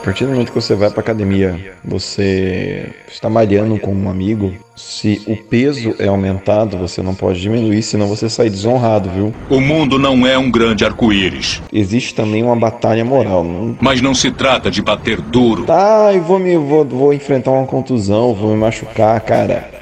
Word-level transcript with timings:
A 0.00 0.02
partir 0.02 0.24
do 0.24 0.30
momento 0.30 0.48
que 0.48 0.54
você 0.54 0.74
vai 0.74 0.90
pra 0.90 1.00
academia, 1.02 1.74
você 1.84 2.88
está 3.06 3.28
malhando 3.28 3.78
com 3.78 3.94
um 3.94 4.08
amigo, 4.08 4.54
se 4.74 5.20
o 5.26 5.36
peso 5.36 5.94
é 5.98 6.08
aumentado, 6.08 6.78
você 6.78 7.02
não 7.02 7.14
pode 7.14 7.38
diminuir, 7.38 7.82
senão 7.82 8.06
você 8.06 8.26
sai 8.26 8.48
desonrado, 8.48 9.10
viu? 9.10 9.34
O 9.50 9.60
mundo 9.60 9.98
não 9.98 10.26
é 10.26 10.38
um 10.38 10.50
grande 10.50 10.86
arco-íris. 10.86 11.62
Existe 11.70 12.14
também 12.14 12.42
uma 12.42 12.56
batalha 12.56 13.04
moral. 13.04 13.44
Não... 13.44 13.76
Mas 13.78 14.00
não 14.00 14.14
se 14.14 14.30
trata 14.30 14.70
de 14.70 14.80
bater 14.80 15.20
duro. 15.20 15.64
Tá, 15.64 16.10
eu 16.14 16.22
vou 16.22 16.38
me 16.38 16.56
vou, 16.56 16.82
vou 16.82 17.12
enfrentar 17.12 17.50
uma 17.50 17.66
contusão, 17.66 18.32
vou 18.32 18.52
me 18.52 18.56
machucar, 18.56 19.20
cara. 19.20 19.79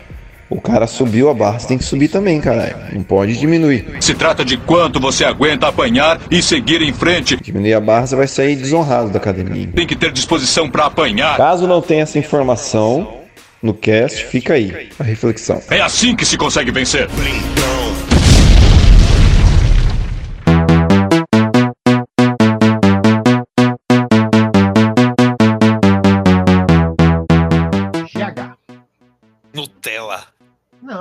O 0.50 0.60
cara 0.60 0.86
subiu 0.86 1.28
a 1.28 1.34
barra, 1.34 1.58
você 1.58 1.68
tem 1.68 1.78
que 1.78 1.84
subir 1.84 2.08
também, 2.08 2.40
caralho. 2.40 2.74
Não 2.92 3.02
pode 3.02 3.36
diminuir. 3.36 3.84
Se 4.00 4.14
trata 4.14 4.44
de 4.44 4.56
quanto 4.56 4.98
você 4.98 5.24
aguenta 5.24 5.68
apanhar 5.68 6.20
e 6.30 6.42
seguir 6.42 6.80
em 6.80 6.92
frente. 6.92 7.36
Diminuir 7.36 7.74
a 7.74 7.80
barra, 7.80 8.06
você 8.06 8.16
vai 8.16 8.26
sair 8.26 8.56
desonrado 8.56 9.10
da 9.10 9.18
academia. 9.18 9.68
Tem 9.74 9.86
que 9.86 9.95
ter 9.95 10.10
disposição 10.10 10.70
para 10.70 10.87
apanhar. 10.87 11.37
Caso 11.37 11.66
não 11.66 11.82
tenha 11.82 12.02
essa 12.02 12.18
informação 12.18 13.18
no 13.62 13.74
cast, 13.74 14.24
fica 14.24 14.54
aí 14.54 14.88
a 14.98 15.02
reflexão. 15.02 15.60
É 15.70 15.80
assim 15.80 16.16
que 16.16 16.24
se 16.24 16.38
consegue 16.38 16.70
vencer. 16.70 17.09
GH. 17.09 17.98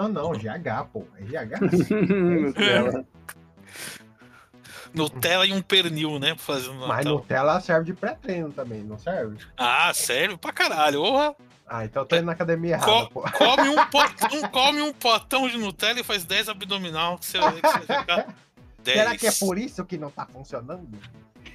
Não, 0.07 0.31
não, 0.31 0.31
GH, 0.33 0.87
pô. 0.91 1.05
É 1.19 1.23
GH. 1.23 1.59
Nutella. 1.91 3.05
Nutella 4.93 5.45
e 5.45 5.53
um 5.53 5.61
pernil, 5.61 6.17
né? 6.19 6.33
Pra 6.35 6.43
fazer 6.43 6.69
Mas. 6.71 7.05
Nutella 7.05 7.59
serve 7.59 7.85
de 7.85 7.93
pré-treino 7.93 8.51
também, 8.51 8.83
não 8.83 8.97
serve? 8.97 9.37
Ah, 9.57 9.91
serve 9.93 10.37
pra 10.37 10.51
caralho. 10.51 11.01
Porra. 11.01 11.35
Ah, 11.69 11.83
então 11.83 12.03
eu 12.03 12.07
tô 12.07 12.15
indo 12.15 12.25
na 12.25 12.31
academia 12.31 12.75
errada, 12.75 12.85
Co- 12.91 13.07
pô. 13.09 13.21
come, 13.31 13.67
um 13.69 13.85
potão, 13.91 14.49
come 14.49 14.81
um 14.81 14.93
potão 14.93 15.49
de 15.49 15.57
Nutella 15.57 15.99
e 15.99 16.03
faz 16.03 16.23
10 16.23 16.49
abdominal. 16.49 17.17
Que 17.17 17.25
você, 17.25 17.37
que 17.39 17.43
você 17.67 17.85
vai 17.85 17.99
ficar 17.99 18.35
10. 18.83 18.97
Será 18.97 19.17
que 19.17 19.27
é 19.27 19.31
por 19.33 19.57
isso 19.57 19.83
que 19.85 19.97
não 19.97 20.09
tá 20.09 20.25
funcionando? 20.25 20.87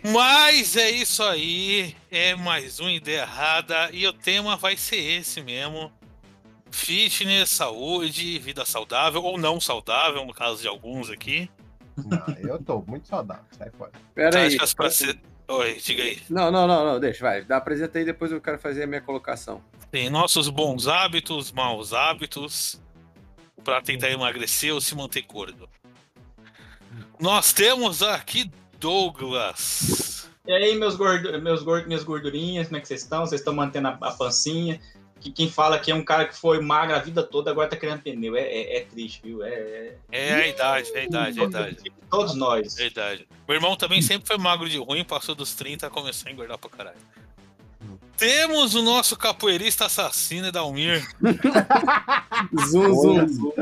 Mas 0.04 0.76
é 0.76 0.90
isso 0.90 1.22
aí. 1.22 1.96
É 2.10 2.34
mais 2.34 2.78
uma 2.78 2.92
ideia 2.92 3.22
errada. 3.22 3.88
E 3.92 4.06
o 4.06 4.12
tema 4.12 4.56
vai 4.56 4.76
ser 4.76 4.96
esse 4.96 5.40
mesmo. 5.40 5.90
Fitness, 6.72 7.50
saúde, 7.50 8.38
vida 8.38 8.64
saudável 8.64 9.22
ou 9.22 9.38
não 9.38 9.60
saudável, 9.60 10.24
no 10.24 10.32
caso 10.32 10.62
de 10.62 10.66
alguns 10.66 11.10
aqui. 11.10 11.48
Não, 11.96 12.34
eu 12.38 12.58
tô 12.58 12.82
muito 12.86 13.06
saudável, 13.06 13.44
sai 13.56 13.70
fora. 13.70 13.92
Pera 14.14 14.38
aí. 14.38 14.44
Táticas 14.44 14.74
pra 14.74 14.90
ser... 14.90 15.20
Oi, 15.48 15.74
diga 15.74 16.02
aí. 16.02 16.22
Não, 16.30 16.50
não, 16.50 16.66
não, 16.66 16.84
não, 16.84 16.98
deixa, 16.98 17.22
vai. 17.22 17.44
Dá 17.44 17.58
apresenta 17.58 17.98
aí, 17.98 18.04
depois 18.04 18.32
eu 18.32 18.40
quero 18.40 18.58
fazer 18.58 18.84
a 18.84 18.86
minha 18.86 19.02
colocação. 19.02 19.62
Tem 19.90 20.08
nossos 20.08 20.48
bons 20.48 20.88
hábitos, 20.88 21.52
maus 21.52 21.92
hábitos, 21.92 22.80
para 23.62 23.82
tentar 23.82 24.10
emagrecer 24.10 24.72
ou 24.72 24.80
se 24.80 24.94
manter 24.94 25.22
gordo. 25.22 25.68
Nós 27.20 27.52
temos 27.52 28.02
aqui 28.02 28.50
Douglas. 28.80 30.28
E 30.46 30.52
aí, 30.52 30.74
meus 30.74 30.96
gordo, 30.96 31.40
meus 31.40 31.62
gordo, 31.62 31.86
minhas 31.86 32.02
gordurinhas, 32.02 32.66
como 32.66 32.78
é 32.78 32.80
que 32.80 32.88
vocês 32.88 33.02
estão? 33.02 33.26
Vocês 33.26 33.40
estão 33.40 33.54
mantendo 33.54 33.88
a, 33.88 33.98
a 34.00 34.10
pancinha? 34.12 34.80
Que 35.22 35.30
quem 35.30 35.48
fala 35.48 35.78
que 35.78 35.90
é 35.92 35.94
um 35.94 36.04
cara 36.04 36.26
que 36.26 36.36
foi 36.36 36.60
magro 36.60 36.96
a 36.96 36.98
vida 36.98 37.22
toda, 37.22 37.50
agora 37.50 37.68
tá 37.68 37.76
criando 37.76 38.02
pneu. 38.02 38.34
É, 38.36 38.40
é, 38.42 38.76
é 38.78 38.80
triste, 38.80 39.20
viu? 39.24 39.42
É, 39.44 39.50
é- 39.50 39.96
É 40.10 40.34
a 40.34 40.46
idade, 40.48 40.90
é 40.94 40.98
a 40.98 41.04
idade, 41.04 41.38
é 41.38 41.42
a 41.42 41.46
idade. 41.46 41.76
Todos 42.10 42.34
nós. 42.34 42.76
É 42.78 42.82
a 42.82 42.86
idade. 42.86 43.28
Meu 43.46 43.54
irmão 43.54 43.76
também 43.76 44.02
sempre 44.02 44.26
foi 44.26 44.36
magro 44.36 44.68
de 44.68 44.78
ruim, 44.78 45.04
passou 45.04 45.34
dos 45.36 45.54
30 45.54 45.88
começou 45.90 46.28
a 46.28 46.32
engordar 46.32 46.58
pra 46.58 46.68
caralho. 46.68 46.96
Temos 48.16 48.74
o 48.74 48.82
nosso 48.82 49.16
capoeirista 49.16 49.86
assassino 49.86 50.48
Edalmir. 50.48 51.02
Zoom, 52.68 52.94
zoom, 52.94 53.18
Oi. 53.20 53.28
zoom. 53.28 53.52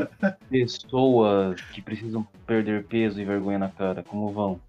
Pessoas 0.49 1.61
que 1.73 1.81
precisam 1.81 2.27
perder 2.45 2.83
peso 2.85 3.19
e 3.19 3.25
vergonha 3.25 3.59
na 3.59 3.69
cara, 3.69 4.03
como 4.03 4.31
vão? 4.31 4.59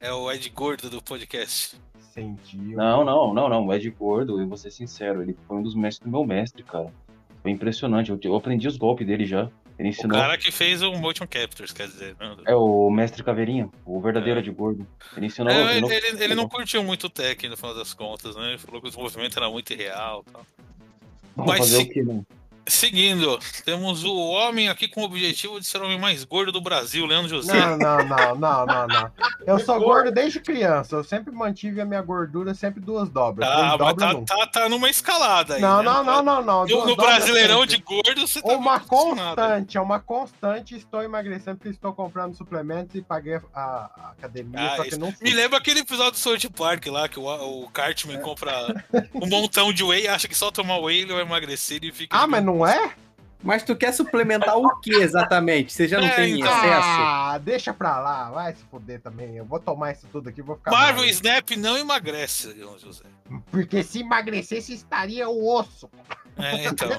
É 0.00 0.12
o 0.12 0.30
Ed 0.30 0.48
Gordo 0.50 0.88
do 0.90 1.02
podcast. 1.02 1.76
Sentiu. 2.10 2.76
Não, 2.76 3.04
não, 3.04 3.32
não, 3.32 3.48
não. 3.48 3.66
O 3.66 3.72
Ed 3.74 3.88
Gordo, 3.90 4.40
eu 4.40 4.46
vou 4.48 4.56
ser 4.56 4.70
sincero, 4.70 5.22
ele 5.22 5.36
foi 5.46 5.56
um 5.58 5.62
dos 5.62 5.74
mestres 5.74 6.04
do 6.04 6.10
meu 6.10 6.24
mestre, 6.26 6.62
cara. 6.62 6.92
Foi 7.42 7.50
impressionante. 7.50 8.10
Eu, 8.10 8.18
eu 8.22 8.34
aprendi 8.36 8.66
os 8.68 8.76
golpes 8.76 9.06
dele 9.06 9.24
já. 9.24 9.48
Ele 9.78 9.88
O 9.88 9.90
ensinou. 9.90 10.18
cara 10.18 10.36
que 10.36 10.50
fez 10.52 10.82
o 10.82 10.92
Motion 10.92 11.26
Captures, 11.26 11.72
quer 11.72 11.86
dizer. 11.86 12.14
né? 12.20 12.36
É 12.46 12.54
o 12.54 12.90
mestre 12.90 13.22
Caveirinha, 13.24 13.70
o 13.86 13.98
verdadeiro 14.00 14.40
Ed 14.40 14.50
Gordo. 14.50 14.86
Ele 15.16 15.26
ensinou. 15.26 15.50
É, 15.50 15.72
ensinou- 15.78 15.90
ele, 15.92 16.24
ele 16.24 16.34
não 16.34 16.46
curtiu 16.48 16.82
muito 16.84 17.06
o 17.06 17.10
tech 17.10 17.48
no 17.48 17.56
final 17.56 17.74
das 17.74 17.94
contas, 17.94 18.36
né? 18.36 18.48
Ele 18.50 18.58
falou 18.58 18.82
que 18.82 18.88
os 18.88 18.96
movimentos 18.96 19.36
eram 19.38 19.52
muito 19.52 19.72
irreal 19.72 20.22
e 20.28 20.32
tal. 20.32 20.46
Mas 21.36 21.58
fazer 21.60 21.76
se- 21.76 21.82
o 21.82 21.88
que, 21.88 22.02
né? 22.02 22.22
Seguindo, 22.70 23.38
temos 23.64 24.04
o 24.04 24.16
homem 24.16 24.68
aqui 24.68 24.86
com 24.86 25.02
o 25.02 25.04
objetivo 25.04 25.58
de 25.58 25.66
ser 25.66 25.82
o 25.82 25.84
homem 25.84 25.98
mais 25.98 26.24
gordo 26.24 26.52
do 26.52 26.60
Brasil, 26.60 27.04
Leandro 27.04 27.28
José. 27.28 27.52
Não, 27.52 27.76
não, 27.76 28.04
não, 28.04 28.34
não, 28.36 28.66
não, 28.66 28.86
não. 28.86 29.12
Eu 29.44 29.58
sou 29.58 29.80
gordo 29.80 30.12
desde 30.12 30.38
criança. 30.40 30.96
Eu 30.96 31.04
sempre 31.04 31.32
mantive 31.34 31.80
a 31.80 31.84
minha 31.84 32.00
gordura 32.00 32.54
sempre 32.54 32.80
duas 32.80 33.08
dobras. 33.08 33.48
Ah, 33.48 33.76
mas 33.78 33.94
tá, 33.94 34.14
tá, 34.24 34.46
tá 34.46 34.68
numa 34.68 34.88
escalada 34.88 35.54
aí. 35.54 35.60
Não, 35.60 35.78
né? 35.78 35.84
não, 35.84 36.04
não, 36.04 36.22
não, 36.22 36.42
não. 36.42 36.66
No, 36.66 36.96
Brasileirão 36.96 37.66
de 37.66 37.78
gordo, 37.78 38.26
você 38.26 38.40
tá 38.40 38.52
Uma 38.52 38.78
constante, 38.78 39.76
é 39.76 39.80
uma 39.80 39.98
constante. 39.98 40.76
Estou 40.76 41.02
emagrecendo 41.02 41.56
porque 41.56 41.70
estou 41.70 41.92
comprando 41.92 42.36
suplementos 42.36 42.94
e 42.94 43.02
paguei 43.02 43.40
a, 43.54 44.12
academia, 44.18 44.60
Ah, 44.60 44.76
só 44.76 44.82
que 44.82 44.88
isso. 44.90 45.00
não. 45.00 45.12
Me 45.20 45.32
lembra 45.32 45.58
aquele 45.58 45.80
episódio 45.80 46.12
do 46.12 46.18
South 46.18 46.50
Park 46.56 46.86
lá, 46.86 47.08
que 47.08 47.18
o, 47.18 47.24
o 47.24 47.68
Cartman 47.70 48.20
compra 48.20 48.52
um 49.14 49.26
montão 49.26 49.72
de 49.72 49.82
whey, 49.82 50.06
acha 50.06 50.28
que 50.28 50.36
só 50.36 50.50
tomar 50.50 50.78
whey 50.78 51.00
ele 51.00 51.12
vai 51.12 51.22
emagrecer 51.22 51.82
e 51.82 51.90
fica. 51.90 52.16
Ah, 52.16 52.26
mas 52.26 52.44
não 52.44 52.59
é? 52.66 52.92
Mas 53.42 53.62
tu 53.62 53.74
quer 53.74 53.92
suplementar 53.92 54.56
o 54.58 54.80
que 54.80 54.92
exatamente? 54.92 55.72
Você 55.72 55.88
já 55.88 55.98
não 55.98 56.06
É, 56.08 56.14
tem 56.14 56.38
então. 56.40 56.52
acesso? 56.52 56.88
Ah, 56.88 57.38
deixa 57.42 57.72
pra 57.72 57.98
lá, 57.98 58.30
vai 58.30 58.54
se 58.54 58.62
fuder 58.64 59.00
também. 59.00 59.34
Eu 59.34 59.46
vou 59.46 59.58
tomar 59.58 59.92
isso 59.92 60.06
tudo 60.12 60.28
aqui, 60.28 60.42
vou 60.42 60.56
ficar. 60.56 60.70
Marvel 60.70 60.96
magro. 60.96 61.10
Snap 61.10 61.50
não 61.56 61.78
emagrece, 61.78 62.54
José. 62.78 63.04
Porque 63.50 63.82
se 63.82 64.00
emagrecesse, 64.00 64.74
estaria 64.74 65.26
o 65.28 65.48
osso. 65.58 65.88
É, 66.36 66.66
então. 66.66 66.90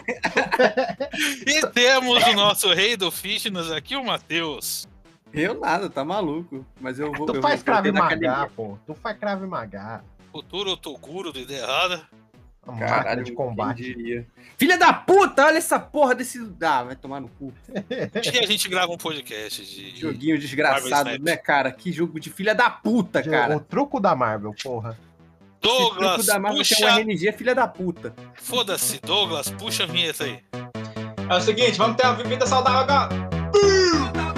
e 1.45 1.67
temos 1.67 2.23
o 2.25 2.33
nosso 2.33 2.73
rei 2.73 2.97
do 2.97 3.11
fitness 3.11 3.71
aqui, 3.71 3.95
o 3.95 4.03
Matheus. 4.03 4.87
Eu 5.33 5.59
nada, 5.59 5.89
tá 5.89 6.03
maluco. 6.03 6.65
Mas 6.79 6.99
eu 6.99 7.11
vou. 7.11 7.27
Tu 7.27 7.35
eu 7.35 7.41
faz 7.41 7.61
vou 7.61 7.65
crave 7.65 7.91
magá, 7.91 8.49
pô. 8.55 8.77
Tu 8.85 8.95
faz 8.95 9.17
crave 9.17 9.45
magá. 9.45 10.01
Futuro 10.31 10.75
Toguro 10.75 11.31
do 11.31 11.39
Ideia 11.39 11.61
Errada. 11.61 12.01
Caralho, 12.77 13.23
de 13.23 13.31
combate. 13.31 14.25
Filha 14.55 14.77
da 14.77 14.93
puta, 14.93 15.45
olha 15.45 15.57
essa 15.57 15.79
porra 15.79 16.13
desse. 16.13 16.39
Ah, 16.61 16.83
vai 16.83 16.95
tomar 16.95 17.19
no 17.19 17.27
cu. 17.27 17.51
E 17.89 18.37
a 18.39 18.45
gente 18.45 18.69
grava 18.69 18.91
um 18.91 18.97
podcast 18.97 19.65
de. 19.65 19.99
Joguinho 19.99 20.37
desgraçado, 20.39 21.17
né, 21.19 21.35
cara? 21.35 21.71
Que 21.71 21.91
jogo 21.91 22.19
de 22.19 22.29
filha 22.29 22.53
da 22.53 22.69
puta, 22.69 23.19
O 23.19 23.29
cara. 23.29 23.59
truco 23.59 23.99
da 23.99 24.15
Marvel, 24.15 24.53
porra. 24.63 24.97
Esse 25.63 25.73
Douglas, 25.77 26.13
truco 26.13 26.27
da 26.27 26.39
Marvel 26.39 26.63
tem 26.63 26.77
um 26.77 26.79
puxa. 26.89 26.99
RNG, 27.01 27.31
filha 27.33 27.55
da 27.55 27.67
puta. 27.67 28.13
Foda-se, 28.35 28.99
Douglas, 29.01 29.49
puxa 29.49 29.83
a 29.83 29.87
vinheta 29.87 30.23
aí. 30.23 30.39
É 31.29 31.35
o 31.35 31.41
seguinte, 31.41 31.77
vamos 31.77 31.97
ter 31.97 32.05
uma 32.05 32.15
vida 32.15 32.45
saudável 32.45 32.79
agora. 32.95 34.30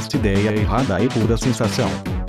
Podcast 0.00 0.16
Ideia 0.16 0.52
Errada 0.52 1.02
e 1.02 1.08
Pura 1.08 1.36
Sensação. 1.36 2.19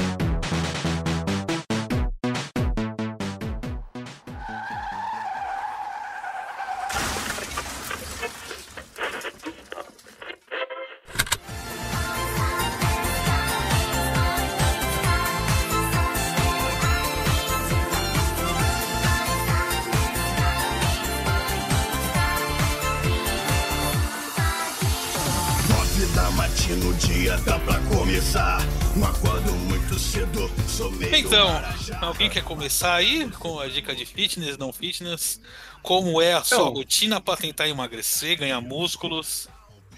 Nove 26.42 26.48
da 26.48 26.48
matina, 26.48 26.86
o 26.86 26.94
dia 26.96 27.38
tá 27.46 27.60
pra 27.60 27.80
começar. 27.96 28.60
Não 28.96 29.08
acordo 29.08 29.52
muito 29.54 30.00
cedo, 30.00 30.50
sou 30.68 30.92
meio 30.92 31.16
Então, 31.16 31.48
marajá. 31.54 32.00
alguém 32.02 32.30
quer 32.30 32.44
começar 32.44 32.96
aí 32.96 33.30
com 33.32 33.60
a 33.60 33.68
dica 33.68 33.94
de 33.96 34.06
fitness, 34.08 34.58
não 34.58 34.74
fitness? 34.74 35.40
Como 35.84 36.20
é 36.22 36.34
a 36.34 36.44
sua 36.44 36.58
Então. 36.58 36.74
rotina 36.74 37.22
pra 37.22 37.38
tentar 37.38 37.68
emagrecer, 37.68 38.40
ganhar 38.40 38.60
músculos? 38.60 39.48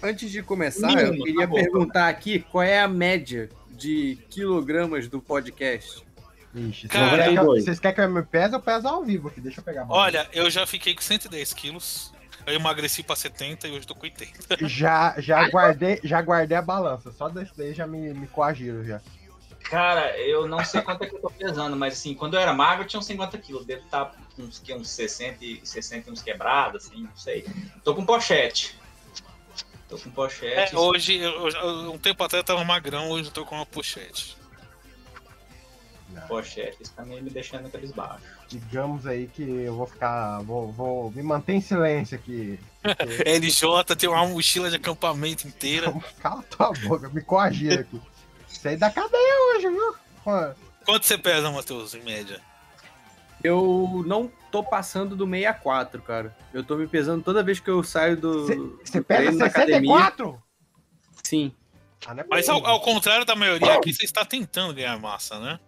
Antes 0.02 0.30
de 0.30 0.42
começar, 0.42 0.92
eu 1.00 1.12
queria 1.14 1.40
tá 1.40 1.46
bom. 1.46 1.54
perguntar 1.54 2.08
aqui 2.08 2.40
qual 2.50 2.62
é 2.62 2.80
a 2.80 2.88
média 2.88 3.48
de 3.70 4.18
quilogramas 4.28 5.08
do 5.08 5.20
podcast. 5.20 6.04
Ixi, 6.54 6.86
Cara, 6.88 7.06
vocês, 7.08 7.18
querem 7.20 7.34
que 7.34 7.40
eu, 7.40 7.44
dois. 7.46 7.64
vocês 7.64 7.80
querem 7.80 7.94
que 7.96 8.00
eu 8.02 8.10
me 8.10 8.22
pese? 8.22 8.54
Eu 8.54 8.60
peso 8.60 8.86
ao 8.86 9.02
vivo 9.02 9.28
aqui. 9.28 9.40
Deixa 9.40 9.60
eu 9.60 9.64
pegar 9.64 9.82
a 9.82 9.84
bola. 9.86 10.02
Olha, 10.02 10.28
eu 10.32 10.48
já 10.50 10.64
fiquei 10.66 10.94
com 10.94 11.00
110 11.02 11.52
quilos. 11.54 12.12
Eu 12.46 12.54
emagreci 12.54 13.02
pra 13.02 13.16
70 13.16 13.68
e 13.68 13.72
hoje 13.72 13.86
tô 13.86 13.94
com 13.94 14.02
80. 14.04 14.68
Já, 14.68 15.14
já, 15.18 15.48
guardei, 15.48 15.98
já 16.04 16.20
guardei 16.20 16.56
a 16.56 16.62
balança. 16.62 17.10
Só 17.12 17.28
desse 17.28 17.56
daí 17.56 17.72
já 17.72 17.86
me, 17.86 18.12
me 18.12 18.26
coagiram 18.26 18.84
já. 18.84 19.00
Cara, 19.62 20.16
eu 20.18 20.46
não 20.46 20.62
sei 20.62 20.82
quanto 20.82 21.02
é 21.04 21.06
que 21.06 21.14
eu 21.16 21.20
tô 21.20 21.30
pesando, 21.30 21.74
mas 21.74 21.94
assim, 21.94 22.14
quando 22.14 22.34
eu 22.34 22.40
era 22.40 22.52
magro, 22.52 22.84
eu 22.84 22.88
tinha 22.88 23.00
uns 23.00 23.06
50 23.06 23.38
quilos. 23.38 23.64
Devo 23.64 23.82
estar 23.84 24.14
com 24.36 24.42
uns, 24.42 24.62
uns 24.70 24.88
60, 24.90 25.42
e 25.42 25.60
60 25.64 26.10
e 26.10 26.12
uns 26.12 26.20
quebrados, 26.22 26.84
assim, 26.86 27.02
não 27.02 27.16
sei. 27.16 27.46
Tô 27.82 27.94
com 27.94 28.04
pochete. 28.04 28.78
Tô 29.88 29.96
com 29.98 30.10
pochete. 30.10 30.74
É, 30.74 30.78
hoje, 30.78 31.16
eu- 31.16 31.48
eu- 31.48 31.92
um 31.92 31.98
tempo 31.98 32.22
atrás 32.22 32.40
eu 32.40 32.44
tava 32.44 32.62
magrão, 32.62 33.08
hoje 33.08 33.28
eu 33.28 33.32
tô 33.32 33.44
com 33.46 33.54
uma 33.54 33.64
pochete. 33.66 34.36
Pochete. 36.28 36.76
Isso 36.82 36.92
tá 36.94 37.04
meio 37.04 37.22
me 37.22 37.30
deixando 37.30 37.70
cabisbaixo. 37.70 38.22
Digamos 38.48 39.06
aí 39.06 39.26
que 39.26 39.42
eu 39.42 39.74
vou 39.74 39.86
ficar. 39.86 40.40
Vou, 40.42 40.70
vou 40.72 41.10
me 41.10 41.22
manter 41.22 41.54
em 41.54 41.60
silêncio 41.60 42.16
aqui. 42.16 42.58
LJ 43.26 43.96
tem 43.96 44.08
uma 44.08 44.26
mochila 44.26 44.70
de 44.70 44.76
acampamento 44.76 45.46
inteira. 45.48 45.92
Cala 46.20 46.42
tua 46.42 46.72
boca, 46.72 47.08
me 47.08 47.22
coagiram 47.22 47.80
aqui. 47.80 48.00
Saí 48.46 48.76
da 48.76 48.90
cadeia 48.90 49.56
hoje, 49.56 49.68
viu? 49.68 49.94
Pô, 50.22 50.30
Quanto 50.84 51.06
você 51.06 51.16
pesa, 51.16 51.50
Matheus, 51.50 51.94
em 51.94 52.02
média? 52.02 52.40
Eu 53.42 54.02
não 54.06 54.30
tô 54.50 54.62
passando 54.62 55.16
do 55.16 55.28
64, 55.28 56.00
cara. 56.02 56.36
Eu 56.52 56.62
tô 56.62 56.76
me 56.76 56.86
pesando 56.86 57.22
toda 57.22 57.42
vez 57.42 57.60
que 57.60 57.68
eu 57.68 57.82
saio 57.82 58.16
do. 58.16 58.46
Você 58.82 59.02
pesa 59.02 59.22
treino 59.22 59.38
na 59.38 59.46
academia. 59.46 59.96
64? 59.96 60.42
Sim. 61.22 61.52
Ah, 62.06 62.14
é 62.16 62.24
Mas 62.28 62.48
ao, 62.48 62.64
ao 62.66 62.80
contrário 62.80 63.24
da 63.24 63.34
maioria 63.34 63.74
aqui, 63.74 63.92
você 63.92 64.04
está 64.04 64.24
tentando 64.24 64.74
ganhar 64.74 64.98
massa, 64.98 65.38
né? 65.40 65.58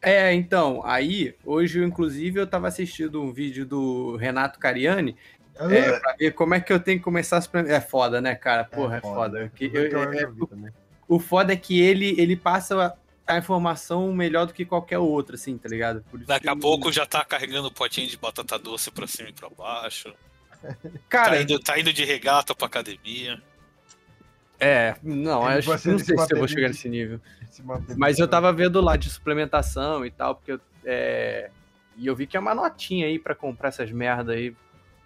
É, 0.00 0.32
então, 0.32 0.80
aí, 0.84 1.34
hoje, 1.44 1.82
inclusive, 1.82 2.38
eu 2.38 2.46
tava 2.46 2.68
assistindo 2.68 3.20
um 3.22 3.32
vídeo 3.32 3.66
do 3.66 4.16
Renato 4.16 4.58
Cariani. 4.58 5.16
É, 5.58 5.98
pra 5.98 6.14
ver 6.16 6.30
como 6.34 6.54
é 6.54 6.60
que 6.60 6.72
eu 6.72 6.78
tenho 6.78 6.98
que 6.98 7.04
começar 7.04 7.38
a. 7.38 7.58
É 7.68 7.80
foda, 7.80 8.20
né, 8.20 8.34
cara? 8.36 8.64
Porra, 8.64 8.98
é, 8.98 9.00
foda. 9.00 9.52
Eu- 9.60 9.70
Eu 9.74 10.12
é- 10.12 10.72
o 11.08 11.18
foda 11.18 11.52
é 11.52 11.56
que 11.56 11.80
ele, 11.80 12.14
ele 12.16 12.36
passa 12.36 12.96
a, 13.26 13.36
informação 13.38 14.12
melhor 14.12 14.46
do 14.46 14.52
que 14.54 14.64
qualquer 14.64 14.98
outra, 14.98 15.34
assim, 15.34 15.58
tá 15.58 15.68
ligado? 15.68 16.04
Por 16.10 16.20
isso 16.20 16.28
Daqui 16.28 16.42
que 16.44 16.48
a 16.48 16.52
eu- 16.52 16.58
pouco 16.60 16.92
já 16.92 17.04
tá 17.04 17.24
carregando 17.24 17.66
o 17.68 17.72
potinho 17.72 18.06
de 18.08 18.16
batata 18.16 18.56
doce 18.56 18.90
pra 18.92 19.06
cima 19.08 19.30
e 19.30 19.32
pra 19.32 19.48
baixo. 19.50 20.14
Cara, 21.08 21.30
Tá 21.36 21.42
indo, 21.42 21.58
tá 21.58 21.78
indo 21.80 21.92
de 21.92 22.04
regata 22.04 22.54
pra 22.54 22.66
academia. 22.66 23.40
É, 24.60 24.94
não, 25.02 25.44
Ele- 25.48 25.58
acho, 25.58 25.68
você 25.68 25.90
não 25.90 25.98
se 25.98 26.06
sei 26.06 26.18
se 26.18 26.32
eu 26.32 26.38
vou 26.38 26.48
chegar 26.48 26.68
nesse 26.68 26.88
nível. 26.88 27.20
Mas 27.96 28.18
eu 28.18 28.26
tava 28.28 28.52
vendo 28.52 28.80
lá 28.80 28.96
de 28.96 29.08
suplementação 29.10 30.04
e 30.04 30.10
tal, 30.10 30.34
porque 30.34 30.52
eu, 30.52 30.60
é, 30.84 31.50
e 31.96 32.06
eu 32.06 32.14
vi 32.14 32.26
que 32.26 32.36
é 32.36 32.40
uma 32.40 32.54
notinha 32.54 33.06
aí 33.06 33.18
pra 33.18 33.34
comprar 33.34 33.68
essas 33.68 33.90
merda 33.90 34.32
aí. 34.32 34.54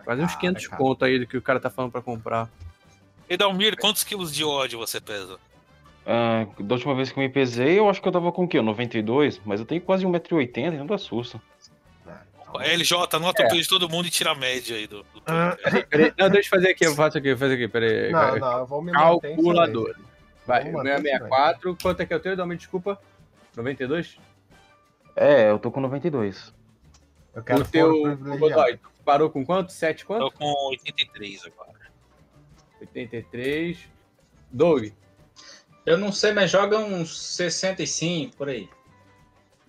Quase 0.04 0.20
uns 0.22 0.28
Cara, 0.32 0.40
500 0.40 0.66
cara. 0.66 0.82
conto 0.82 1.04
aí 1.04 1.18
do 1.18 1.26
que 1.26 1.36
o 1.36 1.42
cara 1.42 1.60
tá 1.60 1.70
falando 1.70 1.92
pra 1.92 2.02
comprar. 2.02 2.48
E 3.28 3.36
Dalmir, 3.36 3.76
quantos 3.78 4.02
quilos 4.04 4.34
de 4.34 4.44
ódio 4.44 4.78
você 4.78 5.00
pesa? 5.00 5.38
Ah, 6.04 6.46
da 6.58 6.74
última 6.74 6.94
vez 6.94 7.12
que 7.12 7.18
eu 7.18 7.22
me 7.22 7.28
pesei, 7.28 7.78
eu 7.78 7.88
acho 7.88 8.02
que 8.02 8.08
eu 8.08 8.12
tava 8.12 8.32
com 8.32 8.44
o 8.44 8.48
quê? 8.48 8.60
92? 8.60 9.40
Mas 9.44 9.60
eu 9.60 9.66
tenho 9.66 9.80
quase 9.80 10.04
1,80m, 10.04 10.76
não 10.78 10.86
dá 10.86 10.98
susto. 10.98 11.40
LJ, 12.60 13.16
anota 13.16 13.42
o 13.44 13.48
peso 13.48 13.62
de 13.62 13.68
todo 13.68 13.88
mundo 13.88 14.06
e 14.06 14.10
tira 14.10 14.32
a 14.32 14.34
média 14.34 14.76
aí 14.76 14.86
do. 14.86 15.02
do 15.02 15.22
Ah, 15.26 15.56
Peraí, 15.88 16.12
não, 16.18 16.28
deixa 16.28 16.48
eu 16.48 16.50
fazer 16.60 16.70
aqui, 16.70 16.86
eu 16.86 16.94
faço 16.94 17.18
aqui, 17.18 17.28
eu 17.28 17.38
faço 17.38 17.52
aqui, 17.52 17.68
peraí. 17.68 18.10
Não, 18.10 18.36
não, 18.38 18.58
eu 18.58 18.66
vou 18.66 18.82
me 18.82 18.92
Calculador. 18.92 19.94
Vai, 20.46 20.64
Vamos 20.64 20.78
manter 20.78 21.02
664, 21.02 21.78
quanto 21.80 22.00
é 22.00 22.06
que 22.06 22.14
eu 22.14 22.20
tenho? 22.20 22.36
Dá 22.36 22.44
uma 22.44 22.56
desculpa. 22.56 23.00
92? 23.56 24.18
É, 25.14 25.50
eu 25.50 25.58
tô 25.58 25.70
com 25.70 25.80
92. 25.80 26.52
Eu 27.34 27.42
quero 27.42 27.60
o 27.62 27.64
teu. 27.64 28.16
Godoy, 28.16 28.76
tu 28.76 28.90
parou 29.04 29.30
com 29.30 29.44
quanto? 29.44 29.72
7 29.72 30.04
quanto? 30.04 30.30
Tô 30.30 30.32
com 30.32 30.68
83 30.70 31.46
agora. 31.46 31.72
83. 32.80 33.78
Doug. 34.50 34.88
Eu 35.84 35.96
não 35.96 36.12
sei, 36.12 36.32
mas 36.32 36.50
joga 36.50 36.78
uns 36.78 37.20
65 37.36 38.36
por 38.36 38.48
aí. 38.48 38.68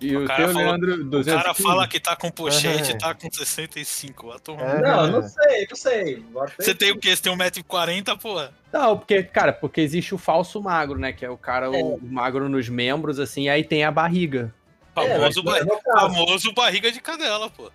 E 0.01 0.15
o, 0.17 0.23
O 0.23 0.27
cara 0.27 0.47
falou- 0.47 0.61
Leandro, 0.63 0.93
O 0.95 1.03
215? 1.05 1.43
cara 1.43 1.53
fala 1.53 1.87
que 1.87 1.99
tá 1.99 2.15
com 2.15 2.29
pochete 2.29 2.91
É. 2.91 2.95
e 2.95 2.97
tá 2.97 3.13
com 3.13 3.31
65. 3.31 4.27
Vai 4.27 4.39
tomar. 4.39 4.63
É. 4.63 4.81
Não, 4.81 5.07
não 5.07 5.27
sei, 5.27 5.67
não 5.69 5.75
sei. 5.77 6.25
Você 6.59 6.75
tem 6.75 6.91
o 6.91 6.97
quê? 6.99 7.15
Você 7.15 7.21
tem 7.21 7.31
1,40m, 7.33 8.17
pô? 8.19 8.43
Não, 8.71 8.97
porque, 8.97 9.23
cara, 9.23 9.53
porque 9.53 9.79
existe 9.81 10.13
o 10.13 10.17
falso 10.17 10.61
magro, 10.61 10.99
né? 10.99 11.13
Que 11.13 11.23
é 11.25 11.29
o 11.29 11.37
cara, 11.37 11.69
o, 11.71 11.95
o 11.95 11.99
magro 12.05 12.49
nos 12.49 12.67
membros, 12.67 13.19
assim, 13.19 13.47
aí 13.49 13.63
tem 13.63 13.83
a 13.85 13.91
barriga. 13.91 14.53
Famoso, 14.93 15.11
É, 15.13 15.17
mas 15.19 15.35
ba- 15.41 15.59
no 15.63 15.79
caso. 15.81 15.99
famoso 16.13 16.53
barriga 16.53 16.91
de 16.91 16.99
cadela, 16.99 17.49
pô. 17.49 17.71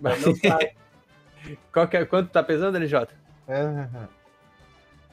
Mas 0.00 0.24
não 0.24 0.34
sabe. 0.36 0.72
Qual 1.72 1.88
que 1.88 1.96
é- 1.96 2.04
quanto 2.04 2.30
tá 2.30 2.42
pesando, 2.42 2.76
LJ? 2.76 3.08
É. 3.48 3.86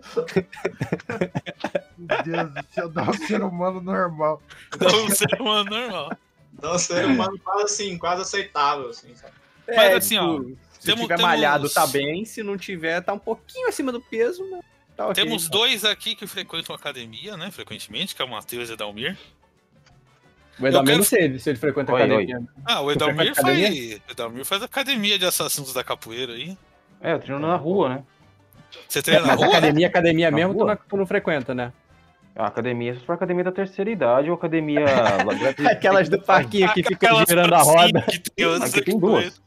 Meu 1.98 2.22
Deus 2.22 2.50
do 2.54 2.64
céu, 2.72 2.88
dá 2.88 3.02
um 3.02 3.12
ser 3.14 3.42
humano 3.42 3.80
normal. 3.80 4.40
Dá 4.78 4.86
um 4.86 5.10
ser 5.10 5.40
humano 5.40 5.70
normal. 5.70 6.12
Então, 6.56 6.74
um 6.74 6.78
ser 6.78 7.04
humano 7.04 7.38
quase 7.42 7.62
assim, 7.64 7.98
quase 7.98 8.22
aceitável, 8.22 8.90
assim, 8.90 9.14
sabe? 9.14 9.32
Mas 9.74 9.94
assim, 9.94 10.18
ó, 10.18 10.38
Se 10.38 10.86
temos- 10.86 11.02
tiver 11.02 11.16
temos- 11.16 11.22
malhado, 11.22 11.68
tá 11.68 11.86
bem. 11.86 12.24
Se 12.24 12.42
não 12.42 12.56
tiver, 12.56 13.00
tá 13.02 13.12
um 13.12 13.18
pouquinho 13.18 13.68
acima 13.68 13.90
do 13.90 14.00
peso, 14.00 14.46
mas 14.50 14.60
tá 14.96 15.08
ok. 15.08 15.22
Temos 15.24 15.48
dois 15.48 15.84
aqui 15.84 16.14
que 16.14 16.26
frequentam 16.26 16.74
a 16.74 16.78
academia, 16.78 17.36
né? 17.36 17.50
Frequentemente, 17.50 18.14
que 18.14 18.22
é 18.22 18.24
o 18.24 18.28
Matheus 18.28 18.68
e 18.70 18.72
o 18.72 18.76
Dalmir. 18.76 19.16
O 20.58 20.66
Edalmir 20.66 20.86
quero- 20.86 20.98
não 20.98 21.04
sei 21.04 21.38
se 21.38 21.50
ele 21.50 21.58
frequenta 21.58 21.92
Oi, 21.92 22.02
academia. 22.02 22.42
Ah, 22.64 22.80
o 22.80 22.90
Edalmir 22.90 23.34
faz. 23.34 23.38
academia? 23.38 24.00
O 24.08 24.12
Edalmir 24.12 24.44
faz 24.44 24.62
academia 24.62 25.18
de 25.18 25.26
assassinos 25.26 25.72
da 25.74 25.84
capoeira 25.84 26.32
aí. 26.32 26.56
É, 27.00 27.12
eu 27.12 27.18
treino 27.18 27.38
na 27.38 27.56
rua, 27.56 27.88
né? 27.90 28.02
Você 28.88 29.02
treina 29.02 29.20
na 29.22 29.28
Mas 29.28 29.36
rua? 29.36 29.48
academia, 29.48 29.86
academia 29.86 30.30
Na 30.30 30.36
mesmo, 30.36 30.54
tu 30.54 30.64
não, 30.64 30.76
tu 30.76 30.96
não 30.96 31.06
frequenta, 31.06 31.54
né? 31.54 31.72
A 32.34 32.46
academia, 32.48 32.94
se 32.94 33.00
for 33.00 33.12
academia 33.14 33.44
da 33.44 33.52
terceira 33.52 33.90
idade 33.90 34.28
ou 34.28 34.34
academia. 34.34 34.84
Aquelas 35.70 36.08
do 36.08 36.20
parquinho 36.20 36.72
que 36.72 36.82
fica 36.82 37.08
girando 37.26 37.54
a 37.54 37.62
roda. 37.62 38.02
que 38.02 38.18
tem 38.30 38.46
os- 38.46 38.60
Aqui 38.62 38.82
tem 38.82 38.98
duas. 38.98 39.40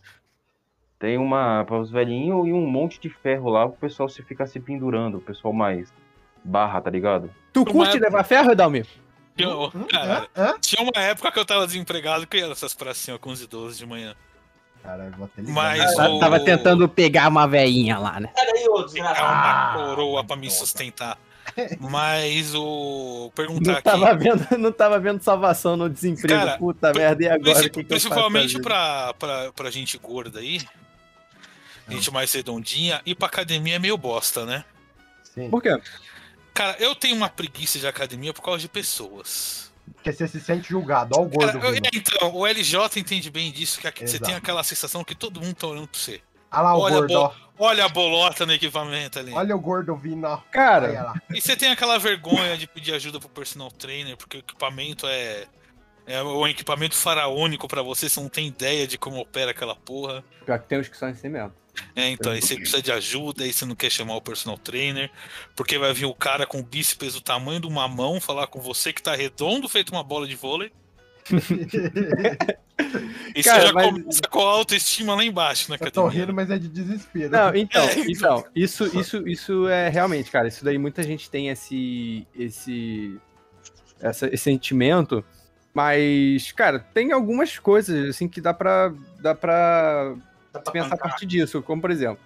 Tem 1.00 1.18
uma 1.18 1.64
para 1.66 1.80
os 1.80 1.90
velhinhos 1.90 2.46
e 2.48 2.52
um 2.52 2.66
monte 2.68 3.00
de 3.00 3.10
ferro 3.10 3.50
lá 3.50 3.68
pro 3.68 3.78
pessoal 3.78 4.10
se 4.10 4.22
ficar 4.22 4.46
se 4.48 4.60
pendurando, 4.60 5.18
o 5.18 5.22
pessoal 5.22 5.54
mais 5.54 5.88
barra, 6.44 6.82
tá 6.82 6.90
ligado? 6.90 7.32
Tu 7.54 7.64
curte 7.66 7.92
época- 7.96 8.06
levar 8.06 8.24
ferro, 8.24 8.52
Edalmir? 8.52 8.86
Tinha- 9.38 9.50
Hum, 9.56 9.70
Cara, 9.90 10.28
hã? 10.36 10.44
Hã? 10.50 10.56
tinha 10.60 10.84
uma 10.84 11.02
época 11.02 11.32
que 11.32 11.40
eu 11.40 11.46
tava 11.46 11.66
desempregado 11.66 12.28
que 12.28 12.38
era 12.38 12.52
essas 12.52 12.74
pracinhas 12.74 13.18
com 13.22 13.30
os 13.30 13.42
idosos 13.42 13.78
de 13.78 13.86
manhã. 13.86 14.14
Caralho, 14.84 15.16
vou 15.18 15.28
ter 15.30 15.42
ligado. 15.42 15.56
Mas 15.56 15.98
o... 15.98 16.20
Tava 16.20 16.40
tentando 16.42 16.88
pegar 16.90 17.30
uma 17.30 17.48
veinha 17.48 17.98
lá, 17.98 18.20
né? 18.20 18.30
Pera 18.36 18.52
aí, 18.54 18.68
ô 18.68 18.82
É 18.82 18.86
desgraçado. 18.86 19.20
Ah, 19.26 19.74
uma 19.78 19.86
coroa 19.88 20.24
pra 20.26 20.36
me 20.36 20.50
sustentar. 20.52 21.18
Mas 21.80 22.54
o. 22.54 23.32
Perguntar 23.34 23.72
Não 23.72 23.74
aqui. 23.78 23.84
tava, 23.84 24.14
vendo, 24.16 24.48
não 24.60 24.72
tava 24.72 25.00
vendo 25.00 25.22
salvação 25.22 25.76
no 25.78 25.90
desemprego. 25.90 26.40
Cara, 26.46 26.58
Puta 26.58 26.92
merda, 26.94 27.24
e 27.24 27.28
agora? 27.30 27.42
Princip- 27.56 27.66
o 27.68 27.72
que 27.72 27.72
que 27.72 27.80
eu 27.80 27.88
principalmente 27.98 28.52
faço? 28.54 28.62
pra, 28.62 29.14
pra, 29.18 29.52
pra 29.54 29.72
gente 29.72 29.98
gorda 29.98 30.40
aí. 30.40 30.60
Gente 31.90 32.12
mais 32.12 32.32
redondinha. 32.34 33.02
E 33.06 33.14
pra 33.16 33.28
academia 33.28 33.76
é 33.76 33.80
meio 33.80 33.98
bosta, 33.98 34.46
né? 34.46 34.64
Sim, 35.24 35.50
Por 35.50 35.62
quê? 35.62 35.80
Cara, 36.54 36.76
eu 36.80 36.94
tenho 36.96 37.16
uma 37.16 37.30
preguiça 37.30 37.80
de 37.80 37.88
academia 37.88 38.34
por 38.34 38.42
causa 38.42 38.60
de 38.60 38.68
pessoas. 38.70 39.72
porque 39.96 40.12
você 40.14 40.28
se 40.28 40.40
sente 40.40 40.70
julgado. 40.70 41.16
Ó 41.18 41.24
o 41.24 41.30
Cara, 41.30 41.52
gordo. 41.54 41.66
eu- 41.68 41.74
vindo. 41.74 41.90
então, 41.94 42.36
o 42.36 42.46
LJ 42.46 43.00
entende 43.00 43.30
bem 43.32 43.52
disso, 43.52 43.80
que 43.80 43.88
aqui 43.88 44.08
você 44.08 44.20
tem 44.20 44.36
aquela 44.36 44.64
sensação 44.64 45.04
que 45.04 45.16
todo 45.16 45.42
mundo 45.42 45.56
tá 45.56 45.68
olhando 45.68 45.88
pra 45.88 46.00
você. 46.00 46.22
Olha 46.52 46.62
lá 46.62 46.76
o 46.76 46.80
Olha, 46.82 46.96
gordo. 46.96 47.32
Olha 47.62 47.86
a 47.86 47.90
bolota 47.90 48.46
no 48.46 48.54
equipamento 48.54 49.20
ali. 49.20 49.34
Olha 49.34 49.56
o 49.56 49.60
gordo 49.60 49.96
vindo, 49.96 50.26
ó. 50.26 50.38
Cara. 50.52 51.14
E 51.34 51.42
você 51.42 51.56
tem 51.58 51.70
aquela 51.70 51.98
vergonha 52.00 52.58
de 52.58 52.66
pedir 52.68 52.94
ajuda 52.94 53.20
pro 53.20 53.30
personal 53.30 53.70
trainer, 53.72 54.16
porque 54.18 54.38
o 54.38 54.40
equipamento 54.40 55.06
é. 55.08 55.46
É 56.08 56.24
um 56.24 56.48
equipamento 56.48 56.96
faraônico 56.96 57.68
pra 57.68 57.84
você, 57.84 58.10
você 58.10 58.20
não 58.20 58.30
tem 58.30 58.48
ideia 58.48 58.88
de 58.88 58.98
como 58.98 59.20
opera 59.20 59.52
aquela 59.52 59.76
porra. 59.76 60.24
pior 60.44 60.58
que 60.60 60.68
tem 60.68 60.80
uns 60.80 60.88
que 60.88 60.98
são 60.98 61.08
assim 61.10 61.30
mesmo. 61.30 61.54
É, 61.96 62.10
então, 62.10 62.32
aí 62.32 62.42
você 62.42 62.56
precisa 62.56 62.82
de 62.82 62.92
ajuda, 62.92 63.44
aí 63.44 63.52
você 63.54 63.66
não 63.66 63.76
quer 63.76 63.90
chamar 63.90 64.16
o 64.16 64.22
personal 64.22 64.58
trainer, 64.58 65.10
porque 65.56 65.78
vai 65.78 65.94
vir 65.94 66.06
o 66.06 66.14
cara 66.14 66.46
com 66.46 66.64
bíceps 66.64 67.14
do 67.14 67.22
tamanho 67.22 67.60
de 67.60 67.68
uma 67.68 67.88
mão 67.88 68.20
falar 68.22 68.48
com 68.48 68.60
você 68.60 68.92
que 68.94 69.02
tá 69.04 69.16
redondo, 69.16 69.68
feito 69.70 69.90
uma 69.92 70.04
bola 70.04 70.28
de 70.28 70.36
vôlei. 70.36 70.72
Isso 73.36 73.50
Cara, 73.50 73.68
já 73.68 73.74
mas- 73.74 73.86
começa 73.92 74.22
com 74.30 74.40
a 74.40 74.52
autoestima 74.54 75.14
lá 75.16 75.24
embaixo 75.24 75.72
Eu 75.80 75.92
tô 75.92 76.08
rindo, 76.08 76.34
mas 76.34 76.50
é 76.50 76.58
de 76.58 76.68
desespero. 76.70 77.30
Não, 77.32 77.54
então, 77.56 77.84
É, 77.90 78.00
então, 78.10 78.46
isso, 78.56 78.98
isso, 79.00 79.28
isso 79.28 79.68
é 79.68 79.90
realmente, 79.90 80.32
cara, 80.32 80.48
isso 80.48 80.64
daí 80.64 80.78
muita 80.78 81.04
gente 81.04 81.30
tem 81.30 81.50
esse, 81.50 82.26
esse, 82.36 83.20
essa- 84.00 84.28
esse 84.34 84.44
sentimento, 84.44 85.24
mas, 85.74 86.52
cara, 86.54 86.80
tem 86.80 87.12
algumas 87.12 87.60
coisas, 87.60 88.10
assim, 88.10 88.28
que 88.28 88.40
dá 88.42 88.54
pra, 88.54 88.94
dá 89.22 89.36
pra 89.36 90.16
Dá 90.60 90.72
pra 90.72 90.84
pensar 90.84 90.96
a 90.96 90.98
partir 90.98 91.26
disso, 91.26 91.62
como 91.62 91.82
por 91.82 91.92
exemplo, 91.92 92.20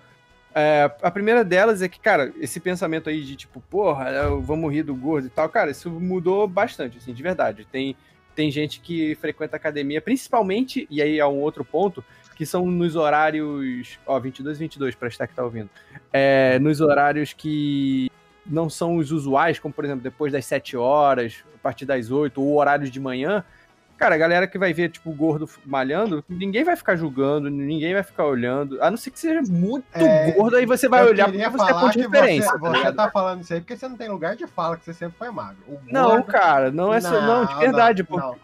é, 0.56 0.92
a 1.02 1.10
primeira 1.10 1.44
delas 1.44 1.82
é 1.82 1.90
que, 1.90 2.00
cara, 2.00 2.32
esse 2.40 2.60
pensamento 2.60 3.10
aí 3.10 3.22
de 3.24 3.36
tipo, 3.36 3.60
porra, 3.60 4.10
eu 4.12 4.42
vamos 4.42 4.72
rir 4.72 4.84
do 4.84 4.96
gordo 4.96 5.26
e 5.26 5.30
tal, 5.30 5.50
cara, 5.50 5.72
isso 5.72 5.90
mudou 5.90 6.48
bastante, 6.48 6.98
assim, 7.00 7.14
de 7.14 7.24
verdade. 7.24 7.68
Tem, 7.72 7.96
tem 8.36 8.52
gente 8.52 8.80
que 8.80 9.16
frequenta 9.16 9.56
academia, 9.56 10.00
principalmente, 10.00 10.88
e 10.92 11.02
aí 11.02 11.18
é 11.20 11.26
um 11.26 11.40
outro 11.40 11.66
ponto, 11.66 12.04
que 12.36 12.46
são 12.46 12.66
nos 12.68 12.96
horários, 12.96 14.00
ó, 14.06 14.20
22 14.20 14.58
e 14.58 14.60
22, 14.60 14.96
pra 14.96 15.08
estar 15.08 15.28
que 15.28 15.36
tá 15.36 15.44
ouvindo, 15.44 15.70
é, 16.12 16.60
nos 16.60 16.82
horários 16.82 17.34
que 17.34 18.12
não 18.46 18.70
são 18.70 18.98
os 18.98 19.12
usuais, 19.12 19.58
como 19.58 19.74
por 19.74 19.86
exemplo, 19.86 20.04
depois 20.04 20.32
das 20.32 20.46
7 20.46 20.78
horas, 20.78 21.44
a 21.56 21.58
partir 21.60 21.86
das 21.86 22.12
8, 22.12 22.42
ou 22.42 22.58
horários 22.58 22.92
de 22.92 23.00
manhã, 23.00 23.44
Cara, 23.98 24.16
a 24.16 24.18
galera 24.18 24.48
que 24.48 24.58
vai 24.58 24.74
ver, 24.74 24.90
tipo, 24.90 25.10
o 25.10 25.14
gordo 25.14 25.50
malhando, 25.66 26.24
ninguém 26.28 26.64
vai 26.64 26.76
ficar 26.76 26.96
julgando, 26.96 27.50
ninguém 27.50 27.94
vai 27.94 28.04
ficar 28.04 28.26
olhando. 28.26 28.82
A 28.82 28.90
não 28.90 28.98
ser 28.98 29.12
que 29.12 29.20
seja 29.20 29.42
muito 29.50 29.86
É, 29.94 30.32
gordo, 30.32 30.58
aí 30.58 30.66
você 30.66 30.90
vai 30.90 31.06
olhar 31.06 31.32
porque 31.32 31.50
você 31.50 31.72
é 31.72 31.74
ponto 31.74 31.92
de 31.94 32.00
referência. 32.02 32.50
Você, 32.52 32.60
tá 32.60 32.70
você 32.70 32.78
ligado? 32.78 32.96
tá 32.96 33.12
falando 33.12 33.42
isso 33.42 33.54
aí 33.54 33.62
porque 33.62 33.78
você 33.78 33.88
não 33.88 33.96
tem 33.96 34.10
lugar 34.10 34.36
de 34.36 34.46
fala, 34.48 34.76
que 34.78 34.86
você 34.86 34.94
sempre 34.94 35.18
foi 35.18 35.30
magro. 35.32 35.58
O 35.68 35.80
Não, 35.90 36.10
gordo- 36.10 36.26
cara, 36.26 36.72
não 36.72 36.94
é 36.94 37.00
só. 37.00 37.22
Não, 37.22 37.46
de 37.46 37.56
verdade, 37.56 38.02
não, 38.02 38.08
pô. 38.08 38.18
não. 38.18 38.36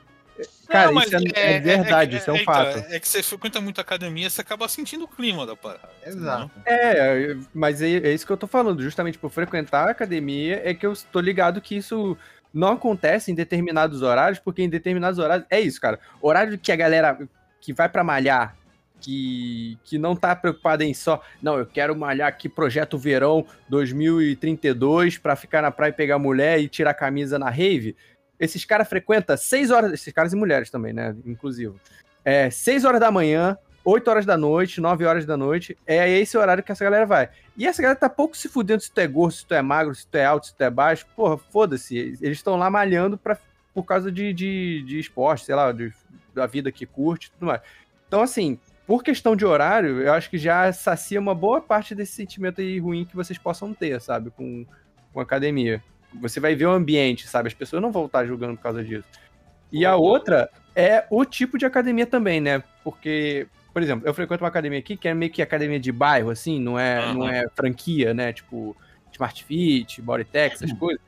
Cara, 0.70 0.92
Não, 0.92 1.02
isso 1.02 1.16
é, 1.36 1.56
é 1.56 1.60
verdade, 1.60 2.16
isso 2.16 2.30
é 2.30 2.34
um 2.34 2.38
então, 2.38 2.54
fato. 2.54 2.78
É 2.90 2.98
que 3.00 3.08
você 3.10 3.22
frequenta 3.22 3.60
muito 3.60 3.82
academia, 3.82 4.30
você 4.30 4.40
acaba 4.40 4.70
sentindo 4.70 5.04
o 5.04 5.08
clima 5.08 5.46
da 5.46 5.54
parada. 5.56 5.90
Exato. 6.06 6.50
É, 6.66 7.36
mas 7.54 7.82
é, 7.82 7.88
é 7.98 8.14
isso 8.14 8.26
que 8.26 8.32
eu 8.32 8.38
tô 8.38 8.48
falando. 8.48 8.82
Justamente 8.82 9.18
por 9.18 9.30
frequentar 9.30 9.88
a 9.88 9.92
academia, 9.92 10.62
é 10.64 10.74
que 10.74 10.86
eu 10.86 10.94
tô 11.12 11.20
ligado 11.20 11.60
que 11.60 11.76
isso 11.76 12.16
não 12.54 12.74
acontece 12.74 13.32
em 13.32 13.36
determinados 13.36 14.02
horários, 14.02 14.40
porque 14.40 14.62
em 14.62 14.70
determinados 14.70 15.20
horários. 15.20 15.48
É 15.50 15.60
isso, 15.60 15.80
cara. 15.80 16.00
Horário 16.22 16.58
que 16.58 16.72
a 16.72 16.76
galera 16.76 17.18
que 17.62 17.74
vai 17.74 17.90
pra 17.90 18.04
malhar. 18.04 18.56
Que, 19.02 19.78
que 19.86 19.98
não 19.98 20.14
tá 20.14 20.36
preocupada 20.36 20.84
em 20.84 20.94
só, 20.94 21.24
não, 21.42 21.58
eu 21.58 21.66
quero 21.66 21.96
malhar 21.96 22.28
aqui 22.28 22.50
projeto 22.50 22.98
verão 22.98 23.46
2032 23.70 25.18
pra 25.18 25.38
ficar 25.38 25.62
na 25.62 25.72
praia 25.72 25.92
e 25.92 25.94
pegar 25.94 26.20
mulher 26.20 26.60
e 26.60 26.68
tirar 26.68 26.94
camisa 26.94 27.40
na 27.40 27.50
rave. 27.50 27.96
Esses 28.38 28.66
caras 28.66 28.90
frequentam 28.90 29.38
6 29.38 29.72
horas, 29.72 29.94
esses 29.94 30.12
caras 30.12 30.34
e 30.34 30.36
mulheres 30.36 30.70
também, 30.70 30.92
né, 30.92 31.16
inclusive. 31.26 31.76
É, 32.26 32.50
6 32.50 32.84
horas 32.84 33.00
da 33.00 33.10
manhã, 33.10 33.58
8 33.84 34.08
horas 34.10 34.26
da 34.26 34.38
noite, 34.38 34.82
9 34.82 35.06
horas 35.06 35.26
da 35.26 35.38
noite, 35.38 35.78
é 35.88 36.10
esse 36.20 36.38
horário 36.38 36.64
que 36.64 36.72
essa 36.72 36.84
galera 36.84 37.06
vai. 37.06 37.30
E 37.58 37.66
essa 37.66 37.82
galera 37.82 38.00
tá 38.00 38.10
pouco 38.10 38.36
se 38.38 38.48
fudendo 38.50 38.82
se 38.82 38.92
tu 38.92 39.00
é 39.00 39.08
gordo, 39.08 39.34
se 39.34 39.46
tu 39.46 39.54
é 39.54 39.62
magro, 39.62 39.96
se 39.96 40.06
tu 40.06 40.16
é 40.16 40.26
alto, 40.26 40.48
se 40.48 40.56
tu 40.56 40.64
é 40.64 40.70
baixo. 40.70 41.06
Porra, 41.16 41.38
foda-se. 41.38 41.98
Eles 41.98 42.38
estão 42.38 42.56
lá 42.58 42.70
malhando 42.70 43.18
pra, 43.18 43.38
por 43.74 43.84
causa 43.84 44.12
de, 44.12 44.34
de, 44.34 44.84
de 44.84 45.00
esporte, 45.00 45.46
sei 45.46 45.56
lá, 45.56 45.72
de- 45.72 45.94
da 46.34 46.46
vida 46.46 46.72
que 46.72 46.86
curte 46.86 47.28
e 47.28 47.32
tudo 47.32 47.46
mais. 47.48 47.62
Então, 48.08 48.22
assim, 48.22 48.60
por 48.86 49.04
questão 49.04 49.36
de 49.36 49.46
horário, 49.46 50.02
eu 50.02 50.14
acho 50.14 50.30
que 50.30 50.38
já 50.38 50.72
sacia 50.74 51.20
uma 51.20 51.36
boa 51.36 51.62
parte 51.62 51.94
desse 51.94 52.14
sentimento 52.14 52.62
aí 52.62 52.80
ruim 52.80 53.06
que 53.06 53.16
vocês 53.16 53.38
possam 53.38 53.74
ter, 53.74 54.00
sabe, 54.02 54.30
com, 54.32 54.66
com 55.14 55.20
academia. 55.20 55.84
Você 56.20 56.40
vai 56.40 56.56
ver 56.56 56.66
o 56.66 56.72
ambiente, 56.72 57.28
sabe? 57.28 57.48
As 57.48 57.54
pessoas 57.54 57.82
não 57.82 57.92
vão 57.92 58.06
estar 58.08 58.26
julgando 58.26 58.56
por 58.56 58.64
causa 58.64 58.84
disso. 58.84 59.06
E 59.72 59.86
a 59.86 59.96
outra 59.96 60.50
é 60.76 61.06
o 61.10 61.24
tipo 61.24 61.58
de 61.58 61.66
academia 61.66 62.08
também, 62.08 62.42
né? 62.42 62.64
Porque, 62.84 63.48
por 63.80 63.84
exemplo, 63.84 64.06
eu 64.08 64.14
frequento 64.14 64.44
uma 64.44 64.50
academia 64.50 64.78
aqui 64.78 64.98
que 64.98 65.08
é 65.08 65.14
meio 65.14 65.32
que 65.32 65.42
academia 65.42 65.80
de 65.80 65.90
bairro, 65.90 66.30
assim, 66.30 66.60
não 66.60 66.78
é, 66.78 67.14
não 67.14 67.30
é 67.30 67.46
franquia, 67.56 68.14
né? 68.14 68.34
Tipo, 68.34 68.76
Smart 69.14 69.42
Fit, 69.42 70.02
Bodytech, 70.02 70.56
essas 70.56 70.74
coisas. 70.74 71.02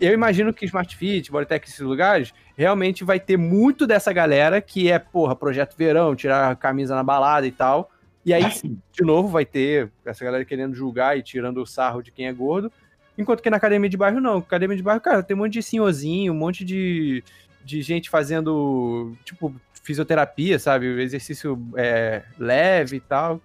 Eu 0.00 0.12
imagino 0.12 0.52
que 0.52 0.64
Smart 0.64 0.96
Fit, 0.96 1.30
Bodytech, 1.30 1.68
esses 1.68 1.78
lugares, 1.78 2.34
realmente 2.56 3.04
vai 3.04 3.20
ter 3.20 3.36
muito 3.36 3.86
dessa 3.86 4.12
galera 4.12 4.60
que 4.60 4.90
é, 4.90 4.98
porra, 4.98 5.36
projeto 5.36 5.76
verão, 5.76 6.16
tirar 6.16 6.50
a 6.50 6.56
camisa 6.56 6.96
na 6.96 7.04
balada 7.04 7.46
e 7.46 7.52
tal. 7.52 7.92
E 8.26 8.34
aí, 8.34 8.44
de 8.92 9.04
novo, 9.04 9.28
vai 9.28 9.44
ter 9.44 9.92
essa 10.04 10.24
galera 10.24 10.44
querendo 10.44 10.74
julgar 10.74 11.16
e 11.16 11.22
tirando 11.22 11.62
o 11.62 11.66
sarro 11.66 12.02
de 12.02 12.10
quem 12.10 12.26
é 12.26 12.32
gordo. 12.32 12.72
Enquanto 13.16 13.40
que 13.40 13.50
na 13.50 13.58
academia 13.58 13.88
de 13.88 13.96
bairro, 13.96 14.20
não. 14.20 14.38
Academia 14.38 14.76
de 14.76 14.82
bairro, 14.82 15.00
cara, 15.00 15.22
tem 15.22 15.36
um 15.36 15.40
monte 15.40 15.52
de 15.52 15.62
senhorzinho, 15.62 16.32
um 16.32 16.36
monte 16.36 16.64
de, 16.64 17.22
de 17.64 17.82
gente 17.82 18.10
fazendo, 18.10 19.12
tipo, 19.24 19.54
fisioterapia, 19.84 20.58
sabe? 20.58 20.86
Exercício 21.00 21.56
é, 21.76 22.22
leve 22.38 22.96
e 22.96 23.00
tal. 23.00 23.40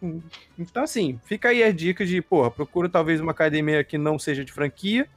Então, 0.58 0.84
assim, 0.84 1.20
fica 1.26 1.50
aí 1.50 1.62
as 1.64 1.76
dicas 1.76 2.08
de, 2.10 2.22
porra, 2.22 2.50
procura 2.50 2.90
talvez 2.90 3.20
uma 3.22 3.32
academia 3.32 3.84
que 3.84 3.98
não 3.98 4.18
seja 4.18 4.44
de 4.44 4.52
franquia 4.52 5.08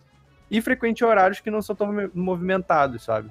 e 0.51 0.61
frequente 0.61 1.03
horários 1.05 1.41
que 1.41 1.51
não 1.51 1.63
são 1.63 1.75
tão 1.75 1.87
movi- 1.87 2.11
movimentados, 2.13 3.05
sabe? 3.05 3.31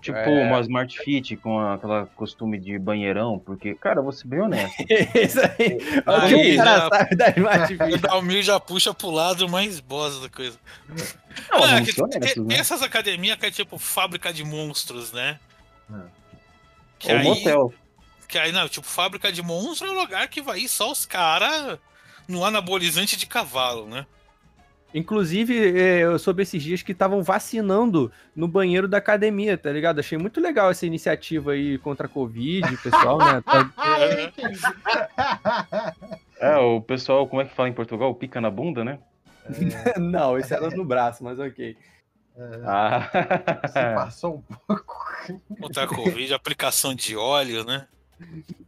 Tipo, 0.00 0.16
É. 0.16 0.46
uma 0.48 0.58
Smart 0.62 0.98
Fit 0.98 1.36
com 1.36 1.60
aquela 1.60 2.06
costume 2.16 2.58
de 2.58 2.78
banheirão, 2.78 3.38
porque, 3.38 3.74
cara, 3.74 4.00
vou 4.00 4.12
ser 4.12 4.26
bem 4.26 4.40
honesto. 4.40 4.74
Isso 5.14 5.38
aí. 5.40 5.76
O 5.76 6.26
que 6.26 6.34
Aí 6.34 6.54
o 6.54 6.56
cara 6.56 6.80
já- 6.80 6.88
sabe 6.88 7.16
da 7.16 7.28
Smart 7.28 7.74
O 7.76 7.84
Fit? 7.86 7.98
Dalmir 7.98 8.42
já 8.42 8.58
puxa 8.58 8.94
pro 8.94 9.10
lado 9.10 9.46
mais 9.46 9.78
bosta 9.78 10.22
da 10.22 10.30
coisa. 10.30 10.58
Não, 11.50 11.68
é, 11.68 11.80
que 11.82 11.92
ser 11.92 11.96
tem, 11.96 12.04
honestos, 12.16 12.32
tem 12.34 12.44
né? 12.46 12.54
essas 12.56 12.82
academias 12.82 13.36
que 13.36 13.44
é 13.44 13.50
tipo 13.50 13.76
fábrica 13.76 14.32
de 14.32 14.42
monstros, 14.42 15.12
né? 15.12 15.38
Que 17.00 17.10
Ou 17.10 17.18
aí, 17.18 17.24
motel. 17.24 17.74
que 18.28 18.38
aí, 18.38 18.52
não, 18.52 18.68
tipo, 18.68 18.86
fábrica 18.86 19.32
de 19.32 19.42
monstros 19.42 19.90
é 19.90 19.92
um 19.94 19.98
lugar 19.98 20.28
que 20.28 20.40
vai 20.40 20.60
ir 20.60 20.68
só 20.68 20.92
os 20.92 21.04
caras 21.04 21.78
no 22.28 22.44
anabolizante 22.44 23.16
de 23.16 23.26
cavalo, 23.26 23.86
né? 23.88 24.06
Inclusive, 24.92 25.78
é, 25.80 26.00
eu 26.00 26.18
soube 26.18 26.42
esses 26.42 26.60
dias 26.62 26.82
que 26.82 26.90
estavam 26.92 27.22
vacinando 27.22 28.10
no 28.34 28.46
banheiro 28.48 28.88
da 28.88 28.98
academia, 28.98 29.56
tá 29.56 29.70
ligado? 29.70 30.00
Achei 30.00 30.18
muito 30.18 30.40
legal 30.40 30.68
essa 30.70 30.84
iniciativa 30.84 31.52
aí 31.52 31.78
contra 31.78 32.06
a 32.06 32.08
Covid, 32.08 32.76
pessoal, 32.78 33.18
né? 33.18 33.40
Tá- 33.46 33.70
É, 36.40 36.56
o 36.56 36.80
pessoal, 36.80 37.26
como 37.28 37.40
é 37.42 37.44
que 37.44 37.54
fala 37.54 37.68
em 37.68 37.72
Portugal? 37.72 38.14
Pica 38.14 38.40
na 38.40 38.50
bunda, 38.50 38.84
né? 38.84 38.98
Não, 39.96 40.36
esse 40.38 40.52
era 40.54 40.68
no 40.70 40.84
braço, 40.84 41.22
mas 41.22 41.38
ok. 41.38 41.76
Ah. 42.64 43.10
Você 43.62 43.94
passou 43.94 44.36
um 44.36 44.56
pouco. 44.56 45.06
Contra 45.60 45.84
a 45.84 45.86
Covid, 45.86 46.32
aplicação 46.34 46.94
de 46.94 47.16
óleo, 47.16 47.64
né? 47.64 47.86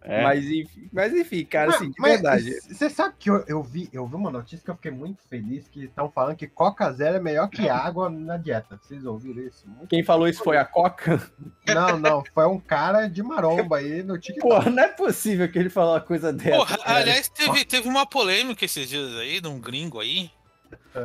É. 0.01 0.23
Mas, 0.23 0.45
enfim, 0.47 0.89
mas 0.91 1.13
enfim, 1.13 1.45
cara, 1.45 1.75
assim, 1.75 1.91
de 1.91 2.01
Mas 2.01 2.13
verdade. 2.13 2.61
Você 2.63 2.89
sabe 2.89 3.15
que 3.19 3.29
eu, 3.29 3.45
eu 3.47 3.63
vi, 3.63 3.87
eu 3.93 4.07
vi 4.07 4.15
uma 4.15 4.31
notícia 4.31 4.65
que 4.65 4.71
eu 4.71 4.75
fiquei 4.75 4.91
muito 4.91 5.23
feliz 5.29 5.69
que 5.69 5.85
estão 5.85 6.11
falando 6.11 6.37
que 6.37 6.47
Coca 6.47 6.91
Zero 6.91 7.17
é 7.17 7.21
melhor 7.21 7.49
que 7.49 7.69
água 7.69 8.09
na 8.09 8.39
dieta. 8.39 8.81
Vocês 8.83 9.05
ouviram 9.05 9.43
isso? 9.43 9.69
Muito- 9.69 9.89
Quem 9.89 10.03
falou 10.03 10.27
isso 10.27 10.43
foi 10.43 10.57
a 10.57 10.65
Coca? 10.65 11.21
Não, 11.67 11.99
não, 11.99 12.25
foi 12.35 12.47
um 12.47 12.59
cara 12.59 13.07
de 13.09 13.23
maromba 13.23 13.77
aí 13.77 14.03
no 14.03 14.19
TikTok. 14.19 14.41
Porra, 14.49 14.71
não 14.71 14.83
é 14.83 14.89
possível 14.89 15.51
que 15.51 15.59
ele 15.59 15.69
falou 15.71 15.93
uma 15.95 16.01
coisa 16.01 16.33
dessa. 16.33 16.57
Porra, 16.57 16.79
aliás, 16.85 17.29
teve, 17.29 17.65
teve 17.65 17.89
uma 17.89 18.07
polêmica 18.07 18.65
esses 18.65 18.89
dias 18.89 19.15
aí, 19.17 19.41
de 19.41 19.49
um 19.49 19.61
gringo 19.61 20.01
aí, 20.01 20.31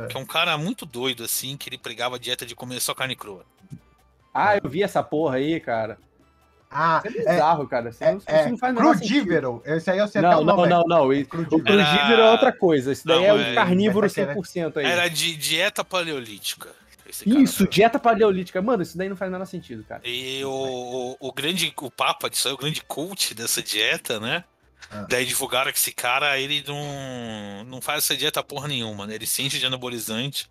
que 0.08 0.16
é 0.16 0.20
um 0.20 0.26
cara 0.26 0.56
muito 0.58 0.84
doido, 0.86 1.24
assim, 1.24 1.56
que 1.56 1.68
ele 1.68 1.78
pregava 1.78 2.16
a 2.16 2.18
dieta 2.18 2.44
de 2.46 2.54
comer 2.54 2.80
só 2.80 2.94
carne 2.94 3.16
crua. 3.16 3.44
Ah, 4.34 4.56
eu 4.62 4.68
vi 4.68 4.82
essa 4.82 5.02
porra 5.02 5.36
aí, 5.36 5.58
cara. 5.60 5.98
Ah, 6.70 7.02
Isso 7.04 7.16
é 7.16 7.32
bizarro, 7.32 7.66
cara. 7.66 7.88
Isso, 7.88 8.04
não- 8.04 8.10
é 8.26 8.40
isso 8.40 8.50
não 8.50 8.58
faz 8.58 8.74
o 8.74 8.78
crudívero. 8.78 9.62
Esse 9.64 9.90
aí 9.90 9.98
eu 9.98 10.06
sei 10.06 10.20
até 10.20 10.30
Não, 10.34 10.42
o 10.42 10.44
não, 10.44 10.56
nome. 10.56 10.68
não, 10.68 10.82
não. 10.86 11.04
O 11.08 11.26
Crudívero. 11.26 11.64
crudívero 11.64 12.20
é 12.22 12.30
outra 12.30 12.52
coisa. 12.52 12.92
Isso 12.92 13.06
daí 13.06 13.16
Não, 13.20 13.24
é 13.24 13.32
o 13.32 13.40
é- 13.40 13.54
carnívoro 13.54 14.04
essa 14.04 14.20
aqui, 14.20 14.28
né? 14.28 14.34
100% 14.34 14.76
aí. 14.76 14.84
Era 14.84 15.08
de 15.08 15.34
dieta 15.34 15.82
paleolítica. 15.82 16.68
esse 17.08 17.24
cara. 17.24 17.40
Isso, 17.40 17.66
dieta 17.66 17.98
paleolítica. 17.98 18.60
Mano, 18.60 18.82
isso 18.82 18.98
daí 18.98 19.08
não 19.08 19.16
faz 19.16 19.30
o 19.30 19.32
menor 19.32 19.46
sentido, 19.46 19.82
cara. 19.82 20.02
E 20.04 20.44
o, 20.44 20.50
o, 20.50 21.28
o 21.28 21.32
grande, 21.32 21.72
o 21.80 21.90
papa 21.90 22.28
disso 22.28 22.48
aí, 22.48 22.52
o 22.54 22.58
grande 22.58 22.82
cult 22.82 23.34
dessa 23.34 23.62
dieta, 23.62 24.20
né? 24.20 24.44
Ah. 24.90 25.06
Daí 25.08 25.26
divulgaram 25.26 25.70
que 25.72 25.78
esse 25.78 25.92
cara, 25.92 26.38
ele 26.38 26.64
não, 26.66 27.64
não 27.64 27.80
faz 27.80 28.04
essa 28.04 28.16
dieta 28.16 28.42
porra 28.42 28.68
nenhuma, 28.68 29.06
né? 29.06 29.14
Ele 29.14 29.26
se 29.26 29.42
enche 29.42 29.58
de 29.58 29.66
anabolizante 29.66 30.48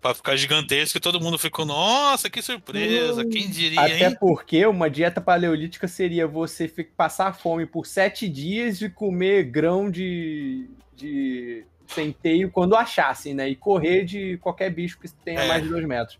pra 0.00 0.14
ficar 0.14 0.36
gigantesco 0.36 0.96
e 0.96 1.00
todo 1.00 1.20
mundo 1.20 1.36
ficou, 1.38 1.64
nossa, 1.66 2.30
que 2.30 2.40
surpresa, 2.40 3.24
quem 3.26 3.50
diria, 3.50 3.80
Até 3.80 4.06
hein? 4.08 4.16
porque 4.18 4.64
uma 4.64 4.88
dieta 4.88 5.20
paleolítica 5.20 5.88
seria 5.88 6.26
você 6.26 6.68
passar 6.96 7.34
fome 7.34 7.66
por 7.66 7.84
sete 7.84 8.28
dias 8.28 8.80
e 8.80 8.88
comer 8.88 9.42
grão 9.50 9.90
de, 9.90 10.70
de 10.96 11.66
centeio 11.88 12.50
quando 12.50 12.76
achassem, 12.76 13.34
né? 13.34 13.48
E 13.48 13.56
correr 13.56 14.04
de 14.04 14.38
qualquer 14.38 14.70
bicho 14.72 14.98
que 15.00 15.08
tenha 15.24 15.40
É. 15.40 15.48
mais 15.48 15.62
de 15.64 15.68
dois 15.68 15.84
metros. 15.84 16.18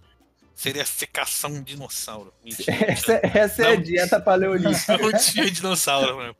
Seria 0.56 0.84
secação 0.84 1.52
de 1.52 1.62
dinossauro. 1.62 2.34
Mentira, 2.44 2.76
Essa, 2.90 3.20
essa 3.22 3.62
é 3.62 3.72
a 3.72 3.76
dieta 3.76 4.20
paleolítica. 4.20 4.98
não 4.98 5.12
tinha 5.16 5.48
dinossauro, 5.48 6.18
né? 6.20 6.32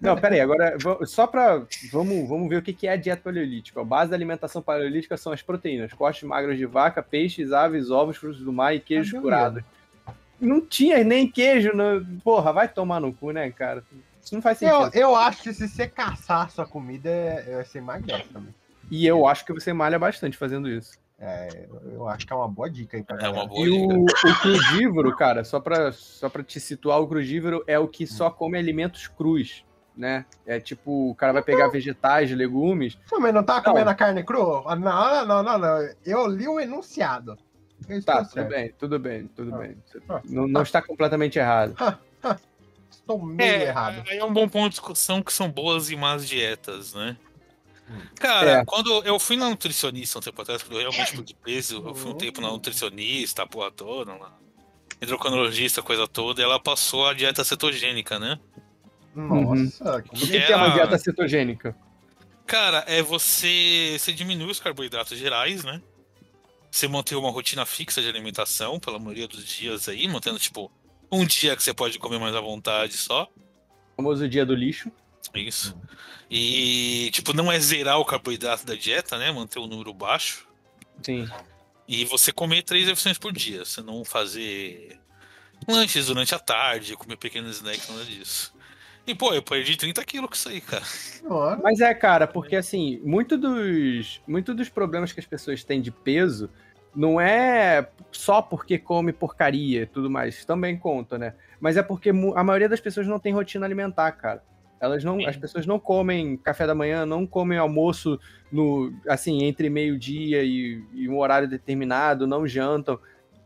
Não, 0.00 0.16
peraí, 0.16 0.40
agora 0.40 0.76
só 1.06 1.26
pra. 1.26 1.62
Vamos, 1.92 2.28
vamos 2.28 2.48
ver 2.48 2.56
o 2.56 2.62
que 2.62 2.86
é 2.86 2.92
a 2.92 2.96
dieta 2.96 3.22
paleolítica. 3.22 3.80
A 3.80 3.84
base 3.84 4.10
da 4.10 4.16
alimentação 4.16 4.62
paleolítica 4.62 5.16
são 5.16 5.32
as 5.32 5.42
proteínas: 5.42 5.92
cortes 5.92 6.22
magros 6.22 6.56
de 6.56 6.64
vaca, 6.64 7.02
peixes, 7.02 7.52
aves, 7.52 7.90
ovos, 7.90 8.16
frutos 8.16 8.40
do 8.42 8.52
mar 8.52 8.74
e 8.74 8.80
queijos 8.80 9.12
o 9.12 9.20
curados. 9.20 9.62
não 10.40 10.60
tinha 10.60 11.04
nem 11.04 11.30
queijo. 11.30 11.72
No... 11.76 12.04
Porra, 12.24 12.52
vai 12.52 12.66
tomar 12.68 12.98
no 13.00 13.12
cu, 13.12 13.30
né, 13.30 13.50
cara? 13.50 13.84
Isso 14.22 14.34
não 14.34 14.42
faz 14.42 14.58
sentido. 14.58 14.90
Eu, 14.94 15.10
eu 15.10 15.16
acho 15.16 15.42
que 15.42 15.52
se 15.52 15.68
você 15.68 15.86
caçar 15.86 16.46
a 16.46 16.48
sua 16.48 16.66
comida, 16.66 17.10
é, 17.10 17.62
você 17.62 17.78
emagrece 17.78 18.28
também. 18.28 18.54
E 18.90 19.06
eu 19.06 19.26
acho 19.26 19.44
que 19.44 19.52
você 19.52 19.72
malha 19.72 19.98
bastante 19.98 20.36
fazendo 20.36 20.68
isso. 20.68 20.98
É, 21.18 21.66
eu 21.92 22.08
acho 22.08 22.26
que 22.26 22.32
é 22.32 22.36
uma 22.36 22.48
boa 22.48 22.70
dica 22.70 22.96
aí 22.96 23.02
pra 23.02 23.18
É 23.20 23.28
uma 23.28 23.46
boa 23.46 23.60
E 23.66 23.70
dica. 23.70 23.94
o, 23.94 24.04
o 24.04 24.40
crudívoro, 24.40 25.14
cara, 25.14 25.44
só 25.44 25.60
pra, 25.60 25.92
só 25.92 26.30
pra 26.30 26.42
te 26.42 26.58
situar, 26.58 26.98
o 27.00 27.06
crudívoro 27.06 27.62
é 27.66 27.78
o 27.78 27.86
que 27.86 28.06
só 28.06 28.30
come 28.30 28.56
alimentos 28.58 29.06
crus, 29.06 29.62
né? 30.00 30.24
É 30.46 30.58
tipo, 30.58 31.10
o 31.10 31.14
cara 31.14 31.32
vai 31.34 31.42
pegar 31.42 31.68
vegetais, 31.68 32.30
legumes. 32.32 32.96
Também 33.08 33.30
não 33.32 33.44
tá 33.44 33.60
comendo 33.60 33.90
a 33.90 33.94
carne 33.94 34.24
crua? 34.24 34.64
Ah, 34.66 34.74
Não, 34.74 35.26
não, 35.26 35.42
não, 35.42 35.58
não. 35.58 35.88
Eu 36.04 36.26
li 36.26 36.48
o 36.48 36.58
enunciado. 36.58 37.38
Eu 37.88 37.98
estou 37.98 38.14
Tá, 38.14 38.22
tudo 38.24 38.32
certo. 38.32 38.48
bem, 38.48 38.72
tudo 38.78 38.98
bem, 38.98 39.26
tudo 39.36 39.54
Ah. 39.54 39.58
bem. 39.58 39.76
Ah. 40.08 40.20
Não, 40.24 40.48
não 40.48 40.62
está 40.62 40.80
completamente 40.82 41.38
errado. 41.38 41.74
Estou 42.90 43.22
meio 43.22 43.48
É, 43.50 43.62
errado. 43.64 44.02
aí 44.08 44.18
é 44.18 44.24
um 44.24 44.32
bom 44.32 44.48
ponto 44.48 44.64
de 44.64 44.70
discussão 44.70 45.22
que 45.22 45.32
são 45.32 45.50
boas 45.50 45.90
e 45.90 45.96
más 45.96 46.26
dietas, 46.28 46.94
né? 46.94 47.16
Hum. 47.88 47.98
Cara, 48.16 48.50
É. 48.60 48.64
quando 48.64 49.02
eu 49.04 49.18
fui 49.18 49.36
na 49.36 49.48
nutricionista 49.50 50.18
um 50.18 50.22
tempo 50.22 50.40
atrás, 50.42 50.62
quando 50.62 50.80
eu 50.80 50.90
realmente 50.90 51.14
fui 51.16 51.24
de 51.24 51.34
peso, 51.34 51.82
eu 51.86 51.94
fui 51.94 52.10
um 52.12 52.14
tempo 52.16 52.40
na 52.40 52.48
nutricionista, 52.48 53.42
a 53.42 53.46
porra 53.46 53.70
toda, 53.70 54.14
lá. 54.14 54.32
Endocrinologista, 55.02 55.82
coisa 55.82 56.06
toda, 56.06 56.40
e 56.42 56.44
ela 56.44 56.60
passou 56.60 57.06
a 57.08 57.14
dieta 57.14 57.42
cetogênica, 57.42 58.18
né? 58.18 58.38
Nossa, 59.14 59.96
O 59.98 60.02
que 60.02 60.26
que, 60.26 60.40
que 60.46 60.52
é 60.52 60.56
uma 60.56 60.70
dieta 60.70 60.98
cetogênica? 60.98 61.76
Cara, 62.46 62.84
é 62.86 63.02
você, 63.02 63.96
você 63.98 64.12
diminui 64.12 64.50
os 64.50 64.60
carboidratos 64.60 65.18
gerais, 65.18 65.64
né? 65.64 65.80
Você 66.70 66.86
mantém 66.86 67.18
uma 67.18 67.30
rotina 67.30 67.66
fixa 67.66 68.00
de 68.00 68.08
alimentação, 68.08 68.78
pela 68.78 68.98
maioria 68.98 69.26
dos 69.26 69.44
dias 69.44 69.88
aí, 69.88 70.06
mantendo, 70.06 70.38
tipo, 70.38 70.70
um 71.10 71.24
dia 71.24 71.56
que 71.56 71.62
você 71.62 71.74
pode 71.74 71.98
comer 71.98 72.18
mais 72.18 72.34
à 72.34 72.40
vontade 72.40 72.94
só. 72.94 73.24
O 73.92 73.96
famoso 73.96 74.28
dia 74.28 74.46
do 74.46 74.54
lixo. 74.54 74.90
Isso. 75.34 75.76
E, 76.30 77.10
tipo, 77.12 77.32
não 77.32 77.50
é 77.50 77.58
zerar 77.58 77.98
o 77.98 78.04
carboidrato 78.04 78.64
da 78.64 78.74
dieta, 78.74 79.18
né? 79.18 79.32
Manter 79.32 79.58
o 79.58 79.66
número 79.66 79.92
baixo. 79.92 80.46
Sim. 81.02 81.28
E 81.88 82.04
você 82.04 82.32
comer 82.32 82.62
três 82.62 82.86
refeições 82.86 83.18
por 83.18 83.32
dia. 83.32 83.64
Você 83.64 83.82
não 83.82 84.04
fazer 84.04 84.98
lanches 85.68 86.06
durante 86.06 86.34
a 86.34 86.38
tarde, 86.38 86.96
comer 86.96 87.16
pequenos 87.16 87.56
snacks, 87.56 87.88
nada 87.88 88.04
disso. 88.04 88.54
E, 89.10 89.14
pô, 89.14 89.34
eu 89.34 89.42
perdi 89.42 89.76
30 89.76 90.04
quilos 90.04 90.28
com 90.28 90.36
isso 90.36 90.48
aí, 90.48 90.60
cara. 90.60 90.84
Mas 91.60 91.80
é, 91.80 91.92
cara, 91.92 92.28
porque 92.28 92.54
assim, 92.54 93.00
muito 93.02 93.36
dos, 93.36 94.22
muito 94.24 94.54
dos 94.54 94.68
problemas 94.68 95.12
que 95.12 95.18
as 95.18 95.26
pessoas 95.26 95.64
têm 95.64 95.80
de 95.80 95.90
peso 95.90 96.48
não 96.94 97.20
é 97.20 97.88
só 98.12 98.40
porque 98.40 98.78
come 98.78 99.12
porcaria 99.12 99.82
e 99.82 99.86
tudo 99.86 100.08
mais, 100.08 100.44
também 100.44 100.78
conta, 100.78 101.18
né? 101.18 101.34
Mas 101.60 101.76
é 101.76 101.82
porque 101.82 102.10
a 102.10 102.44
maioria 102.44 102.68
das 102.68 102.80
pessoas 102.80 103.06
não 103.08 103.18
tem 103.18 103.32
rotina 103.32 103.66
alimentar, 103.66 104.12
cara. 104.12 104.44
Elas 104.80 105.02
não, 105.02 105.18
Sim. 105.18 105.26
as 105.26 105.36
pessoas 105.36 105.66
não 105.66 105.78
comem 105.80 106.36
café 106.36 106.64
da 106.64 106.74
manhã, 106.74 107.04
não 107.04 107.26
comem 107.26 107.58
almoço 107.58 108.18
no, 108.50 108.92
assim, 109.08 109.42
entre 109.42 109.68
meio-dia 109.68 110.44
e, 110.44 110.82
e 110.94 111.08
um 111.08 111.18
horário 111.18 111.48
determinado, 111.48 112.28
não 112.28 112.46
jantam. 112.46 112.98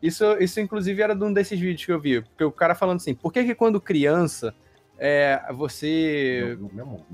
Isso, 0.03 0.25
isso 0.39 0.61
inclusive 0.61 1.01
era 1.01 1.15
de 1.15 1.25
um 1.25 1.33
desses 1.33 1.59
vídeos 1.59 1.87
que 1.87 1.93
eu 1.93 2.01
vi, 2.01 2.21
porque 2.21 2.45
o 2.45 2.53
cara 2.53 2.75
falando 2.75 2.97
assim, 2.97 3.15
por 3.15 3.33
que 3.33 3.43
que 3.45 3.55
quando 3.55 3.81
criança 3.81 4.55
é, 4.99 5.43
você 5.53 6.57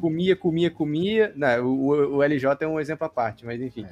comia, 0.00 0.37
comia, 0.37 0.70
comia. 0.70 1.32
Não, 1.37 1.66
o, 1.66 2.16
o 2.16 2.22
LJ 2.22 2.56
é 2.60 2.66
um 2.66 2.78
exemplo 2.80 3.06
à 3.06 3.08
parte, 3.10 3.44
mas 3.44 3.60
enfim. 3.60 3.84
É. 3.84 3.90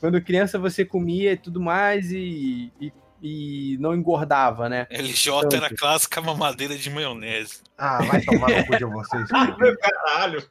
Quando 0.00 0.20
criança 0.20 0.58
você 0.58 0.84
comia 0.84 1.32
e 1.32 1.36
tudo 1.36 1.60
mais 1.60 2.10
e, 2.10 2.72
e, 2.80 2.92
e 3.22 3.76
não 3.78 3.94
engordava, 3.94 4.68
né? 4.68 4.86
LJ 4.90 5.54
era 5.54 5.66
a 5.68 5.74
clássica 5.76 6.20
mamadeira 6.20 6.76
de 6.76 6.90
maionese. 6.90 7.62
Ah, 7.78 8.02
vai 8.02 8.20
tomar 8.20 8.50
no 8.50 8.66
cu 8.66 8.76
de 8.76 8.84
vocês. 8.84 9.28
Caralho. 9.80 10.42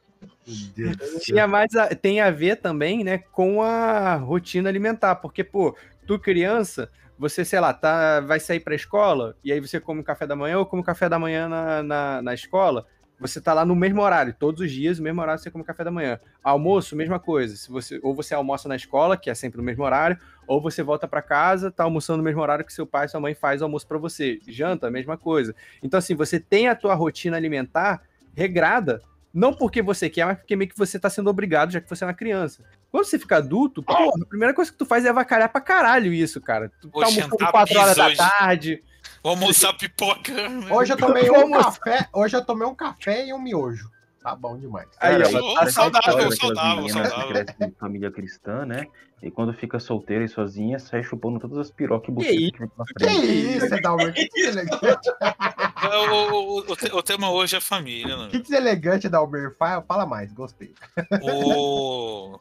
Tinha 1.20 1.46
mais 1.46 1.74
a- 1.76 1.94
tem 1.94 2.20
a 2.20 2.30
ver 2.30 2.56
também, 2.56 3.04
né, 3.04 3.18
com 3.18 3.62
a 3.62 4.14
rotina 4.16 4.68
alimentar, 4.68 5.16
porque 5.16 5.44
pô, 5.44 5.76
tu 6.06 6.18
criança, 6.18 6.90
você, 7.22 7.44
sei 7.44 7.60
lá, 7.60 7.72
tá, 7.72 8.18
vai 8.18 8.40
sair 8.40 8.58
pra 8.58 8.74
escola 8.74 9.36
e 9.44 9.52
aí 9.52 9.60
você 9.60 9.78
come 9.78 10.02
café 10.02 10.26
da 10.26 10.34
manhã 10.34 10.58
ou 10.58 10.66
come 10.66 10.82
café 10.82 11.08
da 11.08 11.20
manhã 11.20 11.48
na, 11.48 11.80
na, 11.80 12.20
na 12.20 12.34
escola, 12.34 12.84
você 13.20 13.40
tá 13.40 13.54
lá 13.54 13.64
no 13.64 13.76
mesmo 13.76 14.02
horário, 14.02 14.34
todos 14.36 14.60
os 14.60 14.72
dias, 14.72 14.98
no 14.98 15.04
mesmo 15.04 15.20
horário 15.20 15.40
você 15.40 15.48
come 15.48 15.62
café 15.62 15.84
da 15.84 15.90
manhã. 15.92 16.18
Almoço, 16.42 16.96
mesma 16.96 17.20
coisa. 17.20 17.54
Se 17.54 17.70
você, 17.70 18.00
ou 18.02 18.12
você 18.12 18.34
almoça 18.34 18.68
na 18.68 18.74
escola, 18.74 19.16
que 19.16 19.30
é 19.30 19.34
sempre 19.36 19.58
no 19.58 19.62
mesmo 19.62 19.84
horário, 19.84 20.18
ou 20.48 20.60
você 20.60 20.82
volta 20.82 21.06
pra 21.06 21.22
casa, 21.22 21.70
tá 21.70 21.84
almoçando 21.84 22.16
no 22.16 22.24
mesmo 22.24 22.42
horário 22.42 22.64
que 22.64 22.72
seu 22.72 22.84
pai 22.84 23.06
e 23.06 23.08
sua 23.08 23.20
mãe 23.20 23.34
faz 23.36 23.60
o 23.60 23.64
almoço 23.64 23.86
pra 23.86 23.98
você. 23.98 24.40
Janta, 24.48 24.90
mesma 24.90 25.16
coisa. 25.16 25.54
Então, 25.80 25.98
assim, 25.98 26.16
você 26.16 26.40
tem 26.40 26.66
a 26.66 26.74
tua 26.74 26.94
rotina 26.94 27.36
alimentar 27.36 28.02
regrada, 28.34 29.00
não 29.32 29.54
porque 29.54 29.80
você 29.80 30.10
quer, 30.10 30.26
mas 30.26 30.38
porque 30.38 30.56
meio 30.56 30.68
que 30.68 30.76
você 30.76 30.98
tá 30.98 31.08
sendo 31.08 31.30
obrigado, 31.30 31.70
já 31.70 31.80
que 31.80 31.88
você 31.88 32.02
é 32.02 32.08
uma 32.08 32.14
criança. 32.14 32.64
Quando 32.92 33.04
você 33.06 33.18
fica 33.18 33.38
adulto, 33.38 33.82
porra, 33.82 34.12
a 34.22 34.26
primeira 34.26 34.52
coisa 34.54 34.70
que 34.70 34.76
tu 34.76 34.84
faz 34.86 35.04
é 35.04 35.08
avacalhar 35.08 35.48
pra 35.50 35.60
caralho 35.62 36.12
isso, 36.12 36.40
cara. 36.40 36.70
Tu 36.80 36.90
Vou 36.90 37.00
tá 37.00 37.06
almoçando 37.08 37.30
jantar 37.30 37.50
4 37.50 37.80
horas 37.80 37.96
da 37.96 38.06
hoje. 38.06 38.16
tarde. 38.18 38.82
Vou 39.22 39.30
almoçar 39.30 39.72
pipoca. 39.72 40.32
Hoje 40.70 40.92
eu 40.92 40.96
tomei 40.98 41.28
um 41.32 41.50
café. 41.50 42.06
Hoje 42.12 42.36
eu 42.36 42.44
tomei 42.44 42.68
um 42.68 42.74
café 42.74 43.26
e 43.26 43.32
um 43.32 43.40
miojo. 43.40 43.90
Tá 44.22 44.36
bom 44.36 44.56
demais. 44.58 44.86
Aí, 45.00 45.18
Cara, 45.20 45.24
parece 45.54 45.70
a 45.70 45.72
saudável, 45.72 46.30
saudável, 46.32 46.88
saudável. 46.90 47.44
Que 47.46 47.70
família 47.80 48.10
cristã, 48.10 48.64
né? 48.64 48.86
E 49.20 49.30
quando 49.30 49.52
fica 49.54 49.80
solteira 49.80 50.24
e 50.24 50.28
sozinha, 50.28 50.78
sai 50.78 51.02
chupando 51.02 51.40
todas 51.40 51.56
as 51.58 51.70
pirocas 51.70 52.08
e 52.08 52.12
bucetas 52.12 52.50
que 52.50 52.58
vem 52.58 52.68
Que 52.68 53.04
frente. 53.04 53.56
isso, 53.56 53.82
Dalmer? 53.82 54.12
Que 54.12 54.28
deselegante. 54.28 55.08
É, 55.20 55.96
O, 55.96 56.32
o- 56.32 56.58
o 56.60 56.98
o 56.98 57.02
tema 57.02 57.30
hoje 57.30 57.56
é 57.56 57.60
família, 57.60 58.16
né? 58.16 58.28
Que 58.30 58.38
deselegante, 58.38 59.08
Dalmer. 59.08 59.56
Fala, 59.58 59.82
fala 59.82 60.06
mais, 60.06 60.32
gostei. 60.32 60.72
O... 61.20 62.38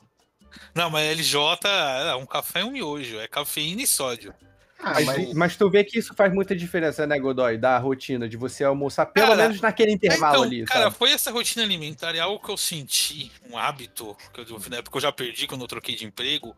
Não, 0.75 0.89
mas 0.89 1.17
LJ 1.17 1.67
é 2.09 2.15
um 2.15 2.25
café 2.25 2.61
e 2.61 2.63
um 2.63 2.71
miojo. 2.71 3.19
É 3.19 3.27
cafeína 3.27 3.81
e 3.81 3.87
sódio. 3.87 4.33
Ah, 4.83 4.99
Mas, 5.05 5.33
mas 5.33 5.55
tu 5.55 5.69
vê 5.69 5.83
que 5.83 5.99
isso 5.99 6.13
faz 6.15 6.33
muita 6.33 6.55
diferença, 6.55 7.05
né, 7.05 7.19
Godoy? 7.19 7.55
Da 7.55 7.77
rotina, 7.77 8.27
de 8.27 8.35
você 8.35 8.63
almoçar 8.63 9.05
pelo 9.05 9.27
Cara, 9.27 9.43
menos 9.43 9.61
naquele 9.61 9.91
intervalo 9.91 10.33
então, 10.33 10.43
ali, 10.43 10.65
cara, 10.65 10.85
sabe? 10.85 10.95
foi 10.95 11.11
essa 11.11 11.31
rotina 11.31 11.63
alimentar, 11.63 12.15
é 12.15 12.19
algo 12.19 12.43
que 12.43 12.49
eu 12.49 12.57
senti, 12.57 13.31
um 13.47 13.57
hábito, 13.57 14.17
que 14.33 14.41
eu, 14.41 14.59
na 14.71 14.77
época 14.77 14.97
eu 14.97 15.01
já 15.01 15.11
perdi 15.11 15.45
quando 15.45 15.61
eu 15.61 15.67
troquei 15.67 15.95
de 15.95 16.05
emprego, 16.05 16.57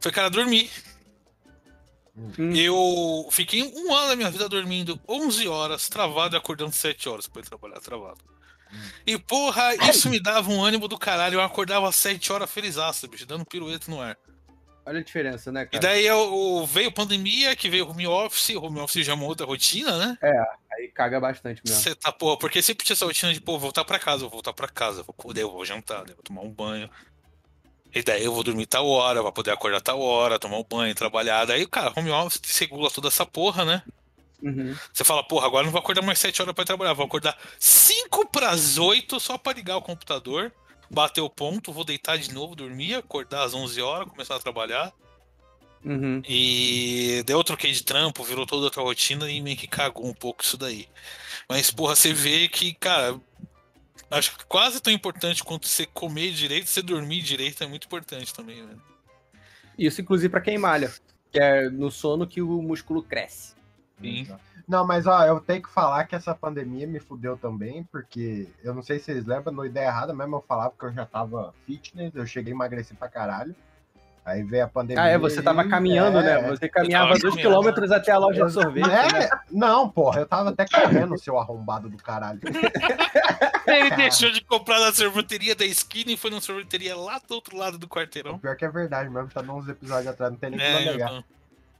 foi, 0.00 0.12
cara, 0.12 0.30
dormir. 0.30 0.70
Hum. 2.16 2.54
Eu 2.54 3.28
fiquei 3.32 3.62
um 3.62 3.92
ano 3.92 4.08
da 4.08 4.16
minha 4.16 4.30
vida 4.30 4.48
dormindo 4.48 4.98
11 5.08 5.48
horas, 5.48 5.88
travado 5.88 6.36
e 6.36 6.38
acordando 6.38 6.72
7 6.72 7.08
horas 7.08 7.26
pra 7.26 7.42
ir 7.42 7.44
trabalhar, 7.44 7.80
travado. 7.80 8.18
E, 9.06 9.18
porra, 9.18 9.74
isso 9.90 10.10
me 10.10 10.20
dava 10.20 10.50
um 10.50 10.62
ânimo 10.62 10.88
do 10.88 10.98
caralho, 10.98 11.34
eu 11.34 11.42
acordava 11.42 11.88
às 11.88 11.96
7 11.96 12.32
horas 12.32 12.50
felizaço, 12.50 13.08
bicho, 13.08 13.26
dando 13.26 13.44
pirueta 13.44 13.90
no 13.90 14.00
ar. 14.00 14.16
Olha 14.84 15.00
a 15.00 15.02
diferença, 15.02 15.50
né, 15.50 15.62
E 15.62 15.66
cara? 15.66 15.80
daí 15.80 16.06
eu, 16.06 16.64
veio 16.64 16.92
pandemia, 16.92 17.56
que 17.56 17.68
veio 17.68 17.88
home 17.88 18.06
office, 18.06 18.50
o 18.50 18.62
home 18.64 18.78
office 18.78 19.04
já 19.04 19.12
é 19.12 19.14
uma 19.16 19.26
outra 19.26 19.44
rotina, 19.44 19.98
né? 19.98 20.18
Aí 20.72 20.88
caga 20.88 21.18
bastante 21.18 21.60
mesmo. 21.64 21.80
Você 21.80 21.94
tá, 21.94 22.12
porra, 22.12 22.38
porque 22.38 22.62
sempre 22.62 22.84
tinha 22.84 22.94
essa 22.94 23.04
rotina 23.04 23.32
de, 23.32 23.40
pô, 23.40 23.58
voltar 23.58 23.84
pra 23.84 23.98
casa, 23.98 24.20
vou 24.20 24.30
voltar 24.30 24.52
pra 24.52 24.68
casa, 24.68 25.02
vou 25.02 25.12
poder, 25.12 25.42
eu 25.42 25.50
vou 25.50 25.64
jantar, 25.64 26.08
eu 26.08 26.14
vou 26.14 26.22
tomar 26.22 26.42
um 26.42 26.50
banho. 26.50 26.88
E 27.92 28.02
daí 28.02 28.24
eu 28.24 28.32
vou 28.32 28.44
dormir 28.44 28.66
tal 28.66 28.86
hora, 28.86 29.22
pra 29.22 29.32
poder 29.32 29.50
acordar 29.50 29.80
tal 29.80 30.00
hora, 30.00 30.38
tomar 30.38 30.58
um 30.58 30.64
banho, 30.64 30.94
trabalhar. 30.94 31.46
Daí, 31.46 31.66
cara, 31.66 31.92
home 31.96 32.10
office 32.10 32.58
regula 32.58 32.90
toda 32.90 33.08
essa 33.08 33.26
porra, 33.26 33.64
né? 33.64 33.82
Uhum. 34.42 34.76
Você 34.92 35.02
fala, 35.04 35.22
porra, 35.22 35.46
agora 35.46 35.64
não 35.64 35.72
vou 35.72 35.80
acordar 35.80 36.02
mais 36.02 36.18
7 36.18 36.42
horas 36.42 36.54
pra 36.54 36.62
ir 36.62 36.66
trabalhar, 36.66 36.92
vou 36.92 37.06
acordar 37.06 37.36
5 37.58 38.28
pras 38.28 38.78
8 38.78 39.18
só 39.18 39.38
pra 39.38 39.52
ligar 39.52 39.76
o 39.76 39.82
computador, 39.82 40.52
bater 40.90 41.20
o 41.20 41.30
ponto, 41.30 41.72
vou 41.72 41.84
deitar 41.84 42.18
de 42.18 42.32
novo, 42.32 42.54
dormir, 42.54 42.94
acordar 42.94 43.44
às 43.44 43.54
11 43.54 43.80
horas, 43.80 44.08
começar 44.08 44.36
a 44.36 44.40
trabalhar. 44.40 44.92
Uhum. 45.84 46.20
E 46.28 47.22
daí 47.24 47.36
eu 47.36 47.44
troquei 47.44 47.70
de 47.72 47.82
trampo, 47.82 48.24
virou 48.24 48.44
toda 48.44 48.64
outra 48.64 48.82
rotina 48.82 49.30
e 49.30 49.40
meio 49.40 49.56
que 49.56 49.68
cagou 49.68 50.06
um 50.06 50.14
pouco 50.14 50.42
isso 50.42 50.56
daí. 50.56 50.88
Mas, 51.48 51.70
porra, 51.70 51.94
você 51.94 52.12
vê 52.12 52.48
que, 52.48 52.74
cara, 52.74 53.18
acho 54.10 54.36
que 54.36 54.44
quase 54.46 54.80
tão 54.80 54.92
importante 54.92 55.44
quanto 55.44 55.66
você 55.68 55.86
comer 55.86 56.32
direito, 56.32 56.66
você 56.66 56.82
dormir 56.82 57.22
direito 57.22 57.62
é 57.62 57.66
muito 57.66 57.86
importante 57.86 58.34
também, 58.34 58.66
velho. 58.66 58.82
Isso, 59.78 60.00
inclusive, 60.00 60.28
pra 60.28 60.40
quem 60.40 60.58
malha. 60.58 60.92
Que 61.30 61.38
é 61.38 61.68
no 61.68 61.90
sono 61.90 62.26
que 62.26 62.42
o 62.42 62.62
músculo 62.62 63.02
cresce. 63.02 63.55
Sim. 64.00 64.28
Não, 64.68 64.84
mas 64.86 65.06
ó, 65.06 65.24
eu 65.24 65.38
tenho 65.40 65.62
que 65.62 65.68
falar 65.70 66.04
que 66.04 66.14
essa 66.16 66.34
pandemia 66.34 66.86
me 66.86 66.98
fudeu 66.98 67.36
também, 67.36 67.84
porque 67.84 68.48
eu 68.64 68.74
não 68.74 68.82
sei 68.82 68.98
se 68.98 69.04
vocês 69.06 69.24
lembram, 69.24 69.52
no 69.52 69.64
ideia 69.64 69.86
errada 69.86 70.12
mesmo 70.12 70.36
eu 70.36 70.44
falava 70.46 70.74
que 70.76 70.84
eu 70.84 70.92
já 70.92 71.06
tava 71.06 71.54
fitness, 71.64 72.12
eu 72.14 72.26
cheguei 72.26 72.52
a 72.52 72.56
emagrecer 72.56 72.96
pra 72.96 73.08
caralho. 73.08 73.54
Aí 74.24 74.42
veio 74.42 74.64
a 74.64 74.68
pandemia. 74.68 75.04
Ah, 75.04 75.06
é, 75.06 75.16
você 75.16 75.40
tava 75.40 75.62
e- 75.64 75.68
caminhando, 75.68 76.18
é, 76.18 76.42
né? 76.42 76.48
Você 76.50 76.68
caminhava 76.68 77.10
tava 77.10 77.20
dois 77.20 77.36
quilômetros 77.36 77.92
até 77.92 78.10
a 78.10 78.18
loja 78.18 78.44
de 78.44 78.52
sorvete. 78.52 78.88
né? 78.88 79.20
É, 79.22 79.30
não, 79.52 79.88
porra, 79.88 80.18
eu 80.22 80.26
tava 80.26 80.50
até 80.50 80.66
correndo, 80.66 81.16
seu 81.16 81.38
arrombado 81.38 81.88
do 81.88 81.96
caralho. 81.96 82.40
Ele 83.66 83.90
deixou 83.94 84.30
de 84.32 84.40
comprar 84.40 84.80
na 84.80 84.92
sorveteria 84.92 85.54
da 85.54 85.64
esquina 85.64 86.10
e 86.10 86.16
foi 86.16 86.30
na 86.30 86.40
sorveteria 86.40 86.96
lá 86.96 87.20
do 87.20 87.34
outro 87.34 87.56
lado 87.56 87.78
do 87.78 87.86
quarteirão. 87.88 88.36
Pior 88.38 88.56
que 88.56 88.64
é 88.64 88.68
verdade 88.68 89.08
mesmo, 89.08 89.28
tá 89.30 89.42
nos 89.42 89.68
episódios 89.68 90.08
atrás, 90.08 90.32
não 90.32 90.38
tem 90.38 90.50
nem 90.50 90.58
como 90.58 90.70
É, 90.72 90.84
negar. 90.92 91.10
então, 91.10 91.24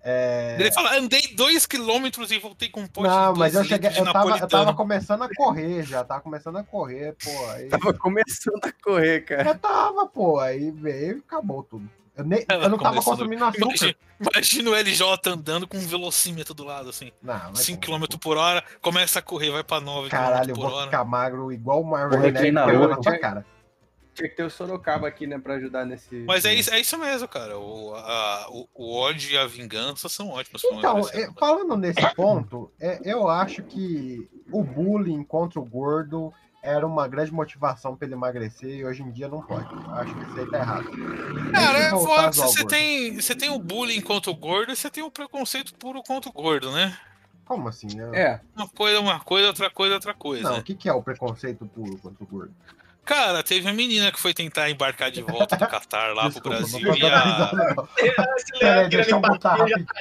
É... 0.08 0.56
Ele 0.60 0.70
fala, 0.70 0.96
andei 0.96 1.20
2km 1.20 2.30
e 2.30 2.38
voltei 2.38 2.68
com 2.68 2.82
um 2.82 2.86
pote 2.86 3.08
Não, 3.08 3.32
de 3.32 3.38
mas 3.40 3.54
eu 3.54 3.60
dois 3.62 3.68
cheguei, 3.68 3.90
eu 3.90 4.12
tava, 4.12 4.38
eu 4.38 4.46
tava 4.46 4.72
começando 4.72 5.22
a 5.22 5.28
correr 5.34 5.82
já, 5.82 6.04
tava 6.04 6.20
começando 6.20 6.56
a 6.58 6.62
correr, 6.62 7.16
pô. 7.24 7.50
Aí... 7.50 7.68
Tava 7.68 7.92
começando 7.92 8.64
a 8.64 8.72
correr, 8.84 9.22
cara. 9.22 9.48
Eu 9.48 9.58
tava, 9.58 10.06
pô, 10.06 10.38
aí 10.38 10.70
veio 10.70 11.16
e 11.16 11.18
acabou 11.18 11.64
tudo. 11.64 11.90
Eu, 12.16 12.24
nem, 12.24 12.46
eu 12.48 12.68
não 12.68 12.78
tava 12.78 13.02
consumindo 13.02 13.44
açúcar. 13.44 13.66
Imagina, 13.66 13.94
imagina 14.20 14.70
o 14.70 14.74
LJ 14.76 15.02
andando 15.26 15.66
com 15.66 15.76
um 15.76 15.86
velocímetro 15.86 16.54
do 16.54 16.62
lado, 16.62 16.88
assim. 16.88 17.10
Não, 17.20 17.34
vai 17.34 17.50
5km 17.52 18.16
por 18.20 18.36
hora, 18.36 18.62
começa 18.80 19.18
a 19.18 19.22
correr, 19.22 19.50
vai 19.50 19.64
pra 19.64 19.80
9 19.80 20.08
Caralho, 20.08 20.50
eu 20.50 20.54
km 20.54 20.60
por 20.60 20.70
vou 20.70 20.78
hora. 20.78 20.86
ficar 20.86 21.04
magro 21.04 21.52
igual 21.52 21.80
o 21.80 21.84
Correr 21.84 22.08
Marvel 22.32 22.52
Naruto. 22.52 22.88
na 22.88 22.96
tua 22.96 23.18
cara. 23.18 23.44
Tinha 24.16 24.28
que 24.28 24.34
ter 24.34 24.42
o 24.44 24.50
Sorocaba 24.50 25.06
aqui, 25.06 25.26
né, 25.26 25.38
pra 25.38 25.54
ajudar 25.54 25.84
nesse. 25.84 26.24
Mas 26.26 26.44
é 26.44 26.54
isso, 26.54 26.72
é 26.72 26.80
isso 26.80 26.96
mesmo, 26.98 27.28
cara. 27.28 27.58
O, 27.58 27.94
a- 27.94 28.46
o, 28.50 28.68
o 28.74 28.96
ódio 28.96 29.30
e 29.30 29.36
a 29.38 29.46
vingança 29.46 30.08
são 30.08 30.30
ótimos 30.30 30.64
Então, 30.64 31.00
é, 31.10 31.30
falando 31.38 31.76
nesse 31.76 32.14
ponto, 32.14 32.72
é, 32.80 32.98
eu 33.04 33.28
acho 33.28 33.62
que 33.62 34.28
o 34.50 34.62
bullying 34.64 35.22
contra 35.22 35.60
o 35.60 35.64
gordo 35.64 36.32
era 36.62 36.84
uma 36.86 37.06
grande 37.06 37.32
motivação 37.32 37.94
pra 37.94 38.06
ele 38.06 38.14
emagrecer 38.14 38.70
e 38.70 38.84
hoje 38.84 39.02
em 39.02 39.10
dia 39.12 39.28
não 39.28 39.40
pode. 39.42 39.72
Eu 39.72 39.94
acho 39.94 40.14
que 40.14 40.22
isso 40.24 40.40
aí 40.40 40.50
tá 40.50 40.58
errado. 40.58 40.90
Cara, 41.52 41.78
é 41.78 41.90
foda 41.90 42.32
você 42.32 42.64
tem, 42.64 43.14
você 43.20 43.34
tem 43.36 43.50
o 43.50 43.58
bullying 43.58 44.00
contra 44.00 44.30
o 44.30 44.34
gordo 44.34 44.72
e 44.72 44.76
você 44.76 44.90
tem 44.90 45.04
o 45.04 45.10
preconceito 45.10 45.74
puro 45.74 46.02
contra 46.02 46.28
o 46.28 46.32
gordo, 46.32 46.72
né? 46.72 46.96
Como 47.44 47.68
assim? 47.68 47.86
Eu- 47.96 48.12
É, 48.12 48.40
Uma 48.56 48.66
coisa, 48.68 48.96
é 48.96 49.00
uma 49.00 49.20
coisa, 49.20 49.46
outra 49.48 49.70
coisa, 49.70 49.92
é 49.92 49.96
outra 49.96 50.14
coisa. 50.14 50.42
Não, 50.50 50.58
o 50.58 50.62
que, 50.64 50.74
que 50.74 50.88
é 50.88 50.92
o 50.92 51.00
preconceito 51.02 51.64
puro 51.66 51.96
contra 51.98 52.24
o 52.24 52.26
gordo? 52.26 52.52
Cara, 53.06 53.40
teve 53.44 53.68
a 53.68 53.72
menina 53.72 54.10
que 54.10 54.18
foi 54.18 54.34
tentar 54.34 54.68
embarcar 54.68 55.12
de 55.12 55.22
volta 55.22 55.56
do 55.56 55.64
Qatar 55.64 56.12
lá 56.12 56.22
pro 56.22 56.32
Desculpa, 56.32 56.56
Brasil 56.58 56.80
não 56.80 56.88
vou 56.88 56.96
e 56.98 57.12
a... 57.12 57.52
não. 57.52 57.88
Peraí, 58.58 58.88
deixa 58.88 59.10
eu 59.10 59.20
botar 59.20 59.54
rápido. 59.54 59.86
tá. 59.86 59.94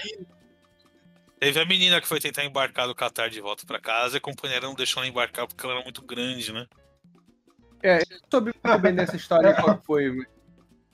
Teve 1.40 1.60
a 1.60 1.66
menina 1.66 2.02
que 2.02 2.08
foi 2.08 2.20
tentar 2.20 2.44
embarcar 2.44 2.88
do 2.88 2.96
Qatar 2.96 3.30
de 3.30 3.40
volta 3.40 3.64
pra 3.64 3.80
casa 3.80 4.16
e 4.16 4.18
a 4.18 4.22
companheira 4.22 4.66
não 4.66 4.74
deixou 4.74 5.04
ela 5.04 5.10
embarcar 5.10 5.46
porque 5.46 5.64
ela 5.64 5.76
era 5.76 5.84
muito 5.84 6.02
grande, 6.02 6.52
né? 6.52 6.66
soube 8.32 8.52
muito 8.64 8.82
bem 8.82 8.96
dessa 8.96 9.16
história 9.16 9.54
qual 9.54 9.78
que 9.78 9.86
foi. 9.86 10.10
O, 10.10 10.26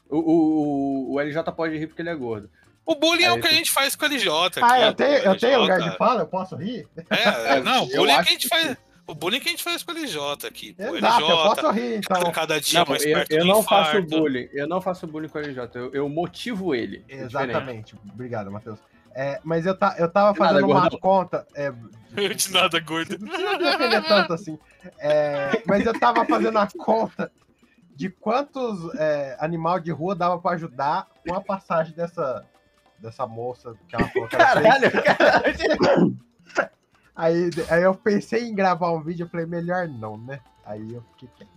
o, 0.09 0.19
o, 0.19 1.13
o 1.13 1.19
LJ 1.21 1.43
pode 1.55 1.77
rir 1.77 1.87
porque 1.87 2.01
ele 2.01 2.09
é 2.09 2.15
gordo. 2.15 2.49
O 2.85 2.93
bullying 2.95 3.23
é 3.23 3.29
Aí 3.29 3.39
o 3.39 3.41
que 3.41 3.47
a 3.47 3.53
gente 3.53 3.71
faz 3.71 3.95
com 3.95 4.03
a 4.03 4.09
LJ 4.09 4.29
aqui. 4.29 4.59
Ah, 4.61 4.81
eu 4.81 4.93
tenho, 4.93 5.17
eu 5.19 5.37
tenho 5.37 5.61
lugar 5.61 5.79
de 5.79 5.97
fala? 5.97 6.23
Eu 6.23 6.27
posso 6.27 6.57
rir? 6.57 6.85
É, 7.09 7.61
não, 7.61 7.85
o 7.85 7.91
Eu 7.91 7.97
bullying 7.99 8.11
é 8.11 8.15
que 8.15 8.19
acho 8.19 8.29
a 8.29 8.31
gente 8.33 8.47
faz. 8.49 8.77
O 9.11 9.15
bullying 9.15 9.39
que 9.41 9.49
a 9.49 9.51
gente 9.51 9.63
faz 9.63 9.83
com 9.83 9.91
a 9.91 9.93
LJ 9.93 10.47
aqui. 10.47 10.73
Pô, 10.73 10.95
Exato, 10.95 11.21
eu 11.21 11.27
LJ, 11.27 11.43
posso 11.43 11.71
rir, 11.71 11.95
então. 11.97 12.31
cada 12.31 12.61
dia 12.61 12.79
Não, 12.79 12.85
mais 12.87 13.05
eu, 13.05 13.13
perto 13.13 13.31
eu 13.31 13.45
não 13.45 13.61
faço 13.63 13.89
infarto. 13.97 14.07
bullying. 14.07 14.49
Eu 14.53 14.67
não 14.67 14.81
faço 14.81 15.07
bullying 15.07 15.27
com 15.27 15.37
o 15.37 15.41
LJ. 15.41 15.69
Eu, 15.75 15.91
eu 15.93 16.09
motivo 16.09 16.73
ele. 16.73 17.03
É. 17.09 17.23
Exatamente. 17.23 17.95
Obrigado, 18.13 18.49
Matheus. 18.49 18.79
É, 19.13 19.41
mas 19.43 19.65
eu, 19.65 19.77
ta, 19.77 19.95
eu 19.99 20.09
tava 20.09 20.31
De 20.33 20.39
nada, 20.39 20.53
fazendo 20.53 20.71
uma 20.71 20.79
gordão. 20.81 20.99
conta. 20.99 21.45
É, 21.53 21.71
De 22.35 22.51
nada, 22.53 22.79
gordo. 22.79 23.17
não 23.19 23.27
precisa 23.27 23.57
defender 23.57 24.03
tanto 24.07 24.33
assim. 24.33 24.57
É, 24.99 25.61
mas 25.65 25.85
eu 25.85 25.99
tava 25.99 26.23
fazendo 26.25 26.57
a 26.57 26.67
conta 26.77 27.29
de 27.93 28.09
quantos 28.09 28.93
é, 28.95 29.35
animal 29.39 29.79
de 29.79 29.91
rua 29.91 30.15
dava 30.15 30.39
pra 30.39 30.51
ajudar 30.51 31.07
com 31.27 31.35
a 31.35 31.41
passagem 31.41 31.93
dessa, 31.93 32.45
dessa 32.97 33.27
moça 33.27 33.75
que 33.89 33.95
ela 33.95 34.07
falou 34.07 34.27
que 34.29 34.35
era. 34.35 34.45
Caralho, 34.61 34.91
caralho. 35.03 36.17
Aí, 37.15 37.49
aí 37.69 37.83
eu 37.83 37.93
pensei 37.93 38.43
em 38.45 38.55
gravar 38.55 38.91
um 38.91 39.01
vídeo, 39.03 39.25
eu 39.25 39.29
falei, 39.29 39.45
melhor 39.45 39.87
não, 39.87 40.17
né? 40.17 40.39
Aí 40.65 40.93
eu 40.93 41.03
fiquei 41.11 41.29
quieto. 41.37 41.51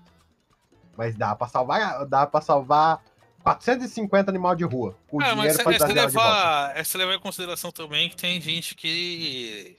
Mas 0.97 1.17
dá 1.17 1.35
pra 1.35 1.49
salvar, 1.49 2.07
dá 2.07 2.27
pra 2.27 2.41
salvar 2.41 3.03
450 3.43 4.31
animal 4.31 4.55
de 4.55 4.65
rua. 4.65 4.97
Com 5.09 5.21
Ah, 5.23 5.35
mas 5.35 5.57
dinheiro 5.57 5.71
é, 5.71 5.91
é, 5.91 5.93
levar, 5.95 6.73
é 6.77 6.99
levar 6.99 7.15
em 7.15 7.21
consideração 7.21 7.71
também 7.71 8.09
que 8.09 8.17
tem 8.17 8.41
gente 8.41 8.75
que. 8.75 9.77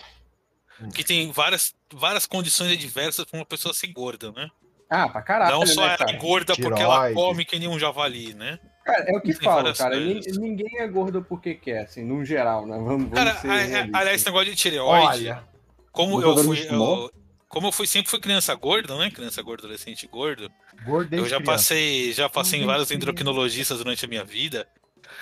que 0.94 1.04
tem 1.04 1.32
várias, 1.32 1.74
várias 1.94 2.26
condições 2.26 2.72
adversas 2.74 3.26
pra 3.26 3.40
uma 3.40 3.46
pessoa 3.46 3.74
ser 3.74 3.88
gorda, 3.88 4.32
né? 4.32 4.50
Ah, 4.90 5.10
pra 5.10 5.22
caralho. 5.22 5.52
não 5.52 5.66
só 5.66 5.82
né, 5.88 5.96
ela 6.00 6.12
é 6.12 6.18
gorda 6.18 6.54
porque 6.56 6.82
ela 6.82 6.96
Tiroide. 7.08 7.16
come 7.16 7.46
que 7.46 7.58
nem 7.58 7.68
um 7.68 7.80
javali, 7.80 8.34
né? 8.36 8.60
Cara, 8.86 9.04
é 9.08 9.18
o 9.18 9.22
que 9.22 9.34
várias 9.34 9.78
cara. 9.80 9.96
coisas. 9.96 10.38
Nin- 10.38 10.50
Ninguém 10.50 10.80
é 10.80 10.88
gordo 10.88 11.24
porque 11.24 11.56
quer, 11.56 11.80
assim, 11.86 12.04
no 12.04 12.24
geral, 12.24 12.68
né? 12.68 12.76
Vamos, 12.78 13.10
vamos 13.10 13.14
Cara, 13.14 13.34
ser 13.36 13.48
a- 13.50 13.54
a- 13.54 13.56
realistas. 13.58 14.00
aliás, 14.00 14.16
esse 14.18 14.26
negócio 14.28 14.52
de 14.52 14.56
tireoide, 14.56 15.08
Olha, 15.08 15.44
como 15.96 16.22
eu 16.22 16.36
fui. 16.44 16.58
eu- 17.04 17.12
como 17.48 17.68
eu 17.68 17.72
fui 17.72 17.88
sempre 17.88 18.10
fui 18.12 18.20
criança 18.20 18.54
gorda, 18.56 18.98
né? 18.98 19.10
Criança 19.10 19.42
gorda, 19.42 19.64
adolescente 19.64 20.06
gordo. 20.08 20.52
Eu 21.18 21.24
já 21.26 21.38
criança. 21.38 21.44
passei, 21.44 22.12
já 22.12 22.28
passei 22.30 22.60
em 22.60 22.66
vários 22.66 22.92
endocrinologistas 22.92 23.78
durante 23.78 24.04
a 24.04 24.08
minha 24.08 24.24
vida. 24.26 24.68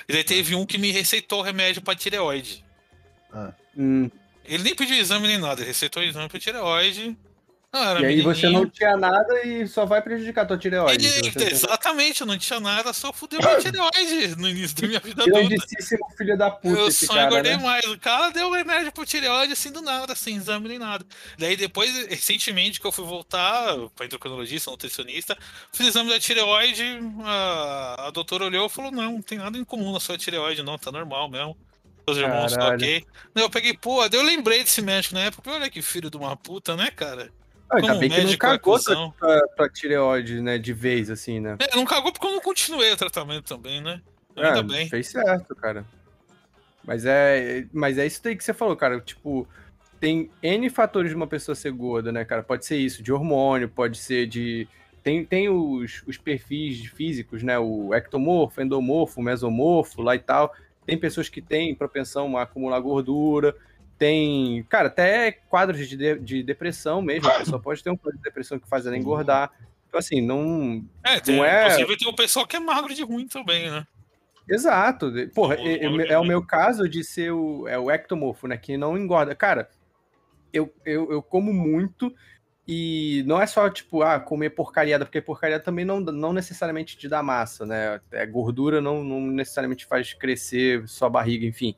E 0.08 0.14
daí 0.14 0.24
teve 0.24 0.56
um 0.56 0.66
que 0.66 0.78
me 0.78 0.92
receitou 0.92 1.42
remédio 1.42 1.82
pra 1.82 1.94
tireoide. 1.96 2.64
Hum, 3.78 4.10
Ele 4.46 4.64
nem 4.64 4.76
pediu 4.76 4.96
exame 4.98 5.28
nem 5.28 5.38
nada, 5.38 5.62
ele 5.62 5.68
receitou 5.68 6.02
exame 6.04 6.28
pra 6.28 6.40
tireoide. 6.40 7.16
E 7.76 8.06
aí 8.06 8.22
você 8.22 8.48
não 8.50 8.70
tinha 8.70 8.96
nada 8.96 9.42
e 9.48 9.68
só 9.68 9.84
vai 9.84 10.00
prejudicar 10.00 10.44
a 10.44 10.46
tua 10.46 10.58
tireoide. 10.60 11.08
Ele- 11.08 11.32
tem- 11.32 11.48
exatamente, 11.52 12.22
eu 12.22 12.28
não 12.28 12.38
tinha 12.38 12.60
nada, 12.60 12.94
só 12.94 13.12
fudeu 13.12 13.40
minha 13.40 13.58
tireoide 13.60 14.36
no 14.36 14.48
início 14.48 14.80
da 14.80 14.88
minha 14.88 15.00
vida 15.00 15.24
adulta. 15.26 15.48
Grandíssimo 15.48 16.08
filho 16.16 16.38
da 16.38 16.52
puta 16.52 16.80
Eu 16.80 16.92
só 16.92 17.08
cara, 17.14 17.26
engordei 17.26 17.58
né? 17.58 17.64
mais. 17.64 17.84
O 17.86 17.98
cara 17.98 18.30
deu 18.30 18.52
remédio 18.52 18.92
pro 18.92 19.04
tireoide 19.06 19.54
assim 19.54 19.72
do 19.72 19.82
nada, 19.82 20.14
sem 20.14 20.36
exame 20.36 20.68
nem 20.70 20.78
nada. 20.78 21.04
Daí 21.40 21.56
depois, 21.56 21.90
recentemente, 22.08 22.80
que 22.80 22.86
eu 22.86 22.92
fui 22.92 23.06
voltar 23.06 23.76
pra 23.96 24.06
endocrinologista, 24.06 24.70
nutricionista, 24.70 25.36
fiz 25.72 25.88
exame 25.88 26.12
da 26.12 26.20
tireoide, 26.20 26.84
a, 27.24 28.08
a 28.08 28.12
doutora 28.12 28.46
olhou 28.46 28.68
e 28.68 28.70
falou, 28.70 28.92
não, 28.92 29.14
não 29.14 29.22
tem 29.24 29.40
nada 29.40 29.58
em 29.58 29.64
comum 29.64 29.92
na 29.92 30.00
sua 30.00 30.16
tireoide, 30.18 30.62
não, 30.62 30.78
tá 30.78 30.92
normal 30.92 31.28
mesmo. 31.28 31.58
Seus 32.06 32.18
irmãos 32.20 32.52
estão 32.52 32.66
Caralho. 32.66 32.84
ok. 32.84 33.06
Eu 33.36 33.50
peguei, 33.50 33.74
pô, 33.76 34.08
daí 34.08 34.20
eu 34.20 34.24
lembrei 34.26 34.62
desse 34.64 34.82
médico 34.82 35.16
na 35.16 35.22
época, 35.22 35.50
olha 35.50 35.70
que 35.70 35.82
filho 35.82 36.10
de 36.12 36.18
uma 36.18 36.36
puta, 36.36 36.76
né, 36.76 36.92
cara? 36.92 37.32
Ah, 37.70 37.78
Ainda 37.78 37.96
bem 37.96 38.10
que 38.10 38.22
não 38.22 38.32
é 38.32 38.38
cagou 38.38 38.74
cuzão. 38.76 39.12
pra, 39.20 39.48
pra 39.56 39.70
tireoide, 39.70 40.42
né? 40.42 40.58
De 40.58 40.74
vez, 40.74 41.10
assim, 41.10 41.40
né? 41.40 41.58
É, 41.60 41.76
não 41.76 41.86
cagou 41.86 42.12
porque 42.12 42.28
eu 42.28 42.32
não 42.32 42.42
continuei 42.42 42.92
o 42.92 42.98
tratamento 42.98 43.46
também, 43.46 43.82
né? 43.82 44.02
Ainda 44.36 44.60
É, 44.60 44.64
bem. 44.64 44.90
Fez 44.90 45.08
certo, 45.08 45.56
cara. 45.56 45.86
Mas 46.84 47.06
é, 47.06 47.66
mas 47.72 47.98
é 47.98 48.06
isso 48.06 48.22
daí 48.24 48.36
que 48.36 48.44
você 48.44 48.54
falou, 48.54 48.76
cara. 48.76 49.00
Tipo, 49.00 49.48
tem 50.00 50.30
N 50.42 50.70
fatores 50.70 51.10
de 51.10 51.16
uma 51.16 51.28
pessoa 51.28 51.56
ser 51.56 51.72
gorda, 51.72 52.12
né, 52.12 52.26
cara? 52.26 52.44
Pode 52.44 52.66
ser 52.66 52.78
isso, 52.78 53.02
de 53.02 53.12
hormônio, 53.12 53.70
pode 53.70 53.98
ser 53.98 54.28
de. 54.28 54.68
Tem, 55.02 55.26
tem 55.26 55.50
os, 55.50 56.04
os 56.08 56.18
perfis 56.18 56.86
físicos, 56.88 57.42
né? 57.44 57.58
O 57.60 57.94
ectomorfo, 57.94 58.62
endomorfo, 58.62 59.22
mesomorfo, 59.22 60.02
lá 60.02 60.16
e 60.16 60.20
tal. 60.20 60.54
Tem 60.86 60.98
pessoas 60.98 61.30
que 61.30 61.42
têm 61.42 61.74
propensão 61.74 62.38
a 62.38 62.44
acumular 62.44 62.80
gordura. 62.80 63.56
Tem, 63.98 64.64
cara, 64.70 64.88
até 64.88 65.32
quadros 65.32 65.88
de, 65.88 65.96
de, 65.96 66.20
de 66.20 66.44
depressão 66.44 67.02
mesmo. 67.02 67.30
A 67.30 67.40
pessoa 67.40 67.60
pode 67.62 67.84
ter 67.84 67.90
um 67.90 67.98
quadro 67.98 68.18
de 68.18 68.24
depressão 68.24 68.60
que 68.60 68.68
faz 68.68 68.86
ela 68.86 68.98
engordar. 68.98 69.52
Então, 69.88 70.00
assim, 70.00 70.22
não, 70.22 70.84
É, 71.04 71.20
tem, 71.20 71.38
Não 71.38 71.46
é- 71.46 71.66
inclusive 71.68 71.98
tem 71.98 72.08
o 72.08 72.16
pessoal 72.16 72.48
que 72.48 72.56
é 72.56 72.60
magro 72.60 72.94
de 72.94 73.04
ruim 73.04 73.28
também, 73.28 73.70
né? 73.70 73.86
Exato. 74.50 75.12
Porra, 75.34 75.56
é, 75.56 75.88
o- 75.88 76.02
é- 76.02 76.08
é 76.14 76.20
o 76.20 76.26
meu 76.26 76.46
caso 76.46 76.90
de 76.90 77.04
ser 77.04 77.32
o, 77.32 77.68
é 77.68 77.78
o 77.78 77.90
ectomorfo, 77.90 78.48
né? 78.48 78.58
Que 78.58 78.76
não 78.76 78.98
engorda. 78.98 79.34
Cara, 79.36 79.70
eu, 80.52 80.74
eu, 80.86 81.12
eu 81.12 81.22
como 81.22 81.54
muito 81.54 82.14
e 82.68 83.24
não 83.28 83.42
é 83.42 83.46
só, 83.46 83.70
tipo, 83.70 84.02
ah, 84.04 84.20
comer 84.20 84.52
porcariada, 84.52 85.06
porque 85.06 85.22
porcariada 85.22 85.64
também 85.64 85.84
não, 85.86 86.00
não 86.00 86.32
necessariamente 86.34 86.98
te 86.98 87.08
dá 87.08 87.22
massa, 87.22 87.66
né? 87.66 88.00
É, 88.12 88.26
gordura 88.26 88.82
não, 88.82 89.04
não 89.04 89.22
necessariamente 89.22 89.86
faz 89.86 90.14
crescer 90.14 90.88
sua 90.88 91.10
barriga, 91.10 91.46
enfim. 91.46 91.76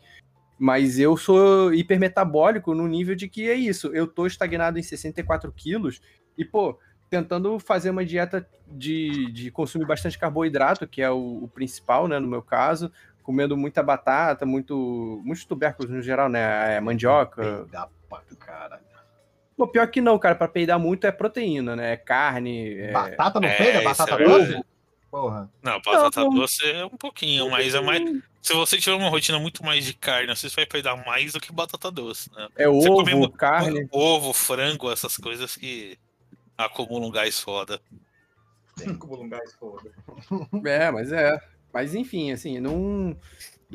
Mas 0.58 1.00
eu 1.00 1.18
sou 1.18 1.74
hipermetabólico 1.74 2.74
no 2.74 2.88
nível 2.88 3.16
de 3.16 3.28
que 3.28 3.50
é 3.50 3.56
isso. 3.56 3.88
Eu 3.94 4.08
tô 4.08 4.26
estagnado 4.26 4.80
em 4.80 4.84
64 4.84 5.52
quilos 5.52 6.02
e, 6.38 6.46
pô, 6.46 6.80
tentando 7.10 7.60
fazer 7.60 7.90
uma 7.90 8.06
dieta 8.06 8.48
de, 8.68 9.32
de 9.32 9.52
consumir 9.52 9.86
bastante 9.86 10.18
carboidrato, 10.18 10.88
que 10.88 11.02
é 11.02 11.10
o, 11.10 11.44
o 11.44 11.48
principal, 11.48 12.08
né, 12.08 12.20
no 12.20 12.28
meu 12.28 12.42
caso, 12.42 12.92
comendo 13.22 13.58
muita 13.58 13.84
batata, 13.84 14.46
muito, 14.46 15.22
muitos 15.24 15.46
tubérculos 15.46 15.92
no 15.92 16.02
geral, 16.02 16.30
né, 16.30 16.76
é, 16.76 16.80
mandioca. 16.80 17.42
Peidar 17.42 17.90
pra 18.10 18.22
caralho. 18.40 18.86
Pô, 19.58 19.68
pior 19.68 19.88
que 19.88 20.02
não, 20.02 20.20
cara, 20.20 20.36
pra 20.36 20.50
peidar 20.50 20.78
muito 20.78 21.08
é 21.08 21.12
proteína, 21.12 21.76
né, 21.76 21.94
é 21.94 21.98
carne, 21.98 22.78
é... 22.78 22.92
Batata 22.92 23.40
não 23.40 23.48
É, 23.48 23.56
peida? 23.56 23.78
isso 23.78 23.84
Batata 23.84 24.14
é 24.14 24.18
verdade. 24.18 24.66
Porra. 25.16 25.50
Não, 25.64 25.80
batata 25.80 26.24
Não. 26.26 26.30
doce 26.30 26.70
é 26.70 26.86
um 26.86 26.98
pouquinho, 26.98 27.50
mas 27.50 27.74
é 27.74 27.80
mais. 27.80 28.04
Se 28.42 28.54
você 28.54 28.78
tiver 28.78 28.98
uma 28.98 29.08
rotina 29.08 29.40
muito 29.40 29.64
mais 29.64 29.86
de 29.86 29.94
carne, 29.94 30.36
você 30.36 30.50
vai 30.50 30.66
peidar 30.66 31.06
mais 31.06 31.32
do 31.32 31.40
que 31.40 31.54
batata 31.54 31.90
doce, 31.90 32.30
né? 32.34 32.50
é 32.58 32.68
Você 32.68 32.90
ovo, 32.90 33.06
come 33.06 33.32
carne. 33.32 33.88
Ovo, 33.94 34.34
frango, 34.34 34.92
essas 34.92 35.16
coisas 35.16 35.56
que 35.56 35.98
acumulam 36.58 37.10
gás 37.10 37.40
foda. 37.40 37.80
Tem 38.76 38.90
um 38.90 39.30
gás 39.30 39.56
foda. 39.56 39.90
É, 40.66 40.92
mas 40.92 41.14
é. 41.14 41.40
Mas 41.74 41.96
enfim, 41.96 42.34
assim, 42.34 42.60
não. 42.60 43.16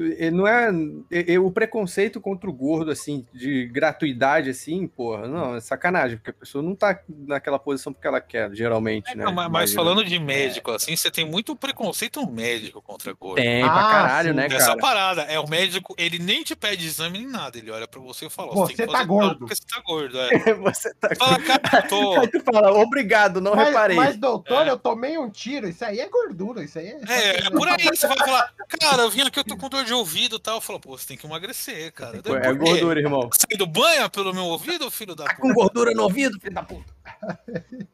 E 0.03 0.31
não 0.31 0.47
é 0.47 0.71
e- 1.11 1.33
e 1.33 1.39
o 1.39 1.51
preconceito 1.51 2.21
contra 2.21 2.49
o 2.49 2.53
gordo, 2.53 2.91
assim, 2.91 3.27
de 3.33 3.67
gratuidade, 3.67 4.51
assim, 4.51 4.87
porra, 4.87 5.27
não, 5.29 5.57
é 5.57 5.61
sacanagem, 5.61 6.17
porque 6.17 6.31
a 6.31 6.35
pessoa 6.35 6.63
não 6.63 6.75
tá 6.75 6.99
naquela 7.09 7.59
posição 7.59 7.93
porque 7.93 8.07
ela 8.07 8.21
quer, 8.21 8.55
geralmente, 8.55 9.15
né? 9.17 9.25
Não, 9.25 9.33
mas, 9.33 9.51
mas 9.51 9.75
falando 9.75 10.05
de 10.05 10.19
médico, 10.19 10.71
assim, 10.71 10.95
você 10.97 11.11
tem 11.11 11.25
muito 11.25 11.55
preconceito 11.57 12.25
médico 12.31 12.81
contra 12.83 13.13
gordo. 13.13 13.37
Tem 13.43 13.63
pra 13.65 13.73
Ah, 13.75 13.91
caralho, 13.91 14.31
sim. 14.31 14.37
né, 14.37 14.47
Essa 14.47 14.67
cara? 14.69 14.79
parada, 14.81 15.23
é 15.23 15.39
o 15.39 15.49
médico, 15.49 15.95
ele 15.99 16.19
nem 16.19 16.43
te 16.43 16.55
pede 16.57 16.87
exame 16.87 17.19
nem 17.19 17.27
nada, 17.29 17.59
ele 17.59 17.71
olha 17.71 17.87
pra 17.89 18.01
você 18.01 18.27
e 18.27 18.31
fala, 18.31 18.53
Você 18.53 18.75
tem 18.75 18.87
que 18.87 18.93
tá 18.93 18.99
fazer 18.99 19.09
gordo. 19.09 19.39
porque 19.41 19.55
você 19.55 19.63
tá 19.67 19.83
gordo, 19.85 20.19
é. 20.21 20.31
Você 20.61 20.95
tá 20.95 21.11
Fala, 21.17 21.39
cara, 21.43 21.83
tô... 21.89 22.21
Aí 22.21 22.29
tu 22.29 22.41
fala, 22.41 22.73
obrigado, 22.73 23.41
não 23.41 23.55
Mas, 23.55 23.69
reparei. 23.69 23.97
mas, 23.97 24.17
doutor, 24.17 24.67
É. 24.67 24.71
eu 24.71 24.79
tomei 24.79 25.19
um 25.19 25.29
tiro. 25.31 25.69
Isso 25.69 25.85
aí 25.85 26.01
é 26.01 26.09
gordura. 26.09 26.63
Isso 26.63 26.79
aí 26.79 26.87
é. 26.89 27.01
É, 27.09 27.37
é 27.47 27.51
por 27.51 27.67
aí, 27.69 27.83
você 27.85 28.07
vai 28.07 28.17
falar, 28.19 28.53
cara, 28.81 29.03
eu 29.03 29.11
vim 29.11 29.23
aqui, 29.23 29.39
eu 29.39 29.45
tô 29.45 29.57
com 29.57 29.69
dor 29.69 29.85
de 29.85 29.90
ouvido 29.95 30.37
e 30.37 30.41
tal. 30.41 30.61
Fala, 30.61 30.79
pô, 30.79 30.97
você 30.97 31.09
tem 31.09 31.17
que 31.17 31.27
emagrecer, 31.27 31.93
cara. 31.93 32.21
Daí, 32.23 32.35
é 32.35 32.53
gordura, 32.53 33.01
irmão. 33.01 33.29
Sai 33.33 33.57
do 33.57 33.67
banho 33.67 34.09
pelo 34.11 34.33
meu 34.33 34.45
ouvido, 34.45 34.91
filho 34.91 35.15
da 35.15 35.25
Tá 35.25 35.37
com 35.37 35.53
gordura 35.53 35.93
no 35.93 36.05
ouvido, 36.05 36.39
filho 36.41 36.55
da 36.55 36.63
puta. 36.63 36.93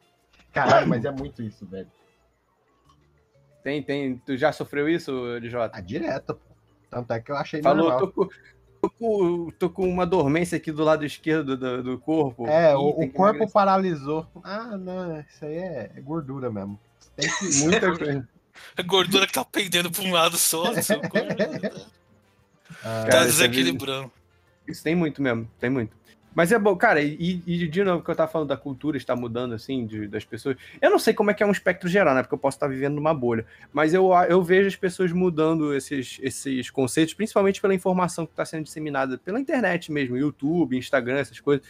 Caralho, 0.53 0.87
mas 0.87 1.05
é 1.05 1.11
muito 1.11 1.43
isso, 1.43 1.65
velho. 1.65 1.91
Tem, 3.63 3.83
tem. 3.83 4.17
Tu 4.25 4.37
já 4.37 4.51
sofreu 4.51 4.87
isso, 4.87 5.11
LJ? 5.11 5.71
Ah, 5.73 5.81
direto. 5.81 6.35
pô. 6.35 6.47
Tanto 6.89 7.11
é 7.13 7.19
que 7.19 7.31
eu 7.31 7.35
achei 7.35 7.61
Falou, 7.61 7.89
normal. 7.89 7.99
tô 7.99 8.11
com, 8.11 8.29
tô, 8.81 8.89
com, 8.89 9.51
tô 9.59 9.69
com 9.69 9.89
uma 9.89 10.05
dormência 10.05 10.55
aqui 10.55 10.71
do 10.71 10.83
lado 10.83 11.05
esquerdo 11.05 11.57
do, 11.57 11.83
do 11.83 11.99
corpo. 11.99 12.47
É, 12.47 12.75
o, 12.75 12.87
o 12.87 13.09
corpo 13.11 13.35
emagrecer. 13.35 13.53
paralisou. 13.53 14.25
Ah, 14.43 14.77
não, 14.77 15.19
isso 15.19 15.45
aí 15.45 15.57
é, 15.57 15.91
é 15.95 16.01
gordura 16.01 16.49
mesmo. 16.49 16.79
Tem 17.15 17.29
que. 17.29 17.59
Muita 17.63 17.97
coisa. 17.97 18.27
A 18.77 18.81
gordura 18.81 19.25
que 19.27 19.33
tá 19.33 19.43
pendendo 19.45 19.91
pra 19.91 20.03
um 20.03 20.11
lado 20.11 20.37
só. 20.37 20.63
Ah, 22.83 23.03
tá 23.05 23.09
Cara, 23.11 23.23
é 23.23 23.25
desequilibrando. 23.25 24.11
Isso 24.67 24.83
tem 24.83 24.95
muito 24.95 25.21
mesmo, 25.21 25.49
tem 25.59 25.69
muito. 25.69 25.95
Mas 26.35 26.51
é 26.51 26.59
bom, 26.59 26.75
cara, 26.75 27.01
e, 27.01 27.41
e 27.47 27.67
de 27.67 27.83
novo 27.83 28.03
que 28.03 28.11
eu 28.11 28.15
tava 28.15 28.31
falando 28.31 28.49
da 28.49 28.57
cultura 28.57 28.95
está 28.95 29.15
mudando, 29.15 29.55
assim, 29.55 29.87
de- 29.87 30.07
das 30.07 30.23
pessoas. 30.23 30.55
Eu 30.79 30.91
não 30.91 30.99
sei 30.99 31.11
como 31.13 31.31
é 31.31 31.33
que 31.33 31.41
é 31.41 31.45
um 31.47 31.51
espectro 31.51 31.89
geral, 31.89 32.13
né? 32.13 32.21
Porque 32.21 32.35
eu 32.35 32.39
posso 32.39 32.57
estar 32.57 32.67
vivendo 32.67 32.93
numa 32.93 33.13
bolha. 33.13 33.43
Mas 33.73 33.91
eu, 33.93 34.11
eu 34.29 34.43
vejo 34.43 34.67
as 34.67 34.75
pessoas 34.75 35.11
mudando 35.11 35.73
esses, 35.73 36.19
esses 36.21 36.69
conceitos, 36.69 37.15
principalmente 37.15 37.59
pela 37.59 37.73
informação 37.73 38.25
que 38.25 38.33
está 38.33 38.45
sendo 38.45 38.65
disseminada 38.65 39.17
pela 39.17 39.39
internet 39.39 39.91
mesmo, 39.91 40.15
YouTube, 40.15 40.77
Instagram, 40.77 41.17
essas 41.17 41.39
coisas. 41.39 41.65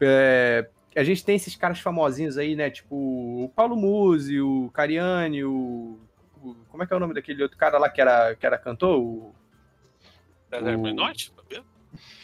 É, 0.00 0.68
a 0.94 1.02
gente 1.02 1.24
tem 1.24 1.34
esses 1.34 1.56
caras 1.56 1.80
famosinhos 1.80 2.38
aí, 2.38 2.54
né? 2.54 2.70
Tipo 2.70 2.94
o 2.94 3.50
Paulo 3.56 3.74
Musi, 3.74 4.40
o 4.40 4.70
Cariani, 4.72 5.42
o, 5.42 5.98
o- 6.50 6.56
Como 6.68 6.82
é 6.82 6.86
que 6.86 6.92
é 6.92 6.96
o 6.96 7.00
nome 7.00 7.14
daquele 7.14 7.42
outro 7.42 7.56
cara 7.58 7.78
lá 7.78 7.88
que 7.88 8.00
era, 8.00 8.34
que 8.34 8.44
era 8.46 8.58
cantor? 8.58 8.98
O, 8.98 9.34
César 10.50 10.76
o- 10.76 10.80
Menotti? 10.80 11.32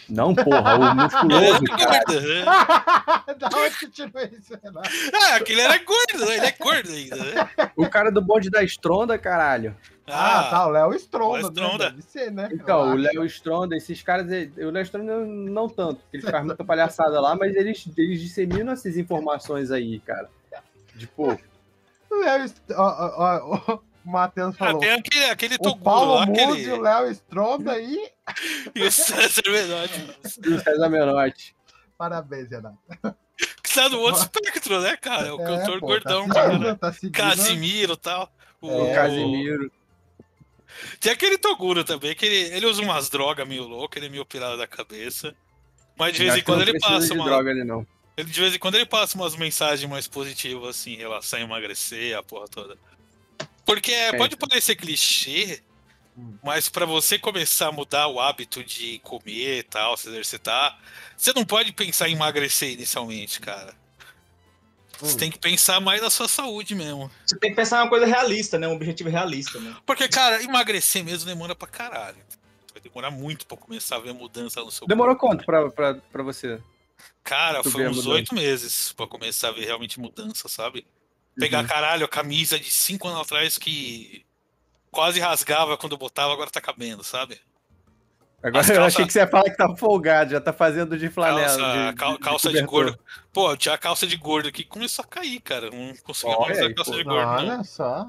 Não, 0.09 0.35
porra, 0.35 0.77
o 0.77 0.95
musculoso, 0.97 1.63
cara. 1.79 2.05
da 3.39 3.49
onde 3.57 3.79
que 3.79 3.89
tirou 3.91 4.21
isso, 4.25 4.59
Renato? 4.61 4.91
Ah, 5.15 5.37
aquele 5.37 5.61
era 5.61 5.79
gordo, 5.79 6.27
né? 6.27 6.37
ele 6.37 6.47
é 6.47 6.51
gordo 6.59 6.91
ainda, 6.91 7.17
né? 7.17 7.51
O 7.77 7.89
cara 7.89 8.11
do 8.11 8.21
bonde 8.21 8.51
da 8.51 8.65
Estronda, 8.65 9.17
caralho. 9.17 9.77
Ah, 10.09 10.49
tá, 10.51 10.67
o 10.67 10.71
Léo 10.71 10.89
Léo 10.89 10.97
Stronda. 10.99 11.39
Stronda. 11.47 11.85
Né? 11.85 11.91
Deve 11.91 12.03
ser, 12.03 12.33
né? 12.33 12.49
Então, 12.53 12.91
o. 12.91 12.95
Léo 12.97 13.25
Stronda, 13.27 13.77
esses 13.77 14.03
caras, 14.03 14.29
eh, 14.33 14.51
o 14.59 14.71
Léo 14.71 14.83
Stronda 14.83 15.17
não, 15.25 15.69
tanto, 15.69 16.01
porque 16.01 16.17
eles 16.17 16.29
fazem 16.29 16.47
muita 16.49 16.65
palhaçada 16.65 17.21
lá, 17.21 17.37
mas 17.37 17.55
eles, 17.55 17.89
eles 17.97 18.21
disseminam 18.21 18.73
essas 18.73 18.97
informações 18.97 19.71
aí, 19.71 20.01
cara. 20.01 20.29
Tipo, 20.99 21.39
O 22.11 22.15
Léo 22.17 22.53
ó, 22.77 23.79
o 24.05 24.11
Matheus 24.11 24.55
Ah, 24.55 24.59
falou. 24.59 24.81
tem 24.81 24.91
aquele, 24.93 25.25
aquele 25.27 25.55
o 25.57 25.59
Toguro 25.59 25.85
Paulo 25.85 26.15
lá, 26.15 26.25
aquele... 26.25 26.71
o 26.73 26.81
Léo 26.81 27.11
Stronda 27.11 27.73
aí. 27.73 28.11
e 28.75 28.83
o 28.83 28.91
César 28.91 29.43
Menotti. 29.47 30.17
o 30.49 30.61
César 30.61 30.89
Menotti. 30.89 31.55
Parabéns, 31.99 32.49
Renato. 32.51 32.79
Que 33.63 33.75
tá 33.75 33.89
no 33.89 33.99
outro 34.01 34.23
espectro, 34.23 34.81
né, 34.81 34.97
cara? 34.97 35.29
É 35.29 35.33
o 35.33 35.39
cantor 35.39 35.81
pô, 35.81 35.87
gordão, 35.87 36.27
tá 36.29 36.35
cara. 36.35 36.51
seguindo, 36.53 36.77
tá 36.79 36.93
seguindo. 36.93 37.13
Casimiro 37.13 37.93
e 37.93 37.97
tal. 37.97 38.33
O, 38.61 38.85
O 38.85 38.95
Casimiro. 38.95 39.73
Tem 40.99 41.13
aquele 41.13 41.37
Toguro 41.39 41.85
também, 41.85 42.15
que 42.15 42.25
ele, 42.25 42.55
ele 42.57 42.67
usa 42.67 42.81
umas 42.83 43.09
drogas 43.09 43.47
meio 43.47 43.65
loucas, 43.65 43.97
ele 43.99 44.07
é 44.07 44.11
meio 44.11 44.25
pirado 44.25 44.57
da 44.57 44.67
cabeça. 44.67 45.35
Mas 45.97 46.15
de 46.15 46.25
vez 46.25 46.37
em 46.37 46.43
quando 46.43 46.63
ele 46.63 46.79
passa 46.79 47.13
uma. 47.13 47.25
droga 47.25 47.51
ali, 47.51 47.65
não. 47.65 47.87
Ele, 48.17 48.29
de 48.31 48.41
vez 48.41 48.55
em 48.55 48.59
quando 48.59 48.75
ele 48.77 48.87
passa 48.87 49.17
umas 49.17 49.37
mensagens 49.37 49.89
mais 49.89 50.07
positivas, 50.09 50.77
assim, 50.77 50.95
em 50.95 50.99
relação 50.99 51.39
a 51.39 51.43
emagrecer, 51.43 52.17
a 52.17 52.23
porra 52.23 52.49
toda. 52.49 52.77
Porque 53.65 53.93
é, 53.93 54.17
pode 54.17 54.37
parecer 54.37 54.77
clichê, 54.77 55.63
Hum. 56.17 56.37
mas 56.43 56.69
pra 56.69 56.85
você 56.85 57.19
começar 57.19 57.69
a 57.69 57.73
mudar 57.73 58.09
o 58.09 58.19
hábito 58.21 58.65
de 58.65 58.99
comer 59.01 59.59
e 59.59 59.63
tal, 59.63 59.97
se 59.97 60.09
exercitar, 60.09 60.79
você 61.17 61.33
não 61.33 61.45
pode 61.45 61.73
pensar 61.73 62.09
em 62.09 62.13
emagrecer 62.15 62.71
inicialmente, 62.73 63.41
cara. 63.41 63.75
Você 64.99 65.15
Hum. 65.15 65.19
tem 65.19 65.31
que 65.31 65.39
pensar 65.39 65.81
mais 65.81 66.03
na 66.03 66.11
sua 66.11 66.29
saúde 66.29 66.75
mesmo. 66.75 67.11
Você 67.25 67.39
tem 67.39 67.51
que 67.51 67.57
pensar 67.57 67.79
em 67.79 67.83
uma 67.85 67.89
coisa 67.89 68.05
realista, 68.07 68.59
né? 68.59 68.67
Um 68.69 68.75
objetivo 68.75 69.09
realista, 69.09 69.59
né? 69.61 69.75
Porque, 69.87 70.09
cara, 70.09 70.43
emagrecer 70.43 71.03
mesmo 71.05 71.27
demora 71.27 71.55
pra 71.55 71.69
caralho. 71.69 72.19
Vai 72.73 72.83
demorar 72.83 73.11
muito 73.11 73.47
pra 73.47 73.57
começar 73.57 73.97
a 73.97 74.01
ver 74.01 74.13
mudança 74.13 74.61
no 74.61 74.71
seu 74.71 74.87
Demorou 74.87 75.17
corpo. 75.17 75.37
quanto 75.37 75.47
pra, 75.47 75.71
pra, 75.71 75.95
pra 75.95 76.23
você? 76.23 76.61
Cara, 77.25 77.63
foi 77.65 77.89
uns 77.89 78.05
oito 78.07 78.35
meses 78.35 78.93
pra 78.93 79.07
começar 79.07 79.49
a 79.49 79.53
ver 79.53 79.65
realmente 79.65 79.99
mudança, 79.99 80.49
sabe? 80.49 80.87
Pegar, 81.41 81.61
Uhum. 81.63 81.67
caralho, 81.67 82.05
a 82.05 82.09
camisa 82.09 82.59
de 82.59 82.71
cinco 82.71 83.09
anos 83.09 83.23
atrás 83.23 83.59
que 83.59 84.25
quase 84.91 85.19
rasgava 85.21 85.77
quando 85.77 85.97
botava, 85.97 86.33
agora 86.33 86.51
tá 86.51 86.61
cabendo, 86.61 87.03
sabe? 87.03 87.41
Agora 88.43 88.61
As 88.61 88.71
eu 88.71 88.77
calça- 88.77 88.87
achei 88.97 89.07
que 89.07 89.13
você 89.13 89.19
ia 89.19 89.27
falar 89.29 89.45
que 89.51 89.57
tá 89.57 89.77
folgado, 89.77 90.31
já 90.31 90.41
tá 90.41 90.53
fazendo 90.53 90.97
de 90.97 91.11
flanela. 91.11 91.41
Calça, 91.47 91.57
de, 91.91 91.95
cal- 91.97 92.13
de 92.15 92.19
calça 92.21 92.49
de, 92.53 92.65
cobertor. 92.65 92.85
gordo. 92.97 92.99
Pô, 93.33 93.57
tinha 93.57 93.75
a 93.75 93.79
calça 93.79 94.07
de 94.07 94.17
gordo 94.17 94.49
aqui 94.49 94.63
que 94.63 94.69
começou 94.69 95.05
a 95.05 95.09
cair, 95.09 95.41
cara. 95.41 95.71
Não 95.71 95.95
conseguia 96.03 96.39
mais 96.39 96.59
usar 96.59 96.75
calça 96.75 96.91
pô. 96.93 96.97
de 96.97 97.05
gordo, 97.05 97.21
não. 97.27 97.37
Olha 97.37 97.65
só. 97.65 98.09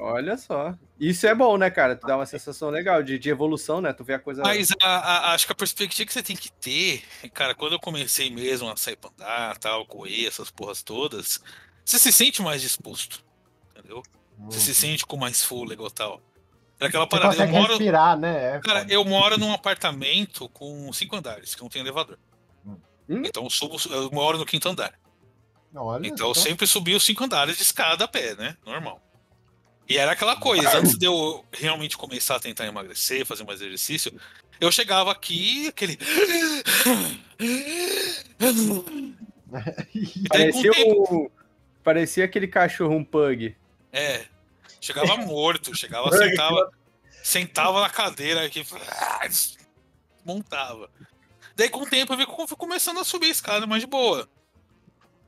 Olha 0.00 0.36
só. 0.36 0.74
Isso 0.98 1.26
é 1.28 1.34
bom, 1.34 1.56
né, 1.56 1.70
cara? 1.70 1.94
Tu 1.96 2.06
dá 2.06 2.16
uma 2.16 2.26
sensação 2.26 2.70
legal 2.70 3.02
de, 3.04 3.18
de 3.20 3.30
evolução, 3.30 3.80
né? 3.80 3.92
Tu 3.92 4.02
vê 4.04 4.14
a 4.14 4.18
coisa. 4.18 4.42
Mas 4.42 4.68
a- 4.82 4.86
a- 5.28 5.32
acho 5.34 5.46
que 5.46 5.52
a 5.52 5.56
perspectiva 5.56 6.06
que 6.06 6.12
você 6.12 6.22
tem 6.24 6.36
que 6.36 6.50
ter, 6.52 7.02
cara, 7.32 7.54
quando 7.54 7.72
eu 7.74 7.80
comecei 7.80 8.30
mesmo 8.30 8.68
a 8.68 8.76
sair 8.76 8.96
pra 8.96 9.10
andar, 9.10 9.58
tal, 9.58 9.86
correr, 9.86 10.26
essas 10.26 10.50
porras 10.50 10.82
todas, 10.82 11.40
você 11.88 11.98
se 11.98 12.12
sente 12.12 12.42
mais 12.42 12.60
disposto, 12.60 13.24
entendeu? 13.70 14.02
Você 14.40 14.60
se 14.60 14.74
sente 14.74 15.06
com 15.06 15.16
mais 15.16 15.42
fôlego 15.42 15.86
e 15.86 15.90
tal. 15.90 16.20
É 16.78 16.84
aquela 16.86 17.04
Uhum. 17.04 17.08
Você 17.08 17.16
parada, 17.16 17.34
eu 17.34 17.38
consegue 17.38 17.52
moro, 17.52 17.68
respirar, 17.70 18.18
né? 18.18 18.56
É, 18.56 18.60
cara, 18.60 18.86
eu 18.90 19.02
moro 19.06 19.38
num 19.38 19.52
apartamento 19.54 20.50
com 20.50 20.92
cinco 20.92 21.16
andares, 21.16 21.54
que 21.54 21.62
não 21.62 21.70
tem 21.70 21.80
elevador. 21.80 22.18
Hum. 22.66 23.22
Então 23.24 23.44
eu, 23.44 23.50
subo, 23.50 23.76
eu 23.90 24.10
moro 24.12 24.36
no 24.36 24.44
quinto 24.44 24.68
andar. 24.68 24.92
Olha 25.74 26.06
Então 26.06 26.28
eu 26.28 26.34
só. 26.34 26.42
sempre 26.42 26.66
subi 26.66 26.94
os 26.94 27.02
cinco 27.02 27.24
andares 27.24 27.56
de 27.56 27.62
escada 27.62 28.04
a 28.04 28.08
pé, 28.08 28.34
né? 28.34 28.54
Normal. 28.66 29.00
E 29.88 29.96
era 29.96 30.12
aquela 30.12 30.36
coisa, 30.36 30.76
antes 30.76 30.98
de 30.98 31.06
eu 31.06 31.42
realmente 31.50 31.96
começar 31.96 32.36
a 32.36 32.40
tentar 32.40 32.66
emagrecer, 32.66 33.24
fazer 33.24 33.44
mais 33.44 33.62
exercício, 33.62 34.12
eu 34.60 34.70
chegava 34.70 35.10
aqui, 35.10 35.68
aquele. 35.68 35.98
E 39.94 40.28
com 40.84 41.14
o 41.14 41.30
Parecia, 41.88 42.26
aquele 42.26 42.46
cachorro, 42.46 42.94
um 42.94 43.02
pug. 43.02 43.56
é, 43.90 44.26
chegava 44.78 45.16
morto, 45.24 45.74
chegava, 45.74 46.14
sentava, 46.14 46.70
sentava 47.22 47.80
na 47.80 47.88
cadeira 47.88 48.44
aqui, 48.44 48.62
montava. 50.22 50.90
Daí 51.56 51.70
com 51.70 51.80
o 51.80 51.86
tempo 51.88 52.12
eu 52.12 52.18
vi 52.18 52.26
que 52.26 52.30
eu 52.30 52.46
fui 52.46 52.58
começando 52.58 53.00
a 53.00 53.04
subir 53.04 53.28
a 53.28 53.30
escada 53.30 53.66
mais 53.66 53.80
de 53.80 53.86
boa. 53.86 54.28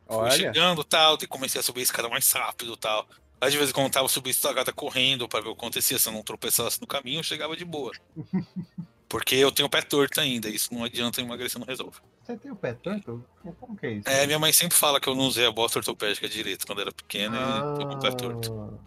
Fui 0.06 0.18
Olha. 0.18 0.32
chegando 0.32 0.84
tal, 0.84 1.16
e 1.22 1.26
comecei 1.26 1.58
a 1.58 1.64
subir 1.64 1.80
a 1.80 1.84
escada 1.84 2.10
mais 2.10 2.30
rápido 2.30 2.76
tal. 2.76 3.08
Aí 3.40 3.50
de 3.50 3.56
vez 3.56 3.70
em 3.70 3.72
quando 3.72 3.86
eu 3.86 3.92
tava 3.92 4.08
subindo 4.08 4.34
a 4.34 4.50
escada 4.50 4.70
correndo 4.70 5.26
pra 5.26 5.40
ver 5.40 5.48
o 5.48 5.54
que 5.54 5.60
acontecia, 5.62 5.98
se 5.98 6.10
eu 6.10 6.12
não 6.12 6.22
tropeçasse 6.22 6.78
no 6.78 6.86
caminho, 6.86 7.20
eu 7.20 7.24
chegava 7.24 7.56
de 7.56 7.64
boa. 7.64 7.92
Porque 9.10 9.34
eu 9.34 9.50
tenho 9.50 9.66
o 9.66 9.70
pé 9.70 9.82
torto 9.82 10.20
ainda, 10.20 10.48
isso 10.48 10.72
não 10.72 10.84
adianta 10.84 11.20
emagrecer, 11.20 11.58
não 11.58 11.66
resolve. 11.66 11.98
Você 12.22 12.36
tem 12.36 12.52
o 12.52 12.54
pé 12.54 12.74
torto? 12.74 13.24
Como 13.58 13.76
que 13.76 13.86
é 13.86 13.90
isso? 13.94 14.08
É, 14.08 14.24
minha 14.24 14.38
mãe 14.38 14.52
sempre 14.52 14.78
fala 14.78 15.00
que 15.00 15.08
eu 15.08 15.16
não 15.16 15.24
usei 15.24 15.44
a 15.44 15.50
bota 15.50 15.80
ortopédica 15.80 16.28
direito 16.28 16.64
quando 16.64 16.80
era 16.80 16.92
pequena 16.92 17.36
e 17.36 17.78
tô 17.78 17.88
com 17.88 17.94
o 17.94 18.00
pé 18.00 18.10
torto. 18.12 18.80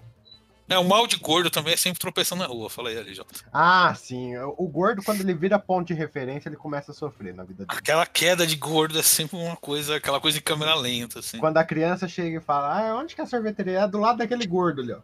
É, 0.70 0.78
o 0.78 0.84
mal 0.86 1.06
de 1.06 1.18
gordo 1.18 1.50
também 1.50 1.74
é 1.74 1.78
sempre 1.78 2.00
tropeçando 2.00 2.42
na 2.42 2.48
rua, 2.48 2.70
fala 2.70 2.88
aí, 2.88 2.98
ali, 2.98 3.14
Jota. 3.14 3.36
Ah, 3.52 3.94
sim. 3.96 4.38
O 4.58 4.66
gordo, 4.66 5.04
quando 5.04 5.20
ele 5.20 5.34
vira 5.34 5.60
ponto 5.60 5.88
de 5.88 5.94
referência, 5.94 6.48
ele 6.48 6.56
começa 6.56 6.92
a 6.92 6.96
sofrer 6.96 7.36
na 7.36 7.44
vida 7.44 7.66
dele. 7.66 7.78
Aquela 7.78 8.06
queda 8.06 8.48
de 8.48 8.56
gordo 8.56 8.98
é 8.98 9.04
sempre 9.04 9.38
uma 9.38 9.58
coisa, 9.58 9.98
aquela 9.98 10.22
coisa 10.22 10.38
em 10.38 10.42
câmera 10.42 10.74
lenta, 10.74 11.20
assim. 11.20 11.38
Quando 11.38 11.58
a 11.58 11.66
criança 11.66 12.08
chega 12.08 12.38
e 12.38 12.42
fala, 12.42 12.80
ah, 12.80 12.96
onde 12.96 13.14
que 13.14 13.20
é 13.20 13.26
a 13.26 13.28
sorveteria? 13.28 13.82
É 13.82 13.88
do 13.90 14.00
lado 14.00 14.20
daquele 14.20 14.48
gordo 14.48 14.82
ali, 14.82 14.94
ó. 14.94 15.02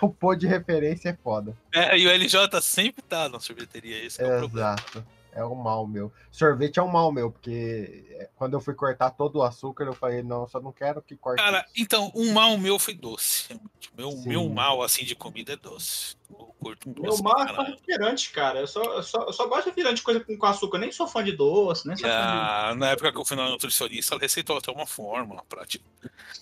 O 0.00 0.08
ponto 0.08 0.36
de 0.36 0.46
referência 0.46 1.10
é 1.10 1.16
foda. 1.22 1.56
É, 1.72 1.96
e 1.96 2.06
o 2.06 2.10
LJ 2.10 2.60
sempre 2.60 3.02
tá 3.02 3.28
na 3.28 3.38
sorveteria, 3.38 4.04
esse 4.04 4.18
que 4.18 4.24
é 4.24 4.36
o 4.36 4.38
problema. 4.40 4.74
Exato. 4.74 5.06
É 5.34 5.44
um 5.44 5.54
mal 5.54 5.86
meu. 5.86 6.12
Sorvete 6.30 6.78
é 6.78 6.82
um 6.82 6.88
mal 6.88 7.10
meu, 7.10 7.30
porque 7.30 8.04
é, 8.10 8.28
quando 8.36 8.54
eu 8.54 8.60
fui 8.60 8.72
cortar 8.72 9.10
todo 9.10 9.36
o 9.36 9.42
açúcar, 9.42 9.84
eu 9.84 9.92
falei, 9.92 10.22
não, 10.22 10.46
só 10.46 10.60
não 10.60 10.72
quero 10.72 11.02
que 11.02 11.16
corte. 11.16 11.42
Cara, 11.42 11.66
então, 11.76 12.12
um 12.14 12.32
mal 12.32 12.56
meu 12.56 12.78
foi 12.78 12.94
doce. 12.94 13.60
Meu, 13.96 14.12
Sim. 14.12 14.28
meu 14.28 14.48
mal, 14.48 14.82
assim, 14.82 15.04
de 15.04 15.14
comida 15.14 15.54
é 15.54 15.56
doce. 15.56 16.16
Eu 16.30 16.54
curto 16.58 16.88
um 16.88 16.94
Meu 16.94 17.10
doce. 17.10 17.22
mal 17.22 17.34
pra 17.34 17.64
é 17.64 17.70
refrigerante, 17.70 18.30
cara. 18.30 18.60
Eu 18.60 18.66
só, 18.66 18.82
eu 18.82 19.02
só, 19.02 19.22
eu 19.24 19.32
só 19.32 19.46
gosto 19.46 19.64
de 19.64 19.70
refrigerante 19.70 20.02
coisa 20.02 20.20
com, 20.20 20.36
com 20.36 20.46
açúcar. 20.46 20.78
Nem 20.78 20.92
sou 20.92 21.06
fã 21.06 21.22
de 21.22 21.32
doce, 21.32 21.86
nem 21.86 21.96
sou 21.96 22.08
fã 22.08 22.14
de. 22.14 22.22
Ah, 22.22 22.74
na 22.76 22.90
época 22.90 23.12
que 23.12 23.18
eu 23.18 23.24
fui 23.24 23.36
na 23.36 23.48
nutricionista, 23.48 24.14
ela 24.14 24.22
receitou 24.22 24.56
até 24.56 24.70
uma 24.70 24.86
fórmula 24.86 25.42
pra 25.48 25.66
tipo, 25.66 25.84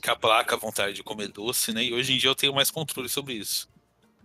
que 0.00 0.10
aplaca 0.10 0.54
a 0.54 0.58
vontade 0.58 0.94
de 0.94 1.02
comer 1.02 1.28
doce, 1.28 1.72
né? 1.72 1.82
E 1.82 1.94
hoje 1.94 2.12
em 2.12 2.18
dia 2.18 2.30
eu 2.30 2.34
tenho 2.34 2.54
mais 2.54 2.70
controle 2.70 3.08
sobre 3.08 3.34
isso. 3.34 3.68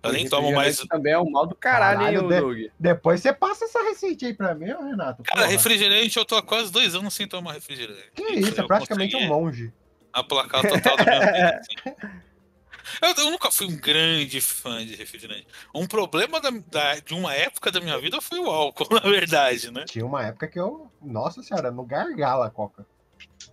Eu 0.03 0.13
nem 0.13 0.29
tomo 0.29 0.51
mais. 0.53 0.77
Também 0.87 1.13
é 1.13 1.19
um 1.19 1.29
mal 1.29 1.45
do 1.47 1.55
caralho, 1.55 2.01
hein, 2.01 2.05
Caralho, 2.15 2.25
ô 2.25 2.29
de- 2.29 2.39
Doug? 2.63 2.73
Depois 2.79 3.21
você 3.21 3.33
passa 3.33 3.65
essa 3.65 3.81
receita 3.83 4.25
aí 4.25 4.33
pra 4.33 4.53
mim, 4.55 4.65
Renato. 4.67 5.23
Cara, 5.23 5.41
porra. 5.41 5.51
refrigerante 5.51 6.17
eu 6.17 6.25
tô 6.25 6.35
há 6.35 6.41
quase 6.43 6.71
dois 6.71 6.93
anos 6.95 7.13
sem 7.13 7.27
tomar 7.27 7.53
refrigerante. 7.53 8.11
Que 8.15 8.23
isso, 8.33 8.59
é 8.61 8.65
praticamente 8.67 9.15
um 9.15 9.27
monge. 9.27 9.73
Aplacar 10.13 10.65
o 10.65 10.69
total 10.69 10.97
da 10.97 11.03
minha 11.03 11.19
vida. 11.19 11.61
assim. 11.61 12.17
Eu, 13.01 13.09
eu 13.25 13.31
nunca 13.31 13.51
fui 13.51 13.67
um 13.67 13.75
grande 13.75 14.39
fã 14.39 14.85
de 14.85 14.95
refrigerante. 14.95 15.45
Um 15.75 15.85
problema 15.85 16.39
da- 16.39 16.51
da- 16.51 16.95
de 16.99 17.13
uma 17.13 17.33
época 17.33 17.69
da 17.71 17.81
minha 17.81 17.99
vida 17.99 18.21
foi 18.21 18.39
o 18.39 18.49
álcool, 18.49 18.87
na 18.95 18.99
verdade, 19.01 19.69
né? 19.71 19.83
Tinha 19.85 20.05
uma 20.05 20.23
época 20.25 20.47
que 20.47 20.57
eu. 20.59 20.89
Nossa 21.01 21.43
senhora, 21.43 21.69
no 21.69 21.83
gargalo 21.83 22.43
a 22.43 22.49
coca. 22.49 22.85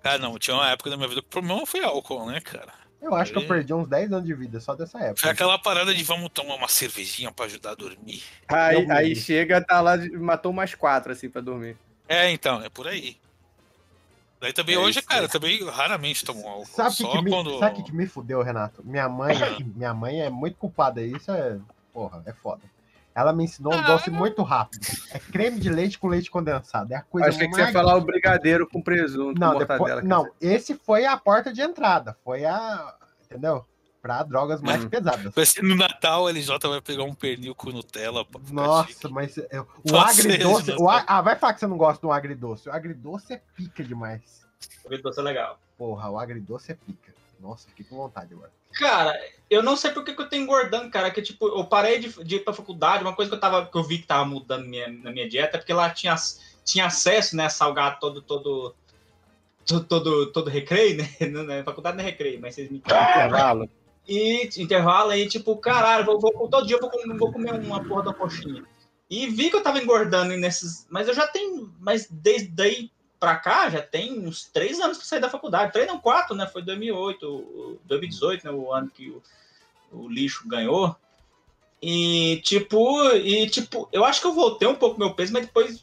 Ah, 0.05 0.19
não, 0.19 0.39
tinha 0.39 0.55
uma 0.57 0.71
época 0.71 0.89
da 0.91 0.97
minha 0.97 1.09
vida 1.09 1.21
que 1.21 1.27
o 1.27 1.31
problema 1.31 1.67
foi 1.67 1.83
álcool, 1.83 2.27
né, 2.27 2.41
cara? 2.41 2.73
Eu 3.05 3.14
acho 3.14 3.33
que 3.33 3.38
eu 3.38 3.43
É. 3.43 3.47
perdi 3.47 3.75
uns 3.75 3.87
10 3.87 4.12
anos 4.12 4.25
de 4.27 4.35
vida 4.35 4.59
só 4.61 4.75
dessa 4.75 4.99
Foi 4.99 5.09
época. 5.09 5.31
aquela 5.31 5.59
parada 5.59 5.95
de 5.95 6.03
vamos 6.03 6.31
tomar 6.33 6.55
uma 6.55 6.69
cervejinha 6.69 7.31
pra 7.31 7.45
ajudar 7.45 7.73
a 7.73 7.75
dormir. 7.75 8.23
Aí, 8.49 8.90
aí 8.90 9.14
chega, 9.17 9.61
tá 9.62 9.81
lá, 9.81 9.97
matou 10.19 10.53
mais 10.53 10.75
quatro, 10.75 11.12
assim, 11.12 11.29
pra 11.29 11.40
dormir. 11.43 11.77
É, 12.09 12.31
então, 12.31 12.62
é 12.62 12.69
por 12.71 12.88
aí. 12.88 13.17
Daí 14.40 14.53
também 14.53 14.75
É 14.75 14.79
hoje, 14.79 14.99
isso, 14.99 15.09
cara, 15.09 15.25
é. 15.25 15.29
também 15.29 15.62
raramente 15.71 16.25
tomo 16.25 16.47
álcool. 16.47 16.67
Sabe 16.67 16.88
o 16.90 16.97
que, 16.97 17.03
Só 17.03 17.12
que, 17.12 17.23
me, 17.23 17.31
quando. 17.31 17.59
sabe 17.59 17.83
que 17.83 17.93
me 17.93 18.07
fudeu, 18.07 18.43
Renato? 18.43 18.83
Minha 18.85 19.09
mãe, 19.09 19.35
minha 19.75 19.95
mãe 19.95 20.21
é 20.23 20.29
muito 20.31 20.57
culpada. 20.57 21.01
Isso 21.03 21.31
é. 21.31 21.59
Porra, 21.93 22.23
é 22.27 22.33
foda. 22.33 22.61
Ela 23.14 23.33
me 23.33 23.44
ensinou 23.44 23.72
um 23.72 23.79
Ah. 23.79 23.83
doce 23.83 24.11
muito 24.11 24.42
rápido. 24.42 24.85
É 25.12 25.18
creme 25.18 25.61
de 25.61 25.70
leite 25.70 25.98
com 25.98 26.09
leite 26.09 26.31
condensado. 26.31 26.92
É 26.92 26.96
a 26.96 27.03
coisa 27.03 27.29
Achei 27.29 27.46
que 27.48 27.55
você 27.55 27.61
ia 27.62 27.72
falar 27.72 27.96
o 27.96 28.00
brigadeiro 28.00 28.66
com 28.68 28.83
presunto, 28.83 29.38
Não, 29.40 29.53
com 29.53 29.59
mortadela. 29.59 29.88
depois, 30.03 30.05
não, 30.05 30.29
esse 30.40 30.74
foi 30.74 31.07
a 31.07 31.16
porta 31.16 31.53
de 31.53 31.61
entrada. 31.62 32.16
Foi 32.24 32.44
a. 32.44 32.94
Entendeu? 33.24 33.64
Pra 34.03 34.22
drogas 34.22 34.61
mais 34.61 34.85
Hum. 34.85 34.88
pesadas. 34.88 35.33
Vai 35.35 35.46
ser 35.46 35.62
no 35.62 35.74
Natal, 35.77 36.27
a 36.27 36.31
LJ 36.31 36.59
vai 36.68 36.81
pegar 36.81 37.05
um 37.05 37.14
pernil 37.14 37.55
com 37.55 37.70
Nutella. 37.70 38.24
pra 38.24 38.40
ficar 38.40 38.53
Nossa, 38.53 38.88
chique. 38.88 39.09
mas 39.12 39.38
é, 39.38 39.61
o 39.61 39.66
Nossa, 39.90 40.20
agridoce. 40.20 40.64
Renato. 40.66 40.83
O 40.83 40.90
a- 40.90 41.05
ah, 41.07 41.22
vai 41.22 41.37
falar 41.37 41.55
que 41.55 41.61
você 41.61 41.66
não 41.66 41.79
gosta 41.79 42.03
do 42.03 42.12
agridoce. 42.12 42.68
O 42.68 42.72
agridoce 42.72 43.33
é 43.33 43.40
pica 43.57 43.83
demais. 43.85 44.44
O 44.85 44.98
doce 44.98 45.20
é 45.20 45.22
legal. 45.22 45.59
Porra, 45.79 46.11
o 46.11 46.18
agridoce 46.18 46.72
é 46.72 46.74
pica. 46.74 47.14
Nossa, 47.40 47.68
fiquei 47.68 47.85
com 47.85 47.97
vontade 47.97 48.35
agora. 48.35 48.53
Cara, 48.73 49.18
eu 49.49 49.62
não 49.62 49.77
sei 49.77 49.92
por 49.92 50.05
que, 50.05 50.12
que 50.14 50.20
eu 50.20 50.29
tô 50.29 50.37
engordando, 50.37 50.90
cara. 50.90 51.11
Que 51.11 51.23
tipo, 51.23 51.47
eu 51.47 51.64
parei 51.64 51.99
de, 51.99 52.25
de 52.25 52.37
ir 52.37 52.40
pra 52.40 52.53
faculdade. 52.53 53.05
Uma 53.05 53.14
coisa 53.14 53.31
que 53.31 53.37
eu, 53.37 53.40
tava, 53.40 53.66
que 53.66 53.77
eu 53.77 53.85
vi 53.85 53.99
que 53.99 54.07
tava 54.07 54.25
mudando 54.25 54.66
minha, 54.66 54.88
na 54.88 55.12
minha 55.12 55.29
dieta 55.29 55.57
é 55.57 55.61
porque 55.61 55.73
lá 55.73 55.90
tinha, 55.90 56.16
tinha 56.64 56.87
acesso, 56.87 57.37
né? 57.37 57.49
Salgado 57.49 57.99
todo, 58.01 58.20
todo, 58.20 58.75
todo, 59.64 59.85
todo, 59.87 60.33
todo 60.33 60.51
recreio, 60.51 60.97
né? 60.99 61.09
Não, 61.31 61.44
não, 61.44 61.64
faculdade 61.64 61.97
não 61.97 62.05
é 62.05 62.09
recreio, 62.09 62.40
mas 62.40 62.55
vocês 62.55 62.70
me 62.70 62.79
Intervalo. 62.79 63.68
E 64.07 64.61
intervalo 64.61 65.11
aí, 65.11 65.27
tipo, 65.29 65.57
caralho, 65.57 66.05
vou, 66.05 66.20
vou- 66.20 66.49
todo 66.49 66.66
dia 66.66 66.77
eu 66.77 66.81
vou, 66.81 66.90
comer- 66.90 67.16
vou 67.16 67.33
comer 67.33 67.55
uma 67.55 67.83
porra 67.83 68.03
da 68.05 68.12
coxinha. 68.12 68.62
E 69.09 69.27
vi 69.29 69.49
que 69.49 69.57
eu 69.57 69.62
tava 69.62 69.79
engordando 69.79 70.37
nesses. 70.37 70.87
Mas 70.90 71.09
eu 71.09 71.14
já 71.14 71.27
tenho. 71.27 71.73
Mas 71.79 72.07
desde 72.11 72.49
daí 72.49 72.90
pra 73.25 73.37
cá, 73.37 73.71
já 73.71 73.81
tem 73.81 74.19
uns 74.27 74.45
três 74.45 74.79
anos 74.81 74.99
que 74.99 75.03
eu 75.05 75.09
saí 75.09 75.21
da 75.21 75.31
faculdade. 75.31 75.73
Três, 75.73 75.87
não, 75.89 75.99
quatro, 75.99 76.35
né? 76.37 76.47
Foi 76.47 76.63
2008, 76.63 77.27
o- 77.27 77.81
2018, 77.85 78.45
né? 78.45 78.51
O 78.53 78.73
ano 78.73 78.91
que 78.91 79.09
o, 79.11 79.23
o 79.93 80.09
lixo 80.09 80.47
ganhou. 80.47 80.95
E 81.81 82.41
tipo, 82.45 83.11
e 83.13 83.49
tipo, 83.49 83.89
eu 83.93 84.05
acho 84.05 84.21
que 84.21 84.27
eu 84.27 84.33
voltei 84.35 84.69
um 84.69 84.75
pouco 84.75 84.99
meu 84.99 85.15
peso, 85.15 85.33
mas 85.33 85.47
depois 85.47 85.83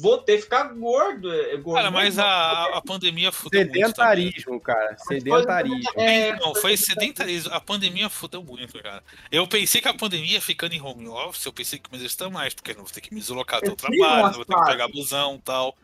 voltei 0.00 0.36
a 0.38 0.40
ficar 0.40 0.64
gordo. 0.74 1.32
é, 1.32 1.56
gordo 1.56 1.76
Cara, 1.76 1.90
mas 1.90 2.18
a, 2.18 2.76
a 2.76 2.82
pandemia 2.82 3.32
fudeu 3.32 3.60
muito. 3.60 3.72
também. 3.72 3.84
Sedentarismo, 3.86 4.60
cara. 4.60 4.96
Sedentarismo. 4.98 5.90
É, 5.96 6.36
Não, 6.38 6.54
foi 6.54 6.76
sedentarismo. 6.76 7.52
A 7.52 7.60
pandemia 7.60 8.08
fudeu 8.08 8.42
muito, 8.42 8.80
cara. 8.82 9.02
Eu 9.30 9.46
pensei 9.46 9.80
que 9.80 9.88
a 9.88 9.94
pandemia 9.94 10.40
ficando 10.40 10.74
em 10.74 10.80
home 10.80 11.08
office, 11.08 11.44
eu 11.44 11.52
pensei 11.52 11.78
que 11.78 11.90
me 11.90 11.98
exercitar 11.98 12.30
mais, 12.30 12.54
porque 12.54 12.70
eu 12.72 12.76
não 12.76 12.84
vou 12.84 12.92
ter 12.92 13.00
que 13.00 13.12
me 13.12 13.20
deslocar 13.20 13.58
até 13.58 13.68
o 13.68 13.72
Eu 13.72 13.76
tive 13.76 13.98
trabalho, 13.98 14.34
vou 14.34 14.44
ter 14.44 14.54
que 14.54 14.64
pegar 14.66 14.88
busão 14.88 15.36
e 15.36 15.40
tal. 15.40 15.76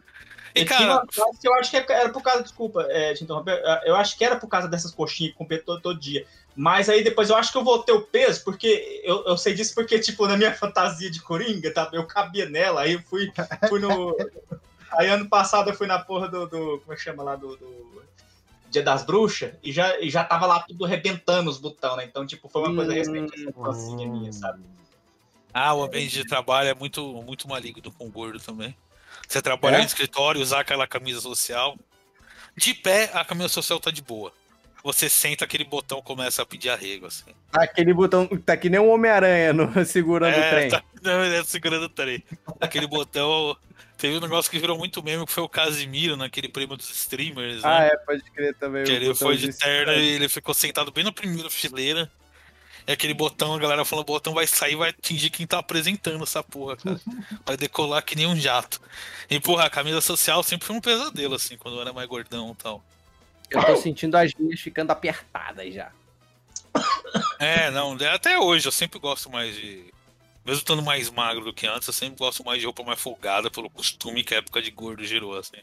E, 0.54 0.64
cara, 0.64 1.02
eu 1.44 1.54
acho 1.54 1.70
que 1.70 1.76
era 1.76 2.08
por 2.10 2.22
causa, 2.22 2.42
desculpa, 2.42 2.82
é, 2.90 3.14
te 3.14 3.24
interromper, 3.24 3.62
eu 3.84 3.94
acho 3.94 4.16
que 4.16 4.24
era 4.24 4.36
por 4.36 4.48
causa 4.48 4.68
dessas 4.68 4.90
coxinhas 4.92 5.32
que 5.32 5.38
compia 5.38 5.62
todo, 5.62 5.80
todo 5.80 5.98
dia. 6.00 6.26
Mas 6.56 6.88
aí 6.88 7.04
depois 7.04 7.30
eu 7.30 7.36
acho 7.36 7.52
que 7.52 7.58
eu 7.58 7.64
voltei 7.64 7.94
o 7.94 8.02
peso, 8.02 8.42
porque 8.42 9.00
eu, 9.04 9.24
eu 9.26 9.36
sei 9.36 9.54
disso 9.54 9.74
porque, 9.74 9.98
tipo, 9.98 10.26
na 10.26 10.36
minha 10.36 10.52
fantasia 10.56 11.10
de 11.10 11.22
Coringa, 11.22 11.72
tá, 11.72 11.88
eu 11.92 12.06
cabia 12.06 12.48
nela, 12.48 12.82
aí 12.82 12.94
eu 12.94 13.02
fui, 13.02 13.30
fui 13.68 13.80
no. 13.80 14.16
Aí 14.90 15.06
ano 15.06 15.28
passado 15.28 15.68
eu 15.68 15.74
fui 15.74 15.86
na 15.86 15.98
porra 15.98 16.28
do. 16.28 16.46
do- 16.48 16.80
como 16.80 16.92
é 16.94 16.96
que 16.96 17.02
chama 17.02 17.22
lá? 17.22 17.36
Do. 17.36 17.56
do 17.56 18.02
Dia 18.70 18.82
das 18.82 19.02
Bruxas, 19.02 19.52
e 19.62 19.70
já, 19.72 19.98
e 20.00 20.10
já 20.10 20.24
tava 20.24 20.46
lá 20.46 20.60
tudo 20.60 20.84
arrebentando 20.84 21.48
os 21.50 21.58
botões, 21.58 21.96
né? 21.96 22.04
Então, 22.04 22.26
tipo, 22.26 22.48
foi 22.48 22.62
uma 22.62 22.74
coisa 22.74 22.92
Hum. 22.92 22.94
recente, 22.94 23.34
essa 23.34 23.52
fantasia 23.52 24.08
minha, 24.08 24.32
sabe? 24.32 24.62
ah, 25.54 25.74
o 25.74 25.82
ambiente 25.82 26.12
de 26.12 26.24
trabalho 26.26 26.68
é 26.68 26.74
muito, 26.74 27.02
muito 27.22 27.48
maligno 27.48 27.90
com 27.92 28.06
o 28.06 28.10
gordo 28.10 28.38
também. 28.40 28.74
Você 29.28 29.42
trabalhar 29.42 29.76
É? 29.76 29.80
no 29.82 29.86
escritório, 29.86 30.40
usar 30.40 30.60
aquela 30.60 30.86
camisa 30.86 31.20
social. 31.20 31.76
De 32.56 32.72
pé, 32.74 33.10
a 33.12 33.24
camisa 33.24 33.48
social 33.48 33.78
tá 33.78 33.90
de 33.90 34.00
boa. 34.02 34.32
Você 34.82 35.08
senta, 35.08 35.44
aquele 35.44 35.64
botão 35.64 36.00
começa 36.00 36.40
a 36.40 36.46
pedir 36.46 36.70
arrego, 36.70 37.06
assim. 37.06 37.30
Aquele 37.52 37.92
botão 37.92 38.26
tá 38.26 38.56
que 38.56 38.70
nem 38.70 38.80
um 38.80 38.90
Homem-Aranha 38.90 39.52
no- 39.52 39.70
segurando 39.84 40.32
o 40.36 40.50
trem. 40.50 40.68
tá, 40.70 40.82
não, 41.02 41.24
ele 41.24 41.36
é 41.36 41.44
segurando 41.44 41.84
o 41.84 41.88
trem. 41.88 42.22
Aquele 42.60 42.86
botão. 42.86 43.56
Teve 43.98 44.16
um 44.16 44.20
negócio 44.20 44.48
que 44.48 44.58
virou 44.60 44.78
muito 44.78 45.02
meme, 45.02 45.26
que 45.26 45.32
foi 45.32 45.42
o 45.42 45.48
Casimiro 45.48 46.16
naquele 46.16 46.48
prêmio 46.48 46.76
dos 46.76 46.88
streamers, 46.88 47.64
Ah, 47.64 47.80
né? 47.80 47.88
é, 47.88 47.96
pode 47.96 48.22
crer 48.30 48.54
também. 48.54 48.84
que 48.84 48.92
ele 48.92 49.12
foi 49.12 49.36
de 49.36 49.48
de- 49.48 49.58
terno 49.58 49.92
e 49.92 50.08
ele 50.10 50.28
ficou 50.28 50.54
sentado 50.54 50.92
bem 50.92 51.02
na 51.02 51.10
primeira 51.12 51.50
fileira. 51.50 52.08
E 52.88 52.92
aquele 52.92 53.12
botão, 53.12 53.52
a 53.54 53.58
galera 53.58 53.84
falou, 53.84 54.02
o 54.02 54.06
botão 54.06 54.32
vai 54.32 54.46
sair 54.46 54.74
vai 54.74 54.88
atingir 54.88 55.28
quem 55.28 55.46
tá 55.46 55.58
apresentando 55.58 56.22
essa 56.22 56.42
porra, 56.42 56.74
cara. 56.74 56.98
Vai 57.44 57.54
decolar 57.54 58.02
que 58.02 58.16
nem 58.16 58.26
um 58.26 58.34
jato. 58.34 58.80
E, 59.28 59.38
porra, 59.38 59.64
a 59.66 59.70
camisa 59.70 60.00
social 60.00 60.42
sempre 60.42 60.66
foi 60.66 60.74
um 60.74 60.80
pesadelo, 60.80 61.34
assim, 61.34 61.58
quando 61.58 61.74
eu 61.76 61.82
era 61.82 61.92
mais 61.92 62.08
gordão 62.08 62.52
e 62.52 62.62
tal. 62.62 62.82
Eu 63.50 63.62
tô 63.62 63.76
sentindo 63.76 64.14
as 64.16 64.32
minhas 64.34 64.58
ficando 64.58 64.90
apertadas 64.90 65.72
já. 65.74 65.92
É, 67.40 67.70
não, 67.70 67.96
até 68.12 68.38
hoje 68.38 68.66
eu 68.66 68.72
sempre 68.72 68.98
gosto 68.98 69.30
mais 69.30 69.54
de. 69.54 69.92
Mesmo 70.44 70.58
estando 70.58 70.82
mais 70.82 71.08
magro 71.08 71.44
do 71.44 71.52
que 71.52 71.66
antes, 71.66 71.86
eu 71.86 71.94
sempre 71.94 72.18
gosto 72.18 72.44
mais 72.44 72.58
de 72.58 72.66
roupa 72.66 72.82
mais 72.82 73.00
folgada 73.00 73.50
pelo 73.50 73.70
costume 73.70 74.24
que 74.24 74.34
a 74.34 74.38
época 74.38 74.60
de 74.60 74.70
gordo 74.70 75.04
gerou, 75.04 75.36
assim. 75.38 75.58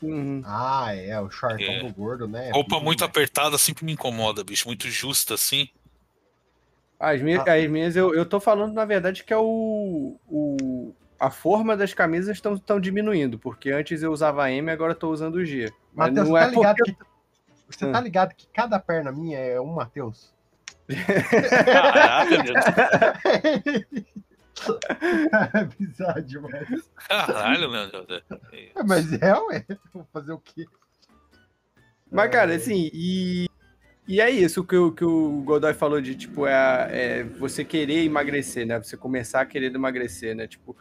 Uhum. 0.00 0.42
Ah, 0.46 0.94
é, 0.94 1.20
o 1.20 1.28
shortão 1.28 1.66
É. 1.66 1.80
do 1.80 1.92
gordo, 1.92 2.28
né? 2.28 2.50
Roupa 2.52 2.76
Pica 2.76 2.84
muito 2.84 3.04
apertada 3.04 3.58
sempre 3.58 3.84
me 3.84 3.92
incomoda, 3.92 4.44
bicho. 4.44 4.68
Muito 4.68 4.88
justa, 4.88 5.34
assim. 5.34 5.68
As 7.00 7.22
minhas, 7.22 7.46
Ah. 7.46 7.54
as 7.54 7.66
minhas 7.70 7.94
eu, 7.96 8.12
eu 8.14 8.26
tô 8.26 8.40
falando, 8.40 8.72
na 8.74 8.84
verdade, 8.84 9.22
que 9.24 9.32
é 9.32 9.36
o. 9.36 10.18
o 10.28 10.94
a 11.20 11.30
forma 11.30 11.76
das 11.76 11.92
camisas 11.92 12.36
estão 12.36 12.78
diminuindo, 12.80 13.38
porque 13.40 13.70
antes 13.72 14.02
eu 14.04 14.12
usava 14.12 14.50
M, 14.52 14.70
agora 14.70 14.92
eu 14.92 14.96
tô 14.96 15.10
usando 15.10 15.34
o 15.36 15.44
G. 15.44 15.64
Mas 15.92 16.10
Matheus, 16.10 16.28
não 16.28 16.34
você 16.36 16.38
é 16.38 16.44
tá 16.44 16.50
ligado 16.54 16.76
porque- 16.76 16.92
que. 16.94 16.98
Você 17.70 17.90
tá 17.92 18.00
ligado 18.00 18.34
que 18.34 18.46
cada 18.52 18.78
perna 18.78 19.12
minha 19.12 19.38
é 19.38 19.60
um 19.60 19.66
Matheus? 19.74 20.32
Caraca, 20.88 22.30
meu 22.30 22.42
Deus. 22.44 22.64
é 25.54 25.64
bizarro 25.64 26.22
demais. 26.22 26.90
Caralho, 27.08 27.70
meu 27.70 27.90
Deus. 27.90 28.22
É, 28.52 28.82
Mas 28.82 29.12
é, 29.20 29.34
ué. 29.34 29.64
Vou 29.92 30.06
fazer 30.12 30.32
o 30.32 30.38
quê? 30.38 30.64
Mas, 32.10 32.30
cara, 32.30 32.52
É. 32.52 32.56
assim, 32.56 32.90
e. 32.92 33.48
E 34.08 34.22
é 34.22 34.30
isso 34.30 34.64
que 34.64 34.74
o, 34.74 34.90
que 34.90 35.04
o 35.04 35.42
Godoy 35.42 35.74
falou 35.74 36.00
de, 36.00 36.14
tipo, 36.14 36.46
é, 36.46 36.88
é 36.90 37.24
você 37.24 37.62
querer 37.62 38.04
emagrecer, 38.04 38.66
né? 38.66 38.78
Você 38.82 38.96
começar 38.96 39.42
a 39.42 39.46
querer 39.46 39.74
emagrecer, 39.74 40.34
né? 40.34 40.46
Tipo, 40.46 40.74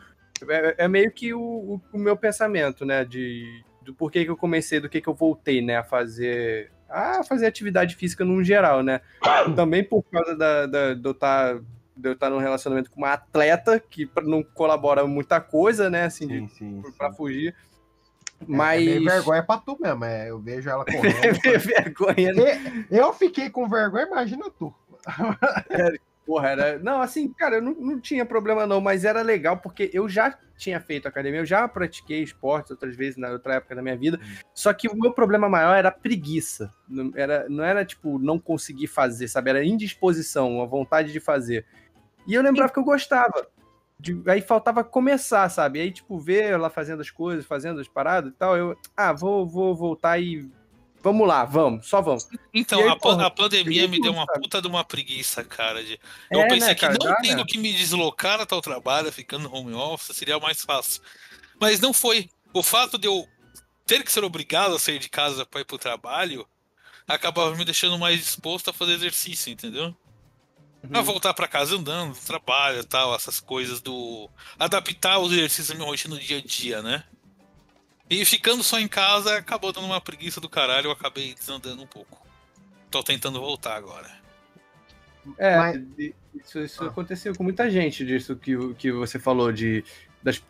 é, 0.47 0.85
é 0.85 0.87
meio 0.87 1.11
que 1.11 1.33
o, 1.33 1.39
o, 1.41 1.81
o 1.91 1.97
meu 1.97 2.15
pensamento, 2.15 2.85
né? 2.85 3.03
De, 3.03 3.43
do 3.83 3.93
porquê 3.93 4.23
que 4.23 4.31
eu 4.31 4.37
comecei, 4.37 4.79
do 4.79 4.87
que 4.87 5.01
que 5.01 5.09
eu 5.09 5.13
voltei, 5.13 5.61
né? 5.61 5.75
A 5.75 5.83
fazer, 5.83 6.71
a 6.89 7.21
fazer 7.23 7.47
atividade 7.47 7.95
física 7.95 8.23
num 8.23 8.41
geral, 8.41 8.81
né? 8.81 9.01
Também 9.57 9.83
por 9.83 10.03
causa 10.03 10.33
da, 10.33 10.65
da, 10.65 10.93
de 10.93 11.05
eu 11.05 11.11
estar 11.11 11.59
de 11.99 12.09
eu 12.09 12.13
estar 12.13 12.29
num 12.29 12.37
relacionamento 12.37 12.91
com 12.91 12.97
uma 13.01 13.13
atleta 13.13 13.79
que 13.79 14.05
pra- 14.05 14.23
não 14.23 14.43
colabora 14.43 15.05
muita 15.07 15.41
coisa, 15.41 15.89
né? 15.89 16.03
Assim, 16.03 16.27
de, 16.27 16.39
Sim, 16.41 16.47
sim. 16.49 16.81
sim. 16.85 16.91
pra 16.95 17.11
fugir. 17.11 17.55
É, 18.41 18.45
Mas. 18.47 18.87
É 18.87 18.99
vergonha 18.99 19.43
pra 19.43 19.57
tu 19.57 19.77
mesmo. 19.79 20.05
É, 20.05 20.29
eu 20.29 20.39
vejo 20.39 20.69
ela 20.69 20.85
correndo. 20.85 21.59
vergonha, 21.59 22.33
né? 22.33 22.85
Eu 22.89 23.13
fiquei 23.13 23.49
com 23.49 23.67
vergonha, 23.67 24.05
imagina 24.05 24.45
tu. 24.57 24.73
Porra, 26.25 26.49
era. 26.49 26.79
Não, 26.79 27.01
assim, 27.01 27.31
cara, 27.31 27.55
eu 27.55 27.61
não, 27.61 27.73
não 27.73 27.99
tinha 28.01 28.25
problema 28.25 28.67
não, 28.67 28.81
mas 28.81 29.05
era 29.05 29.21
legal 29.21 29.57
porque 29.57 29.89
eu 29.93 30.09
já 30.09 30.37
tinha 30.57 30.79
feito 30.81 31.07
academia, 31.07 31.39
eu 31.39 31.45
já 31.45 31.65
pratiquei 31.67 32.21
esportes 32.21 32.71
outras 32.71 32.95
vezes 32.97 33.15
na 33.15 33.29
outra 33.29 33.55
época 33.55 33.75
da 33.75 33.81
minha 33.81 33.95
vida. 33.95 34.19
Só 34.53 34.73
que 34.73 34.89
o 34.89 34.95
meu 34.95 35.13
problema 35.13 35.47
maior 35.47 35.75
era 35.75 35.87
a 35.87 35.91
preguiça. 35.91 36.73
Não 36.87 37.11
era, 37.15 37.47
não 37.47 37.63
era 37.63 37.85
tipo 37.85 38.19
não 38.19 38.37
conseguir 38.37 38.87
fazer, 38.87 39.29
sabe? 39.29 39.51
Era 39.51 39.63
indisposição, 39.63 40.61
a 40.61 40.65
vontade 40.65 41.13
de 41.13 41.19
fazer. 41.21 41.65
E 42.27 42.33
eu 42.33 42.41
lembrava 42.41 42.73
que 42.73 42.79
eu 42.79 42.83
gostava. 42.83 43.47
De- 43.99 44.21
aí 44.27 44.41
faltava 44.41 44.83
começar, 44.83 45.49
sabe? 45.49 45.81
Aí, 45.81 45.91
tipo, 45.91 46.19
ver 46.19 46.43
ela 46.51 46.69
fazendo 46.69 47.01
as 47.01 47.09
coisas, 47.09 47.45
fazendo 47.45 47.79
as 47.81 47.87
paradas 47.87 48.31
e 48.31 48.35
tal. 48.35 48.55
Eu, 48.55 48.77
ah, 48.95 49.11
vou, 49.13 49.47
vou 49.47 49.75
voltar 49.75 50.19
e. 50.19 50.49
Vamos 51.01 51.27
lá, 51.27 51.45
vamos, 51.45 51.87
só 51.87 52.01
vamos. 52.01 52.27
Então, 52.53 52.79
aí, 52.79 52.89
a, 52.89 52.95
porra, 52.95 53.27
a 53.27 53.31
pandemia 53.31 53.87
me 53.87 54.01
deu 54.01 54.11
uma 54.11 54.25
sabe? 54.25 54.41
puta 54.41 54.61
de 54.61 54.67
uma 54.67 54.83
preguiça, 54.83 55.43
cara. 55.43 55.83
De... 55.83 55.97
Eu 56.29 56.41
É, 56.41 56.47
pensei 56.47 56.67
né, 56.69 56.75
que 56.75 56.81
cara, 56.81 56.97
não 56.99 57.07
já, 57.07 57.15
tendo 57.17 57.37
né? 57.37 57.45
que 57.47 57.57
me 57.57 57.71
deslocar 57.71 58.41
até 58.41 58.53
o 58.55 58.61
trabalho, 58.61 59.11
ficando 59.11 59.51
home 59.53 59.73
office, 59.73 60.15
seria 60.17 60.39
mais 60.39 60.61
fácil. 60.63 61.01
Mas 61.59 61.79
não 61.79 61.93
foi. 61.93 62.29
O 62.53 62.61
fato 62.63 62.97
de 62.97 63.07
eu 63.07 63.25
ter 63.85 64.03
que 64.03 64.11
ser 64.11 64.23
obrigado 64.23 64.75
a 64.75 64.79
sair 64.79 64.99
de 64.99 65.07
casa 65.09 65.45
para 65.45 65.61
ir 65.61 65.65
pro 65.65 65.77
trabalho 65.77 66.45
acabava 67.07 67.55
me 67.55 67.63
deixando 67.63 67.97
mais 67.97 68.19
disposto 68.19 68.69
a 68.69 68.73
fazer 68.73 68.93
exercício, 68.93 69.51
entendeu? 69.51 69.95
A 70.93 71.01
voltar 71.01 71.33
para 71.33 71.47
casa 71.47 71.75
andando, 71.75 72.13
do 72.13 72.19
trabalho 72.25 72.79
e 72.79 72.83
tal, 72.83 73.13
essas 73.15 73.39
coisas 73.39 73.81
do. 73.81 74.29
Adaptar 74.59 75.19
os 75.19 75.31
exercícios 75.31 75.71
à 75.71 75.75
minha 75.75 75.87
rotina 75.87 76.15
no 76.15 76.21
dia 76.21 76.37
a 76.37 76.41
dia, 76.41 76.81
né? 76.81 77.03
E 78.09 78.23
ficando 78.23 78.63
só 78.63 78.79
em 78.79 78.87
casa 78.87 79.37
acabou 79.37 79.73
dando 79.73 79.85
uma 79.85 79.99
preguiça 79.99 80.39
do 80.39 80.47
caralho, 80.47 80.87
eu 80.87 80.91
acabei 80.91 81.33
desandando 81.33 81.83
um 81.83 81.87
pouco. 81.87 82.25
Tô 82.89 83.03
tentando 83.03 83.39
voltar 83.39 83.75
agora. 83.75 84.09
É, 85.37 85.57
Mas- 85.57 85.81
isso, 86.35 86.59
isso 86.59 86.83
Ah. 86.83 86.87
aconteceu 86.87 87.35
com 87.35 87.43
muita 87.43 87.69
gente, 87.69 88.05
disso 88.05 88.35
que, 88.35 88.55
que 88.75 88.91
você 88.91 89.19
falou, 89.19 89.51
de. 89.51 89.83
Das, 90.23 90.41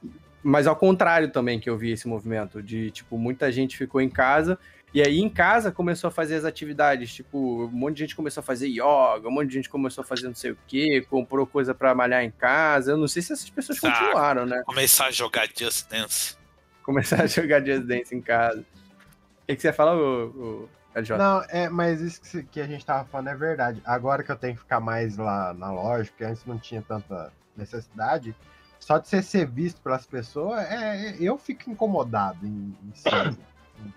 mas 0.43 0.67
ao 0.67 0.75
contrário 0.75 1.29
também 1.31 1.59
que 1.59 1.69
eu 1.69 1.77
vi 1.77 1.91
esse 1.91 2.07
movimento, 2.07 2.61
de 2.61 2.91
tipo, 2.91 3.17
muita 3.17 3.51
gente 3.51 3.75
ficou 3.75 3.99
em 3.99 4.09
casa, 4.09 4.57
e 4.93 5.01
aí 5.01 5.19
em 5.19 5.29
casa 5.29 5.71
começou 5.71 6.07
a 6.07 6.11
fazer 6.11 6.35
as 6.35 6.45
atividades, 6.45 7.13
tipo, 7.13 7.65
um 7.65 7.67
monte 7.67 7.95
de 7.95 7.99
gente 8.01 8.15
começou 8.15 8.41
a 8.41 8.43
fazer 8.43 8.67
yoga, 8.67 9.27
um 9.27 9.31
monte 9.31 9.49
de 9.49 9.55
gente 9.55 9.69
começou 9.69 10.01
a 10.01 10.05
fazer 10.05 10.27
não 10.27 10.35
sei 10.35 10.51
o 10.51 10.57
quê, 10.65 11.05
comprou 11.09 11.45
coisa 11.45 11.73
pra 11.75 11.93
malhar 11.93 12.23
em 12.23 12.31
casa. 12.31 12.91
Eu 12.91 12.97
não 12.97 13.07
sei 13.07 13.21
se 13.21 13.33
essas 13.33 13.49
pessoas 13.49 13.79
continuaram, 13.79 14.45
né? 14.45 14.63
Começar 14.65 15.07
a 15.07 15.11
jogar 15.11 15.47
Just 15.55 15.89
Dance. 15.89 16.38
Começar 16.83 17.23
a 17.23 17.27
jogar 17.27 17.63
Just 17.65 17.83
Dance 17.83 18.15
em 18.15 18.21
casa. 18.21 18.61
O 18.61 19.45
que, 19.47 19.55
que 19.55 19.61
você 19.61 19.67
ia 19.67 19.73
falar, 19.73 19.95
o, 19.95 20.27
o 20.27 20.69
LJ? 20.95 21.17
Não, 21.17 21.43
é, 21.49 21.69
mas 21.69 21.99
isso 21.99 22.21
que, 22.21 22.43
que 22.43 22.61
a 22.61 22.67
gente 22.67 22.85
tava 22.85 23.05
falando 23.05 23.27
é 23.27 23.35
verdade. 23.35 23.81
Agora 23.85 24.23
que 24.23 24.31
eu 24.31 24.38
tenho 24.38 24.55
que 24.55 24.61
ficar 24.61 24.79
mais 24.79 25.17
lá 25.17 25.53
na 25.53 25.69
loja, 25.69 26.09
porque 26.09 26.23
antes 26.23 26.45
não 26.45 26.57
tinha 26.57 26.81
tanta 26.81 27.31
necessidade, 27.57 28.33
só 28.79 28.97
de 28.97 29.07
você 29.07 29.21
ser 29.21 29.47
visto 29.47 29.81
pelas 29.81 30.05
pessoas, 30.05 30.65
é, 30.71 31.17
eu 31.19 31.38
fico 31.38 31.69
incomodado 31.69 32.45
em, 32.45 32.75
em 32.83 32.95
si. 32.95 33.09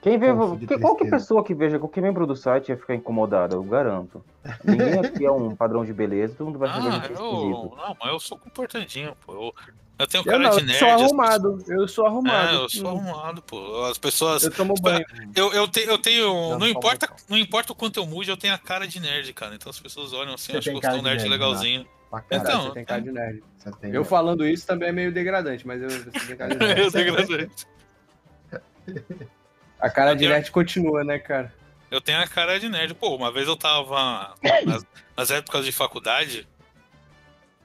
Quem 0.03 0.19
vê, 0.19 0.27
que- 0.29 0.35
qualquer 0.35 0.59
tristeza. 0.79 1.11
pessoa 1.11 1.45
que 1.45 1.55
veja, 1.55 1.79
qualquer 1.79 2.01
membro 2.01 2.27
do 2.27 2.35
site 2.37 2.69
ia 2.71 2.77
ficar 2.77 2.95
incomodado, 2.95 3.57
eu 3.57 3.63
garanto. 3.63 4.25
Ninguém 4.65 4.99
aqui 5.01 5.25
é 5.25 5.31
um 5.31 5.55
padrão 5.57 5.85
de 5.85 5.93
beleza, 5.93 6.35
todo 6.37 6.47
mundo 6.47 6.59
vai 6.59 6.69
saber 6.71 6.89
Ah, 6.89 6.93
é 6.93 6.97
eu. 6.97 7.13
esquisito. 7.13 7.77
Não, 7.77 7.97
mas 8.01 8.13
eu 8.13 8.21
sou 8.21 8.39
comportadinho, 8.39 9.15
pô. 9.27 9.33
Eu, 9.35 9.55
eu 9.99 10.07
tenho 10.07 10.23
Eu 10.23 10.25
cara 10.25 10.39
não, 10.39 10.51
de 10.53 10.61
eu 10.61 10.67
nerd. 10.67 10.79
sou 10.79 10.89
as 10.89 11.03
arrumado, 11.03 11.49
eu 11.51 11.59
sou 11.89 12.05
pessoas- 12.05 12.07
arrumado. 12.09 12.49
É, 12.49 12.63
eu 12.65 12.69
sou 12.71 12.89
arrumado, 12.89 13.43
pô. 13.43 13.85
As 13.85 13.99
pessoas. 13.99 14.43
Eu 14.45 14.51
tomo 14.51 14.75
banho. 14.81 15.05
Eu, 15.35 15.53
eu, 15.53 15.69
te- 15.69 15.87
eu 15.87 15.99
tenho. 15.99 16.25
Não, 16.29 16.51
Não, 16.53 16.59
não 16.61 16.69
importa, 16.69 17.09
não 17.29 17.37
importa 17.37 17.73
o 17.73 17.75
quanto 17.77 17.99
eu 18.01 18.07
mude, 18.07 18.31
eu 18.31 18.37
tenho 18.37 18.55
a 18.55 18.59
cara 18.59 18.87
de 18.89 18.99
nerd, 19.01 19.33
cara. 19.35 19.55
Então 19.55 19.69
as 19.69 19.79
pessoas 19.81 20.13
olham 20.15 20.33
assim, 20.35 20.57
acham 20.57 20.73
que 20.79 20.87
eu 20.87 20.91
sou 20.91 21.01
um 21.01 21.03
nerd 21.03 21.19
nerd, 21.19 21.29
legalzinho. 21.29 21.87
Pra 22.11 22.21
caralho, 22.23 22.49
Então, 22.49 22.63
você 22.63 22.71
tem 22.73 22.85
cara 22.85 23.03
de 23.03 23.13
nerd. 23.13 23.43
você 23.59 23.71
tem- 23.73 23.91
Eu 23.93 24.05
falando 24.05 24.47
isso 24.47 24.67
também 24.67 24.89
é 24.89 24.93
meio 24.93 25.13
degradante, 25.13 25.67
mas 25.67 25.83
eu, 25.83 25.91
você 25.91 26.11
tem 26.27 26.37
cara 26.37 26.55
de 26.55 26.59
nerd. 26.65 26.81
eu 26.81 26.91
tenho 26.93 27.13
graça. 27.15 27.49
A 29.81 29.89
cara 29.91 30.11
Eu 30.11 30.15
de 30.15 30.21
tenho- 30.21 30.33
nerd 30.33 30.51
continua, 30.51 31.03
né, 31.05 31.19
cara? 31.19 31.53
Eu 31.91 32.01
tenho 32.01 32.21
a 32.21 32.27
cara 32.27 32.59
de 32.61 32.69
nerd. 32.69 32.95
Pô, 32.95 33.15
uma 33.17 33.33
vez 33.33 33.49
eu 33.49 33.57
tava. 33.57 34.35
Nas, 34.65 34.87
nas 35.17 35.31
épocas 35.31 35.65
de 35.65 35.73
faculdade, 35.73 36.47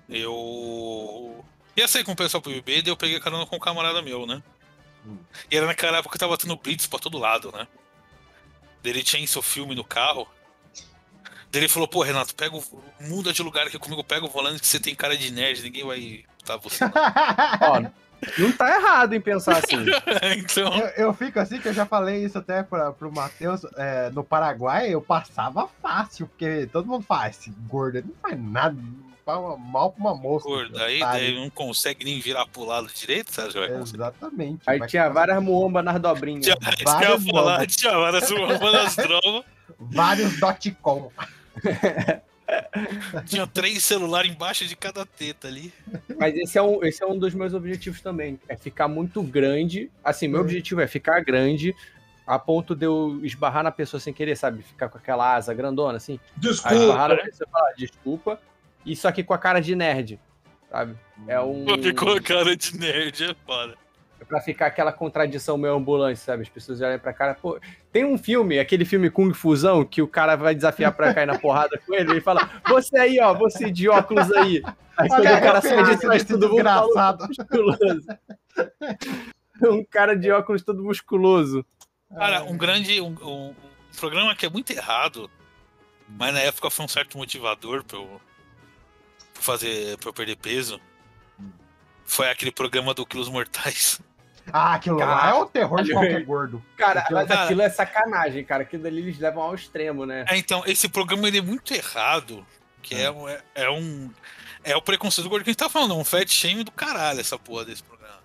eu. 0.10 1.44
Ia 1.76 1.88
sair 1.88 2.04
com 2.04 2.14
o 2.14 2.16
pessoal 2.16 2.42
pro 2.42 2.52
BB, 2.52 2.82
daí 2.82 2.92
eu 2.92 2.98
peguei 2.98 3.20
carona 3.20 3.46
com 3.46 3.58
um 3.58 3.60
camarada 3.60 4.02
meu, 4.02 4.26
né? 4.26 4.42
Hum. 5.06 5.18
E 5.52 5.58
era 5.58 5.66
naquela 5.66 5.98
época 5.98 6.14
que 6.14 6.20
tava 6.20 6.38
tendo 6.38 6.56
blitz 6.56 6.88
pra 6.88 6.98
todo 7.00 7.18
lado, 7.18 7.52
né? 7.52 7.68
Daí 8.82 8.94
Ele 8.94 9.04
tinha 9.04 9.26
seu 9.28 9.42
filme 9.42 9.76
no 9.76 9.84
carro. 9.84 10.28
Daí 11.52 11.62
Ele 11.62 11.68
falou, 11.68 11.88
pô, 11.88 12.02
Renato, 12.02 12.34
pega 12.34 12.56
o... 12.56 12.64
muda 13.02 13.34
de 13.34 13.44
lugar 13.44 13.68
aqui 13.68 13.78
comigo, 13.78 14.04
pega 14.04 14.26
o 14.26 14.30
volante 14.30 14.62
que 14.62 14.68
você 14.68 14.80
tem 14.80 14.96
cara 14.96 15.18
de 15.18 15.32
nerd, 15.32 15.62
ninguém 15.62 15.86
vai 15.86 16.24
tá 16.46 16.56
você. 16.58 16.84
Ó, 17.62 17.82
não 18.38 18.52
tá 18.52 18.76
errado 18.76 19.14
em 19.14 19.22
pensar 19.22 19.58
assim. 19.58 19.78
então, 20.38 20.74
Eu, 20.78 21.08
eu 21.08 21.14
fico 21.14 21.40
assim 21.40 21.60
que 21.60 21.68
eu 21.68 21.74
já 21.74 21.86
falei 21.86 22.24
isso 22.24 22.38
até 22.38 22.64
pra, 22.64 22.92
pro 22.92 23.12
Matheus. 23.12 23.62
é, 23.78 24.10
no 24.12 24.24
Paraguai 24.24 24.90
eu 24.94 25.02
passava 25.02 25.68
fácil, 25.82 26.28
porque 26.28 26.68
todo 26.72 26.88
mundo 26.88 27.04
faz. 27.04 27.38
Esse 27.40 27.50
gordo 27.68 27.98
ele 27.98 28.08
não 28.08 28.16
faz 28.22 28.42
nada. 28.42 28.78
Mal 29.26 29.92
pra 29.92 30.02
uma 30.02 30.14
moça. 30.14 30.48
gordo, 30.48 30.78
aí 30.80 31.00
daí 31.00 31.36
não 31.36 31.50
consegue 31.50 32.06
nem 32.06 32.20
virar 32.20 32.46
pro 32.46 32.64
lado 32.64 32.88
direito, 32.94 33.32
conseguir. 33.34 33.82
Exatamente. 33.96 34.62
Aí 34.68 34.86
tinha 34.86 35.10
várias 35.10 35.42
muombas 35.42 35.84
nas 35.84 36.00
dobrinhas. 36.00 36.46
Tinha, 36.46 36.58
Várias 36.62 37.26
falar, 37.26 37.66
tinha 37.66 37.92
várias 37.98 38.30
bombas 38.32 38.96
drogas. 38.98 39.44
Vários 39.80 40.40
dot-com. 40.40 41.12
Tinha 43.26 43.48
três 43.48 43.84
celulares 43.84 44.32
embaixo 44.32 44.66
de 44.66 44.76
cada 44.76 45.06
teta 45.06 45.48
ali. 45.48 45.74
Mas 46.18 46.36
esse 46.36 46.58
é, 46.58 46.62
um, 46.62 46.84
esse 46.84 47.04
é 47.04 47.08
um 47.08 47.18
dos 47.18 47.34
meus 47.34 47.54
objetivos 47.54 48.02
também. 48.02 48.40
É 48.48 48.56
ficar 48.56 48.88
muito 48.88 49.22
grande. 49.24 49.90
Assim, 50.04 50.28
meu 50.28 50.40
Hum. 50.40 50.44
objetivo 50.44 50.82
é 50.82 50.88
ficar 50.88 51.22
grande 51.24 51.76
a 52.28 52.40
ponto 52.40 52.76
de 52.76 52.86
eu 52.86 53.20
esbarrar 53.24 53.64
na 53.64 53.72
pessoa 53.72 54.00
sem 54.00 54.14
querer, 54.14 54.36
sabe? 54.36 54.64
Ficar 54.64 54.90
com 54.90 54.98
aquela 54.98 55.36
asa 55.36 55.54
grandona, 55.54 55.98
assim. 55.98 56.20
Aí 56.64 56.78
esbarrar 56.78 57.10
na 57.10 57.18
pessoa 57.18 57.48
e 57.48 57.52
falar, 57.52 57.72
desculpa. 57.74 58.40
Isso 58.86 59.08
aqui 59.08 59.24
com 59.24 59.34
a 59.34 59.38
cara 59.38 59.60
de 59.60 59.76
nerd, 59.76 60.20
sabe? 60.70 60.96
É 61.28 61.40
um. 61.42 61.66
Ficou 61.82 62.14
a 62.16 62.22
cara 62.22 62.56
de 62.56 62.78
nerd, 62.78 63.24
é 63.32 63.36
foda. 63.46 63.76
É 64.26 64.28
pra 64.28 64.42
ficar 64.42 64.66
aquela 64.68 64.92
contradição 64.92 65.58
meio 65.58 65.76
ambulante, 65.76 66.20
sabe? 66.20 66.42
As 66.44 66.50
pessoas 66.50 66.82
olham 66.82 66.98
pra 67.00 67.14
cara, 67.14 67.36
pô. 67.36 67.60
Tem 67.92 68.04
um 68.04 68.18
filme, 68.18 68.58
aquele 68.60 68.84
filme 68.86 69.10
Kung 69.10 69.34
Fusão, 69.34 69.86
que 69.86 70.02
o 70.02 70.08
cara 70.08 70.36
vai 70.36 70.56
desafiar 70.56 70.92
pra 70.94 71.14
cair 71.14 71.28
na 71.28 71.38
porrada 71.38 71.80
com 71.86 71.94
ele, 71.94 72.12
ele 72.12 72.22
fala, 72.22 72.50
você 72.68 72.98
aí, 72.98 73.20
ó, 73.22 73.34
você 73.34 73.70
de 73.72 73.88
óculos 73.88 74.32
aí. 74.34 74.64
Aí 74.98 75.08
quando 75.08 75.22
o 75.22 75.42
cara 75.42 75.62
sai 75.62 75.84
de 75.84 75.98
trás, 76.00 76.24
desse 76.24 76.28
todo 76.40 76.50
mundo 76.50 76.64
fala, 76.64 76.86
desgraçado. 76.88 77.28
musculoso. 77.28 78.08
um 79.64 79.84
cara 79.86 80.16
de 80.16 80.32
óculos 80.32 80.64
todo 80.64 80.84
musculoso. 80.84 81.66
Cara, 82.16 82.44
um 82.44 82.58
grande. 82.58 83.00
Um, 83.02 83.08
um- 83.22 83.50
um 83.96 83.98
programa 83.98 84.36
que 84.36 84.46
é 84.46 84.50
muito 84.50 84.72
errado, 84.72 85.30
mas 86.10 86.34
na 86.34 86.42
época 86.42 86.70
foi 86.70 86.84
um 86.84 86.88
certo 86.88 87.18
motivador 87.18 87.84
pra 87.84 87.98
eu 87.98 88.22
pra 89.34 89.42
fazer. 89.42 89.98
pra 89.98 90.10
eu 90.10 90.14
perder 90.14 90.36
peso. 90.36 90.80
Foi 92.04 92.30
aquele 92.30 92.52
programa 92.52 92.94
do 92.94 93.06
Quilos 93.06 93.30
Mortais. 93.30 94.00
Ah, 94.54 94.76
aquilo 94.76 94.98
lá 95.00 95.30
é 95.30 95.34
o 95.34 95.46
terror 95.46 95.82
de 95.84 95.92
qualquer 95.92 96.24
gordo. 96.26 96.64
Cara, 96.78 97.02
Aquilo- 97.02 97.20
mas 97.20 97.28
Cara. 97.28 97.44
aquilo 97.44 97.62
é 97.62 97.70
sacanagem, 97.70 98.44
cara. 98.46 98.64
Aquilo 98.64 98.84
dali 98.84 99.00
eles 99.00 99.20
levam 99.20 99.42
ao 99.44 99.56
extremo, 99.56 100.06
né? 100.06 100.26
É, 100.30 100.38
então, 100.38 100.64
esse 100.66 100.88
programa 100.88 101.28
ele 101.28 101.40
é 101.40 101.42
muito 101.42 101.74
errado. 101.74 102.46
Que 102.82 102.96
é, 102.96 103.10
um- 103.10 103.28
é, 103.28 103.42
é 103.56 103.70
um. 103.70 104.12
É 104.64 104.76
o 104.76 104.82
preconceito 104.82 105.26
do 105.26 105.30
gordo 105.30 105.44
que 105.44 105.50
a 105.50 105.54
gente 105.54 105.60
tá 105.60 105.70
falando, 105.70 105.94
é 105.94 105.98
um 105.98 106.04
fat 106.04 106.28
shame 106.32 106.64
do 106.64 106.72
caralho 106.72 107.20
essa 107.20 107.38
porra 107.38 107.66
desse 107.66 107.82
programa. 107.84 108.16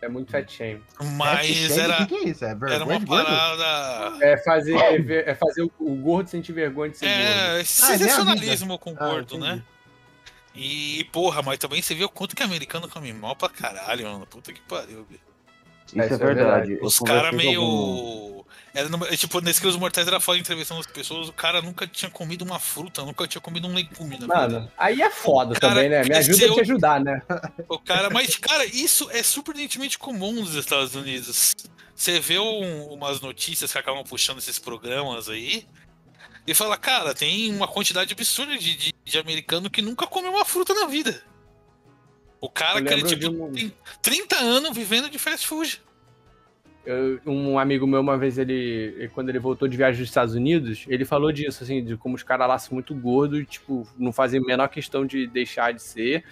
É 0.00 0.08
muito 0.08 0.30
fat 0.32 0.50
shame. 0.50 0.82
Mas 1.16 1.46
Fat 1.46 1.54
shame, 1.54 1.80
era, 1.80 1.94
O 2.02 2.06
que, 2.06 2.06
que 2.06 2.14
é 2.14 2.28
isso? 2.30 2.44
É 2.44 2.48
vergonha 2.54 2.74
era 2.74 2.84
uma 2.84 3.00
parada. 3.06 4.24
É 4.26 4.36
fazer, 4.38 4.74
é 4.76 4.98
ver- 4.98 5.28
é 5.28 5.34
fazer 5.34 5.62
o, 5.62 5.70
o 5.78 5.94
gordo 5.96 6.28
sentir 6.28 6.52
vergonha 6.52 6.90
de 6.90 6.98
ser 6.98 7.06
gordo. 7.06 7.20
É, 7.20 7.60
esse 7.60 7.82
Ah, 7.84 7.88
nem 7.90 7.98
sensacionalismo 7.98 8.78
com 8.78 8.92
o 8.92 8.96
Ah, 8.98 9.08
gordo, 9.10 9.36
entendi. 9.36 9.56
né? 9.56 9.62
E, 10.54 11.04
porra, 11.12 11.40
mas 11.42 11.58
também 11.58 11.80
você 11.80 11.94
vê 11.94 12.04
o 12.04 12.08
quanto 12.08 12.34
que 12.36 12.42
americano 12.42 12.88
come 12.88 13.12
mal 13.12 13.34
pra 13.36 13.48
caralho, 13.48 14.04
mano. 14.10 14.26
Puta 14.26 14.52
que 14.52 14.60
pariu, 14.62 15.06
bicho. 15.08 15.22
Isso 15.92 16.00
É, 16.00 16.02
é, 16.02 16.06
isso 16.06 16.14
é 16.14 16.18
verdade. 16.18 16.66
verdade. 16.68 16.78
Os 16.86 16.98
caras 16.98 17.32
meio. 17.34 17.60
algum- 17.60 18.42
Era 18.74 18.88
é, 19.10 19.16
tipo, 19.18 19.38
nesse 19.42 19.60
que 19.60 19.66
os 19.66 19.76
mortais 19.76 20.06
era 20.08 20.18
foda 20.18 20.38
entrevistando 20.38 20.80
as 20.80 20.86
pessoas, 20.86 21.28
o 21.28 21.32
cara 21.32 21.60
nunca 21.60 21.86
tinha 21.86 22.10
comido 22.10 22.42
uma 22.42 22.58
fruta, 22.58 23.02
nunca 23.04 23.26
tinha 23.28 23.40
comido 23.42 23.68
um 23.68 23.74
legume 23.74 24.16
na 24.18 24.20
vida. 24.20 24.34
Mano, 24.34 24.72
aí 24.78 25.02
é 25.02 25.10
foda 25.10 25.54
Cara, 25.60 25.74
também, 25.74 25.90
né? 25.90 26.02
Me 26.04 26.14
ajuda 26.14 26.46
a 26.46 26.54
te 26.54 26.60
ajudar, 26.62 26.98
né? 27.00 27.20
O 27.68 27.78
cara, 27.78 28.08
mas, 28.08 28.34
cara, 28.36 28.64
isso 28.64 29.10
é 29.10 29.22
surpreendentemente 29.22 29.98
comum 29.98 30.32
nos 30.32 30.54
Estados 30.54 30.94
Unidos. 30.94 31.54
Você 31.94 32.18
vê 32.18 32.38
um- 32.38 32.86
umas 32.94 33.20
notícias 33.20 33.70
que 33.70 33.78
acabam 33.78 34.02
puxando 34.04 34.38
esses 34.38 34.58
programas 34.58 35.28
aí 35.28 35.66
e 36.46 36.54
fala, 36.54 36.78
cara, 36.78 37.14
tem 37.14 37.54
uma 37.54 37.68
quantidade 37.68 38.10
absurda 38.14 38.56
de, 38.56 38.74
de, 38.74 38.94
de 39.04 39.18
americano 39.18 39.68
que 39.68 39.82
nunca 39.82 40.06
comeu 40.06 40.30
uma 40.32 40.46
fruta 40.46 40.72
na 40.72 40.86
vida. 40.86 41.22
O 42.42 42.50
cara 42.50 42.82
que 42.82 42.92
ele, 42.92 43.04
tipo, 43.04 43.28
um- 43.30 43.52
tem 43.52 43.72
30 44.02 44.36
anos 44.36 44.76
vivendo 44.76 45.08
de 45.08 45.18
fast 45.18 45.46
food. 45.46 45.80
eu- 46.84 47.20
um 47.24 47.56
amigo 47.60 47.86
meu, 47.86 48.00
uma 48.00 48.18
vez, 48.18 48.38
ele, 48.38 49.08
quando 49.14 49.28
ele 49.28 49.38
voltou 49.38 49.68
de 49.68 49.76
viagem 49.76 50.00
dos 50.00 50.08
Estados 50.08 50.34
Unidos, 50.34 50.84
ele 50.88 51.04
falou 51.04 51.30
disso, 51.30 51.62
assim, 51.62 51.84
de 51.84 51.96
como 51.96 52.16
os 52.16 52.24
caras 52.24 52.48
lá 52.48 52.58
são 52.58 52.74
muito 52.74 52.92
gordos, 52.92 53.46
tipo, 53.48 53.86
não 53.96 54.12
fazem 54.12 54.40
a 54.40 54.44
menor 54.44 54.66
questão 54.66 55.06
de 55.06 55.28
deixar 55.28 55.72
de 55.72 55.80
ser. 55.80 56.24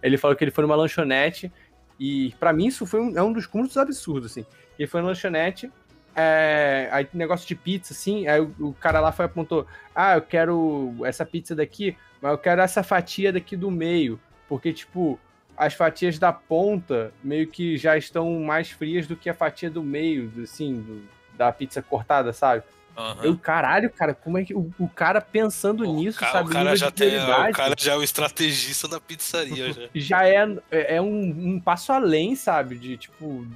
Ele 0.00 0.16
falou 0.16 0.36
que 0.36 0.44
ele 0.44 0.52
foi 0.52 0.62
numa 0.62 0.76
lanchonete, 0.76 1.50
e 1.98 2.32
pra 2.38 2.52
mim 2.52 2.68
isso 2.68 2.86
foi 2.86 3.00
um, 3.00 3.18
é 3.18 3.22
um 3.22 3.32
dos 3.32 3.46
cúmulos 3.46 3.76
absurdos, 3.76 4.30
assim. 4.30 4.46
Ele 4.78 4.86
foi 4.86 5.00
na 5.00 5.08
lanchonete, 5.08 5.72
é, 6.14 6.88
aí 6.92 7.08
negócio 7.12 7.44
de 7.48 7.56
pizza, 7.56 7.92
assim, 7.92 8.28
aí 8.28 8.40
o, 8.40 8.54
o 8.60 8.72
cara 8.74 9.00
lá 9.00 9.10
foi 9.10 9.24
e 9.24 9.26
apontou, 9.26 9.66
ah, 9.92 10.14
eu 10.14 10.22
quero 10.22 10.94
essa 11.04 11.26
pizza 11.26 11.52
daqui, 11.52 11.96
mas 12.22 12.30
eu 12.30 12.38
quero 12.38 12.60
essa 12.62 12.84
fatia 12.84 13.32
daqui 13.32 13.56
do 13.56 13.72
meio, 13.72 14.20
porque, 14.48 14.72
tipo, 14.72 15.18
as 15.56 15.74
fatias 15.74 16.18
da 16.18 16.32
ponta 16.32 17.12
meio 17.24 17.46
que 17.46 17.76
já 17.76 17.96
estão 17.96 18.40
mais 18.40 18.70
frias 18.70 19.06
do 19.06 19.16
que 19.16 19.28
a 19.30 19.34
fatia 19.34 19.70
do 19.70 19.82
meio, 19.82 20.30
assim, 20.42 20.80
do- 20.80 21.08
da 21.36 21.50
pizza 21.52 21.80
cortada, 21.82 22.32
sabe? 22.32 22.62
Aham. 22.96 23.24
Eu, 23.24 23.36
caralho, 23.36 23.90
cara, 23.90 24.14
como 24.14 24.38
é 24.38 24.44
que 24.44 24.54
o, 24.54 24.72
o 24.78 24.88
cara 24.88 25.20
pensando 25.20 25.84
nisso, 25.84 26.18
Ca- 26.18 26.32
sabe? 26.32 26.48
o 26.48 26.52
cara 26.52 26.74
já 26.74 26.86
de 26.88 26.94
tem, 26.94 27.18
o 27.18 27.52
cara 27.52 27.74
já 27.78 27.92
é 27.92 27.96
o 27.96 28.02
estrategista 28.02 28.88
da 28.88 28.98
pizzaria 28.98 29.70
já. 29.74 29.82
já 29.94 30.26
é, 30.26 30.46
é 30.70 31.00
um, 31.02 31.54
um 31.56 31.60
passo 31.60 31.92
além, 31.92 32.34
sabe? 32.34 32.76
De, 32.78 32.96
tipo, 32.96 33.46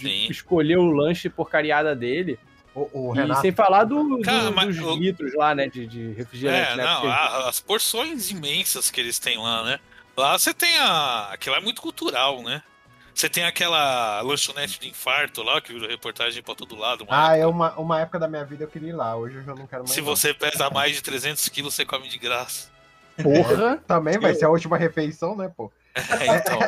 de 0.00 0.30
escolher 0.32 0.76
o 0.78 0.90
lanche 0.90 1.28
porcariada 1.28 1.94
dele. 1.94 2.36
O, 2.74 3.10
o 3.10 3.14
E 3.14 3.18
Renato. 3.18 3.40
sem 3.42 3.52
falar 3.52 3.84
do, 3.84 4.02
do- 4.16 4.22
Cara, 4.22 4.50
mas 4.50 4.76
dos 4.76 4.84
o- 4.84 4.96
litros 4.96 5.34
lá, 5.34 5.54
né? 5.54 5.68
De, 5.68 5.86
de 5.86 6.12
refrigerante, 6.12 6.72
É, 6.72 6.76
né? 6.76 6.84
não, 6.84 7.00
Porque- 7.02 7.48
as 7.48 7.60
porções 7.60 8.30
imensas 8.30 8.90
que 8.90 9.00
eles 9.00 9.18
têm 9.20 9.38
lá, 9.38 9.64
né? 9.64 9.80
Lá 10.16 10.38
você 10.38 10.52
tem 10.52 10.76
a. 10.78 11.30
Aquilo 11.32 11.56
é 11.56 11.60
muito 11.60 11.80
cultural, 11.80 12.42
né? 12.42 12.62
Você 13.14 13.28
tem 13.28 13.44
aquela 13.44 14.20
lanchonete 14.22 14.78
de 14.80 14.88
infarto 14.88 15.42
lá, 15.42 15.60
que 15.60 15.72
virou 15.72 15.88
reportagem 15.88 16.42
pra 16.42 16.54
todo 16.54 16.76
lado. 16.76 17.04
uma 17.04 17.10
Ah, 17.28 17.36
época. 17.36 17.42
é 17.42 17.46
uma, 17.46 17.78
uma 17.78 18.00
época 18.00 18.18
da 18.18 18.28
minha 18.28 18.44
vida 18.44 18.64
eu 18.64 18.68
queria 18.68 18.90
ir 18.90 18.92
lá. 18.92 19.14
Hoje 19.16 19.36
eu 19.36 19.42
já 19.42 19.54
não 19.54 19.66
quero 19.66 19.82
mais. 19.82 19.90
Se 19.92 20.00
não. 20.00 20.06
você 20.06 20.32
pesa 20.32 20.70
mais 20.70 20.94
de 20.94 21.02
300 21.02 21.46
quilos, 21.48 21.74
você 21.74 21.84
come 21.84 22.08
de 22.08 22.18
graça. 22.18 22.70
Porra! 23.22 23.76
Também 23.86 24.18
vai 24.18 24.34
ser 24.34 24.46
a 24.46 24.48
última 24.50 24.78
refeição, 24.78 25.36
né, 25.36 25.50
pô? 25.54 25.70
É, 25.94 26.36
então. 26.36 26.58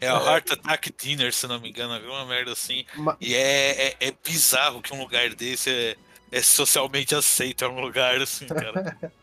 É 0.00 0.12
o 0.12 0.16
Heart 0.16 0.52
Attack 0.52 0.92
Dinner, 0.98 1.32
se 1.32 1.46
não 1.46 1.60
me 1.60 1.68
engano, 1.68 2.00
viu? 2.00 2.10
Uma 2.10 2.24
merda 2.24 2.52
assim. 2.52 2.86
E 3.20 3.34
é, 3.34 3.88
é, 3.88 3.96
é 4.00 4.12
bizarro 4.24 4.80
que 4.80 4.94
um 4.94 4.98
lugar 5.00 5.28
desse 5.34 5.70
é, 5.70 5.96
é 6.38 6.42
socialmente 6.42 7.14
aceito. 7.14 7.64
É 7.64 7.68
um 7.68 7.80
lugar 7.80 8.18
assim, 8.20 8.46
cara. 8.46 8.96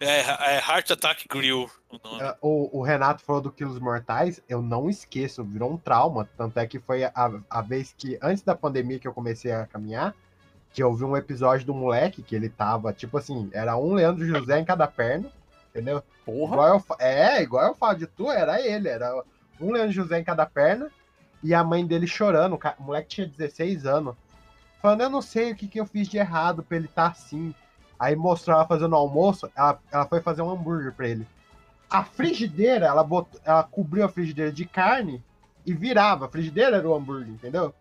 É, 0.00 0.20
é 0.20 0.58
Heart 0.58 0.92
Attack 0.92 1.26
Grill 1.28 1.70
o. 1.90 2.22
É, 2.22 2.36
O, 2.40 2.78
o 2.78 2.82
Renato 2.82 3.22
falou 3.22 3.42
do 3.42 3.50
Quilos 3.50 3.78
Mortais, 3.78 4.40
eu 4.48 4.62
não 4.62 4.88
esqueço, 4.88 5.44
virou 5.44 5.72
um 5.72 5.76
trauma. 5.76 6.28
Tanto 6.36 6.58
é 6.58 6.66
que 6.66 6.78
foi 6.78 7.04
a, 7.04 7.12
a 7.48 7.62
vez 7.62 7.94
que, 7.96 8.18
antes 8.22 8.42
da 8.42 8.54
pandemia, 8.54 8.98
que 8.98 9.08
eu 9.08 9.14
comecei 9.14 9.52
a 9.52 9.66
caminhar, 9.66 10.14
que 10.72 10.82
eu 10.82 10.92
vi 10.94 11.04
um 11.04 11.16
episódio 11.16 11.66
do 11.66 11.74
moleque 11.74 12.22
que 12.22 12.34
ele 12.36 12.48
tava, 12.48 12.92
tipo 12.92 13.16
assim, 13.16 13.48
era 13.52 13.76
um 13.76 13.94
Leandro 13.94 14.26
José 14.26 14.58
em 14.58 14.64
cada 14.64 14.86
perna, 14.86 15.30
entendeu? 15.70 16.02
Porra! 16.24 16.52
Igual 16.52 16.68
eu, 16.68 16.96
é, 16.98 17.42
igual 17.42 17.66
eu 17.66 17.74
falo 17.74 17.98
de 17.98 18.06
tu, 18.06 18.30
era 18.30 18.60
ele, 18.60 18.88
era 18.88 19.22
um 19.60 19.72
Leandro 19.72 19.92
José 19.92 20.18
em 20.18 20.24
cada 20.24 20.44
perna, 20.44 20.90
e 21.42 21.54
a 21.54 21.64
mãe 21.64 21.86
dele 21.86 22.06
chorando, 22.06 22.58
o 22.78 22.82
moleque 22.82 23.08
tinha 23.08 23.26
16 23.26 23.86
anos, 23.86 24.14
falando, 24.82 25.00
eu 25.00 25.10
não 25.10 25.22
sei 25.22 25.52
o 25.52 25.56
que, 25.56 25.66
que 25.66 25.80
eu 25.80 25.86
fiz 25.86 26.08
de 26.08 26.18
errado 26.18 26.62
pra 26.62 26.76
ele 26.76 26.86
estar 26.86 27.08
assim. 27.08 27.54
Aí 27.98 28.14
mostrou 28.14 28.54
ela 28.56 28.66
fazendo 28.66 28.94
almoço, 28.94 29.50
ela, 29.56 29.80
ela 29.90 30.06
foi 30.06 30.20
fazer 30.20 30.42
um 30.42 30.50
hambúrguer 30.50 30.92
pra 30.92 31.08
ele. 31.08 31.26
A 31.88 32.04
frigideira, 32.04 32.86
ela, 32.86 33.02
botou, 33.04 33.40
ela 33.44 33.62
cobriu 33.62 34.04
a 34.04 34.08
frigideira 34.08 34.52
de 34.52 34.64
carne 34.66 35.22
e 35.64 35.72
virava. 35.72 36.26
A 36.26 36.28
frigideira 36.28 36.76
era 36.76 36.88
o 36.88 36.94
hambúrguer, 36.94 37.28
entendeu? 37.28 37.74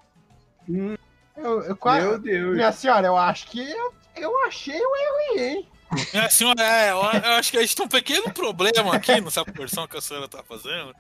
Hum. 0.70 0.96
Eu, 1.36 1.62
eu 1.64 1.76
quase- 1.76 2.08
Meu 2.08 2.20
Deus! 2.20 2.56
minha 2.56 2.72
senhora, 2.72 3.08
eu 3.08 3.18
acho 3.18 3.48
que 3.48 3.60
eu, 3.70 3.94
eu 4.16 4.46
achei 4.46 4.80
o 4.80 4.96
erro 4.96 5.16
aí, 5.18 5.40
hein? 5.50 5.70
É, 6.14 6.30
senhora, 6.30 6.62
é, 6.64 6.92
eu, 6.92 6.96
eu 6.98 7.32
acho 7.38 7.52
que 7.52 7.58
a 7.58 7.62
gente 7.62 7.76
tem 7.76 7.86
um 7.86 7.90
pequeno 7.90 8.32
problema 8.34 8.96
aqui 8.96 9.20
nessa 9.22 9.44
porção 9.46 9.88
que 9.88 9.98
a 9.98 10.02
senhora 10.02 10.28
tá 10.28 10.42
fazendo. 10.44 10.96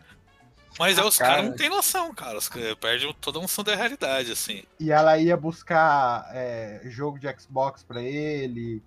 Mas 0.77 0.97
é, 0.97 1.03
os 1.03 1.17
Cara. 1.17 1.35
caras 1.35 1.49
não 1.49 1.55
têm 1.55 1.69
noção, 1.69 2.13
cara. 2.13 2.37
Os 2.37 2.49
caras 2.49 2.75
perdem 2.75 3.13
toda 3.21 3.39
a 3.39 3.41
noção 3.41 3.63
da 3.63 3.75
realidade, 3.75 4.31
assim. 4.31 4.63
E 4.79 4.91
ela 4.91 5.17
ia 5.17 5.37
buscar 5.37 6.27
é, 6.33 6.81
jogo 6.85 7.17
de 7.17 7.33
Xbox 7.39 7.81
pra 7.81 8.01
ele. 8.01 8.83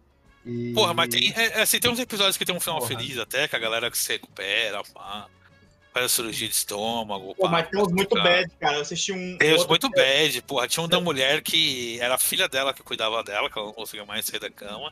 E... 0.48 0.72
Porra, 0.72 0.94
mas 0.94 1.08
tem, 1.08 1.30
é, 1.36 1.58
é, 1.58 1.60
assim, 1.60 1.78
tem 1.78 1.90
uns 1.90 1.98
episódios 1.98 2.38
que 2.38 2.44
tem 2.44 2.56
um 2.56 2.60
final 2.60 2.78
Porra. 2.78 2.88
feliz 2.88 3.18
até, 3.18 3.46
que 3.46 3.54
a 3.54 3.58
galera 3.58 3.90
que 3.90 3.98
se 3.98 4.12
recupera, 4.12 4.82
pá, 4.94 5.26
faz 5.92 6.06
a 6.06 6.08
cirurgia 6.08 6.48
de 6.48 6.54
estômago. 6.54 7.34
Pô, 7.34 7.42
pá, 7.42 7.50
mas 7.50 7.68
tem 7.68 7.80
uns 7.80 7.92
muito 7.92 8.14
bad, 8.14 8.50
cara. 8.58 8.76
Eu 8.76 8.80
assisti 8.80 9.12
um. 9.12 9.36
Tem 9.36 9.54
uns 9.54 9.66
muito 9.66 9.90
bad, 9.90 10.42
porra. 10.42 10.66
Tinha 10.66 10.82
um 10.82 10.88
da 10.88 10.98
mulher 10.98 11.42
que 11.42 12.00
era 12.00 12.14
a 12.14 12.18
filha 12.18 12.48
dela 12.48 12.72
que 12.72 12.82
cuidava 12.82 13.22
dela, 13.22 13.50
que 13.50 13.58
ela 13.58 13.66
não 13.66 13.74
conseguia 13.74 14.06
mais 14.06 14.24
sair 14.24 14.40
da 14.40 14.50
cama. 14.50 14.90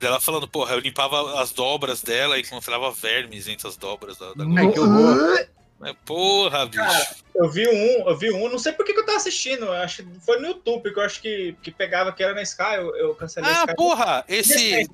Dela 0.00 0.20
falando, 0.20 0.48
porra, 0.48 0.74
eu 0.74 0.80
limpava 0.80 1.40
as 1.40 1.52
dobras 1.52 2.02
dela 2.02 2.36
e 2.36 2.42
encontrava 2.42 2.90
vermes 2.90 3.46
entre 3.46 3.68
as 3.68 3.76
dobras 3.76 4.18
da, 4.18 4.34
da 4.34 4.44
Ai, 4.58 4.70
que 4.70 4.80
horror! 4.80 5.46
É, 5.84 5.94
Porra, 6.04 6.66
bicho. 6.66 6.78
Cara, 6.78 7.16
Eu 7.34 7.50
vi 7.50 7.68
um, 7.68 8.08
eu 8.08 8.16
vi 8.16 8.32
um, 8.32 8.48
não 8.48 8.58
sei 8.58 8.72
por 8.72 8.84
que, 8.84 8.92
que 8.92 9.00
eu 9.00 9.06
tava 9.06 9.18
assistindo. 9.18 9.70
Acho 9.72 10.04
que 10.04 10.20
foi 10.20 10.38
no 10.38 10.48
YouTube, 10.48 10.92
que 10.92 10.98
eu 10.98 11.02
acho 11.02 11.20
que, 11.20 11.56
que 11.62 11.70
pegava 11.70 12.12
que 12.12 12.22
era 12.22 12.34
na 12.34 12.42
Sky, 12.42 12.74
eu, 12.76 12.96
eu 12.96 13.14
cancelei 13.14 13.50
ah, 13.50 13.64
Sky. 13.64 13.74
porra, 13.76 14.24
esse. 14.28 14.88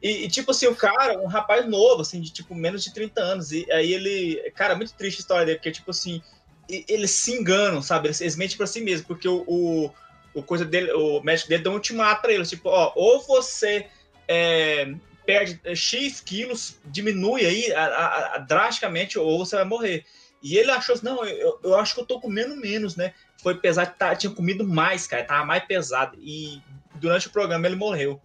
E, 0.00 0.24
e, 0.24 0.28
tipo 0.28 0.52
assim, 0.52 0.66
o 0.66 0.76
cara, 0.76 1.18
um 1.18 1.26
rapaz 1.26 1.66
novo, 1.66 2.02
assim, 2.02 2.20
de 2.20 2.32
tipo 2.32 2.54
menos 2.54 2.84
de 2.84 2.94
30 2.94 3.20
anos. 3.20 3.52
E 3.52 3.70
aí 3.70 3.92
ele. 3.92 4.50
Cara, 4.54 4.76
muito 4.76 4.94
triste 4.94 5.18
a 5.18 5.20
história 5.20 5.46
dele, 5.46 5.58
porque, 5.58 5.72
tipo 5.72 5.90
assim, 5.90 6.22
eles 6.68 7.10
se 7.10 7.32
enganam, 7.32 7.82
sabe? 7.82 8.08
Eles, 8.08 8.20
eles 8.20 8.36
mentem 8.36 8.56
pra 8.56 8.66
si 8.66 8.80
mesmo, 8.80 9.06
porque 9.06 9.28
o, 9.28 9.44
o, 9.46 9.90
o 10.34 10.42
coisa 10.42 10.64
dele, 10.64 10.92
o 10.92 11.20
médico 11.22 11.48
dele 11.48 11.62
deu 11.62 11.72
um 11.72 11.76
ultimato 11.76 12.22
pra 12.22 12.32
eles, 12.32 12.48
tipo, 12.48 12.68
ó, 12.68 12.92
ou 12.94 13.20
você 13.22 13.86
é, 14.28 14.94
perde 15.28 15.60
é, 15.62 15.74
X 15.74 16.22
quilos, 16.22 16.78
diminui 16.86 17.44
aí 17.44 17.70
a- 17.74 17.84
a- 17.84 18.34
a- 18.36 18.38
drasticamente, 18.38 19.18
ou 19.18 19.44
você 19.44 19.56
vai 19.56 19.64
morrer. 19.66 20.06
E 20.42 20.56
ele 20.56 20.70
achou 20.70 20.94
assim, 20.94 21.04
não, 21.04 21.22
eu, 21.22 21.60
eu 21.62 21.76
acho 21.76 21.94
que 21.94 22.00
eu 22.00 22.06
tô 22.06 22.18
comendo 22.18 22.56
menos, 22.56 22.96
né? 22.96 23.12
Foi 23.42 23.54
pesar 23.54 23.84
que 23.84 23.98
tá, 23.98 24.16
tinha 24.16 24.32
comido 24.32 24.66
mais, 24.66 25.06
cara, 25.06 25.22
tava 25.24 25.44
mais 25.44 25.62
pesado. 25.66 26.16
E 26.18 26.62
durante 26.94 27.26
o 27.26 27.30
programa 27.30 27.66
ele 27.66 27.76
morreu. 27.76 28.18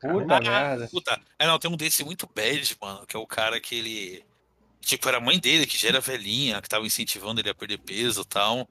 Puta 0.00 0.36
Ah, 0.36 0.40
merda. 0.40 0.88
Puta. 0.88 1.20
É, 1.38 1.46
não, 1.46 1.56
tem 1.56 1.70
um 1.70 1.76
desse 1.76 2.02
muito 2.02 2.28
bad, 2.34 2.76
mano, 2.80 3.06
que 3.06 3.14
é 3.14 3.18
o 3.20 3.26
cara 3.26 3.60
que 3.60 3.76
ele. 3.76 4.24
Tipo, 4.80 5.08
era 5.08 5.18
a 5.18 5.20
mãe 5.20 5.38
dele, 5.38 5.66
que 5.66 5.78
já 5.78 5.88
era 5.88 6.00
velhinha, 6.00 6.60
que 6.60 6.68
tava 6.68 6.84
incentivando 6.84 7.40
ele 7.40 7.50
a 7.50 7.54
perder 7.54 7.78
peso 7.78 8.22
e 8.22 8.24
tal. 8.24 8.68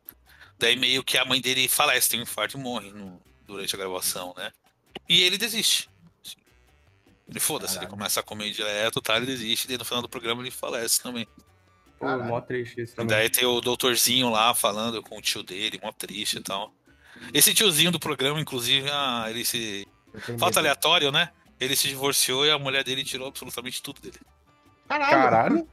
Daí 0.59 0.75
meio 0.75 1.01
que 1.01 1.17
a 1.17 1.23
mãe 1.23 1.39
dele 1.39 1.69
falece, 1.69 2.09
tem 2.09 2.19
um 2.19 2.23
infarto 2.23 2.57
e 2.57 2.59
morre 2.61 2.91
no- 2.91 3.21
durante 3.45 3.73
a 3.73 3.79
gravação, 3.79 4.33
né? 4.35 4.51
E 5.07 5.21
ele 5.23 5.37
desiste. 5.37 5.89
Ele 7.29 7.39
foda-se, 7.39 7.77
ele 7.77 7.87
começa 7.87 8.19
a 8.19 8.23
comer 8.23 8.51
direto, 8.51 9.01
tá? 9.01 9.17
Ele 9.17 9.25
desiste, 9.25 9.65
e 9.65 9.67
daí 9.67 9.77
no 9.77 9.85
final 9.85 10.01
do 10.01 10.09
programa 10.09 10.41
ele 10.41 10.51
falece 10.51 11.01
também. 11.01 11.27
Pô, 11.99 12.17
mó 12.19 12.39
triste 12.39 12.81
isso 12.81 12.95
também. 12.95 13.15
Daí 13.15 13.29
tem 13.29 13.45
o 13.45 13.59
doutorzinho 13.59 14.29
lá 14.29 14.53
falando 14.53 15.01
com 15.01 15.17
o 15.17 15.21
tio 15.21 15.43
dele, 15.43 15.79
mó 15.83 15.91
triste 15.91 16.37
e 16.37 16.41
tal. 16.41 16.73
Esse 17.33 17.53
tiozinho 17.53 17.91
do 17.91 17.99
programa, 17.99 18.39
inclusive, 18.39 18.89
ah, 18.91 19.25
ele 19.29 19.43
se. 19.43 19.87
Medo. 20.29 20.59
aleatório, 20.59 21.11
né? 21.11 21.31
Ele 21.59 21.75
se 21.75 21.87
divorciou 21.87 22.45
e 22.45 22.51
a 22.51 22.59
mulher 22.59 22.83
dele 22.83 23.03
tirou 23.03 23.27
absolutamente 23.27 23.81
tudo 23.81 23.99
dele. 24.01 24.19
Caralho. 24.87 25.11
Caralho. 25.11 25.67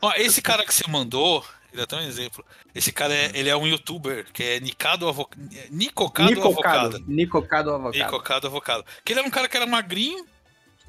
Ó, 0.00 0.12
esse 0.16 0.40
cara 0.40 0.64
que 0.64 0.72
você 0.72 0.88
mandou, 0.88 1.44
ele 1.72 1.80
é 1.80 1.84
até 1.84 1.96
um 1.96 2.02
exemplo. 2.02 2.44
Esse 2.74 2.92
cara 2.92 3.12
é, 3.12 3.30
ele 3.34 3.48
é 3.48 3.56
um 3.56 3.66
youtuber, 3.66 4.26
que 4.32 4.42
é 4.42 4.60
Nicado 4.60 5.08
Avocado. 5.08 5.42
Nicocado 5.70 6.30
Nicocado. 6.30 6.78
Avocado. 6.78 7.04
Nicocado 7.06 7.70
avocado. 7.74 7.98
Nicocado 7.98 8.46
Avocado. 8.46 8.84
Que 9.04 9.12
ele 9.12 9.20
era 9.20 9.28
um 9.28 9.30
cara 9.30 9.48
que 9.48 9.56
era 9.56 9.66
magrinho, 9.66 10.24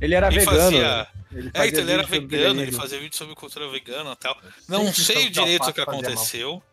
Ele 0.02 0.16
era 0.16 0.28
ele 0.28 0.39
vegano. 0.39 0.60
fazia. 0.62 1.08
Ele 1.32 1.52
É, 1.54 1.68
então 1.68 1.80
ele 1.82 1.91
era 1.91 2.04
vegano, 2.04 2.62
ele 2.62 2.72
fazia 2.72 3.00
vídeo 3.00 3.16
sobre 3.16 3.36
cultura 3.36 3.68
vegana 3.70 4.14
e 4.14 4.16
tal. 4.16 4.38
Não 4.68 4.86
Sempre 4.86 5.04
sei 5.04 5.16
que 5.26 5.30
direito 5.30 5.64
o 5.70 5.74
que 5.74 5.82
fazia 5.84 5.86
mal. 5.86 5.95
aconteceu. 6.12 6.64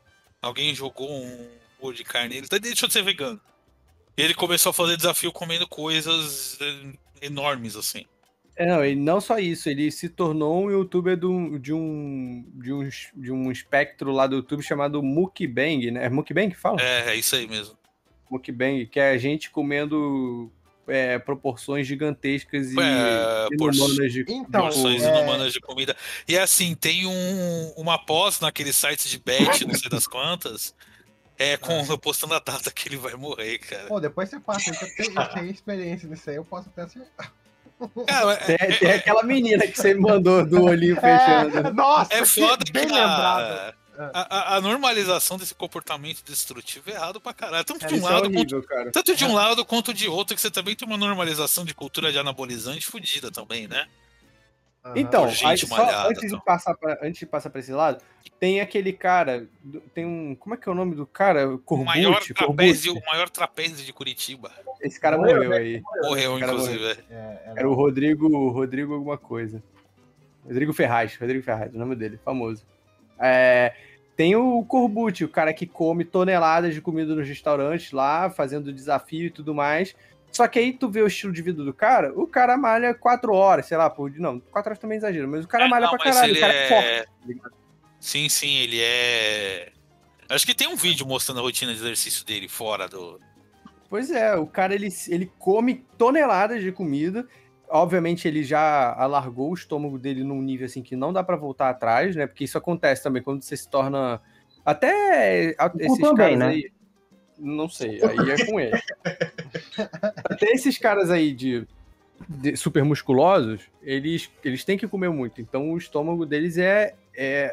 Alguém 0.41 0.75
jogou 0.75 1.11
um 1.11 1.49
olho 1.81 1.97
de 1.97 2.05
carne 2.05 2.29
nele, 2.35 2.47
então 2.47 2.57
ele 2.57 2.69
deixou 2.69 2.87
de 2.87 2.93
ser 2.93 3.03
vegano. 3.03 3.41
E 4.17 4.23
ele 4.23 4.33
começou 4.35 4.71
a 4.71 4.73
fazer 4.73 4.97
desafio 4.97 5.31
comendo 5.33 5.67
coisas 5.69 6.57
eh, 6.61 6.93
enormes, 7.23 7.77
assim. 7.77 8.05
É, 8.55 8.65
não, 8.67 8.83
e 8.87 8.95
não 8.95 9.21
só 9.21 9.39
isso, 9.39 9.69
ele 9.69 9.91
se 9.91 10.09
tornou 10.09 10.65
um 10.65 10.71
youtuber 10.71 11.15
do- 11.19 11.59
de, 11.59 11.75
um, 11.75 12.43
de, 12.55 12.73
um, 12.73 12.89
de 13.15 13.31
um 13.31 13.53
espectro 13.53 14.11
lá 14.13 14.27
do 14.27 14.37
YouTube 14.37 14.63
chamado 14.63 15.03
Mukbang, 15.03 15.91
né? 15.91 16.07
É 16.07 16.09
Mukbang 16.09 16.49
que 16.51 16.57
fala? 16.57 16.81
É, 16.81 17.11
é 17.11 17.17
isso 17.17 17.37
aí 17.37 17.47
mesmo. 17.47 17.77
Mukbang, 18.31 18.87
que 18.87 18.99
é 18.99 19.11
a 19.11 19.19
gente 19.19 19.51
comendo 19.51 20.51
é, 20.89 21.19
proporções 21.19 21.87
gigantescas 21.87 22.73
e 22.73 22.81
É, 22.81 23.49
inumanas 23.53 24.13
de 24.13 24.25
Então, 24.29 24.63
porções 24.63 25.03
é- 25.03 25.09
inumanas 25.09 25.53
de 25.53 25.61
comida. 25.61 25.97
E 26.29 26.39
assim, 26.39 26.75
tem 26.75 27.07
um, 27.07 27.73
uma 27.77 27.99
pós 27.99 28.41
naquele 28.41 28.73
site 28.73 29.09
de 29.09 29.19
bet, 29.19 29.65
não 29.67 29.75
sei 29.75 29.91
das 29.91 30.07
quantas, 30.07 30.75
é 31.39 31.57
com 31.57 31.85
postando 31.99 32.35
a 32.35 32.39
data 32.39 32.71
que 32.71 32.89
ele 32.89 32.97
vai 32.97 33.15
morrer, 33.15 33.59
cara. 33.59 33.87
Pô, 33.89 34.01
depois 34.01 34.29
você 34.29 34.41
passa, 34.41 34.71
eu 34.71 34.75
tenho, 34.97 35.21
eu 35.21 35.29
tenho 35.29 35.51
experiência 35.51 36.09
nisso 36.09 36.31
aí, 36.31 36.37
eu 36.37 36.45
posso 36.45 36.69
até 36.69 36.83
acertar. 36.83 37.33
Cara, 38.07 38.33
é, 38.33 38.57
Tem, 38.57 38.79
tem 38.79 38.91
aquela 38.93 39.23
menina 39.23 39.67
que 39.67 39.77
você 39.79 39.93
me 39.93 40.01
mandou 40.01 40.47
do 40.47 40.63
olhinho 40.65 40.95
fechando. 40.99 41.59
É, 41.59 41.73
nossa, 41.75 42.15
é 42.15 42.21
que- 42.21 42.27
foda 42.27 42.65
bem 42.73 42.87
que 42.87 42.93
lembrado. 42.93 43.75
A, 44.13 44.57
a, 44.57 44.61
normalização 44.61 45.37
desse 45.37 45.55
comportamento 45.55 46.23
destrutivo 46.25 46.91
é 46.91 46.95
errado 46.95 47.21
pra 47.21 47.33
caralho. 47.33 47.65
Tanto 47.65 47.87
de 47.87 47.95
um 47.95 47.99
é 47.99 48.11
lado 48.11 48.31
quanto 48.31 48.55
horrível, 48.55 48.63
cara. 48.63 48.91
Tanto 48.93 49.15
de 49.15 49.25
um 49.25 49.33
lado 49.35 49.65
quanto 49.65 49.95
de 49.95 50.09
outro, 50.09 50.35
que 50.35 50.41
você 50.41 50.51
também 50.51 50.75
tem 50.75 50.87
uma 50.87 50.97
normalização 50.97 51.65
de 51.65 51.75
cultura 51.75 52.13
de 52.13 52.19
anabolizante 52.19 52.87
fodida 52.87 53.31
também, 53.31 53.67
né? 53.67 53.87
Então, 54.95 55.25
aí, 55.25 55.59
só 55.59 55.67
malhada, 55.67 56.11
antes, 56.11 56.21
de 56.21 56.27
então. 56.29 56.41
passar 56.41 56.75
pra, 56.77 56.99
antes 57.03 57.19
de 57.19 57.27
passar 57.27 57.51
pra 57.51 57.61
esse 57.61 57.73
lado, 57.73 58.03
tem 58.39 58.61
aquele 58.61 58.93
cara, 58.93 59.49
tem 59.93 60.05
um, 60.05 60.35
como 60.37 60.55
é 60.55 60.59
que 60.59 60.69
é 60.69 60.73
o 60.73 60.75
nome 60.75 60.95
do 60.95 61.05
cara? 61.07 61.49
O 61.49 61.59
Corbucci? 61.59 61.87
maior, 61.89 62.23
trapézio, 62.23 62.47
Corbucci? 62.47 62.91
o 62.91 63.11
maior 63.11 63.29
trapézio 63.29 63.85
de 63.85 63.93
Curitiba. 63.93 64.53
Esse 64.81 65.01
cara 65.01 65.17
Morreu, 65.17 65.37
morreu 65.37 65.53
aí. 65.53 65.83
Morreu, 66.03 66.39
Cara, 66.39 66.53
inclusive. 66.53 66.85
é. 66.85 66.91
É, 66.91 67.15
é, 67.15 67.53
Era 67.57 67.69
o 67.69 67.75
Rodrigo, 67.75 68.51
Rodrigo 68.51 68.95
alguma 68.95 69.19
coisa. 69.19 69.63
Rodrigo 70.45 70.73
Ferraz, 70.73 71.17
Rodrigo 71.17 71.43
Ferraz, 71.43 71.75
o 71.75 71.79
nome 71.79 71.97
dele, 71.97 72.21
famoso. 72.25 72.65
É, 73.19 73.75
tem 74.17 74.35
o 74.37 74.65
Corbucci, 74.65 75.25
o 75.25 75.29
cara 75.29 75.53
que 75.53 75.67
come 75.67 76.05
toneladas 76.05 76.75
de 76.75 76.81
comida 76.81 77.15
nos 77.15 77.29
restaurantes 77.29 77.93
lá, 77.93 78.31
fazendo 78.31 78.73
desafio 78.73 79.27
e 79.27 79.31
tudo 79.31 79.55
mais. 79.55 79.95
Só 80.33 80.47
que 80.49 80.59
aí 80.59 80.73
tu 80.73 80.89
vê 80.91 81.01
o 81.03 81.07
estilo 81.07 81.33
de 81.33 81.41
vida 81.41 81.65
do 81.65 81.73
cara, 81.73 82.13
o 82.15 82.27
cara 82.27 82.57
malha 82.59 82.93
quatro 82.93 83.33
horas, 83.33 83.67
sei 83.67 83.77
lá, 83.77 83.89
por. 83.89 84.11
Não, 84.19 84.39
quatro 84.39 84.71
horas 84.71 84.79
também 84.79 84.97
é 84.97 84.99
exagero, 84.99 85.29
mas 85.29 85.45
o 85.45 85.49
cara 85.49 85.65
É, 85.65 85.69
malha 85.69 85.87
não, 85.87 85.97
pra 85.97 86.13
caralho, 86.13 86.35
o 86.35 86.41
cara 86.41 86.53
é, 86.53 86.65
é- 86.65 86.69
forte. 86.69 87.07
tá 87.21 87.27
ligado? 87.27 87.53
Sim, 88.01 88.29
sim, 88.29 88.57
ele 88.57 88.79
é. 88.81 89.73
Acho 90.29 90.45
que 90.45 90.55
tem 90.55 90.69
um 90.69 90.77
vídeo 90.77 91.07
mostrando 91.07 91.39
a 91.39 91.43
rotina 91.43 91.73
de 91.73 91.79
exercício 91.79 92.25
dele 92.27 92.49
fora 92.49 92.89
do. 92.89 93.21
Pois 93.89 94.11
é, 94.11 94.35
o 94.37 94.47
cara 94.47 94.75
ele, 94.75 94.89
ele 95.09 95.31
come 95.39 95.87
toneladas 95.97 96.61
de 96.63 96.73
comida. 96.73 97.27
Obviamente 97.69 98.29
ele 98.29 98.45
já 98.45 98.95
alargou 98.95 99.51
o 99.51 99.55
estômago 99.55 99.99
dele 99.99 100.23
num 100.23 100.41
nível 100.41 100.67
assim 100.67 100.83
que 100.83 100.95
não 100.95 101.13
dá 101.13 101.23
pra 101.23 101.37
voltar 101.37 101.69
atrás, 101.69 102.15
né? 102.15 102.27
Porque 102.27 102.45
isso 102.45 102.57
acontece 102.57 103.03
também 103.03 103.23
quando 103.23 103.43
você 103.43 103.57
se 103.57 103.69
torna 103.69 104.21
até 104.65 105.55
esses 105.79 105.99
também, 105.99 106.15
caras 106.15 106.39
né? 106.39 106.47
aí. 106.47 106.71
Não 107.39 107.69
sei, 107.69 108.01
aí 108.03 108.31
é 108.31 108.47
com 108.47 108.59
ele. 108.59 108.81
até 110.25 110.51
esses 110.53 110.79
caras 110.79 111.11
aí 111.11 111.33
de, 111.33 111.67
de 112.29 112.57
super 112.57 112.83
musculosos, 112.83 113.63
eles, 113.83 114.31
eles 114.43 114.65
têm 114.65 114.79
que 114.79 114.89
comer 114.89 115.11
muito. 115.11 115.41
Então 115.41 115.71
o 115.71 115.79
estômago 115.79 116.25
deles 116.25 116.57
é, 116.57 116.95
é, 117.15 117.53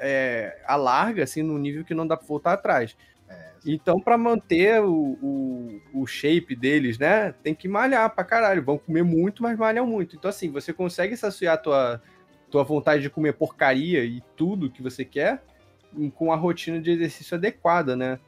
é 0.61 0.63
alarga 0.65 1.23
assim 1.23 1.43
num 1.43 1.57
nível 1.57 1.83
que 1.83 1.93
não 1.93 2.07
dá 2.07 2.15
pra 2.15 2.25
voltar 2.25 2.53
atrás. 2.53 2.95
Então, 3.65 3.99
pra 3.99 4.17
manter 4.17 4.81
o, 4.81 4.91
o, 5.21 5.81
o 5.93 6.05
shape 6.07 6.55
deles, 6.55 6.97
né, 6.97 7.31
tem 7.43 7.55
que 7.55 7.67
malhar 7.67 8.13
pra 8.13 8.23
caralho. 8.23 8.63
Vão 8.63 8.77
comer 8.77 9.03
muito, 9.03 9.41
mas 9.41 9.57
malham 9.57 9.87
muito. 9.87 10.15
Então, 10.15 10.29
assim, 10.29 10.51
você 10.51 10.73
consegue 10.73 11.15
saciar 11.15 11.53
a 11.55 11.57
tua, 11.57 12.01
tua 12.51 12.63
vontade 12.63 13.01
de 13.01 13.09
comer 13.09 13.33
porcaria 13.33 14.03
e 14.03 14.21
tudo 14.35 14.69
que 14.69 14.81
você 14.81 15.05
quer 15.05 15.43
com 16.15 16.33
a 16.33 16.35
rotina 16.35 16.81
de 16.81 16.91
exercício 16.91 17.35
adequada, 17.37 17.95
né? 17.95 18.19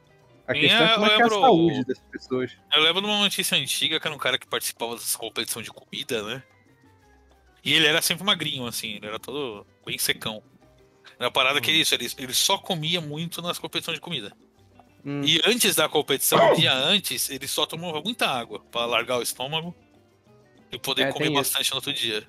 A 0.46 0.54
Sim, 0.54 0.60
questão 0.60 0.86
é 0.86 0.90
eu 0.90 0.94
como 0.94 1.06
é 1.06 1.08
que 1.08 1.14
é 1.14 1.24
a 1.24 1.28
lembro- 1.28 1.40
saúde 1.40 1.84
dessas 1.84 2.04
pessoas. 2.04 2.56
Eu 2.74 2.82
lembro 2.82 3.02
de 3.02 3.06
uma 3.08 3.18
notícia 3.18 3.58
antiga 3.58 3.98
que 4.00 4.06
era 4.06 4.14
um 4.14 4.18
cara 4.18 4.38
que 4.38 4.46
participava 4.46 4.94
dessas 4.94 5.16
competições 5.16 5.64
de 5.66 5.72
comida, 5.72 6.22
né? 6.22 6.42
E 7.64 7.74
ele 7.74 7.86
era 7.86 8.00
sempre 8.00 8.24
magrinho, 8.24 8.64
assim, 8.66 8.94
ele 8.94 9.06
era 9.06 9.18
todo 9.18 9.66
bem 9.84 9.98
secão. 9.98 10.40
Uma 11.18 11.30
parada 11.32 11.60
que 11.60 11.70
é 11.70 11.74
isso, 11.74 11.94
ele, 11.94 12.06
ele 12.18 12.32
só 12.32 12.56
comia 12.58 13.00
muito 13.00 13.42
nas 13.42 13.58
competições 13.58 13.96
de 13.96 14.00
comida. 14.00 14.32
Hum. 15.06 15.22
E 15.24 15.40
antes 15.46 15.76
da 15.76 15.88
competição, 15.88 16.50
um 16.50 16.54
dia 16.56 16.74
antes, 16.74 17.30
ele 17.30 17.46
só 17.46 17.64
tomava 17.64 18.00
muita 18.00 18.26
água 18.26 18.58
pra 18.72 18.84
largar 18.84 19.18
o 19.18 19.22
estômago 19.22 19.72
e 20.72 20.78
poder 20.80 21.02
É, 21.02 21.12
comer 21.12 21.26
tem 21.26 21.32
isso. 21.32 21.42
bastante 21.42 21.70
no 21.70 21.76
outro 21.76 21.92
dia. 21.92 22.26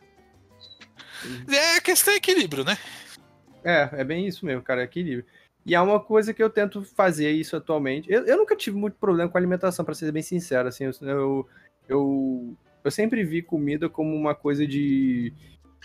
É 1.50 1.82
questão 1.82 2.14
de 2.14 2.20
equilíbrio, 2.20 2.64
né? 2.64 2.78
É, 3.64 3.90
é 3.94 4.04
bem 4.04 4.28
isso 4.28 4.46
mesmo, 4.46 4.62
cara, 4.62 4.84
equilíbrio. 4.84 5.26
E 5.66 5.74
é 5.74 5.82
uma 5.82 6.00
coisa 6.00 6.34
que 6.34 6.42
eu 6.42 6.52
tento 6.52 6.84
fazer 6.84 7.32
isso 7.32 7.56
atualmente. 7.56 8.10
Eu, 8.12 8.26
eu 8.26 8.38
nunca 8.38 8.56
tive 8.56 8.78
muito 8.78 8.96
problema 8.98 9.30
com 9.30 9.38
alimentação, 9.38 9.84
pra 9.84 9.96
ser 9.96 10.12
bem 10.12 10.22
sincero. 10.22 10.70
Assim, 10.70 10.86
eu, 10.86 11.48
eu, 11.90 12.58
eu, 12.84 12.92
sempre 12.92 13.24
vi 13.26 13.42
comida 13.42 13.90
como 13.90 14.16
uma 14.16 14.36
coisa 14.36 14.68
de, 14.68 15.34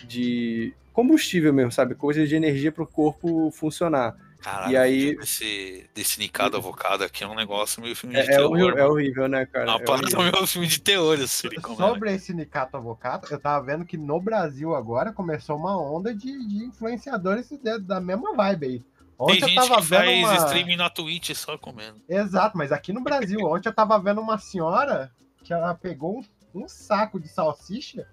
de 0.05 0.73
combustível 0.93 1.51
mesmo, 1.51 1.71
sabe? 1.71 1.95
Coisa 1.95 2.25
de 2.25 2.35
energia 2.35 2.71
pro 2.71 2.85
corpo 2.85 3.49
funcionar. 3.51 4.15
Caralho, 4.43 4.71
E 4.73 4.77
aí- 4.77 4.99
vídeo 5.11 5.19
desse, 5.19 6.19
nicado 6.19 6.57
avocado 6.57 7.03
aqui 7.03 7.23
é 7.23 7.27
um 7.27 7.33
negócio 7.35 7.81
meio 7.81 7.95
filme 7.95 8.13
de 8.15 8.21
É, 8.21 8.23
é, 8.25 8.27
terror. 8.27 8.51
horrível, 8.51 8.77
é 8.77 8.85
horrível, 8.87 9.27
né, 9.27 9.45
cara? 9.45 9.65
Uma 9.65 9.79
É 9.81 9.89
horrível. 9.89 10.31
meio 10.33 10.47
filme 10.47 10.67
de 10.67 10.79
terror, 10.81 11.13
esse 11.15 11.29
silicone. 11.29 11.77
né? 11.79 11.87
Sobre 11.87 12.13
esse 12.13 12.33
Nicato 12.33 12.75
Avocado, 12.77 13.27
eu 13.31 13.39
tava 13.39 13.65
vendo 13.65 13.85
que 13.85 13.97
no 13.97 14.19
Brasil 14.21 14.75
agora 14.75 15.13
começou 15.13 15.55
uma 15.57 15.79
onda 15.81 16.13
de, 16.13 16.45
de 16.47 16.65
influenciadores 16.65 17.49
da 17.81 17.99
mesma 18.01 18.33
vibe 18.35 18.65
aí. 18.65 18.79
Tem 18.79 18.85
Ontem 19.17 19.43
eu 19.43 19.47
gente 19.47 19.55
tava 19.69 19.75
que 19.81 19.87
vendo 19.87 20.27
faz 20.27 20.39
uma... 20.41 20.47
streaming 20.47 20.75
na 20.75 20.89
Twitch 20.89 21.33
só 21.35 21.57
comendo. 21.57 22.01
Exato, 22.09 22.57
mas 22.57 22.71
aqui 22.71 22.91
no 22.91 23.01
Brasil, 23.01 23.39
ontem 23.47 23.69
eu 23.69 23.73
tava 23.73 23.97
vendo 23.99 24.19
uma 24.19 24.37
senhora 24.37 25.11
que 25.43 25.53
ela 25.53 25.73
pegou 25.73 26.19
um, 26.19 26.63
um 26.63 26.67
saco 26.67 27.19
de 27.19 27.29
salsicha 27.29 28.05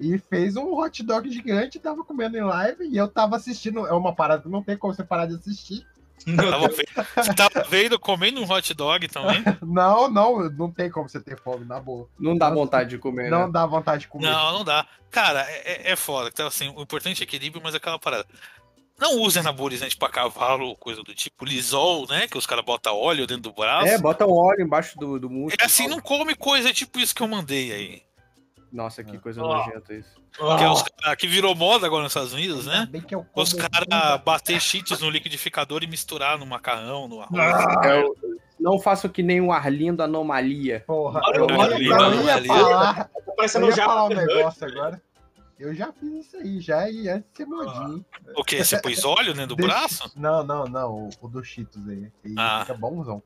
e 0.00 0.18
fez 0.18 0.56
um 0.56 0.72
hot 0.74 1.02
dog 1.02 1.30
gigante 1.30 1.78
tava 1.78 2.02
comendo 2.02 2.36
em 2.36 2.42
live 2.42 2.88
e 2.88 2.96
eu 2.96 3.06
tava 3.06 3.36
assistindo. 3.36 3.86
É 3.86 3.92
uma 3.92 4.14
parada 4.14 4.42
que 4.42 4.48
não 4.48 4.62
tem 4.62 4.76
como 4.76 4.94
você 4.94 5.04
parar 5.04 5.26
de 5.26 5.34
assistir. 5.34 5.86
Tava 6.36 6.68
vendo, 6.68 7.06
você 7.16 7.34
tava 7.34 7.64
vendo 7.70 7.98
comendo 7.98 8.42
um 8.42 8.50
hot 8.50 8.74
dog 8.74 9.08
também? 9.08 9.42
Não, 9.64 10.10
não, 10.10 10.50
não 10.50 10.70
tem 10.70 10.90
como 10.90 11.08
você 11.08 11.18
ter 11.18 11.40
fome, 11.40 11.64
na 11.64 11.80
boa. 11.80 12.10
Não 12.18 12.36
dá 12.36 12.50
vontade 12.50 12.90
de 12.90 12.98
comer, 12.98 13.30
Não 13.30 13.46
né? 13.46 13.52
dá 13.52 13.64
vontade 13.64 14.02
de 14.02 14.08
comer. 14.08 14.30
Não, 14.30 14.52
não 14.58 14.62
dá. 14.62 14.86
Cara, 15.10 15.40
é, 15.48 15.88
é- 15.88 15.92
é 15.92 15.96
foda. 15.96 16.28
Então, 16.30 16.46
assim, 16.46 16.68
o 16.76 16.82
importante 16.82 17.22
é 17.22 17.24
equilíbrio, 17.24 17.62
mas 17.64 17.72
é 17.72 17.78
aquela 17.78 17.98
parada. 17.98 18.26
Não 18.98 19.18
usem 19.22 19.40
anabolizante 19.40 19.96
pra 19.96 20.10
cavalo 20.10 20.66
ou 20.66 20.76
coisa 20.76 21.02
do 21.02 21.14
tipo. 21.14 21.42
Lisol, 21.46 22.06
né? 22.06 22.28
Que 22.28 22.36
os 22.36 22.44
caras 22.44 22.66
botam 22.66 22.94
óleo 22.94 23.26
dentro 23.26 23.44
do 23.44 23.52
braço. 23.54 23.88
É, 23.88 23.96
bota 23.96 24.26
o 24.26 24.36
óleo 24.36 24.60
embaixo 24.62 24.98
do, 24.98 25.18
do 25.18 25.30
músculo. 25.30 25.56
É 25.58 25.64
assim, 25.64 25.88
não 25.88 26.00
come 26.00 26.34
coisa 26.34 26.70
tipo 26.70 26.98
isso 26.98 27.14
que 27.14 27.22
eu 27.22 27.28
mandei 27.28 27.72
aí. 27.72 28.02
Nossa, 28.72 29.02
que 29.02 29.18
coisa 29.18 29.42
Ó. 29.42 29.56
nojenta 29.56 29.92
isso. 29.94 30.14
Que, 30.32 30.42
é 30.64 30.70
os 30.70 30.82
que 31.18 31.26
virou 31.26 31.54
moda 31.56 31.86
agora 31.86 32.04
nos 32.04 32.12
Estados 32.12 32.32
Unidos, 32.32 32.66
né? 32.66 32.86
bem 32.90 33.00
que 33.00 33.14
eu 33.14 33.24
como 33.24 33.42
Os 33.42 33.52
caras 33.52 34.22
bater 34.24 34.60
cheats 34.60 35.00
no 35.00 35.10
liquidificador 35.10 35.82
e 35.82 35.86
misturar 35.88 36.38
no 36.38 36.46
macarrão, 36.46 37.08
no 37.08 37.20
arroz. 37.20 37.84
É 37.84 38.04
o- 38.04 38.14
não 38.60 38.78
faço 38.78 39.08
que 39.08 39.22
nem 39.22 39.40
um 39.40 39.50
Arlindo 39.50 40.02
Anomalia. 40.02 40.84
Porra, 40.86 41.20
eu, 41.34 41.44
olha, 41.46 41.82
ia- 41.82 41.94
olha, 41.96 42.14
eu 42.14 42.22
ia 42.22 42.44
falar, 42.46 43.04
Tá 43.04 43.10
eu 43.58 43.64
ia 43.66 43.72
já. 43.72 43.84
falar 43.86 44.04
um 44.04 44.08
negócio 44.14 44.66
agora. 44.68 45.02
Eu 45.58 45.74
já 45.74 45.92
fiz 45.92 46.26
isso 46.26 46.36
aí, 46.38 46.60
já 46.60 46.88
e 46.88 47.08
antes 47.08 47.30
de 47.32 47.36
ser 47.38 47.46
modinho. 47.46 48.04
O 48.36 48.42
quê? 48.44 48.64
Você 48.64 48.80
pôs 48.80 49.02
óleo 49.04 49.34
dentro 49.34 49.56
do 49.56 49.56
Deixa- 49.56 49.72
braço? 49.78 50.12
Não, 50.16 50.42
não, 50.44 50.64
não, 50.64 50.90
o, 50.94 51.08
o 51.20 51.28
do 51.28 51.42
Cheetos 51.44 51.86
aí. 51.88 52.10
E 52.24 52.34
Ah. 52.38 52.60
fica 52.64 52.78
bonzão. 52.78 53.22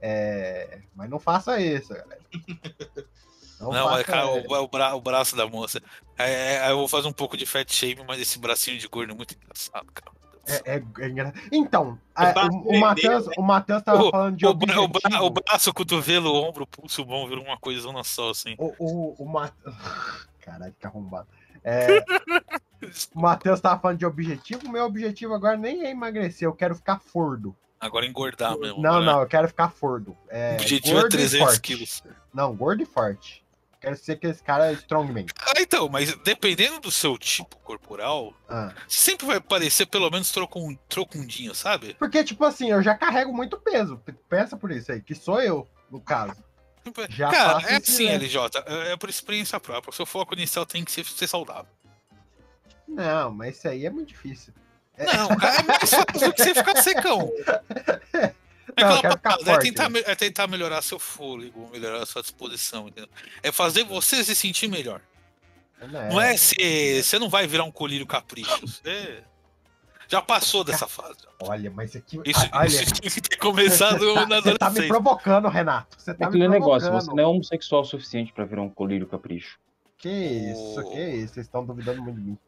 É, 0.00 0.80
mas 0.94 1.08
não 1.10 1.18
faça 1.20 1.60
isso, 1.60 1.88
galera. 1.94 2.20
Não, 3.60 3.72
faça 3.88 4.00
é, 4.00 4.04
cara, 4.04 4.38
isso. 4.38 4.46
o, 4.52 4.62
o 4.62 4.68
bra- 4.68 4.94
o 4.94 5.00
braço 5.00 5.34
da 5.36 5.46
moça. 5.46 5.80
É, 6.18 6.56
é, 6.66 6.70
eu 6.70 6.76
vou 6.76 6.88
fazer 6.88 7.08
um 7.08 7.12
pouco 7.12 7.36
de 7.36 7.46
fat 7.46 7.70
shame, 7.72 8.02
mas 8.06 8.20
esse 8.20 8.38
bracinho 8.38 8.78
de 8.78 8.86
gordo 8.88 9.12
é 9.12 9.16
muito 9.16 9.34
engraçado, 9.34 9.86
cara. 9.92 10.14
É, 10.48 10.76
é, 10.76 10.82
é 11.00 11.08
engraçado. 11.08 11.40
Então, 11.50 11.98
a- 12.14 12.46
o, 12.52 12.76
o 12.76 12.80
Matheus 12.80 13.26
o 13.36 13.42
Matheus 13.42 13.82
tava 13.82 14.10
falando 14.10 14.36
de 14.36 14.46
O, 14.46 14.54
bra- 14.54 14.80
o, 14.80 14.86
bra- 14.88 14.98
objetivo. 15.00 15.24
o 15.24 15.30
braço, 15.30 15.70
o 15.70 15.74
cotovelo, 15.74 16.30
o 16.30 16.36
ombro, 16.48 16.62
o 16.64 16.66
pulso, 16.66 17.02
o 17.02 17.04
bom, 17.04 17.26
virou 17.26 17.44
uma 17.44 17.58
coisona 17.58 18.04
só, 18.04 18.30
assim. 18.30 18.54
O, 18.58 18.72
o, 18.78 19.14
o 19.24 19.28
Ma- 19.28 19.50
Caralho, 20.40 20.74
que 20.78 20.86
arrombado. 20.86 21.26
É, 21.64 21.98
o 23.14 23.20
Matheus 23.20 23.60
tava 23.60 23.80
falando 23.80 23.98
de 23.98 24.06
objetivo. 24.06 24.66
O 24.66 24.70
meu 24.70 24.84
objetivo 24.84 25.34
agora 25.34 25.56
nem 25.56 25.84
é 25.84 25.90
emagrecer, 25.90 26.46
eu 26.46 26.52
quero 26.52 26.74
ficar 26.76 27.00
fordo. 27.00 27.56
Agora 27.80 28.06
engordar 28.06 28.56
mesmo. 28.56 28.80
Não, 28.80 29.00
né? 29.00 29.06
não, 29.06 29.20
eu 29.20 29.26
quero 29.26 29.48
ficar 29.48 29.68
fordo. 29.70 30.16
É, 30.28 30.52
O 30.52 30.54
objetivo 30.54 30.96
é 30.96 31.00
gordo 31.00 31.14
e 31.14 31.18
300 31.18 31.46
forte. 31.46 31.60
quilos. 31.60 32.02
Não, 32.32 32.54
gordo 32.54 32.82
e 32.82 32.86
forte. 32.86 33.44
Quero 33.80 33.96
ser 33.96 34.12
aquele 34.12 34.34
cara 34.34 34.72
strongman. 34.72 35.26
Ah, 35.40 35.60
então, 35.60 35.88
mas 35.88 36.14
dependendo 36.18 36.80
do 36.80 36.90
seu 36.90 37.16
tipo 37.18 37.56
corporal, 37.58 38.32
Ah. 38.48 38.72
sempre 38.88 39.26
vai 39.26 39.40
parecer 39.40 39.86
pelo 39.86 40.10
menos 40.10 40.30
trocun, 40.32 40.74
trocundinho, 40.88 41.54
sabe? 41.54 41.94
Porque, 41.94 42.24
tipo 42.24 42.44
assim, 42.44 42.70
eu 42.70 42.82
já 42.82 42.94
carrego 42.94 43.32
muito 43.32 43.56
peso. 43.58 44.00
Pensa 44.28 44.56
por 44.56 44.70
isso 44.72 44.90
aí, 44.92 45.00
que 45.00 45.14
sou 45.14 45.40
eu, 45.40 45.68
no 45.90 46.00
caso. 46.00 46.34
Já 47.10 47.30
Cara, 47.30 47.62
é 47.68 47.76
assim. 47.76 48.08
LJ, 48.08 48.38
é 48.66 48.92
é 48.92 48.96
por 48.96 49.10
experiência 49.10 49.58
própria. 49.58 49.90
O 49.90 49.94
seu 49.94 50.06
foco 50.06 50.34
inicial 50.34 50.64
tem 50.64 50.84
que 50.84 50.92
ser, 50.92 51.04
ser 51.04 51.26
saudável. 51.26 51.66
Não, 52.88 53.32
mas 53.32 53.56
isso 53.58 53.68
aí 53.68 53.84
é 53.84 53.90
muito 53.90 54.08
difícil. 54.08 54.54
Não, 54.96 55.36
cara, 55.36 55.60
é 55.60 55.62
mais 55.64 55.90
fácil 55.90 56.04
do 56.28 56.32
que 56.32 56.42
você 56.42 56.54
ficar 56.54 56.80
secão. 56.82 57.30
É, 58.76 58.84
Não, 58.84 58.96
aquela 58.96 59.16
parada, 59.16 59.50
é, 59.52 59.58
tentar, 59.58 59.88
né? 59.88 60.02
é 60.04 60.14
tentar 60.14 60.46
melhorar 60.46 60.82
seu 60.82 60.98
fôlego, 60.98 61.68
melhorar 61.72 62.04
sua 62.04 62.20
disposição, 62.20 62.88
entendeu? 62.88 63.08
É 63.42 63.50
fazer 63.50 63.84
você 63.84 64.22
se 64.22 64.34
sentir 64.34 64.68
melhor. 64.68 65.00
Não 66.10 66.20
é 66.20 66.36
se 66.36 67.02
você 67.02 67.18
não 67.18 67.28
vai 67.28 67.46
virar 67.46 67.64
um 67.64 67.70
colírio 67.70 68.06
capricho. 68.06 68.60
Você 68.60 69.22
já 70.08 70.22
passou 70.22 70.62
dessa 70.62 70.86
fase. 70.86 71.18
Olha, 71.40 71.70
mas 71.70 71.96
aqui. 71.96 72.20
Isso, 72.24 72.48
olha, 72.52 72.66
isso 72.66 72.94
tinha 72.94 73.10
que 73.10 73.20
ter 73.20 73.36
começado 73.36 73.98
você 73.98 74.14
tá, 74.14 74.26
na 74.26 74.40
você 74.40 74.58
tá 74.58 74.70
me 74.70 74.88
provocando, 74.88 75.48
Renato. 75.48 75.96
Você 75.98 76.12
É 76.12 76.14
tá 76.14 76.26
me 76.26 76.28
aquele 76.28 76.48
negócio, 76.48 76.90
você 76.92 77.10
não 77.10 77.18
é 77.18 77.26
homossexual 77.26 77.82
o 77.82 77.84
suficiente 77.84 78.32
pra 78.32 78.44
virar 78.44 78.62
um 78.62 78.70
colírio 78.70 79.06
capricho. 79.06 79.58
Que 79.98 80.08
isso, 80.08 80.90
que 80.90 81.02
isso. 81.02 81.34
Vocês 81.34 81.46
estão 81.46 81.64
duvidando 81.64 82.02
muito 82.02 82.16
de 82.16 82.22
mim. 82.22 82.38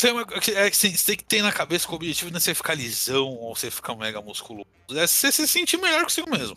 Você, 0.00 0.52
é 0.52 0.70
que 0.70 0.76
você 0.76 0.90
tem 1.04 1.16
que 1.16 1.24
ter 1.24 1.42
na 1.42 1.52
cabeça 1.52 1.86
que 1.86 1.92
o 1.92 1.96
objetivo 1.96 2.30
não 2.30 2.38
é 2.38 2.40
você 2.40 2.54
ficar 2.54 2.74
lisão 2.74 3.26
ou 3.28 3.54
você 3.54 3.70
ficar 3.70 3.94
mega 3.94 4.20
musculoso. 4.22 4.66
É 4.92 5.06
você 5.06 5.30
se 5.30 5.46
sentir 5.46 5.76
melhor 5.76 6.04
consigo 6.04 6.30
mesmo. 6.30 6.56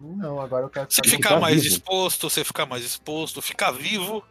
Não, 0.00 0.40
agora 0.40 0.64
eu 0.64 0.68
quero 0.70 0.86
Você 0.90 1.00
ficar 1.02 1.16
ficar 1.16 1.40
mais 1.40 1.62
vivo. 1.62 1.68
disposto, 1.68 2.28
você 2.28 2.42
ficar 2.42 2.66
mais 2.66 2.84
exposto, 2.84 3.40
ficar 3.40 3.70
vivo. 3.70 4.24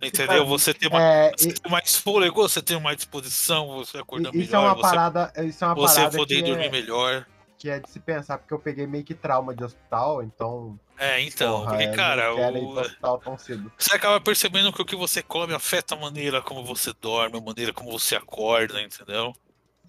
Entendeu? 0.00 0.46
Você 0.46 0.72
ter, 0.72 0.86
uma, 0.86 1.02
É, 1.02 1.32
você 1.36 1.48
e- 1.48 1.54
ter 1.54 1.68
mais 1.68 1.96
fôlego, 1.96 2.42
você 2.42 2.62
ter 2.62 2.78
mais 2.78 2.96
disposição, 2.98 3.66
você 3.68 3.98
acordar 3.98 4.32
e- 4.32 4.42
isso 4.42 4.54
é 4.54 4.58
melhor, 4.58 4.66
uma 4.66 4.74
você, 4.76 4.82
parada, 4.82 5.32
isso 5.44 5.64
é 5.64 5.66
uma 5.66 5.74
você 5.74 5.94
parada 5.96 6.16
poder 6.16 6.42
dormir 6.42 6.66
é, 6.66 6.70
melhor. 6.70 7.26
Que 7.62 7.70
é 7.70 7.78
de 7.78 7.88
se 7.88 8.00
pensar, 8.00 8.38
porque 8.38 8.52
eu 8.52 8.58
peguei 8.58 8.88
meio 8.88 9.04
que 9.04 9.14
trauma 9.14 9.54
de 9.54 9.62
hospital, 9.62 10.20
então. 10.20 10.76
É, 10.98 11.20
então, 11.20 11.60
porra, 11.60 11.70
porque, 11.70 11.84
eu 11.84 11.94
cara, 11.94 12.28
não 12.30 12.34
quero 12.34 12.56
ir 12.58 12.60
o- 12.64 12.80
hospital 12.80 13.18
tão 13.18 13.38
cedo. 13.38 13.72
você 13.78 13.94
acaba 13.94 14.20
percebendo 14.20 14.72
que 14.72 14.82
o 14.82 14.84
que 14.84 14.96
você 14.96 15.22
come 15.22 15.54
afeta 15.54 15.94
a 15.94 15.96
maneira 15.96 16.42
como 16.42 16.64
você 16.64 16.92
dorme, 17.00 17.38
a 17.38 17.40
maneira 17.40 17.72
como 17.72 17.92
você 17.92 18.16
acorda, 18.16 18.82
entendeu? 18.82 19.32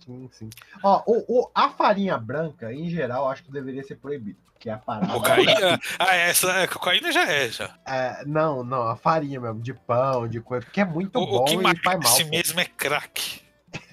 Sim, 0.06 0.30
sim. 0.32 0.50
Ó, 0.84 1.02
o, 1.08 1.40
o- 1.42 1.52
a 1.56 1.72
farinha 1.72 2.16
branca, 2.16 2.72
em 2.72 2.88
geral, 2.92 3.28
acho 3.28 3.44
que 3.44 3.52
deveria 3.52 3.82
ser 3.84 3.96
proibido. 3.96 4.38
Que 4.60 4.70
é 4.70 4.74
a 4.74 4.78
parada. 4.78 5.12
Cocaína. 5.12 5.80
ah, 5.98 6.16
essa 6.16 6.52
é, 6.60 6.68
cocaína 6.68 7.12
já 7.12 7.28
é, 7.28 7.50
já. 7.50 7.76
É, 7.88 8.24
não, 8.24 8.64
não, 8.64 8.84
a 8.88 8.96
farinha 8.96 9.40
mesmo, 9.42 9.62
de 9.62 9.74
pão, 9.74 10.28
de 10.28 10.40
coisa, 10.40 10.64
porque 10.64 10.80
é 10.82 10.86
muito 10.86 11.18
O, 11.20 11.26
bom 11.26 11.42
o 11.42 11.46
que 11.46 11.56
e 11.56 11.58
faz 11.64 11.74
mal. 11.84 11.94
emagrece 11.96 12.24
pô. 12.24 12.30
mesmo 12.30 12.60
é 12.60 12.66
crack. 12.66 13.42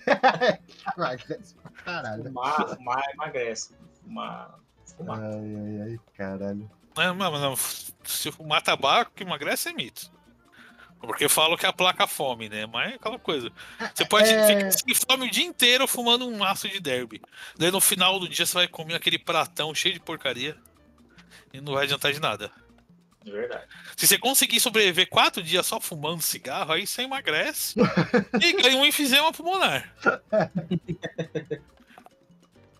Pra 0.94 1.16
Caralho. 1.84 2.22
Fumar, 2.24 2.68
fumar 2.76 3.02
emagrece. 3.12 3.74
Fumar. 4.02 4.58
fumar. 4.96 5.18
Ai, 5.20 5.30
ai, 5.32 5.82
ai, 5.92 6.00
caralho. 6.16 6.70
Não, 6.96 7.14
não, 7.14 7.30
não, 7.40 7.56
se 7.56 8.30
fumar 8.32 8.62
tabaco, 8.62 9.12
que 9.14 9.22
emagrece 9.22 9.68
é 9.68 9.72
mito. 9.72 10.10
Porque 11.00 11.28
falam 11.30 11.56
que 11.56 11.64
é 11.64 11.68
a 11.68 11.72
placa 11.72 12.06
fome, 12.06 12.48
né? 12.50 12.66
Mas 12.66 12.92
é 12.92 12.94
aquela 12.96 13.18
coisa. 13.18 13.50
Você 13.94 14.04
pode 14.04 14.28
É. 14.28 14.46
ficar 14.46 14.70
sem 14.72 14.94
fome 14.94 15.28
o 15.28 15.30
dia 15.30 15.44
inteiro 15.46 15.88
fumando 15.88 16.26
um 16.28 16.36
maço 16.36 16.68
de 16.68 16.78
derby. 16.78 17.22
Daí 17.56 17.70
no 17.70 17.80
final 17.80 18.20
do 18.20 18.28
dia 18.28 18.44
você 18.44 18.52
vai 18.52 18.68
comer 18.68 18.96
aquele 18.96 19.18
pratão 19.18 19.74
cheio 19.74 19.94
de 19.94 20.00
porcaria. 20.00 20.58
E 21.54 21.60
não 21.60 21.72
vai 21.72 21.84
adiantar 21.84 22.12
de 22.12 22.20
nada. 22.20 22.50
De 23.24 23.30
verdade. 23.30 23.64
Se 23.96 24.06
você 24.06 24.16
conseguir 24.18 24.60
sobreviver 24.60 25.08
quatro 25.08 25.42
dias 25.42 25.66
só 25.66 25.78
fumando 25.80 26.22
cigarro, 26.22 26.72
aí 26.72 26.86
você 26.86 27.02
emagrece 27.02 27.74
e 28.40 28.52
ganha 28.62 28.76
um 28.78 28.86
enfisema 28.86 29.32
pulmonar. 29.32 29.92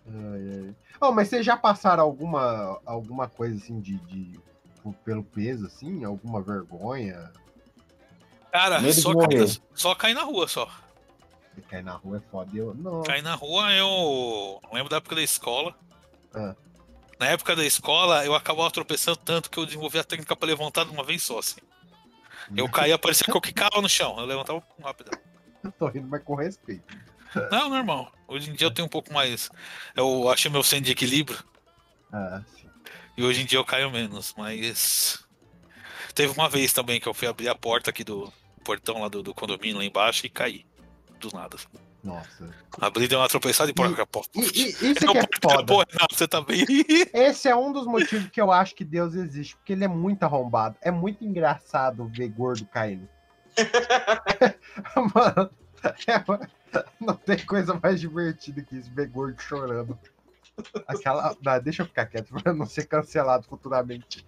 Ai, 0.07 0.49
ai. 0.67 0.75
Oh, 0.99 1.11
mas 1.11 1.27
vocês 1.29 1.45
já 1.45 1.57
passaram 1.57 2.03
alguma, 2.03 2.79
alguma 2.85 3.27
coisa 3.27 3.55
assim 3.55 3.79
de, 3.79 3.97
de- 4.01 4.39
pelo 5.03 5.23
peso, 5.23 5.65
assim? 5.67 6.03
Alguma 6.03 6.41
vergonha? 6.41 7.31
Cara, 8.51 8.81
só 8.93 9.13
cair, 9.15 9.61
só 9.73 9.95
cair 9.95 10.13
na 10.13 10.23
rua 10.23 10.47
só. 10.47 10.69
Cair 11.69 11.83
na 11.83 11.93
rua 11.93 12.17
é 12.17 12.31
foda. 12.31 12.51
Eu, 12.53 12.73
não. 12.73 13.03
Cair 13.03 13.21
na 13.21 13.35
rua, 13.35 13.71
eu 13.73 14.59
lembro 14.73 14.89
da 14.89 14.97
época 14.97 15.15
da 15.15 15.21
escola. 15.23 15.75
Ah. 16.33 16.55
Na 17.21 17.27
época 17.27 17.55
da 17.55 17.63
escola, 17.63 18.25
eu 18.25 18.33
acabava 18.33 18.71
tropeçando 18.71 19.17
tanto 19.17 19.51
que 19.51 19.59
eu 19.59 19.63
desenvolvi 19.63 19.99
a 19.99 20.03
técnica 20.03 20.35
pra 20.35 20.47
levantar 20.47 20.85
de 20.85 20.89
uma 20.89 21.03
vez 21.03 21.21
só, 21.21 21.37
assim. 21.37 21.61
Eu 22.57 22.65
caía, 22.73 22.97
parecia 22.97 23.25
que 23.25 23.37
eu 23.37 23.39
quicava 23.39 23.79
no 23.79 23.87
chão. 23.87 24.19
Eu 24.19 24.25
levantava 24.25 24.63
rápido. 24.83 25.11
Tô 25.77 25.85
rindo, 25.87 26.07
mas 26.07 26.23
com 26.23 26.33
respeito. 26.33 26.97
Não, 27.51 27.69
normal. 27.69 28.11
Hoje 28.27 28.49
em 28.49 28.55
dia 28.55 28.65
eu 28.65 28.71
tenho 28.71 28.87
um 28.87 28.89
pouco 28.89 29.13
mais. 29.13 29.51
Eu 29.95 30.29
achei 30.29 30.49
meu 30.49 30.63
centro 30.63 30.85
de 30.85 30.93
equilíbrio. 30.93 31.37
Ah, 32.11 32.41
sim. 32.59 32.67
E 33.15 33.23
hoje 33.23 33.43
em 33.43 33.45
dia 33.45 33.59
eu 33.59 33.65
caio 33.65 33.91
menos, 33.91 34.33
mas. 34.35 35.23
Teve 36.15 36.33
uma 36.33 36.49
vez 36.49 36.73
também 36.73 36.99
que 36.99 37.07
eu 37.07 37.13
fui 37.13 37.27
abrir 37.27 37.49
a 37.49 37.55
porta 37.55 37.91
aqui 37.91 38.03
do 38.03 38.33
portão 38.63 38.99
lá 38.99 39.07
do, 39.07 39.21
do 39.21 39.31
condomínio 39.31 39.77
lá 39.77 39.85
embaixo 39.85 40.25
e 40.25 40.29
caí. 40.29 40.65
Do 41.19 41.29
nada. 41.31 41.55
Nossa. 42.03 42.49
Abri, 42.79 43.07
deu 43.07 43.19
uma 43.19 43.27
tropeçada 43.29 43.69
e 43.69 43.73
porca. 43.73 44.05
pô. 44.07 44.25
E, 44.35 44.39
e- 44.41 44.91
isso 44.91 45.05
Não, 45.05 45.13
que 45.13 45.19
é 45.19 45.27
foda. 45.41 45.65
Pô, 45.65 45.77
não, 45.79 46.07
você 46.09 46.27
tá 46.27 46.41
bem. 46.41 46.65
Esse 47.13 47.47
é 47.47 47.55
um 47.55 47.71
dos 47.71 47.85
motivos 47.85 48.29
que 48.29 48.41
eu 48.41 48.51
acho 48.51 48.73
que 48.73 48.83
Deus 48.83 49.13
existe, 49.13 49.55
porque 49.55 49.73
ele 49.73 49.83
é 49.83 49.87
muito 49.87 50.23
arrombado. 50.23 50.75
É 50.81 50.89
muito 50.89 51.23
engraçado 51.23 52.07
ver 52.07 52.27
gordo 52.29 52.65
caindo. 52.65 53.07
Mano, 55.13 55.49
é- 56.07 56.83
não 56.99 57.15
tem 57.15 57.37
coisa 57.45 57.79
mais 57.81 57.99
divertida 57.99 58.61
que 58.63 58.77
isso, 58.77 58.91
ver 58.93 59.07
gordo 59.09 59.39
chorando. 59.41 59.97
Aquela. 60.87 61.35
Não, 61.43 61.59
deixa 61.61 61.81
eu 61.83 61.85
ficar 61.87 62.05
quieto 62.07 62.33
pra 62.41 62.53
não 62.53 62.65
ser 62.65 62.85
cancelado 62.85 63.45
futuramente. 63.47 64.25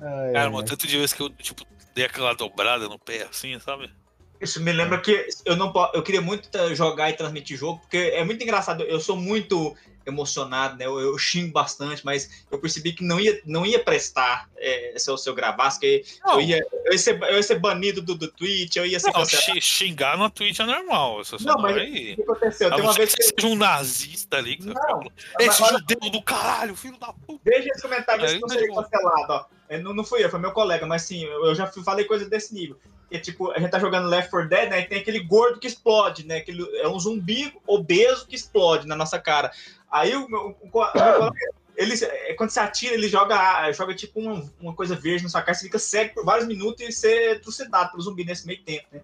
Ai, 0.00 0.32
Cara, 0.32 0.50
mano, 0.50 0.64
tanto 0.64 0.86
de 0.86 0.96
vezes 0.96 1.12
que 1.12 1.22
eu, 1.22 1.30
tipo, 1.30 1.64
dei 1.94 2.04
aquela 2.06 2.34
dobrada 2.34 2.88
no 2.88 2.98
pé, 2.98 3.24
assim, 3.24 3.58
sabe? 3.60 3.92
Isso 4.40 4.60
me 4.60 4.72
lembra 4.72 4.98
que 4.98 5.28
eu 5.44 5.54
não 5.56 5.72
eu 5.92 6.02
queria 6.02 6.20
muito 6.22 6.48
jogar 6.74 7.10
e 7.10 7.12
transmitir 7.12 7.56
jogo, 7.58 7.80
porque 7.80 7.96
é 7.96 8.24
muito 8.24 8.42
engraçado. 8.42 8.82
Eu 8.84 8.98
sou 8.98 9.14
muito 9.16 9.76
emocionado, 10.06 10.76
né? 10.78 10.86
Eu, 10.86 10.98
eu 10.98 11.18
xingo 11.18 11.52
bastante, 11.52 12.04
mas 12.04 12.44
eu 12.50 12.58
percebi 12.58 12.92
que 12.92 13.04
não 13.04 13.20
ia, 13.20 13.40
não 13.44 13.66
ia 13.66 13.78
prestar 13.78 14.48
é, 14.56 14.94
se, 14.96 15.10
eu, 15.10 15.18
se 15.18 15.28
eu 15.28 15.34
gravasse, 15.34 15.78
que 15.78 16.02
Não. 16.24 16.34
eu 16.34 16.40
ia, 16.40 16.66
eu, 16.86 16.92
ia 16.92 16.98
ser, 16.98 17.22
eu 17.22 17.36
ia 17.36 17.42
ser 17.42 17.58
banido 17.58 18.00
do, 18.00 18.14
do 18.14 18.28
Twitch, 18.28 18.76
eu 18.76 18.86
ia 18.86 18.98
ser 18.98 19.12
Não, 19.12 19.24
xingar 19.60 20.16
na 20.16 20.30
Twitch 20.30 20.58
é 20.60 20.64
normal. 20.64 21.18
Você 21.18 21.38
só 21.38 21.44
Não, 21.44 21.60
mas 21.60 21.74
vai. 21.74 21.86
O 21.86 22.16
que 22.16 22.22
aconteceu? 22.22 22.70
Tem 22.70 22.80
uma 22.80 22.92
vez 22.94 23.14
que 23.14 23.22
você 23.22 23.34
seja 23.38 23.52
um 23.52 23.56
nazista 23.56 24.38
ali. 24.38 24.56
Que 24.56 24.62
você 24.64 24.72
Não, 24.74 25.02
Esse 25.38 25.62
olha- 25.62 25.78
judeu 25.78 26.10
do 26.10 26.22
caralho, 26.22 26.74
filho 26.74 26.98
da 26.98 27.12
puta. 27.12 27.40
Veja 27.44 27.68
esse 27.68 27.82
comentário 27.82 28.24
É, 28.24 28.28
se 28.28 28.34
de 28.38 28.66
boa. 28.68 28.82
cancelado, 28.84 29.32
ó. 29.32 29.44
É, 29.68 29.78
Não, 29.78 29.94
não 29.94 30.02
fui 30.02 30.24
eu, 30.24 30.30
foi 30.30 30.40
meu 30.40 30.52
colega, 30.52 30.86
mas 30.86 31.02
sim, 31.02 31.24
eu 31.24 31.54
já 31.54 31.66
falei 31.66 32.04
coisa 32.06 32.28
desse 32.28 32.54
nível. 32.54 32.78
E, 33.10 33.18
tipo, 33.18 33.50
a 33.50 33.58
gente 33.58 33.70
tá 33.70 33.78
jogando 33.78 34.08
Left 34.08 34.30
4 34.30 34.48
Dead, 34.48 34.70
né? 34.70 34.80
E 34.80 34.86
tem 34.86 35.00
aquele 35.00 35.20
gordo 35.20 35.58
que 35.58 35.66
explode, 35.66 36.24
né? 36.24 36.36
Aquele, 36.36 36.64
é 36.78 36.88
um 36.88 36.98
zumbi 36.98 37.52
obeso 37.66 38.26
que 38.26 38.36
explode 38.36 38.86
na 38.86 38.94
nossa 38.94 39.18
cara. 39.18 39.50
Aí 39.90 40.14
o 40.14 40.28
meu, 40.28 40.56
o 40.60 40.68
o 40.68 41.32
ele, 41.80 41.94
é, 42.04 42.34
quando 42.34 42.50
você 42.50 42.60
atira, 42.60 42.94
ele 42.94 43.08
joga, 43.08 43.72
joga 43.72 43.94
tipo 43.94 44.20
uma, 44.20 44.44
uma 44.60 44.74
coisa 44.74 44.94
verde 44.94 45.24
na 45.24 45.30
sua 45.30 45.40
cara, 45.40 45.54
você 45.54 45.64
fica 45.64 45.78
cego 45.78 46.14
por 46.14 46.24
vários 46.26 46.46
minutos 46.46 46.86
e 46.86 46.92
você 46.92 47.30
é 47.30 47.38
trucidado 47.38 47.90
pelo 47.90 48.02
zumbi 48.02 48.22
nesse 48.22 48.46
meio 48.46 48.62
tempo, 48.62 48.86
né? 48.92 49.00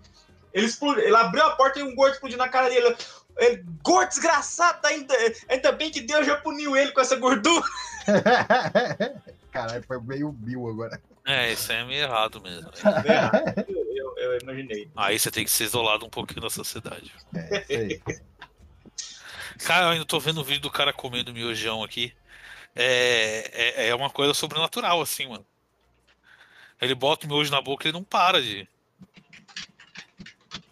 Ele, 0.53 0.67
explodiu, 0.67 1.03
ele 1.03 1.17
abriu 1.17 1.43
a 1.43 1.57
porta 1.57 1.79
e 1.79 1.83
um 1.83 1.95
gordo 1.95 2.15
explodiu 2.15 2.39
na 2.39 2.49
cara 2.49 2.69
dele. 2.69 2.95
Ele, 3.39 3.65
gordo 3.83 4.11
desgraçado, 4.11 4.87
ainda, 4.87 5.15
ainda 5.49 5.73
bem 5.73 5.91
que 5.91 6.03
Deus 6.03 6.27
já 6.27 6.37
puniu 6.37 6.77
ele 6.77 6.93
com 6.93 7.01
essa 7.01 7.17
gordura. 7.17 7.65
Caralho, 9.51 9.83
foi 9.83 10.01
meio 10.03 10.31
Bill 10.33 10.69
agora. 10.69 11.01
É, 11.27 11.53
isso 11.53 11.73
aí 11.73 11.79
é 11.79 11.85
meio 11.85 12.03
errado 12.05 12.41
mesmo. 12.41 12.71
eu, 13.69 13.97
eu- 13.97 14.17
eu 14.17 14.39
imaginei. 14.41 14.89
Aí 14.97 15.19
você 15.19 15.31
tem 15.31 15.45
que 15.45 15.51
ser 15.51 15.65
isolado 15.65 16.07
um 16.07 16.11
pouquinho 16.11 16.41
da 16.41 16.49
sociedade. 16.51 17.13
É, 17.35 17.63
isso 17.63 17.73
aí. 17.73 18.01
Cara, 19.65 19.87
eu 19.87 19.91
ainda 19.91 20.05
tô 20.05 20.21
vendo 20.21 20.41
o 20.41 20.45
vídeo 20.45 20.61
do 20.63 20.71
cara 20.71 20.93
comendo 20.93 21.33
miojão 21.33 21.83
aqui. 21.83 22.15
É, 22.75 23.51
é, 23.53 23.89
é 23.89 23.95
uma 23.95 24.11
coisa 24.11 24.35
sobrenatural, 24.35 25.01
assim, 25.01 25.27
mano. 25.27 25.47
Ele 26.81 26.95
bota 26.95 27.27
o 27.27 27.29
miojo 27.29 27.51
na 27.51 27.61
boca 27.63 27.85
e 27.85 27.89
ele 27.89 27.97
não 27.97 28.05
para 28.05 28.41
de. 28.43 28.69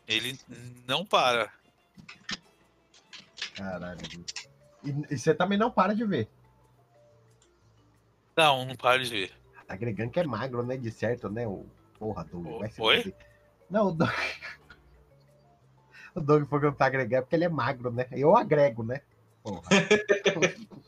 Ele 0.07 0.39
não 0.87 1.05
para. 1.05 1.51
Caralho. 3.55 4.01
E, 4.85 4.91
e 5.15 5.19
você 5.19 5.35
também 5.35 5.57
não 5.59 5.71
para 5.71 5.95
de 5.95 6.05
ver. 6.05 6.29
Não, 8.37 8.67
não 8.67 8.77
para 8.77 9.03
de 9.03 9.11
ver. 9.11 9.33
Tá 9.67 9.75
agregando 9.75 10.11
que 10.11 10.21
é 10.21 10.25
magro, 10.25 10.63
né? 10.63 10.77
De 10.77 10.91
certo, 10.91 11.29
né? 11.31 11.47
O 11.47 11.67
porra, 11.99 12.25
Doug. 12.25 12.61
Vai 12.61 12.71
se 12.71 12.81
Oi? 12.83 13.15
Não, 13.71 13.89
o 13.89 13.93
Doug. 13.93 14.11
O 16.17 16.21
Doug 16.21 16.45
falou 16.45 16.61
que 16.61 16.67
não 16.67 16.75
tá 16.75 16.87
agregando 16.87 17.23
porque 17.25 17.35
ele 17.35 17.45
é 17.45 17.49
magro, 17.49 17.91
né? 17.91 18.07
Eu 18.13 18.37
agrego, 18.37 18.85
né? 18.85 19.01
Porra. 19.43 19.63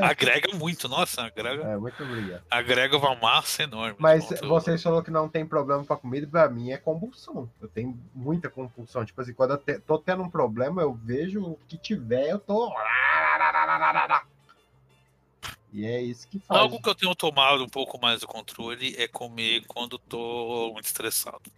Agrega 0.00 0.56
muito, 0.56 0.88
nossa, 0.88 1.22
agrega, 1.22 1.62
É, 1.64 1.76
muito 1.76 2.02
obrigado. 2.02 2.42
agrega 2.50 2.96
uma 2.96 3.14
massa 3.14 3.62
enorme. 3.62 3.94
Mas 3.98 4.28
vocês 4.40 4.82
falaram 4.82 5.02
que 5.04 5.10
não 5.10 5.28
tem 5.28 5.46
problema 5.46 5.84
com 5.84 5.92
a 5.94 5.96
comida, 5.96 6.26
pra 6.26 6.48
mim 6.48 6.72
é 6.72 6.76
compulsão. 6.78 7.48
Eu 7.60 7.68
tenho 7.68 7.98
muita 8.14 8.50
compulsão. 8.50 9.04
Tipo 9.04 9.20
assim, 9.20 9.32
quando 9.32 9.52
eu 9.52 9.58
te- 9.58 9.78
tô 9.80 9.98
tendo 9.98 10.22
um 10.22 10.30
problema, 10.30 10.82
eu 10.82 10.92
vejo 10.92 11.42
o 11.42 11.56
que 11.68 11.78
tiver, 11.78 12.28
eu 12.28 12.38
tô. 12.38 12.74
E 15.72 15.86
é 15.86 16.00
isso 16.02 16.28
que 16.28 16.38
faz. 16.38 16.60
Algo 16.60 16.80
que 16.80 16.88
eu 16.88 16.94
tenho 16.94 17.14
tomado 17.14 17.64
um 17.64 17.68
pouco 17.68 17.98
mais 18.00 18.20
do 18.20 18.26
controle 18.26 18.94
é 18.98 19.08
comer 19.08 19.64
quando 19.66 19.98
tô 19.98 20.70
muito 20.72 20.84
estressado. 20.84 21.50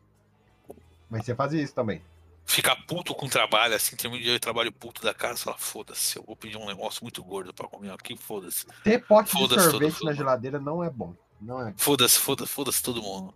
Mas 1.11 1.25
você 1.25 1.35
faz 1.35 1.53
isso 1.53 1.75
também. 1.75 2.01
Ficar 2.47 2.77
puto 2.87 3.15
com 3.15 3.27
o 3.27 3.29
trabalho, 3.29 3.75
assim, 3.75 3.97
tem 3.97 4.11
um 4.11 4.19
dia 4.19 4.33
eu 4.33 4.39
trabalho 4.41 4.71
puto 4.71 5.03
da 5.03 5.15
casa, 5.15 5.39
fala, 5.39 5.57
foda-se, 5.57 6.19
eu 6.19 6.23
vou 6.23 6.37
pedir 6.37 6.59
um 6.59 6.67
negócio 6.67 7.03
muito 7.03 7.23
gordo 7.25 7.55
pra 7.55 7.67
comer 7.67 7.91
aqui, 7.91 8.17
foda-se. 8.17 8.67
Ter 8.85 9.05
pote 9.05 9.31
de 9.31 9.39
Foda-se 9.41 9.65
todo 9.65 9.71
sorvete 9.71 9.95
mundo. 9.95 10.05
na 10.05 10.12
geladeira 10.12 10.61
não 10.61 10.85
é 10.85 10.91
bom. 10.91 11.15
Não 11.41 11.67
é. 11.67 11.75
Foda-se, 11.77 12.19
foda-se, 12.19 12.53
foda-se 12.53 12.83
todo 12.83 13.03
mundo. 13.03 13.35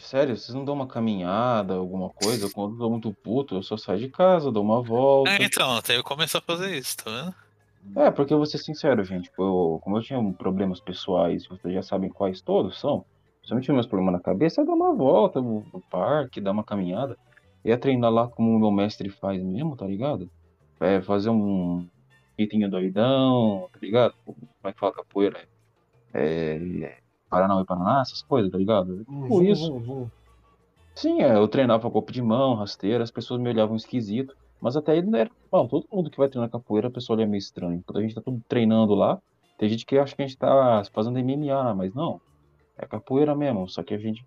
Sério, 0.00 0.36
vocês 0.36 0.52
não 0.54 0.64
dão 0.64 0.74
uma 0.74 0.86
caminhada, 0.86 1.74
alguma 1.74 2.10
coisa? 2.10 2.50
Quando 2.50 2.74
eu 2.74 2.78
tô 2.78 2.90
muito 2.90 3.12
puto, 3.12 3.54
eu 3.54 3.62
só 3.62 3.76
saio 3.76 4.00
de 4.00 4.08
casa, 4.08 4.50
dou 4.50 4.64
uma 4.64 4.82
volta. 4.82 5.30
É, 5.30 5.42
então, 5.42 5.80
tenho 5.82 6.02
que 6.02 6.08
começar 6.08 6.38
a 6.38 6.42
fazer 6.42 6.76
isso, 6.76 6.96
tá 6.96 7.10
vendo? 7.10 7.34
É, 7.94 8.10
porque 8.10 8.32
eu 8.32 8.38
vou 8.38 8.46
ser 8.46 8.58
sincero, 8.58 9.04
gente. 9.04 9.24
tipo, 9.24 9.42
eu- 9.42 9.80
como 9.82 9.96
eu 9.96 10.02
tinha 10.02 10.20
problemas 10.34 10.80
pessoais, 10.80 11.46
vocês 11.46 11.72
já 11.72 11.82
sabem 11.82 12.10
quais 12.10 12.40
todos 12.40 12.80
são. 12.80 13.04
Principalmente 13.38 13.72
meus 13.72 13.86
problemas 13.86 14.14
na 14.14 14.20
cabeça, 14.20 14.62
é 14.62 14.64
dar 14.64 14.72
uma 14.74 14.94
volta 14.94 15.40
no 15.40 15.64
parque, 15.90 16.40
dar 16.40 16.52
uma 16.52 16.64
caminhada. 16.64 17.16
ia 17.64 17.76
treinar 17.76 18.12
lá 18.12 18.28
como 18.28 18.54
o 18.54 18.58
meu 18.60 18.70
mestre 18.70 19.08
faz 19.08 19.42
mesmo, 19.42 19.76
tá 19.76 19.84
ligado? 19.84 20.30
É, 20.78 21.02
fazer 21.02 21.30
um 21.30 21.84
item 22.38 22.68
doidão, 22.68 23.68
tá 23.72 23.78
ligado? 23.82 24.14
Como 24.24 24.36
é 24.62 24.72
que 24.72 24.78
fala 24.78 24.92
capoeira? 24.92 25.48
É, 26.14 26.56
é, 26.82 26.98
Paraná 27.28 27.60
e 27.60 27.64
Paraná, 27.64 28.02
essas 28.02 28.22
coisas, 28.22 28.52
tá 28.52 28.58
ligado? 28.58 29.04
Um 29.08 29.26
Por 29.26 29.42
zum, 29.42 29.50
isso. 29.50 30.10
Sim, 30.94 31.22
é, 31.22 31.34
eu 31.34 31.48
treinava 31.48 31.88
golpe 31.88 32.12
de 32.12 32.22
mão, 32.22 32.54
rasteira, 32.54 33.02
as 33.02 33.10
pessoas 33.10 33.40
me 33.40 33.48
olhavam 33.48 33.74
esquisito. 33.76 34.34
Mas 34.60 34.76
até 34.76 34.92
aí 34.92 35.02
não 35.02 35.18
era. 35.18 35.30
Bom, 35.50 35.66
todo 35.66 35.86
mundo 35.92 36.10
que 36.10 36.18
vai 36.18 36.28
treinar 36.28 36.50
capoeira, 36.50 36.88
a 36.88 36.90
pessoa 36.90 37.16
olha 37.16 37.26
meio 37.26 37.38
estranho. 37.38 37.82
Quando 37.86 37.98
a 37.98 38.02
gente 38.02 38.14
tá 38.14 38.20
tudo 38.20 38.42
treinando 38.48 38.94
lá, 38.94 39.20
tem 39.58 39.68
gente 39.68 39.86
que 39.86 39.98
acha 39.98 40.14
que 40.14 40.22
a 40.22 40.26
gente 40.26 40.38
tá 40.38 40.82
fazendo 40.92 41.18
MMA, 41.18 41.74
mas 41.74 41.94
não. 41.94 42.20
É 42.76 42.86
capoeira 42.86 43.34
mesmo, 43.34 43.68
só 43.68 43.82
que 43.82 43.94
a 43.94 43.98
gente. 43.98 44.24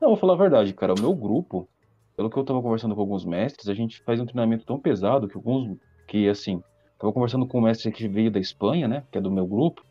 Não, 0.00 0.08
vou 0.08 0.16
falar 0.16 0.34
a 0.34 0.36
verdade, 0.36 0.72
cara. 0.72 0.94
O 0.94 1.00
meu 1.00 1.14
grupo, 1.14 1.68
pelo 2.16 2.30
que 2.30 2.36
eu 2.36 2.44
tava 2.44 2.62
conversando 2.62 2.94
com 2.94 3.00
alguns 3.00 3.24
mestres, 3.24 3.68
a 3.68 3.74
gente 3.74 4.00
faz 4.02 4.20
um 4.20 4.26
treinamento 4.26 4.64
tão 4.64 4.78
pesado 4.78 5.28
que 5.28 5.36
alguns. 5.36 5.76
Que 6.06 6.28
assim. 6.28 6.62
Tava 6.98 7.12
conversando 7.12 7.46
com 7.46 7.58
um 7.58 7.62
mestre 7.62 7.90
que 7.90 8.06
veio 8.06 8.30
da 8.30 8.38
Espanha, 8.38 8.86
né? 8.86 9.04
Que 9.10 9.18
é 9.18 9.20
do 9.20 9.30
meu 9.30 9.46
grupo. 9.46 9.84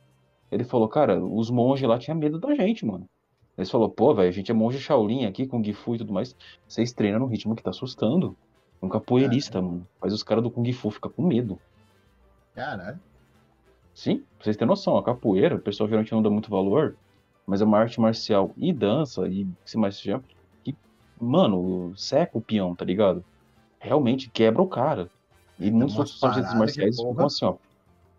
Ele 0.50 0.64
falou, 0.64 0.88
cara, 0.88 1.22
os 1.22 1.50
monges 1.50 1.88
lá 1.88 1.98
tinham 1.98 2.18
medo 2.18 2.40
da 2.40 2.54
gente, 2.56 2.86
mano. 2.86 3.06
Eles 3.58 3.70
falou, 3.70 3.90
pô, 3.90 4.14
velho, 4.14 4.30
a 4.30 4.32
gente 4.32 4.50
é 4.50 4.54
monge 4.54 4.80
Shaolin 4.80 5.26
aqui, 5.26 5.46
com 5.46 5.64
Gifu 5.64 5.96
e 5.96 5.98
tudo 5.98 6.14
mais. 6.14 6.36
Vocês 6.68 6.94
treinam 6.94 7.20
no 7.20 7.26
ritmo 7.26 7.56
que 7.56 7.62
tá 7.62 7.70
assustando. 7.70 8.36
Um 8.82 8.90
capoeirista, 8.90 9.62
mano. 9.62 9.88
Faz 10.00 10.14
os 10.14 10.24
caras 10.24 10.44
do 10.44 10.50
Kung 10.50 10.72
Fu 10.74 10.90
ficar 10.90 11.10
com 11.10 11.22
medo. 11.22 11.60
Caralho. 12.56 13.00
Sim, 13.94 14.24
pra 14.38 14.46
vocês 14.46 14.56
terem 14.56 14.70
noção, 14.70 14.98
a 14.98 15.04
capoeira, 15.04 15.56
o 15.56 15.60
pessoal 15.60 15.88
geralmente 15.88 16.12
não 16.12 16.22
dá 16.22 16.30
muito 16.30 16.50
valor, 16.50 16.96
mas 17.46 17.62
é 17.62 17.66
uma 17.66 17.78
arte 17.78 18.00
marcial 18.00 18.54
e 18.58 18.72
dança, 18.72 19.28
e 19.28 19.48
se 19.66 19.78
mais 19.78 19.98
seja, 19.98 20.24
que, 20.64 20.76
mano, 21.20 21.94
seca 21.96 22.38
o 22.38 22.42
peão, 22.42 22.74
tá 22.74 22.86
ligado? 22.86 23.24
Realmente 23.80 24.30
quebra 24.30 24.62
o 24.62 24.68
cara. 24.68 25.10
E 25.60 25.70
muitos 25.70 25.96
umas 25.96 26.12
outros 26.12 26.24
artes 26.24 26.42
paradas 26.42 26.58
marciais 26.58 26.96
ficam 26.96 27.26
assim, 27.26 27.46
ó. 27.46 27.56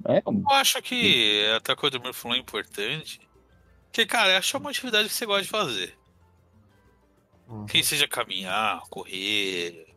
É, 0.05 0.23
Eu 0.25 0.51
acho 0.51 0.83
que 0.83 1.47
até 1.57 1.73
a 1.73 1.77
coisa 1.77 1.99
do 1.99 2.03
meu 2.03 2.13
falou 2.13 2.37
é 2.37 2.41
importante. 2.41 3.21
Que, 3.91 4.05
cara, 4.07 4.37
acho 4.39 4.57
uma 4.59 4.71
atividade 4.71 5.09
que 5.09 5.15
você 5.15 5.27
gosta 5.27 5.43
de 5.43 5.49
fazer. 5.49 5.99
Uhum. 7.49 7.67
Que 7.67 7.83
seja 7.83 8.09
caminhar, 8.09 8.83
correr, 8.89 9.92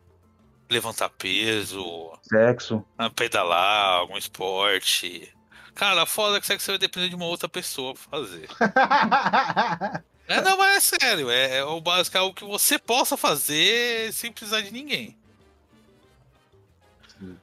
levantar 0.70 1.10
peso, 1.10 2.12
sexo. 2.24 2.84
ah, 2.98 3.10
pedalar, 3.10 4.00
algum 4.00 4.18
esporte. 4.18 5.32
Cara, 5.74 6.06
foda 6.06 6.40
que 6.40 6.48
você 6.48 6.58
vai 6.72 6.78
depender 6.78 7.10
de 7.10 7.16
uma 7.16 7.26
outra 7.26 7.50
pessoa 7.50 7.94
pra 7.94 8.20
fazer. 8.20 8.48
É, 10.28 10.42
não, 10.42 10.58
mas 10.58 10.78
é 10.78 10.98
sério. 10.98 11.30
É, 11.30 11.58
é 11.58 11.64
o 11.64 11.80
básico, 11.80 12.18
é 12.18 12.22
o 12.22 12.34
que 12.34 12.44
você 12.44 12.80
possa 12.80 13.16
fazer 13.16 14.12
sem 14.12 14.32
precisar 14.32 14.62
de 14.62 14.72
ninguém. 14.72 15.16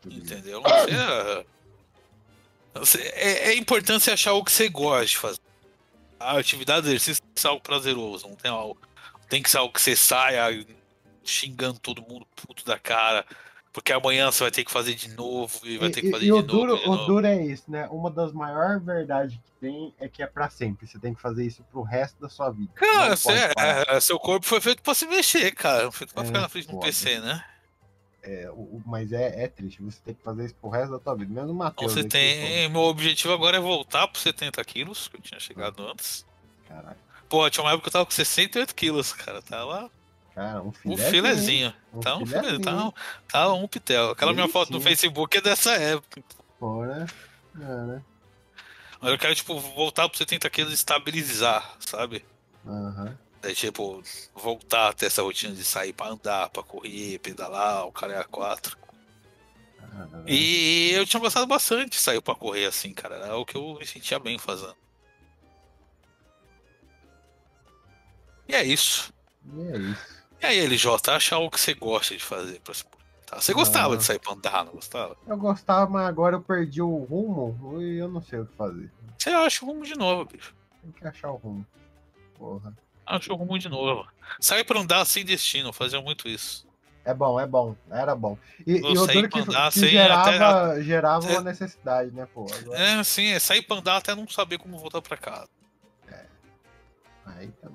Entendeu? 0.04 0.60
Precisa- 0.62 1.46
Você- 2.74 3.02
é, 3.14 3.50
é 3.50 3.54
importante 3.54 4.02
você 4.04 4.10
achar 4.10 4.32
o 4.32 4.42
que 4.44 4.50
você 4.50 4.68
gosta 4.68 5.06
de 5.06 5.16
fazer. 5.16 5.38
A 6.18 6.38
atividade 6.38 6.82
de 6.82 6.88
exercício 6.88 7.22
tem 7.22 7.32
que 7.34 7.40
ser 7.40 7.46
algo 7.48 7.62
prazeroso. 7.62 8.26
Não 8.28 8.34
tem, 8.34 8.50
algo, 8.50 8.76
tem 9.28 9.40
que 9.42 9.48
ser 9.50 9.58
algo 9.58 9.72
que 9.72 9.80
você 9.80 9.94
saia 9.94 10.50
xingando 11.24 11.78
todo 11.78 12.02
mundo 12.02 12.26
puto 12.36 12.64
da 12.64 12.78
cara. 12.78 13.24
Porque 13.72 13.90
amanhã 13.90 14.30
você 14.30 14.44
vai 14.44 14.50
ter 14.50 14.64
que 14.64 14.70
fazer 14.70 14.92
de 14.94 15.08
novo 15.14 15.58
e 15.64 15.78
vai 15.78 15.88
ter 15.88 16.02
que 16.02 16.08
E, 16.08 16.10
fazer 16.10 16.24
e 16.24 16.26
de 16.26 16.32
o, 16.32 16.36
novo. 16.36 16.46
duro, 16.48 16.76
de 16.76 16.84
o 16.84 16.86
novo. 16.94 17.06
duro 17.06 17.26
é 17.26 17.42
isso, 17.42 17.70
né? 17.70 17.88
Uma 17.90 18.10
das 18.10 18.30
maiores 18.30 18.84
verdades 18.84 19.34
que 19.38 19.50
tem 19.66 19.94
é 19.98 20.06
que 20.08 20.22
é 20.22 20.26
pra 20.26 20.50
sempre. 20.50 20.86
Você 20.86 20.98
tem 20.98 21.14
que 21.14 21.22
fazer 21.22 21.46
isso 21.46 21.64
pro 21.72 21.80
resto 21.80 22.20
da 22.20 22.28
sua 22.28 22.50
vida. 22.50 22.70
Cara, 22.74 23.16
você- 23.16 23.48
parar. 23.54 23.88
é, 23.88 23.98
seu 24.00 24.18
corpo 24.18 24.44
foi 24.44 24.60
feito 24.60 24.82
pra 24.82 24.94
se 24.94 25.06
mexer, 25.06 25.52
cara. 25.52 25.84
Não 25.84 25.90
foi 25.92 26.00
feito 26.00 26.12
pra 26.12 26.22
É, 26.22 26.26
ficar 26.26 26.40
na 26.42 26.48
frente 26.50 26.66
de 26.66 26.70
um 26.72 26.74
foda. 26.74 26.86
PC, 26.86 27.18
né? 27.20 27.42
É, 28.22 28.50
o- 28.50 28.54
o- 28.54 28.82
mas 28.84 29.10
é, 29.10 29.44
é 29.44 29.48
triste. 29.48 29.82
Você 29.82 29.98
tem 30.04 30.14
que 30.14 30.22
fazer 30.22 30.44
isso 30.44 30.54
pro 30.60 30.68
resto 30.68 30.92
da 30.92 30.98
tua 30.98 31.14
vida. 31.16 31.32
Mesmo 31.32 31.52
o 31.52 31.54
Matheus. 31.54 31.92
você 31.94 32.00
aqui, 32.00 32.08
tem. 32.10 32.68
Meu 32.68 32.82
objetivo 32.82 33.32
agora 33.32 33.56
é 33.56 33.60
voltar 33.60 34.06
pro 34.06 34.20
70 34.20 34.62
quilos, 34.66 35.08
que 35.08 35.16
eu 35.16 35.20
tinha 35.22 35.40
chegado 35.40 35.82
antes. 35.88 36.26
pô, 36.68 36.74
Caralho. 36.74 36.96
Pô, 37.26 37.48
tinha 37.48 37.64
uma 37.64 37.70
época 37.70 37.84
que 37.84 37.88
eu 37.88 37.92
tava 37.92 38.04
com 38.04 38.12
68 38.12 38.74
quilos, 38.74 39.14
cara. 39.14 39.40
Tá 39.40 39.64
lá. 39.64 39.88
Cara, 40.34 40.62
um 40.62 40.68
Um 40.68 40.72
filézinho. 40.72 41.10
filezinho. 41.10 41.74
Um 41.92 42.00
Tá 42.00 42.16
um 42.16 42.26
filezinho. 42.26 42.42
filezinho. 42.42 42.60
Tá, 42.64 42.84
um- 42.86 42.92
tá 43.28 43.52
um 43.52 43.68
pitel. 43.68 44.10
Aquela 44.10 44.32
minha 44.32 44.48
foto 44.48 44.72
no. 44.72 44.80
Facebook 44.80 45.36
é 45.36 45.40
dessa 45.40 45.72
época. 45.72 46.22
É, 47.54 47.58
né? 47.58 48.02
Mas 49.00 49.10
eu 49.10 49.18
quero, 49.18 49.34
tipo, 49.34 49.58
voltar 49.58 50.08
pro 50.08 50.16
70 50.16 50.48
quilos 50.48 50.70
e 50.72 50.74
estabilizar, 50.76 51.76
sabe? 51.80 52.24
Aham. 52.66 53.18
Daí, 53.42 53.54
tipo, 53.54 54.00
voltar 54.34 54.88
a 54.88 54.92
ter 54.92 55.06
essa 55.06 55.20
rotina 55.22 55.52
de 55.52 55.64
sair 55.64 55.92
pra 55.92 56.06
andar, 56.06 56.48
pra 56.50 56.62
correr, 56.62 57.18
pedalar, 57.18 57.84
o 57.86 57.90
cara 57.92 58.12
é 58.14 58.18
a 58.20 58.24
quatro. 58.24 58.78
Caralho. 59.80 60.24
E 60.28 60.92
eu 60.92 61.04
tinha 61.04 61.18
gostado 61.20 61.46
bastante 61.48 61.90
de 61.90 61.96
sair 61.96 62.22
pra 62.22 62.34
correr 62.36 62.64
assim, 62.66 62.94
cara. 62.94 63.16
Era 63.16 63.36
o 63.36 63.44
que 63.44 63.56
eu 63.56 63.74
me 63.78 63.84
sentia 63.86 64.18
bem 64.20 64.38
fazendo. 64.38 64.76
E 68.48 68.54
é 68.54 68.62
isso. 68.62 69.12
E 69.52 69.60
é 69.62 69.76
isso. 69.78 70.21
E 70.42 70.46
aí, 70.46 70.58
LJ, 70.66 71.10
acha 71.12 71.36
algo 71.36 71.50
que 71.50 71.60
você 71.60 71.72
gosta 71.74 72.16
de 72.16 72.22
fazer 72.22 72.60
pra 72.60 72.74
se 72.74 72.84
movimentar? 72.84 73.40
Você 73.40 73.54
gostava 73.54 73.94
Ah. 73.94 73.96
de 73.96 74.04
sair 74.04 74.18
pra 74.18 74.32
andar, 74.32 74.64
não 74.64 74.72
gostava? 74.72 75.16
Eu 75.26 75.36
gostava, 75.36 75.88
mas 75.90 76.06
agora 76.06 76.36
eu 76.36 76.40
perdi 76.42 76.82
o 76.82 76.96
rumo 77.04 77.80
e 77.80 77.96
eu 77.98 78.08
não 78.08 78.20
sei 78.20 78.40
o 78.40 78.46
que 78.46 78.56
fazer. 78.56 78.90
Você 79.16 79.30
acha 79.30 79.64
o 79.64 79.68
rumo 79.68 79.84
de 79.84 79.94
novo, 79.96 80.24
bicho. 80.24 80.54
Tem 80.82 80.90
que 80.92 81.06
achar 81.06 81.30
o 81.30 81.36
rumo. 81.36 81.64
Porra. 82.36 82.76
Acha 83.06 83.32
o 83.32 83.36
rumo 83.36 83.56
de 83.58 83.68
novo. 83.68 84.06
Sair 84.40 84.64
pra 84.64 84.80
andar 84.80 85.04
sem 85.04 85.24
destino, 85.24 85.68
eu 85.68 85.72
fazia 85.72 86.00
muito 86.00 86.28
isso. 86.28 86.66
É 87.04 87.12
bom, 87.14 87.38
é 87.38 87.46
bom. 87.46 87.74
Era 87.90 88.14
bom. 88.14 88.36
E, 88.66 88.78
Eu 88.78 89.04
e 89.06 89.28
pra 89.28 89.28
que, 89.28 89.38
andar 89.40 89.72
que 89.72 89.88
gerava, 89.88 90.82
gerava 90.82 91.24
até- 91.24 91.32
uma 91.34 91.42
necessidade, 91.42 92.12
né, 92.12 92.26
pô? 92.32 92.46
Agora, 92.52 92.78
É, 92.78 92.94
assim, 92.94 93.26
é 93.32 93.38
sair 93.40 93.62
pra 93.62 93.76
andar 93.76 93.96
até 93.96 94.14
não 94.14 94.26
saber 94.28 94.58
como 94.58 94.76
voltar 94.78 95.00
pra 95.02 95.16
casa. 95.16 95.48
aí 97.26 97.48
tá... 97.60 97.68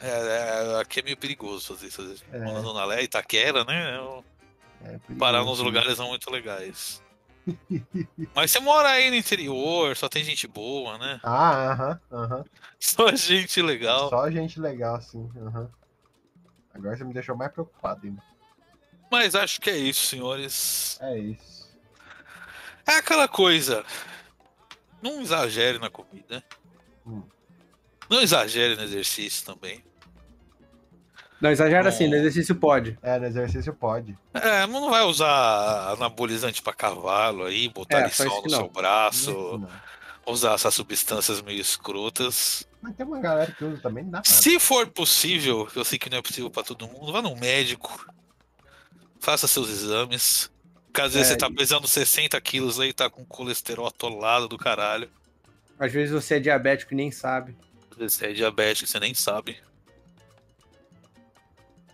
É, 0.00 0.76
é, 0.76 0.80
aqui 0.80 1.00
é 1.00 1.02
meio 1.02 1.16
perigoso 1.16 1.74
fazer 1.74 1.86
isso. 1.86 2.24
É. 2.32 2.38
Na 2.38 2.84
Lé, 2.84 3.02
Itaquera, 3.02 3.64
né? 3.64 3.96
É 4.82 4.98
perigoso, 4.98 5.18
parar 5.18 5.44
nos 5.44 5.58
né? 5.58 5.64
lugares 5.64 5.98
não 5.98 6.08
muito 6.08 6.30
legais. 6.30 7.02
Mas 8.34 8.50
você 8.50 8.60
mora 8.60 8.90
aí 8.90 9.10
no 9.10 9.16
interior, 9.16 9.96
só 9.96 10.08
tem 10.08 10.22
gente 10.22 10.46
boa, 10.46 10.98
né? 10.98 11.18
Ah, 11.22 11.72
aham, 11.72 12.00
aham. 12.12 12.44
Só 12.78 13.10
gente 13.14 13.60
legal. 13.62 14.08
Só 14.10 14.30
gente 14.30 14.60
legal, 14.60 14.96
assim. 14.96 15.28
aham. 15.36 15.70
Agora 16.74 16.96
você 16.96 17.04
me 17.04 17.12
deixou 17.12 17.36
mais 17.36 17.50
preocupado 17.52 18.06
ainda. 18.06 18.22
Mas 19.10 19.34
acho 19.34 19.60
que 19.60 19.70
é 19.70 19.76
isso, 19.76 20.06
senhores. 20.06 20.98
É 21.00 21.18
isso. 21.18 21.76
É 22.86 22.96
aquela 22.96 23.26
coisa. 23.26 23.84
Não 25.02 25.20
exagere 25.20 25.78
na 25.78 25.90
comida. 25.90 26.44
Hum. 27.06 27.22
Não 28.08 28.20
exagere 28.20 28.76
no 28.76 28.82
exercício 28.82 29.44
também. 29.44 29.82
Não, 31.40 31.50
exagera 31.50 31.88
assim, 31.88 32.08
no 32.08 32.16
exercício 32.16 32.54
pode. 32.56 32.98
É, 33.00 33.16
no 33.18 33.26
exercício 33.26 33.72
pode. 33.72 34.18
É, 34.34 34.66
não 34.66 34.90
vai 34.90 35.02
usar 35.04 35.92
anabolizante 35.92 36.60
pra 36.60 36.72
cavalo 36.72 37.44
aí, 37.44 37.68
botar 37.68 38.00
É, 38.00 38.08
sol 38.08 38.42
no 38.42 38.50
não. 38.50 38.58
seu 38.58 38.68
braço, 38.68 39.30
não. 39.58 39.68
usar 40.26 40.54
essas 40.54 40.74
substâncias 40.74 41.40
meio 41.40 41.60
escrotas. 41.60 42.66
Mas 42.82 42.94
tem 42.96 43.06
uma 43.06 43.20
galera 43.20 43.52
que 43.52 43.64
usa 43.64 43.80
também, 43.80 44.02
não 44.04 44.10
dá. 44.12 44.22
Se 44.24 44.58
for 44.58 44.88
possível, 44.88 45.68
eu 45.76 45.84
sei 45.84 45.96
que 45.98 46.10
não 46.10 46.18
é 46.18 46.22
possível 46.22 46.50
pra 46.50 46.64
todo 46.64 46.88
mundo, 46.88 47.12
vá 47.12 47.22
no 47.22 47.36
médico, 47.36 48.04
faça 49.20 49.46
seus 49.46 49.68
exames. 49.68 50.50
Porque 50.86 51.02
às 51.02 51.12
vezes 51.14 51.28
É, 51.28 51.32
você 51.34 51.38
tá 51.38 51.48
pesando 51.50 51.86
60 51.86 52.40
quilos 52.40 52.80
aí, 52.80 52.92
tá 52.92 53.08
com 53.08 53.24
colesterol 53.24 53.86
atolado 53.86 54.48
do 54.48 54.58
caralho. 54.58 55.08
Às 55.78 55.92
vezes 55.92 56.12
você 56.12 56.34
é 56.36 56.40
diabético 56.40 56.94
e 56.94 56.96
nem 56.96 57.12
sabe. 57.12 57.56
Vezes 57.98 58.14
você 58.16 58.26
é 58.26 58.32
diabético, 58.32 58.88
você 58.88 59.00
nem 59.00 59.12
sabe. 59.14 59.56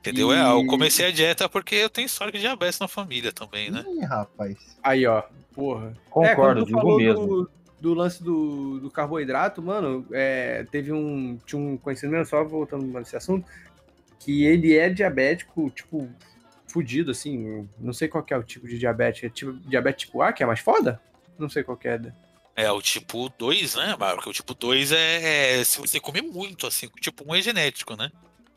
Entendeu? 0.00 0.32
E- 0.32 0.36
É, 0.36 0.50
eu 0.50 0.66
comecei 0.66 1.06
a 1.06 1.10
dieta 1.10 1.48
porque 1.48 1.74
eu 1.76 1.88
tenho 1.88 2.06
história 2.06 2.32
de 2.32 2.40
diabetes 2.40 2.78
na 2.78 2.86
família 2.88 3.32
também, 3.32 3.70
né? 3.70 3.84
Ih, 3.88 4.04
rapaz. 4.04 4.76
Aí, 4.82 5.06
ó. 5.06 5.22
Porra. 5.54 5.94
Concordo, 6.10 6.62
é, 6.62 6.64
digo 6.64 6.96
mesmo. 6.96 7.26
do, 7.26 7.50
do 7.80 7.94
lance 7.94 8.22
do, 8.22 8.80
do 8.80 8.90
carboidrato, 8.90 9.62
mano, 9.62 10.06
é, 10.12 10.64
teve 10.70 10.92
um. 10.92 11.38
Tinha 11.46 11.60
um 11.60 11.76
conhecido 11.78 12.10
meu, 12.12 12.24
só 12.26 12.44
voltando 12.44 12.84
nesse 12.86 13.16
assunto, 13.16 13.48
que 14.18 14.44
ele 14.44 14.76
é 14.76 14.90
diabético, 14.90 15.70
tipo, 15.70 16.10
fudido, 16.66 17.12
assim. 17.12 17.68
Não 17.78 17.92
sei 17.92 18.08
qual 18.08 18.22
que 18.24 18.34
é 18.34 18.36
o 18.36 18.42
tipo 18.42 18.66
de 18.68 18.78
diabetes. 18.78 19.24
É 19.24 19.28
tipo, 19.30 19.52
diabetes 19.52 20.06
tipo 20.06 20.20
A, 20.20 20.32
que 20.32 20.42
é 20.42 20.46
mais 20.46 20.60
foda? 20.60 21.00
Não 21.38 21.48
sei 21.48 21.62
qual 21.62 21.76
que 21.78 21.88
é. 21.88 22.00
É, 22.56 22.70
o 22.70 22.80
tipo 22.80 23.28
2, 23.36 23.74
né? 23.74 23.96
Porque 23.98 24.28
o 24.28 24.32
tipo 24.32 24.54
2 24.54 24.92
é, 24.92 25.60
é 25.60 25.64
se 25.64 25.78
você 25.80 25.98
comer 25.98 26.22
muito, 26.22 26.66
assim. 26.66 26.86
O 26.86 27.00
tipo 27.00 27.24
1 27.28 27.34
é 27.34 27.42
genético, 27.42 27.96
né? 27.96 28.10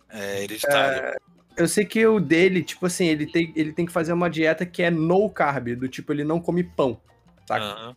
É 0.10 0.44
hereditário. 0.44 1.20
Eu 1.56 1.68
sei 1.68 1.84
que 1.86 2.06
o 2.06 2.20
dele, 2.20 2.62
tipo 2.64 2.86
assim, 2.86 3.08
ele 3.08 3.26
tem, 3.26 3.52
ele 3.56 3.74
tem 3.74 3.86
que 3.86 3.92
fazer 3.92 4.14
uma 4.14 4.30
dieta 4.30 4.66
que 4.66 4.84
é 4.84 4.92
no 4.92 5.28
carb, 5.30 5.70
do 5.76 5.88
tipo, 5.88 6.14
ele 6.14 6.24
não 6.24 6.40
come 6.40 6.64
pão, 6.64 7.02
saca? 7.48 7.66
Aham. 7.66 7.96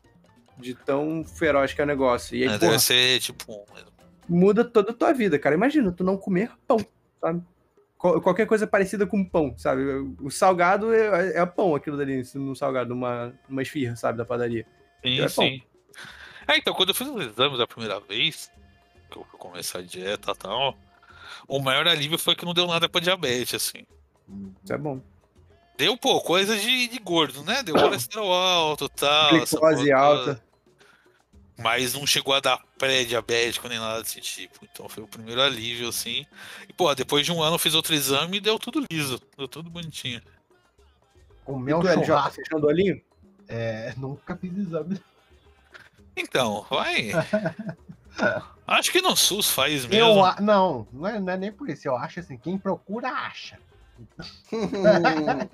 De 0.57 0.75
tão 0.75 1.23
feroz 1.25 1.73
que 1.75 1.81
é 1.81 1.85
o 1.85 1.87
negócio. 1.87 2.35
E 2.35 2.43
aí, 2.45 2.49
É, 2.49 2.59
porra, 2.59 2.71
deve 2.73 2.83
ser 2.83 3.21
tipo 3.21 3.53
1 3.71 3.75
mesmo. 3.75 3.91
muda 4.27 4.65
toda 4.65 4.93
a 4.93 4.95
tua 4.95 5.13
vida, 5.13 5.39
cara. 5.39 5.55
Imagina, 5.55 5.93
tu 5.93 6.03
não 6.03 6.17
comer 6.17 6.51
pão, 6.67 6.79
sabe? 7.21 7.43
qual- 7.99 8.19
qualquer 8.23 8.47
coisa 8.47 8.67
parecida 8.67 9.07
com 9.07 9.23
pão, 9.23 9.55
sabe? 9.59 9.83
O 10.23 10.31
salgado 10.31 10.95
é, 10.95 11.37
é 11.37 11.45
pão, 11.45 11.75
aquilo 11.75 11.99
dali, 11.99 12.23
no 12.37 12.57
salgado, 12.57 12.95
uma, 12.95 13.35
uma 13.47 13.61
esfirra, 13.61 13.95
sabe, 13.97 14.17
da 14.17 14.25
padaria. 14.25 14.67
Sim, 15.05 15.21
É 15.21 15.29
sim. 15.29 15.63
É, 16.51 16.59
então, 16.59 16.75
quando 16.75 16.89
eu 16.89 16.95
fiz 16.97 17.07
os 17.07 17.27
exames 17.27 17.61
a 17.61 17.67
primeira 17.67 18.01
vez, 18.01 18.51
que 19.09 19.17
eu 19.17 19.25
comecei 19.39 19.81
a 19.81 19.85
dieta 19.85 20.33
e 20.33 20.35
tal, 20.35 20.77
o 21.47 21.61
maior 21.61 21.87
alívio 21.87 22.19
foi 22.19 22.35
que 22.35 22.45
não 22.45 22.53
deu 22.53 22.67
nada 22.67 22.89
pra 22.89 23.01
diabetes, 23.01 23.55
assim. 23.55 23.87
Isso 24.65 24.73
é 24.73 24.77
bom. 24.77 25.01
Deu, 25.79 25.97
pô, 25.97 26.21
coisa 26.21 26.59
de, 26.59 26.89
de 26.89 26.99
gordo, 26.99 27.45
né? 27.45 27.63
Deu 27.63 27.77
colesterol 27.77 28.33
alto 28.33 28.87
e 28.87 28.89
tal. 28.89 29.31
Glicose 29.31 29.93
alta. 29.93 30.43
Mas 31.57 31.95
não 31.95 32.05
chegou 32.05 32.35
a 32.35 32.41
dar 32.41 32.61
pré-diabético 32.77 33.69
nem 33.69 33.79
nada 33.79 34.03
desse 34.03 34.21
tipo. 34.21 34.59
Então 34.65 34.89
foi 34.89 35.05
o 35.05 35.09
primeiro 35.09 35.41
alívio, 35.41 35.89
assim. 35.89 36.27
E, 36.69 36.73
pô, 36.73 36.93
depois 36.97 37.25
de 37.25 37.31
um 37.31 37.41
ano 37.41 37.55
eu 37.55 37.59
fiz 37.61 37.75
outro 37.75 37.95
exame 37.95 38.39
e 38.39 38.41
deu 38.41 38.59
tudo 38.59 38.85
liso. 38.91 39.21
Deu 39.39 39.47
tudo 39.47 39.71
bonitinho. 39.71 40.21
O 41.47 41.59
meu 41.59 41.81
churrasco, 41.83 42.37
fechando 42.37 42.67
o 42.67 42.69
olhinho? 42.69 43.01
é, 43.51 43.93
nunca 43.97 44.37
fiz 44.37 44.57
exame. 44.57 45.01
Então, 46.21 46.65
vai. 46.71 47.11
Acho 48.67 48.93
que 48.93 49.01
no 49.01 49.17
SUS 49.17 49.51
faz 49.51 49.87
mesmo. 49.87 49.95
Eu, 50.21 50.25
a- 50.25 50.41
não, 50.41 50.87
não 50.93 51.07
é, 51.09 51.19
não 51.19 51.33
é 51.33 51.37
nem 51.37 51.51
por 51.53 51.69
isso. 51.69 51.89
Eu 51.89 51.97
acho 51.97 52.21
assim, 52.21 52.37
quem 52.37 52.57
procura, 52.59 53.09
acha. 53.09 53.59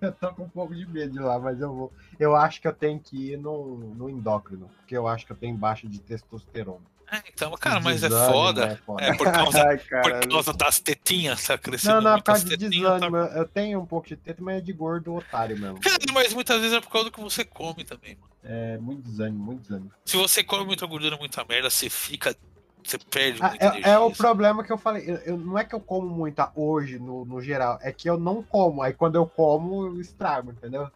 Eu 0.00 0.12
tô 0.12 0.34
com 0.34 0.42
um 0.42 0.48
pouco 0.48 0.74
de 0.74 0.84
medo 0.86 1.12
de 1.12 1.20
lá, 1.20 1.38
mas 1.38 1.60
eu 1.60 1.72
vou. 1.72 1.92
Eu 2.18 2.34
acho 2.34 2.60
que 2.60 2.66
eu 2.66 2.72
tenho 2.72 2.98
que 2.98 3.30
ir 3.32 3.36
no, 3.38 3.76
no 3.94 4.10
endócrino, 4.10 4.68
porque 4.78 4.96
eu 4.96 5.06
acho 5.06 5.24
que 5.24 5.30
eu 5.30 5.36
tenho 5.36 5.56
baixa 5.56 5.86
de 5.88 6.00
testosterona. 6.00 6.84
É, 7.10 7.22
então, 7.32 7.50
cara, 7.52 7.80
mas 7.80 8.02
é 8.02 8.08
Desânimo, 8.08 8.32
foda. 8.32 8.66
né, 8.66 8.78
foda. 8.84 9.02
É 9.02 9.14
por 9.16 9.24
causa, 9.32 9.62
Ai, 9.68 9.78
por 9.78 10.28
causa 10.28 10.52
das 10.52 10.78
tetinhas, 10.78 11.42
tá 11.46 11.56
crescendo 11.56 11.94
Não, 11.94 12.00
não, 12.02 12.12
é 12.12 12.16
por 12.18 12.24
causa 12.24 12.44
de 12.44 12.50
tetinhas, 12.50 12.82
tá- 12.82 12.98
desânimo. 12.98 13.16
Eu 13.16 13.26
eu 13.38 13.48
tenho 13.48 13.80
um 13.80 13.86
pouco 13.86 14.08
de 14.08 14.16
teta, 14.16 14.42
mas 14.42 14.58
é 14.58 14.60
de 14.60 14.72
gordo 14.72 15.14
otário 15.14 15.56
mesmo. 15.58 15.80
Cara, 15.80 15.98
mas 16.12 16.34
muitas 16.34 16.60
vezes 16.60 16.76
é 16.76 16.80
por 16.80 16.90
causa 16.90 17.08
do 17.08 17.12
que 17.12 17.20
você 17.20 17.44
come 17.44 17.82
também, 17.84 18.16
mano. 18.16 18.28
É 18.44 18.76
muito 18.78 19.02
desânimo, 19.02 19.42
muito 19.42 19.62
desânimo. 19.62 19.90
Se 20.04 20.16
você 20.16 20.44
come 20.44 20.64
muita 20.64 20.84
gordura, 20.86 21.16
muita 21.16 21.44
merda, 21.48 21.70
você 21.70 21.88
fica. 21.88 22.36
Você 22.84 22.98
perde 22.98 23.42
Ah, 23.42 23.48
muita 23.50 23.64
é, 23.64 23.68
energia. 23.68 23.92
é 23.92 23.98
o 23.98 24.10
problema 24.10 24.62
que 24.64 24.72
eu 24.72 24.78
falei. 24.78 25.04
Eu, 25.06 25.16
eu- 25.16 25.38
não 25.38 25.58
é 25.58 25.64
que 25.64 25.74
eu 25.74 25.80
como 25.80 26.08
muita 26.08 26.50
hoje, 26.54 26.98
no, 26.98 27.24
no 27.24 27.40
geral, 27.42 27.78
é 27.82 27.90
que 27.92 28.08
eu 28.08 28.18
não 28.18 28.42
como. 28.42 28.82
Aí 28.82 28.92
quando 28.92 29.16
eu 29.16 29.26
como, 29.26 29.86
eu 29.86 30.00
estrago, 30.00 30.50
entendeu? 30.52 30.90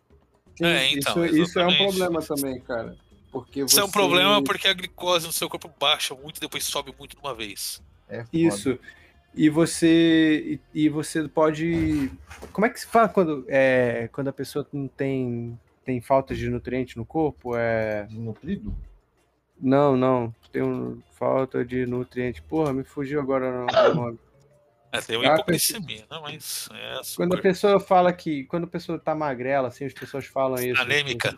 Sim, 0.57 0.65
É, 0.67 0.93
então, 0.93 1.25
isso, 1.27 1.43
isso 1.43 1.59
é 1.59 1.67
um 1.67 1.77
problema 1.77 2.21
também, 2.23 2.61
cara. 2.61 2.97
Porque 3.33 3.61
Isso 3.65 3.81
é 3.81 3.83
um 3.83 3.87
você- 3.87 3.93
problema 3.93 4.45
porque 4.45 4.69
a 4.69 4.73
glicose 4.75 5.27
no 5.27 5.33
seu 5.33 5.49
corpo 5.49 5.69
baixa 5.81 6.15
muito 6.15 6.37
e 6.37 6.41
depois 6.41 6.63
sobe 6.65 6.95
muito 6.99 7.17
de 7.17 7.23
uma 7.23 7.35
vez. 7.35 7.83
É 8.09 8.19
foda. 8.25 8.29
Isso. 8.37 8.79
E 9.35 9.49
você 9.49 10.61
e, 10.75 10.89
você 10.91 11.27
pode. 11.27 12.13
Como 12.53 12.67
é 12.67 12.69
que 12.69 12.79
se 12.79 12.87
fala 12.87 13.09
quando 13.09 13.47
é 13.49 14.09
quando 14.13 14.29
a 14.29 14.33
pessoa 14.33 14.67
não 14.71 14.87
tem 14.87 15.59
tem 15.85 16.01
falta 16.03 16.35
de 16.35 16.51
nutriente 16.51 16.99
no 16.99 17.07
corpo? 17.07 17.57
É 17.57 18.05
Desnutrido? 18.05 18.77
não, 19.59 19.97
não. 19.97 20.35
Tem 20.53 20.61
um, 20.63 21.01
falta 21.13 21.65
de 21.65 21.87
nutriente. 21.87 22.43
Porra, 22.43 22.75
me 22.75 22.85
fugiu 22.85 23.19
agora 23.21 23.65
o 23.91 23.95
nome. 23.95 24.19
É, 24.95 25.01
tem 25.01 25.17
uma 25.17 25.33
Ah, 25.33 25.35
hipoglicemia, 25.37 26.05
né? 26.11 26.19
Mas 26.21 26.69
é 26.71 27.01
Quando 27.17 27.33
a 27.33 27.37
super 27.37 27.41
pessoa 27.43 27.81
fala 27.81 28.13
que 28.13 28.45
quando 28.45 28.65
a 28.65 28.67
pessoa 28.67 28.99
tá 28.99 29.15
magrela, 29.15 29.69
assim, 29.69 29.87
as 29.87 29.95
pessoas 29.95 30.27
falam 30.27 30.63
isso. 30.63 30.79
anêmica. 30.83 31.35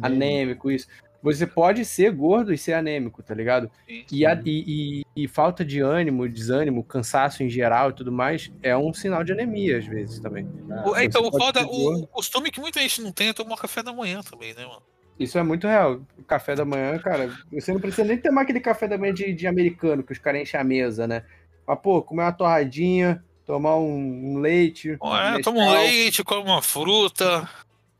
Anêmico, 0.00 0.70
isso. 0.70 0.86
Você 1.24 1.46
pode 1.46 1.86
ser 1.86 2.12
gordo 2.12 2.52
e 2.52 2.58
ser 2.58 2.74
anêmico, 2.74 3.22
tá 3.22 3.34
ligado? 3.34 3.70
Sim. 3.88 4.04
E, 4.12 4.26
a- 4.26 4.38
e- 4.44 5.02
e- 5.16 5.24
e 5.24 5.26
falta 5.26 5.64
de 5.64 5.80
ânimo, 5.80 6.28
desânimo, 6.28 6.84
cansaço 6.84 7.42
em 7.42 7.48
geral 7.48 7.88
e 7.88 7.92
tudo 7.94 8.12
mais 8.12 8.52
é 8.62 8.76
um 8.76 8.92
sinal 8.92 9.24
de 9.24 9.32
anemia, 9.32 9.78
às 9.78 9.86
vezes, 9.86 10.20
também. 10.20 10.46
O- 10.84 10.94
é, 10.94 11.02
então, 11.06 11.22
o 11.26 11.30
foda, 11.30 11.66
o, 11.66 12.06
costume 12.08 12.50
que 12.50 12.60
muita 12.60 12.78
gente 12.80 13.00
não 13.00 13.10
tem 13.10 13.28
é 13.28 13.32
tomar 13.32 13.56
café 13.56 13.82
da 13.82 13.90
manhã 13.90 14.20
também, 14.20 14.52
né, 14.52 14.66
mano? 14.66 14.82
Isso 15.18 15.38
é 15.38 15.42
muito 15.42 15.66
real. 15.66 16.02
O 16.18 16.24
café 16.24 16.54
da 16.54 16.64
manhã, 16.66 16.98
cara, 16.98 17.32
você 17.50 17.72
não 17.72 17.80
precisa 17.80 18.04
nem 18.06 18.18
tomar 18.18 18.42
aquele 18.42 18.60
café 18.60 18.86
da 18.86 18.98
manhã 18.98 19.14
de, 19.14 19.32
de 19.32 19.46
americano, 19.46 20.02
que 20.02 20.12
os 20.12 20.18
caras 20.18 20.42
enchem 20.42 20.60
a 20.60 20.64
mesa, 20.64 21.06
né? 21.06 21.22
Mas, 21.66 21.78
pô, 21.80 22.02
comer 22.02 22.24
uma 22.24 22.32
torradinha, 22.32 23.24
tomar 23.46 23.76
um, 23.76 24.34
um 24.34 24.38
leite. 24.40 24.90
É, 24.90 25.40
toma 25.40 25.60
um 25.60 25.70
leite, 25.72 26.22
come 26.22 26.42
uma 26.50 26.60
fruta, 26.60 27.48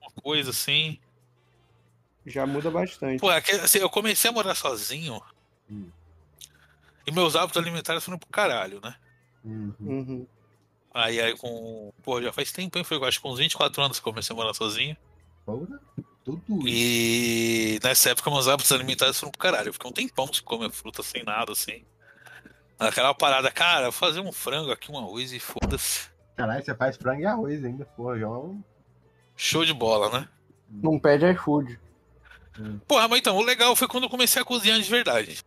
uma 0.02 0.10
coisa 0.22 0.50
assim. 0.50 0.98
Já 2.26 2.46
muda 2.46 2.70
bastante. 2.70 3.20
Pô, 3.20 3.30
é 3.30 3.40
que, 3.40 3.52
assim, 3.52 3.78
eu 3.78 3.90
comecei 3.90 4.30
a 4.30 4.32
morar 4.32 4.54
sozinho 4.54 5.20
Hum. 5.70 5.88
e 7.06 7.12
meus 7.12 7.34
hábitos 7.36 7.60
alimentares 7.60 8.04
foram 8.04 8.18
pro 8.18 8.28
caralho, 8.28 8.80
né? 8.82 8.94
Uhum. 9.44 9.74
Uhum. 9.80 10.26
Aí, 10.92 11.20
aí 11.20 11.36
com. 11.36 11.92
Pô, 12.02 12.20
já 12.22 12.32
faz 12.32 12.52
tempo, 12.52 12.78
hein? 12.78 12.84
Foi 12.84 12.96
eu 12.96 13.04
acho 13.04 13.18
que 13.18 13.22
com 13.22 13.30
uns 13.32 13.38
24 13.38 13.82
anos 13.82 13.98
que 14.00 14.06
eu 14.08 14.12
comecei 14.12 14.32
a 14.34 14.36
morar 14.36 14.54
sozinho. 14.54 14.96
Porra, 15.44 15.80
Tudo 16.24 16.40
isso. 16.66 16.68
E 16.68 17.80
nessa 17.82 18.10
época 18.10 18.30
meus 18.30 18.48
hábitos 18.48 18.72
alimentares 18.72 19.18
foram 19.18 19.30
pro 19.32 19.38
caralho. 19.40 19.68
Eu 19.68 19.72
fiquei 19.74 19.90
um 19.90 19.92
tempão 19.92 20.32
sem 20.32 20.42
comer 20.44 20.70
fruta, 20.70 21.02
sem 21.02 21.22
nada, 21.24 21.52
assim. 21.52 21.84
Aquela 22.78 23.12
parada, 23.14 23.50
cara, 23.50 23.84
vou 23.84 23.92
fazer 23.92 24.20
um 24.20 24.32
frango 24.32 24.70
aqui, 24.72 24.90
um 24.90 24.98
arroz 24.98 25.32
e 25.32 25.38
foda-se. 25.40 26.08
Caralho, 26.36 26.64
você 26.64 26.74
faz 26.74 26.96
frango 26.96 27.20
e 27.22 27.26
arroz 27.26 27.64
ainda. 27.64 27.84
Porra, 27.84 28.18
já 28.18 28.26
é 28.26 28.28
um- 28.28 28.62
Show 29.36 29.64
de 29.64 29.74
bola, 29.74 30.08
né? 30.20 30.28
Não 30.70 30.98
pede 30.98 31.26
iFood. 31.32 31.78
Porra, 32.86 33.08
mas 33.08 33.18
então, 33.18 33.36
o 33.36 33.42
legal 33.42 33.74
foi 33.74 33.88
quando 33.88 34.04
eu 34.04 34.10
comecei 34.10 34.40
a 34.40 34.44
cozinhar 34.44 34.80
de 34.80 34.88
verdade. 34.88 35.42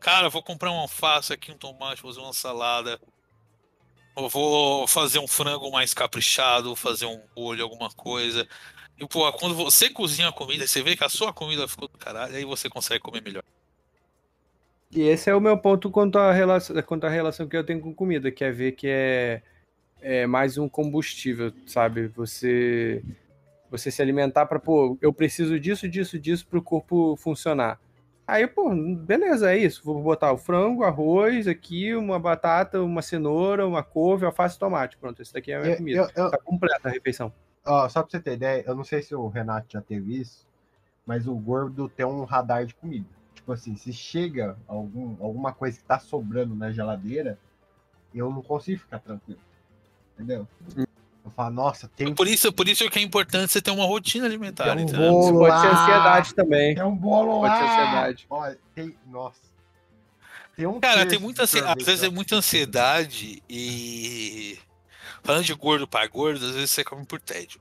Cara, 0.00 0.28
vou 0.28 0.42
comprar 0.42 0.70
um 0.70 0.78
alface 0.78 1.32
aqui, 1.32 1.50
um 1.50 1.56
tomate, 1.56 2.02
fazer 2.02 2.20
uma 2.20 2.32
salada. 2.32 3.00
Eu 4.16 4.28
vou 4.28 4.86
fazer 4.86 5.18
um 5.18 5.26
frango 5.26 5.70
mais 5.70 5.94
caprichado, 5.94 6.76
fazer 6.76 7.06
um 7.06 7.20
molho, 7.36 7.62
alguma 7.62 7.88
coisa. 7.90 8.46
E, 8.98 9.06
pô, 9.06 9.32
quando 9.32 9.54
você 9.54 9.88
cozinha 9.88 10.28
a 10.28 10.32
comida, 10.32 10.66
você 10.66 10.82
vê 10.82 10.96
que 10.96 11.04
a 11.04 11.08
sua 11.08 11.32
comida 11.32 11.68
ficou 11.68 11.88
do 11.88 11.96
caralho, 11.96 12.34
aí 12.34 12.44
você 12.44 12.68
consegue 12.68 13.00
comer 13.00 13.22
melhor. 13.22 13.44
E 14.90 15.02
esse 15.02 15.30
é 15.30 15.34
o 15.34 15.40
meu 15.40 15.56
ponto 15.56 15.90
quanto 15.90 16.18
à 16.18 16.32
relação, 16.32 16.80
quanto 16.82 17.04
à 17.04 17.08
relação 17.08 17.46
que 17.46 17.56
eu 17.56 17.64
tenho 17.64 17.80
com 17.80 17.94
comida, 17.94 18.30
que 18.30 18.42
é 18.42 18.50
ver 18.50 18.72
que 18.72 18.88
é, 18.88 19.42
é 20.00 20.26
mais 20.26 20.58
um 20.58 20.68
combustível, 20.68 21.52
sabe? 21.66 22.08
Você 22.08 23.04
você 23.70 23.90
se 23.90 24.00
alimentar 24.02 24.46
para, 24.46 24.58
pô, 24.58 24.96
eu 25.00 25.12
preciso 25.12 25.58
disso, 25.58 25.88
disso, 25.88 26.18
disso 26.18 26.46
para 26.46 26.58
o 26.58 26.62
corpo 26.62 27.16
funcionar. 27.16 27.78
Aí, 28.26 28.46
pô, 28.46 28.70
beleza, 28.74 29.50
é 29.52 29.56
isso. 29.56 29.82
Vou 29.82 30.02
botar 30.02 30.32
o 30.32 30.36
frango, 30.36 30.84
arroz 30.84 31.46
aqui, 31.48 31.94
uma 31.94 32.18
batata, 32.18 32.82
uma 32.82 33.00
cenoura, 33.00 33.66
uma 33.66 33.82
couve, 33.82 34.26
alface 34.26 34.56
e 34.56 34.58
tomate. 34.58 34.98
Pronto, 34.98 35.22
esse 35.22 35.32
daqui 35.32 35.50
é 35.50 35.56
a 35.56 35.60
minha 35.60 35.72
Eu- 35.72 35.76
comida. 35.78 36.00
eu- 36.14 36.24
eu- 36.24 36.30
Tá 36.30 36.38
completa 36.38 36.88
a 36.88 36.90
refeição. 36.90 37.32
Ó, 37.64 37.88
só 37.88 38.02
pra 38.02 38.10
você 38.10 38.20
ter 38.20 38.34
ideia, 38.34 38.64
eu 38.66 38.74
não 38.74 38.84
sei 38.84 39.02
se 39.02 39.14
o 39.14 39.28
Renato 39.28 39.66
já 39.70 39.80
teve 39.80 40.18
isso, 40.20 40.46
mas 41.06 41.26
o 41.26 41.34
gordo 41.34 41.88
tem 41.88 42.04
um 42.04 42.24
radar 42.24 42.66
de 42.66 42.74
comida. 42.74 43.06
Tipo 43.34 43.52
assim, 43.52 43.74
se 43.76 43.92
chega 43.94 44.56
algum, 44.66 45.16
alguma 45.24 45.52
coisa 45.54 45.78
que 45.78 45.84
tá 45.84 45.98
sobrando 45.98 46.54
na 46.54 46.70
geladeira, 46.70 47.38
eu 48.14 48.30
não 48.30 48.42
consigo 48.42 48.80
ficar 48.80 48.98
tranquilo. 48.98 49.40
Entendeu? 50.14 50.46
Eu 51.28 51.30
falo, 51.30 51.54
nossa, 51.54 51.88
tem, 51.88 52.14
Por 52.14 52.26
isso, 52.26 52.52
por 52.52 52.66
isso 52.66 52.88
que 52.90 52.98
é 52.98 53.02
importante 53.02 53.52
você 53.52 53.60
ter 53.60 53.70
uma 53.70 53.84
rotina 53.84 54.26
alimentar, 54.26 54.74
tem 54.74 54.84
um 54.84 54.88
entendeu? 54.88 55.20
Isso 55.20 55.32
bolo 55.32 55.38
pode 55.38 55.60
ser 55.60 55.66
ansiedade 55.68 56.34
também. 56.34 56.74
tem 56.74 56.84
um 56.84 56.96
bolo 56.96 57.40
Pode 57.40 57.54
ser 57.56 57.62
lá. 57.62 57.72
ansiedade. 57.72 58.26
Olha, 58.30 58.58
tem, 58.74 58.96
nossa. 59.06 59.40
Tem 60.56 60.66
um 60.66 60.80
Cara, 60.80 61.06
tem 61.06 61.18
muita 61.18 61.42
ansiedade. 61.44 61.80
Às 61.80 61.86
vezes 61.86 62.02
é 62.02 62.10
muita 62.10 62.34
ansiedade 62.34 63.42
e. 63.48 64.58
Falando 65.22 65.44
de 65.44 65.54
gordo 65.54 65.86
pra 65.86 66.06
gordo, 66.06 66.44
às 66.44 66.52
vezes 66.52 66.70
você 66.70 66.82
come 66.82 67.04
por 67.04 67.20
tédio. 67.20 67.60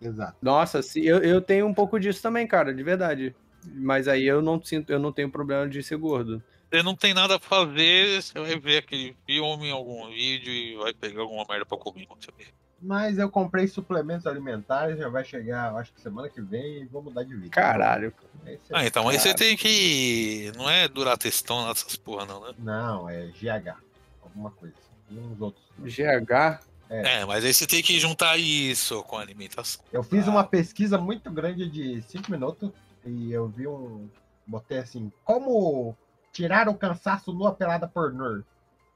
Exato. 0.00 0.36
Nossa, 0.40 0.80
se, 0.80 1.04
eu, 1.04 1.18
eu 1.18 1.40
tenho 1.42 1.66
um 1.66 1.74
pouco 1.74 2.00
disso 2.00 2.22
também, 2.22 2.46
cara, 2.46 2.72
de 2.72 2.82
verdade. 2.82 3.34
Mas 3.64 4.08
aí 4.08 4.24
eu 4.24 4.40
não 4.40 4.62
sinto, 4.62 4.90
eu 4.90 4.98
não 4.98 5.12
tenho 5.12 5.30
problema 5.30 5.68
de 5.68 5.82
ser 5.82 5.96
gordo. 5.96 6.42
Você 6.70 6.82
não 6.82 6.94
tem 6.94 7.12
nada 7.12 7.38
pra 7.38 7.48
fazer, 7.48 8.22
você 8.22 8.38
vai 8.38 8.58
ver 8.58 8.78
aquele 8.78 9.14
filme, 9.26 9.70
algum 9.70 10.08
vídeo 10.08 10.52
e 10.52 10.76
vai 10.76 10.94
pegar 10.94 11.22
alguma 11.22 11.44
merda 11.48 11.66
pra 11.66 11.76
comer. 11.76 12.06
você 12.08 12.30
vê. 12.38 12.46
Mas 12.82 13.18
eu 13.18 13.28
comprei 13.30 13.66
suplementos 13.66 14.26
alimentares, 14.26 14.98
já 14.98 15.08
vai 15.08 15.22
chegar, 15.24 15.74
acho 15.76 15.92
que 15.92 16.00
semana 16.00 16.28
que 16.30 16.40
vem, 16.40 16.82
e 16.82 16.86
vou 16.86 17.02
mudar 17.02 17.24
de 17.24 17.34
vida. 17.34 17.50
Caralho. 17.50 18.12
É- 18.46 18.58
Ah, 18.72 18.86
então 18.86 19.06
aí 19.08 19.18
você 19.18 19.34
tem 19.34 19.56
que. 19.56 20.50
Não 20.56 20.68
é 20.68 20.88
duratestão 20.88 21.66
nessas 21.68 21.94
porra, 21.96 22.24
não, 22.24 22.40
né? 22.40 22.54
Não, 22.58 23.08
é 23.08 23.26
GH. 23.26 23.76
Alguma 24.22 24.50
coisa. 24.50 24.74
E 25.10 25.18
uns 25.18 25.40
outros. 25.40 25.62
GH. 25.78 26.60
É, 26.88 27.24
mas 27.24 27.44
aí 27.44 27.54
você 27.54 27.66
tem 27.68 27.82
que 27.82 28.00
juntar 28.00 28.36
isso 28.36 29.02
com 29.04 29.16
a 29.16 29.20
alimentação. 29.20 29.80
Eu 29.92 30.02
fiz 30.02 30.26
uma 30.26 30.42
pesquisa 30.42 30.98
muito 30.98 31.30
grande 31.30 31.70
de 31.70 32.02
5 32.02 32.30
minutos 32.30 32.70
e 33.04 33.30
eu 33.30 33.46
vi 33.48 33.68
um. 33.68 34.08
Botei 34.44 34.78
assim, 34.78 35.12
como 35.24 35.96
tirar 36.32 36.68
o 36.68 36.74
cansaço 36.74 37.32
numa 37.32 37.54
pelada 37.54 37.86
pornô. 37.86 38.42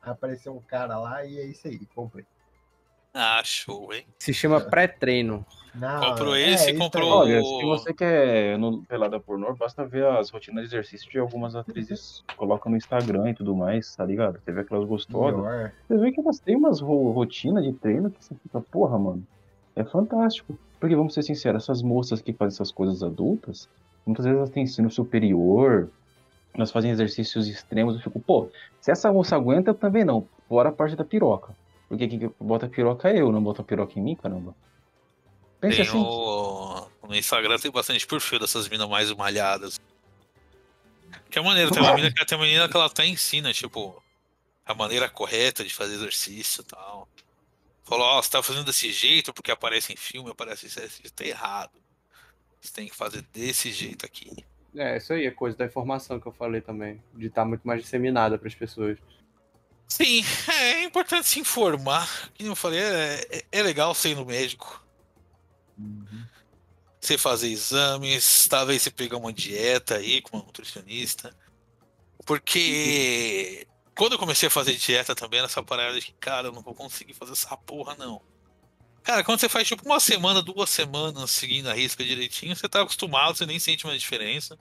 Aí 0.03 0.11
apareceu 0.11 0.57
um 0.57 0.61
cara 0.61 0.99
lá 0.99 1.24
e 1.24 1.39
é 1.39 1.45
isso 1.47 1.68
aí, 1.68 1.78
comprei. 1.95 2.24
Ah, 3.15 3.41
show, 3.45 3.93
hein? 3.95 4.05
Se 4.19 4.35
chama 4.35 4.61
pré-treino. 4.61 5.47
Não, 5.73 6.01
Comprou 6.01 6.37
é, 6.37 6.51
esse, 6.51 6.71
isso 6.71 6.79
comprou-. 6.79 7.21
Olha, 7.21 7.41
se 7.43 7.62
você 7.65 7.93
quer 7.93 8.59
no 8.59 8.83
Pelada 8.85 9.19
Pornô, 9.19 9.55
basta 9.55 9.85
ver 9.85 10.07
as 10.07 10.31
rotinas 10.31 10.62
de 10.62 10.69
exercício 10.69 11.11
de 11.11 11.19
algumas 11.19 11.57
atrizes. 11.57 12.25
Colocam 12.37 12.71
no 12.71 12.77
Instagram 12.77 13.31
e 13.31 13.35
tudo 13.35 13.55
mais, 13.57 13.95
tá 13.95 14.05
ligado? 14.05 14.41
Você 14.41 14.53
vê 14.53 14.61
aquelas 14.61 14.87
gostosas. 14.87 15.41
Melhor. 15.41 15.73
Você 15.89 15.97
vê 15.97 16.12
que 16.12 16.21
elas 16.21 16.39
têm 16.39 16.57
umas 16.57 16.81
ro 16.81 17.11
rotinas 17.12 17.65
de 17.65 17.73
treino 17.73 18.11
que 18.11 18.25
você 18.25 18.35
fica, 18.37 18.61
porra, 18.61 18.99
mano, 18.99 19.27
é 19.75 19.85
fantástico. 19.85 20.57
Porque 20.79 20.95
vamos 20.95 21.15
ser 21.15 21.23
sinceros, 21.23 21.65
essas 21.65 21.83
moças 21.83 22.21
que 22.21 22.33
fazem 22.33 22.55
essas 22.55 22.71
coisas 22.71 23.03
adultas, 23.03 23.69
muitas 24.07 24.25
vezes 24.25 24.39
elas 24.39 24.51
têm 24.51 24.65
ensino 24.65 24.91
superior, 24.91 25.89
elas 26.53 26.71
fazem 26.71 26.91
exercícios 26.91 27.49
extremos, 27.49 27.95
eu 27.95 28.01
fico, 28.01 28.21
pô, 28.21 28.49
se 28.81 28.91
essa 28.91 29.12
moça 29.12 29.35
aguenta, 29.35 29.71
eu 29.71 29.75
também 29.75 30.05
não. 30.05 30.27
Fora 30.49 30.69
a 30.69 30.73
parte 30.73 30.95
da 30.95 31.05
piroca. 31.05 31.55
Porque 31.89 32.09
quem 32.09 32.18
que 32.18 32.30
bota 32.41 32.68
piroca 32.68 33.09
é 33.11 33.20
eu, 33.20 33.30
não 33.30 33.43
bota 33.43 33.62
piroca 33.62 33.99
em 33.99 34.03
mim, 34.03 34.16
caramba. 34.16 34.55
Pensa 35.61 35.76
Tem 35.76 35.87
assim. 35.87 35.99
o... 35.99 36.89
No 37.07 37.14
Instagram 37.14 37.59
tem 37.59 37.70
bastante 37.70 38.07
perfil 38.07 38.39
dessas 38.39 38.68
minas 38.68 38.89
mais 38.89 39.12
malhadas. 39.12 39.80
Que 41.30 41.39
é 41.39 41.43
maneiro, 41.43 41.70
tem 41.70 41.82
uma 41.82 41.95
mina 41.95 42.12
que 42.12 42.24
tem 42.24 42.39
uma 42.39 42.45
menina 42.45 42.68
que 42.68 42.76
ela 42.76 42.87
até 42.87 43.07
ensina, 43.07 43.53
tipo, 43.53 44.03
a 44.64 44.74
maneira 44.74 45.09
correta 45.09 45.64
de 45.64 45.74
fazer 45.74 45.95
exercício 45.95 46.62
e 46.62 46.64
tal. 46.64 47.09
Falou, 47.85 48.07
ó, 48.07 48.22
você 48.22 48.30
tá 48.30 48.43
fazendo 48.43 48.64
desse 48.64 48.91
jeito 48.91 49.32
porque 49.32 49.51
aparece 49.51 49.93
em 49.93 49.97
filme, 49.97 50.30
aparece 50.30 50.66
isso, 50.66 50.80
isso 50.80 51.12
tá 51.12 51.24
errado. 51.24 51.72
Você 52.61 52.72
tem 52.72 52.89
que 52.89 52.97
fazer 52.97 53.22
desse 53.32 53.70
jeito 53.70 54.07
aqui. 54.07 54.45
É, 54.74 54.97
isso 54.97 55.12
aí 55.12 55.26
é 55.26 55.30
coisa 55.30 55.57
da 55.57 55.66
informação 55.66 56.18
que 56.18 56.26
eu 56.26 56.32
falei 56.32 56.61
também. 56.61 57.01
De 57.14 57.26
estar 57.26 57.45
muito 57.45 57.66
mais 57.66 57.82
disseminada 57.82 58.39
para 58.39 58.49
as 58.49 58.55
pessoas. 58.55 58.99
Sim, 59.89 60.24
é 60.51 60.82
importante 60.85 61.28
se 61.28 61.39
informar. 61.41 62.30
Como 62.37 62.51
eu 62.51 62.57
falei, 62.57 62.80
é, 62.80 63.26
é- 63.30 63.45
é 63.53 63.62
legal 63.62 63.95
ser 63.95 64.14
no 64.16 64.24
médico. 64.24 64.82
Você 67.01 67.18
fazer 67.18 67.49
exames, 67.51 68.47
talvez 68.49 68.82
você 68.82 68.91
pegar 68.91 69.18
uma 69.18 69.32
dieta 69.32 69.97
aí 69.97 70.22
com 70.22 70.39
uma 70.39 70.47
nutricionista. 70.47 71.37
Porque 72.24 73.66
quando 73.95 74.12
eu 74.12 74.18
comecei 74.18 74.47
a 74.47 74.51
fazer 74.51 74.74
dieta 74.76 75.14
também, 75.14 75.43
nessa 75.43 75.62
parada 75.62 75.99
de 76.01 76.07
que, 76.07 76.12
cara, 76.14 76.49
eu 76.49 76.53
não 76.53 76.62
vou 76.62 76.74
conseguir 76.74 77.14
fazer 77.14 77.32
essa 77.32 77.57
porra, 77.57 77.95
não. 77.97 78.22
Cara, 79.03 79.22
quando 79.22 79.39
você 79.39 79.51
faz 79.51 79.68
tipo 79.68 79.85
uma 79.85 80.01
semana, 80.01 80.41
duas 80.41 80.70
semanas 80.70 81.30
seguindo 81.30 81.68
a 81.68 81.74
risca 81.74 82.03
direitinho, 82.03 82.57
você 82.57 82.66
tá 82.68 82.80
acostumado, 82.80 83.37
você 83.37 83.45
nem 83.45 83.59
sente 83.59 83.87
mais 83.87 84.01
diferença. 84.01 84.59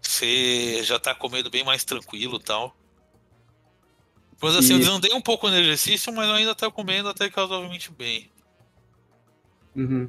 Você 0.00 0.82
já 0.82 0.98
tá 0.98 1.14
comendo 1.14 1.50
bem 1.50 1.62
mais 1.64 1.84
tranquilo 1.84 2.36
e 2.36 2.42
tal. 2.42 2.74
Mas 4.42 4.56
assim, 4.56 4.72
E- 4.72 4.76
eu 4.76 4.78
desandei 4.80 5.12
um 5.14 5.20
pouco 5.20 5.48
no 5.48 5.56
exercício, 5.56 6.12
mas 6.12 6.28
eu 6.28 6.34
ainda 6.34 6.54
tô 6.54 6.70
comendo 6.70 7.08
até 7.08 7.28
que 7.28 7.36
razoavelmente 7.36 7.90
bem. 7.92 8.30
Uhum. 9.74 10.08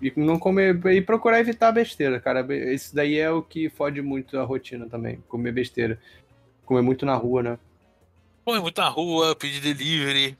E 0.00 0.12
não 0.16 0.38
comer 0.38 0.84
e 0.86 1.00
procurar 1.00 1.38
evitar 1.40 1.70
besteira, 1.70 2.18
cara. 2.20 2.44
Isso 2.74 2.94
daí 2.94 3.18
é 3.18 3.30
o 3.30 3.40
que 3.42 3.68
fode 3.70 4.02
muito 4.02 4.36
a 4.38 4.42
rotina 4.44 4.86
também. 4.88 5.22
Comer 5.28 5.52
besteira. 5.52 5.98
Comer 6.64 6.82
muito 6.82 7.06
na 7.06 7.14
rua, 7.14 7.42
né? 7.42 7.58
Põe 8.44 8.60
muito 8.60 8.80
na 8.80 8.88
rua, 8.88 9.36
pedir 9.36 9.60
delivery. 9.60 10.36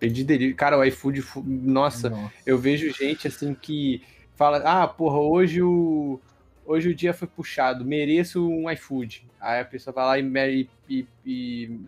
Pedir 0.00 0.24
delivery. 0.24 0.54
Cara, 0.54 0.78
o 0.78 0.84
iFood, 0.84 1.22
nossa, 1.44 2.08
Nossa. 2.08 2.32
eu 2.46 2.58
vejo 2.58 2.90
gente 2.94 3.28
assim 3.28 3.54
que 3.54 4.02
fala: 4.34 4.58
ah, 4.64 4.88
porra, 4.88 5.18
hoje 5.18 5.60
o. 5.62 6.18
Hoje 6.66 6.88
o 6.88 6.94
dia 6.94 7.12
foi 7.12 7.28
puxado, 7.28 7.84
mereço 7.84 8.48
um 8.48 8.70
iFood. 8.70 9.26
Aí 9.38 9.60
a 9.60 9.64
pessoa 9.66 9.92
vai 9.92 10.22
lá 10.22 10.48
e, 10.48 10.66
e, 10.88 11.06
e, 11.26 11.78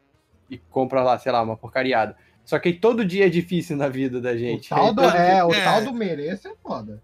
e 0.51 0.59
compra 0.59 1.03
lá, 1.03 1.19
sei 1.19 1.33
lá, 1.33 1.43
uma 1.43 1.57
porcariada. 1.57 2.17
Só 2.45 2.59
que 2.59 2.69
aí 2.69 2.75
todo 2.79 3.05
dia 3.05 3.27
é 3.27 3.29
difícil 3.29 3.77
na 3.77 3.89
vida 3.89 4.21
da 4.21 4.31
O 4.33 4.39
gente. 4.39 4.69
tal 4.69 4.95
do, 4.95 5.01
Aí 5.03 5.07
todo 5.11 5.17
é, 5.17 5.45
o 5.45 5.53
É. 5.55 5.65
tal 5.65 5.85
do 5.85 5.93
mereço 5.93 6.47
é 6.49 6.55
foda. 6.63 7.03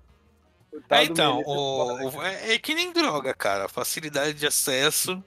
o 0.72 0.80
tal 0.82 0.98
É, 1.00 1.06
do 1.06 1.12
então, 1.12 1.32
mereço 1.38 1.50
é 1.50 1.54
foda, 1.54 1.94
né, 1.94 2.04
o, 2.04 2.16
o- 2.18 2.22
é 2.22 2.54
é 2.54 2.58
que 2.58 2.74
nem 2.74 2.92
droga, 2.92 3.34
cara. 3.34 3.68
Facilidade 3.68 4.34
de 4.34 4.46
acesso. 4.46 5.22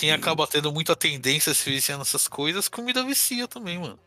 Quem 0.00 0.10
acaba 0.10 0.44
tendo 0.46 0.72
muita 0.72 0.96
tendência 0.96 1.52
a 1.52 1.54
se 1.54 1.70
viciar 1.70 1.96
nessas 1.98 2.26
coisas, 2.26 2.68
comida 2.68 3.04
vicia 3.04 3.46
também, 3.46 3.78
mano. 3.78 3.98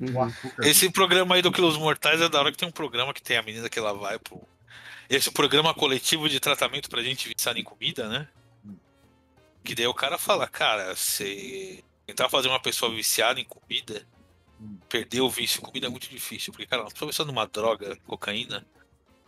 Uhum. 0.00 0.30
Esse 0.62 0.90
programa 0.90 1.34
aí 1.34 1.42
do 1.42 1.50
Quilos 1.50 1.76
Mortais 1.76 2.20
é 2.20 2.28
da 2.28 2.38
hora 2.38 2.52
que 2.52 2.58
tem 2.58 2.68
um 2.68 2.72
programa 2.72 3.12
que 3.12 3.22
tem 3.22 3.36
a 3.36 3.42
menina 3.42 3.68
que 3.68 3.78
ela 3.78 3.92
vai 3.92 4.18
pro. 4.20 4.40
Esse 5.10 5.30
programa 5.32 5.74
coletivo 5.74 6.28
de 6.28 6.38
tratamento 6.40 6.88
pra 6.88 7.02
gente 7.02 7.28
viciar 7.28 7.56
em 7.56 7.64
comida, 7.64 8.08
né? 8.08 8.28
Que 9.64 9.74
daí 9.74 9.86
o 9.86 9.94
cara 9.94 10.18
fala, 10.18 10.46
cara, 10.46 10.94
você 10.94 11.82
tentar 12.06 12.28
fazer 12.28 12.48
uma 12.48 12.60
pessoa 12.60 12.94
viciada 12.94 13.40
em 13.40 13.44
comida, 13.44 14.06
perder 14.88 15.22
o 15.22 15.30
vício 15.30 15.58
em 15.58 15.64
comida 15.64 15.86
é 15.86 15.90
muito 15.90 16.08
difícil. 16.08 16.52
Porque, 16.52 16.66
cara, 16.66 16.82
uma 16.82 16.90
pessoa 16.90 17.10
viciada 17.10 17.32
numa 17.32 17.46
droga, 17.46 17.96
cocaína, 18.06 18.64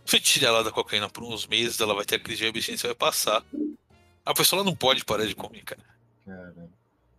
você 0.05 0.21
tira 0.21 0.49
ela 0.49 0.63
da 0.63 0.71
cocaína 0.71 1.09
por 1.09 1.25
uns 1.25 1.47
meses, 1.47 1.81
ela 1.81 1.95
vai 1.95 2.05
ter 2.05 2.17
a 2.17 2.21
crise 2.21 2.43
de 2.43 2.49
abstinência 2.49 2.87
e 2.87 2.89
vai 2.89 2.97
passar. 2.97 3.45
A 4.25 4.35
pessoa 4.35 4.63
não 4.63 4.75
pode 4.75 5.05
parar 5.05 5.27
de 5.27 5.35
comer, 5.35 5.65
cara. 5.65 5.83
Cara. 6.27 6.69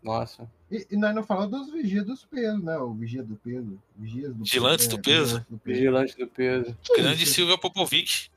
Nossa. 0.03 0.49
E, 0.72 0.88
e 0.91 0.97
nós 0.97 1.13
não 1.15 1.24
falamos 1.24 1.51
dos 1.51 1.72
vigias 1.72 2.05
dos 2.05 2.24
pesos, 2.24 2.63
né? 2.63 2.78
O 2.78 2.93
vigia 2.93 3.24
do 3.24 3.36
peso. 3.36 3.82
Vigias 3.95 4.34
do 4.34 4.43
Vigilantes 4.43 4.88
do 4.88 5.01
peso? 5.01 5.45
vigilantes 5.65 6.15
do 6.15 6.28
peso. 6.28 6.65
Vigilante 6.65 6.78
do 6.78 6.78
peso. 6.78 6.78
Grande 6.95 7.26
Silvia 7.26 7.57
Popovic. 7.57 8.30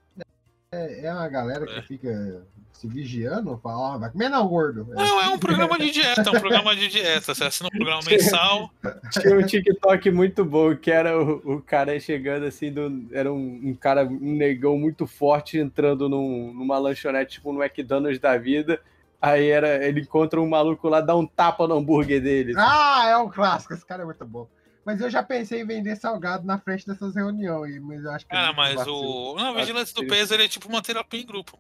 É, 0.73 1.07
é 1.07 1.13
uma 1.13 1.29
galera 1.29 1.67
que 1.67 1.79
É. 1.79 1.83
fica 1.83 2.43
se 2.73 2.87
vigiando, 2.87 3.59
fala, 3.59 3.95
ah, 3.95 3.99
vai 3.99 4.11
comer 4.11 4.29
não, 4.29 4.47
gordo. 4.47 4.87
Não, 4.89 5.21
é 5.21 5.29
um 5.29 5.37
programa 5.39 5.77
de 5.77 5.91
dieta, 5.91 6.23
é 6.23 6.31
um 6.31 6.41
programa 6.41 6.77
de 6.77 6.87
dieta. 6.87 7.35
Você 7.35 7.43
assina 7.43 7.67
um 7.67 7.77
programa 7.77 8.01
mensal. 8.09 8.71
Tinha 9.11 9.37
um 9.37 9.43
TikTok 9.43 10.11
muito 10.13 10.45
bom, 10.45 10.75
que 10.77 10.93
era 10.93 11.21
o, 11.21 11.57
o 11.57 11.61
cara 11.61 11.99
chegando 11.99 12.47
assim, 12.47 12.73
do, 12.73 13.05
era 13.13 13.33
um, 13.33 13.61
um 13.65 13.75
cara, 13.75 14.05
um 14.05 14.37
negão 14.37 14.79
muito 14.79 15.09
forte 15.09 15.59
entrando 15.59 16.09
num- 16.09 16.55
numa 16.55 16.79
lanchonete, 16.79 17.33
tipo 17.33 17.53
no 17.53 17.61
McDonald's 17.63 18.21
da 18.21 18.39
vida. 18.39 18.81
Aí 19.21 19.49
era, 19.51 19.85
ele 19.85 20.03
encontra 20.03 20.41
um 20.41 20.49
maluco 20.49 20.89
lá, 20.89 21.01
dá 21.01 21.17
um 21.17 21.27
tapa 21.27 21.67
no 21.67 21.75
hambúrguer 21.79 22.23
dele. 22.23 22.55
Ah, 22.57 23.07
é 23.11 23.17
um 23.17 23.29
clássico, 23.29 23.75
esse 23.75 23.85
cara 23.85 24.03
é 24.03 24.07
muito 24.07 24.25
bom. 24.25 24.49
Mas 24.85 25.01
eu 25.01 25.11
já 25.11 25.23
pensei 25.23 25.61
em 25.61 25.67
vender 25.67 25.97
salgado 25.97 26.47
na 26.47 26.59
frente 26.59 26.87
dessas 26.87 27.15
reuniões, 27.15 27.81
mas 27.83 28.03
eu 28.03 28.11
acho 28.11 28.27
que. 28.27 28.33
é 28.33 28.37
Cara, 28.37 28.47
muito 28.49 28.57
mas 28.57 28.75
vacilo. 28.77 28.97
o. 29.33 29.37
Não, 29.37 29.53
o 29.53 29.55
Vigilante 29.57 29.95
do 29.95 30.07
Peso 30.07 30.35
ele 30.35 30.45
é 30.45 30.49
tipo 30.49 30.69
uma 30.69 30.83
terapia 30.83 31.21
em 31.21 31.27
grupo. 31.27 31.59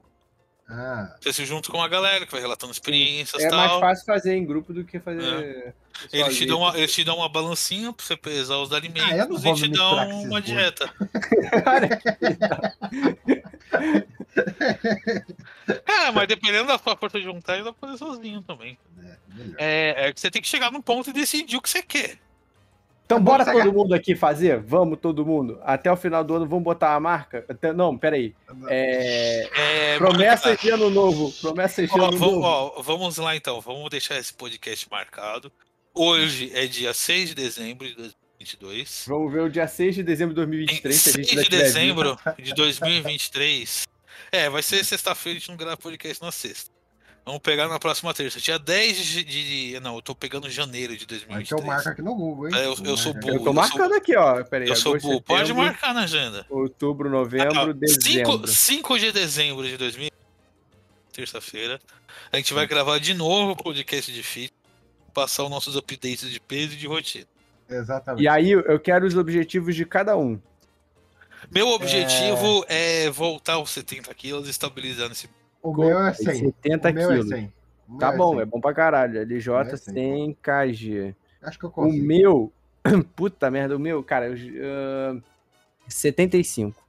Ah, 0.72 1.16
Você 1.20 1.32
se 1.32 1.44
junta 1.44 1.68
com 1.68 1.78
uma 1.78 1.88
galera 1.88 2.24
que 2.24 2.30
vai 2.30 2.40
relatando 2.40 2.70
experiências 2.72 3.42
e 3.42 3.46
é 3.46 3.50
mais 3.50 3.70
tal. 3.72 3.80
fácil 3.80 4.06
fazer 4.06 4.36
em 4.36 4.46
grupo 4.46 4.72
do 4.72 4.84
que 4.84 5.00
fazer. 5.00 5.74
Eles 6.12 6.36
te, 6.36 6.46
dão 6.46 6.60
uma, 6.60 6.78
eles 6.78 6.92
te 6.92 7.02
dão 7.02 7.16
uma 7.16 7.28
balancinha 7.28 7.92
pra 7.92 8.06
você 8.06 8.16
pesar 8.16 8.58
os 8.58 8.72
Ah, 8.72 8.76
eu 8.76 8.80
não 8.80 8.94
alimentos 9.00 9.42
vou 9.42 9.52
e 9.52 9.56
te 9.58 9.68
dão 9.68 10.22
uma 10.22 10.40
dieta. 10.40 10.88
Cara, 15.84 16.12
mas 16.14 16.28
dependendo 16.28 16.68
da 16.68 16.78
sua 16.78 16.96
força 16.96 17.18
de 17.18 17.26
vontade, 17.26 17.64
dá 17.64 17.72
pra 17.72 17.88
fazer 17.88 17.98
sozinho 17.98 18.40
também. 18.42 18.78
é. 19.58 19.96
É, 19.96 20.06
é 20.08 20.12
que 20.12 20.20
você 20.20 20.30
tem 20.30 20.40
que 20.40 20.48
chegar 20.48 20.70
num 20.70 20.80
ponto 20.80 21.10
e 21.10 21.12
decidir 21.12 21.56
o 21.56 21.62
que 21.62 21.68
você 21.68 21.82
quer. 21.82 22.16
Então 23.10 23.20
bora 23.20 23.44
todo 23.44 23.72
mundo 23.72 23.92
aqui 23.92 24.14
fazer? 24.14 24.60
Vamos 24.60 24.96
todo 25.00 25.26
mundo. 25.26 25.58
Até 25.64 25.90
o 25.90 25.96
final 25.96 26.22
do 26.22 26.32
ano 26.36 26.46
vamos 26.46 26.62
botar 26.62 26.94
a 26.94 27.00
marca? 27.00 27.44
Até, 27.48 27.72
não, 27.72 27.98
peraí. 27.98 28.32
É, 28.68 29.48
É, 29.94 29.98
promessas 29.98 30.44
marca- 30.46 30.62
de 30.62 30.70
ano 30.70 30.90
novo. 30.90 31.32
Promessas 31.40 31.90
de 31.90 32.00
Ó, 32.00 32.04
ano 32.06 32.16
vamos, 32.16 32.34
novo. 32.34 32.46
ó, 32.46 32.82
vamos 32.82 33.16
lá 33.18 33.34
então, 33.34 33.60
vamos 33.60 33.90
deixar 33.90 34.16
esse 34.16 34.32
podcast 34.32 34.86
marcado. 34.88 35.50
Hoje 35.92 36.52
é 36.54 36.66
dia 36.68 36.94
6 36.94 37.30
de 37.30 37.34
dezembro 37.34 37.84
de 37.88 37.96
2022. 37.96 39.04
Vamos 39.08 39.32
ver 39.32 39.42
o 39.42 39.48
dia 39.50 39.66
6 39.66 39.96
de 39.96 40.04
dezembro 40.04 40.32
de 40.32 40.40
Em 40.42 40.44
2023, 40.46 40.94
se 40.94 41.08
a 41.08 41.12
6 41.12 41.26
gente 41.26 41.36
ainda 41.36 41.50
de 41.50 41.56
dezembro 41.64 42.18
de 42.38 42.54
2023. 42.54 43.88
É, 44.30 44.48
vai 44.48 44.62
ser 44.62 44.84
sexta-feira, 44.84 45.36
a 45.36 45.40
gente 45.40 45.48
não 45.48 45.56
grava 45.56 45.76
podcast 45.76 46.22
na 46.22 46.30
sexta. 46.30 46.70
Vamos 47.24 47.40
pegar 47.42 47.68
na 47.68 47.78
próxima 47.78 48.12
terça. 48.14 48.40
Dia 48.40 48.58
10 48.58 48.96
de. 48.96 49.24
de- 49.24 49.80
não, 49.80 49.96
eu 49.96 50.02
tô 50.02 50.14
pegando 50.14 50.48
janeiro 50.50 50.96
de 50.96 51.04
Vai 51.26 51.42
que 51.44 51.50
2023. 51.50 51.60
eu 51.60 51.66
marco 51.66 51.88
aqui 51.90 52.02
no 52.02 52.14
Google, 52.14 52.48
hein? 52.48 52.54
É, 52.56 52.64
eu- 52.66 52.76
eu 52.84 52.96
sou 52.96 53.12
Marca 53.12 53.26
burro. 53.26 53.38
Eu 53.40 53.44
tô 53.44 53.52
marcando 53.52 53.94
aqui, 53.94 54.16
ó. 54.16 54.42
Peraí, 54.44 54.68
Eu 54.68 54.74
sou 54.76 54.98
burro. 54.98 55.20
Pode 55.20 55.52
marcar 55.52 55.94
na 55.94 56.02
agenda. 56.04 56.46
Outubro, 56.48 57.08
novembro, 57.10 57.74
dezembro. 57.74 58.46
5 58.48 58.98
de 58.98 59.12
dezembro 59.12 59.66
de 59.68 59.76
2000, 59.76 60.10
terça-feira. 61.12 61.78
A 62.32 62.36
gente 62.36 62.52
vai 62.54 62.66
gravar 62.66 62.98
de 62.98 63.12
novo 63.14 63.52
o 63.52 63.56
podcast 63.56 64.10
de 64.12 64.22
fit, 64.22 64.52
passar 65.12 65.44
os 65.44 65.50
nossos 65.50 65.76
updates 65.76 66.30
de 66.30 66.40
peso 66.40 66.72
e 66.72 66.76
de 66.76 66.86
rotina. 66.86 67.26
Exatamente. 67.68 68.24
E 68.24 68.28
aí 68.28 68.50
eu 68.50 68.80
quero 68.80 69.06
os 69.06 69.14
objetivos 69.16 69.76
de 69.76 69.84
cada 69.84 70.16
um. 70.16 70.40
Meu 71.50 71.68
objetivo 71.68 72.64
é, 72.68 73.08
voltar 73.10 73.54
aos 73.54 73.70
70 73.70 74.12
quilos 74.14 74.46
e 74.48 74.50
estabilizar 74.50 75.08
nesse. 75.08 75.28
O 75.62 75.74
meu 75.74 75.98
é 76.00 76.14
100. 76.14 76.34
70 76.62 76.90
o 76.90 76.94
meu 76.94 77.10
é 77.10 77.14
quilos. 77.14 77.28
100. 77.28 77.52
O 77.88 77.90
meu 77.90 77.98
Tá 78.00 78.12
bom, 78.12 78.32
100. 78.32 78.40
é 78.40 78.44
bom 78.44 78.60
pra 78.60 78.74
caralho. 78.74 79.20
LJ 79.22 79.72
é 79.72 79.76
100 79.76 80.34
kg. 80.42 81.14
Acho 81.42 81.58
que 81.58 81.64
eu 81.64 81.70
O 81.70 81.72
consigo. 81.72 82.04
meu. 82.06 82.52
Puta 83.14 83.50
merda, 83.50 83.76
o 83.76 83.78
meu, 83.78 84.02
cara, 84.02 84.28
eu, 84.28 84.36
ah, 85.16 85.20
75. 85.88 86.82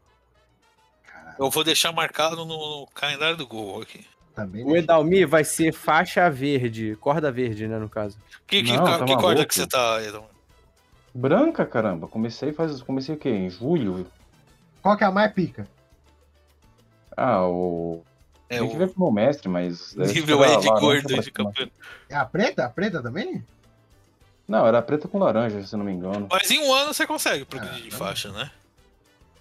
Eu 1.38 1.50
vou 1.50 1.64
deixar 1.64 1.92
marcado 1.92 2.46
no, 2.46 2.88
calendário 2.94 3.36
do 3.36 3.48
Google 3.48 3.82
aqui. 3.82 4.06
Também 4.34 4.64
O 4.64 4.76
Edalmi 4.78 5.26
vai 5.26 5.44
ser 5.44 5.74
faixa 5.74 6.30
verde, 6.30 6.96
corda 7.02 7.32
verde, 7.32 7.68
né, 7.68 7.78
no 7.78 7.90
caso. 7.90 8.18
Que, 8.48 8.64
que, 8.64 8.72
Não, 8.72 8.86
tá 8.86 9.04
que 9.04 9.16
corda 9.18 9.46
que 9.46 9.54
você 9.54 9.68
tá, 9.68 10.02
Edon? 10.02 10.26
Branca, 11.14 11.66
caramba. 11.66 12.08
Comecei 12.08 12.54
faz. 12.54 12.82
Comecei 12.82 13.16
o 13.16 13.18
quê? 13.18 13.30
Em 13.30 13.50
julho? 13.50 14.08
Qual 14.82 14.96
que 14.96 15.04
é 15.04 15.08
a 15.08 15.12
mais 15.12 15.32
pica? 15.34 15.68
Ah, 17.18 17.46
o. 17.46 18.02
É 18.52 18.60
Tem 18.60 18.68
que 18.70 18.76
o 18.76 18.78
ver 18.80 18.90
com 18.90 19.00
o 19.00 19.04
meu 19.06 19.12
mestre, 19.14 19.48
mas. 19.48 19.96
é, 19.98 20.08
nível 20.08 20.44
aí 20.44 20.58
de 20.58 20.68
gordo 20.68 21.22
de 21.22 21.32
capoeira. 21.32 21.72
É 22.10 22.16
a 22.16 22.26
preta? 22.26 22.66
A 22.66 22.70
preta 22.70 23.02
também? 23.02 23.42
Não, 24.46 24.68
era 24.68 24.82
preta 24.82 25.08
com 25.08 25.18
laranja, 25.18 25.64
se 25.64 25.74
eu 25.74 25.78
não 25.78 25.86
me 25.86 25.94
engano. 25.94 26.28
Mas 26.30 26.52
em 26.52 26.60
um 26.60 26.74
ano 26.74 26.94
você 26.94 27.08
consegue 27.08 27.46
progredir 27.46 27.78
Ah, 27.78 27.84
de 27.84 27.90
tá. 27.92 27.98
faixa, 27.98 28.30
né? 28.34 28.52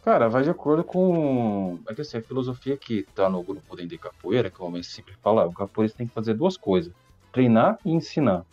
Cara, 0.04 0.28
vai 0.28 0.44
de 0.44 0.50
acordo 0.50 0.84
com. 0.84 1.80
É 1.88 1.94
que 1.94 2.02
assim, 2.02 2.18
a 2.18 2.22
filosofia 2.22 2.76
que 2.76 3.02
tá 3.14 3.28
no 3.28 3.42
grupo 3.42 3.74
dentro 3.74 3.90
de 3.90 3.98
capoeira, 3.98 4.48
que 4.48 4.62
o 4.62 4.64
homem 4.64 4.82
sempre 4.82 5.12
fala, 5.22 5.44
o 5.46 5.52
capoeirista 5.52 5.98
tem 5.98 6.06
que 6.06 6.14
fazer 6.14 6.34
duas 6.34 6.56
coisas: 6.56 6.92
treinar 7.32 7.78
e 7.84 7.90
ensinar. 7.90 8.44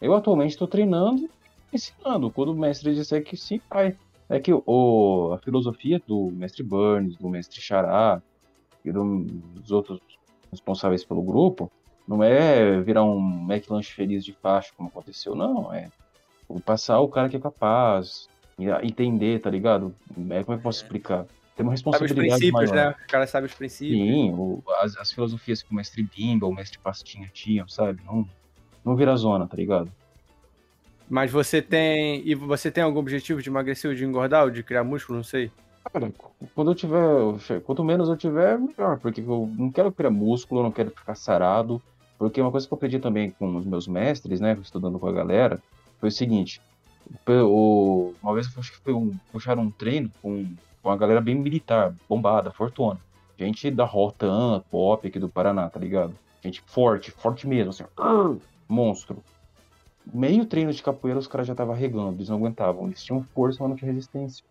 Eu 0.00 0.14
atualmente 0.14 0.52
estou 0.52 0.66
treinando 0.66 1.28
e 1.70 1.76
ensinando. 1.76 2.30
Quando 2.30 2.52
o 2.52 2.56
mestre 2.58 2.94
disser 2.94 3.22
que 3.22 3.36
sim, 3.36 3.60
vai. 3.70 3.94
É 4.28 4.40
que 4.40 4.50
o, 4.52 5.32
a 5.34 5.38
filosofia 5.38 6.00
do 6.04 6.30
mestre 6.32 6.62
Burns, 6.64 7.16
do 7.16 7.28
mestre 7.28 7.60
Xará 7.60 8.20
dos 8.92 9.70
outros 9.70 10.00
responsáveis 10.50 11.04
pelo 11.04 11.22
grupo 11.22 11.70
não 12.06 12.22
é 12.22 12.80
virar 12.82 13.02
um 13.04 13.46
McLanche 13.50 13.92
feliz 13.92 14.24
de 14.24 14.32
faixa, 14.32 14.70
como 14.76 14.88
aconteceu, 14.88 15.34
não. 15.34 15.72
É 15.72 15.88
passar 16.64 17.00
o 17.00 17.08
cara 17.08 17.28
que 17.28 17.36
é 17.36 17.40
capaz, 17.40 18.28
entender, 18.82 19.40
tá 19.40 19.50
ligado? 19.50 19.94
É, 20.10 20.14
como 20.14 20.32
é 20.32 20.44
que 20.44 20.50
eu 20.52 20.58
posso 20.60 20.82
explicar? 20.82 21.26
Tem 21.56 21.64
uma 21.66 21.72
Sabe 21.76 22.04
os 22.04 22.12
responsabilidade 22.12 22.38
princípios, 22.38 22.70
maior. 22.70 22.90
né? 22.90 22.94
O 23.06 23.10
cara 23.10 23.26
sabe 23.26 23.46
os 23.46 23.54
princípios. 23.54 23.98
Sim, 23.98 24.32
o- 24.34 24.62
as, 24.80 24.96
as 24.96 25.10
filosofias 25.10 25.62
que 25.62 25.72
o 25.72 25.74
mestre 25.74 26.02
Bimba, 26.02 26.46
o 26.46 26.54
mestre 26.54 26.78
Pastinha 26.78 27.28
tinham, 27.32 27.66
sabe? 27.66 28.00
Não, 28.04 28.28
não 28.84 28.94
vira 28.94 29.16
zona, 29.16 29.46
tá 29.48 29.56
ligado? 29.56 29.90
Mas 31.08 31.30
você 31.30 31.62
tem. 31.62 32.22
E 32.26 32.34
você 32.34 32.70
tem 32.70 32.82
algum 32.84 32.98
objetivo 32.98 33.40
de 33.40 33.48
emagrecer 33.48 33.90
ou 33.90 33.96
de 33.96 34.04
engordar 34.04 34.44
ou 34.44 34.50
de 34.50 34.62
criar 34.62 34.84
músculo? 34.84 35.16
Não 35.18 35.24
sei. 35.24 35.50
Cara, 35.92 36.12
quando 36.54 36.70
eu 36.70 36.74
tiver. 36.74 37.60
Quanto 37.64 37.84
menos 37.84 38.08
eu 38.08 38.16
tiver, 38.16 38.58
melhor. 38.58 38.98
Porque 38.98 39.20
eu 39.20 39.50
não 39.56 39.70
quero 39.70 39.92
criar 39.92 40.10
músculo, 40.10 40.60
eu 40.60 40.64
não 40.64 40.72
quero 40.72 40.90
ficar 40.90 41.14
sarado. 41.14 41.80
Porque 42.18 42.40
uma 42.40 42.50
coisa 42.50 42.66
que 42.66 42.72
eu 42.72 42.76
aprendi 42.76 42.98
também 42.98 43.30
com 43.30 43.56
os 43.56 43.64
meus 43.66 43.86
mestres, 43.86 44.40
né? 44.40 44.56
Estudando 44.60 44.98
com 44.98 45.06
a 45.06 45.12
galera, 45.12 45.60
foi 46.00 46.08
o 46.08 46.12
seguinte. 46.12 46.60
o- 47.28 48.12
uma 48.20 48.34
vez 48.34 48.52
eu 48.52 48.58
acho 48.60 48.72
que 48.72 48.80
foi 48.82 48.92
um, 48.92 49.14
puxaram 49.30 49.62
um 49.62 49.70
treino 49.70 50.10
com, 50.20 50.44
com 50.82 50.90
a 50.90 50.96
galera 50.96 51.20
bem 51.20 51.36
militar, 51.36 51.94
bombada, 52.08 52.50
fortuna. 52.50 52.98
Gente 53.38 53.70
da 53.70 53.84
Rotan, 53.84 54.60
Pop 54.70 55.06
aqui 55.06 55.18
do 55.18 55.28
Paraná, 55.28 55.68
tá 55.70 55.78
ligado? 55.78 56.14
Gente 56.42 56.60
forte, 56.62 57.12
forte 57.12 57.46
mesmo, 57.46 57.70
assim, 57.70 57.84
monstro. 58.68 59.22
Meio 60.12 60.46
treino 60.46 60.72
de 60.72 60.82
capoeira 60.82 61.18
os 61.18 61.26
caras 61.28 61.46
já 61.46 61.52
estavam 61.52 61.74
regando, 61.74 62.16
eles 62.16 62.28
não 62.28 62.38
aguentavam. 62.38 62.86
Eles 62.86 63.04
tinham 63.04 63.22
força, 63.34 63.58
mas 63.60 63.70
não 63.70 63.76
tinham 63.76 63.92
resistência. 63.92 64.44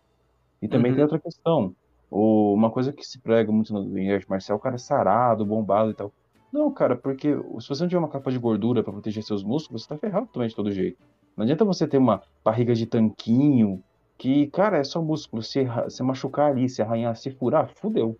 E 0.60 0.68
também 0.68 0.90
Uhum. 0.90 0.96
tem 0.96 1.04
outra 1.04 1.18
questão. 1.18 1.74
O, 2.10 2.54
uma 2.54 2.70
coisa 2.70 2.92
que 2.92 3.04
se 3.04 3.20
prega 3.20 3.50
muito 3.50 3.72
no, 3.72 3.98
em 3.98 4.12
arte 4.12 4.28
marcial, 4.28 4.58
o 4.58 4.60
cara 4.60 4.76
é 4.76 4.78
sarado, 4.78 5.44
bombado 5.44 5.90
e 5.90 5.94
tal. 5.94 6.12
Não, 6.52 6.70
cara, 6.72 6.96
porque 6.96 7.34
se 7.60 7.68
você 7.68 7.82
não 7.82 7.88
tiver 7.88 7.98
uma 7.98 8.08
capa 8.08 8.30
de 8.30 8.38
gordura 8.38 8.82
pra 8.82 8.92
proteger 8.92 9.22
seus 9.22 9.42
músculos, 9.42 9.82
você 9.82 9.88
tá 9.88 9.98
ferrado 9.98 10.28
também 10.32 10.48
de 10.48 10.54
todo 10.54 10.70
jeito. 10.70 10.98
Não 11.36 11.42
adianta 11.42 11.64
você 11.64 11.86
ter 11.86 11.98
uma 11.98 12.22
barriga 12.44 12.74
de 12.74 12.86
tanquinho, 12.86 13.82
que, 14.16 14.46
cara, 14.46 14.78
é 14.78 14.84
só 14.84 15.02
músculo. 15.02 15.42
Se, 15.42 15.66
se 15.88 16.02
machucar 16.02 16.50
ali, 16.50 16.68
se 16.68 16.80
arranhar, 16.80 17.14
se 17.16 17.30
furar, 17.30 17.70
fudeu. 17.74 18.16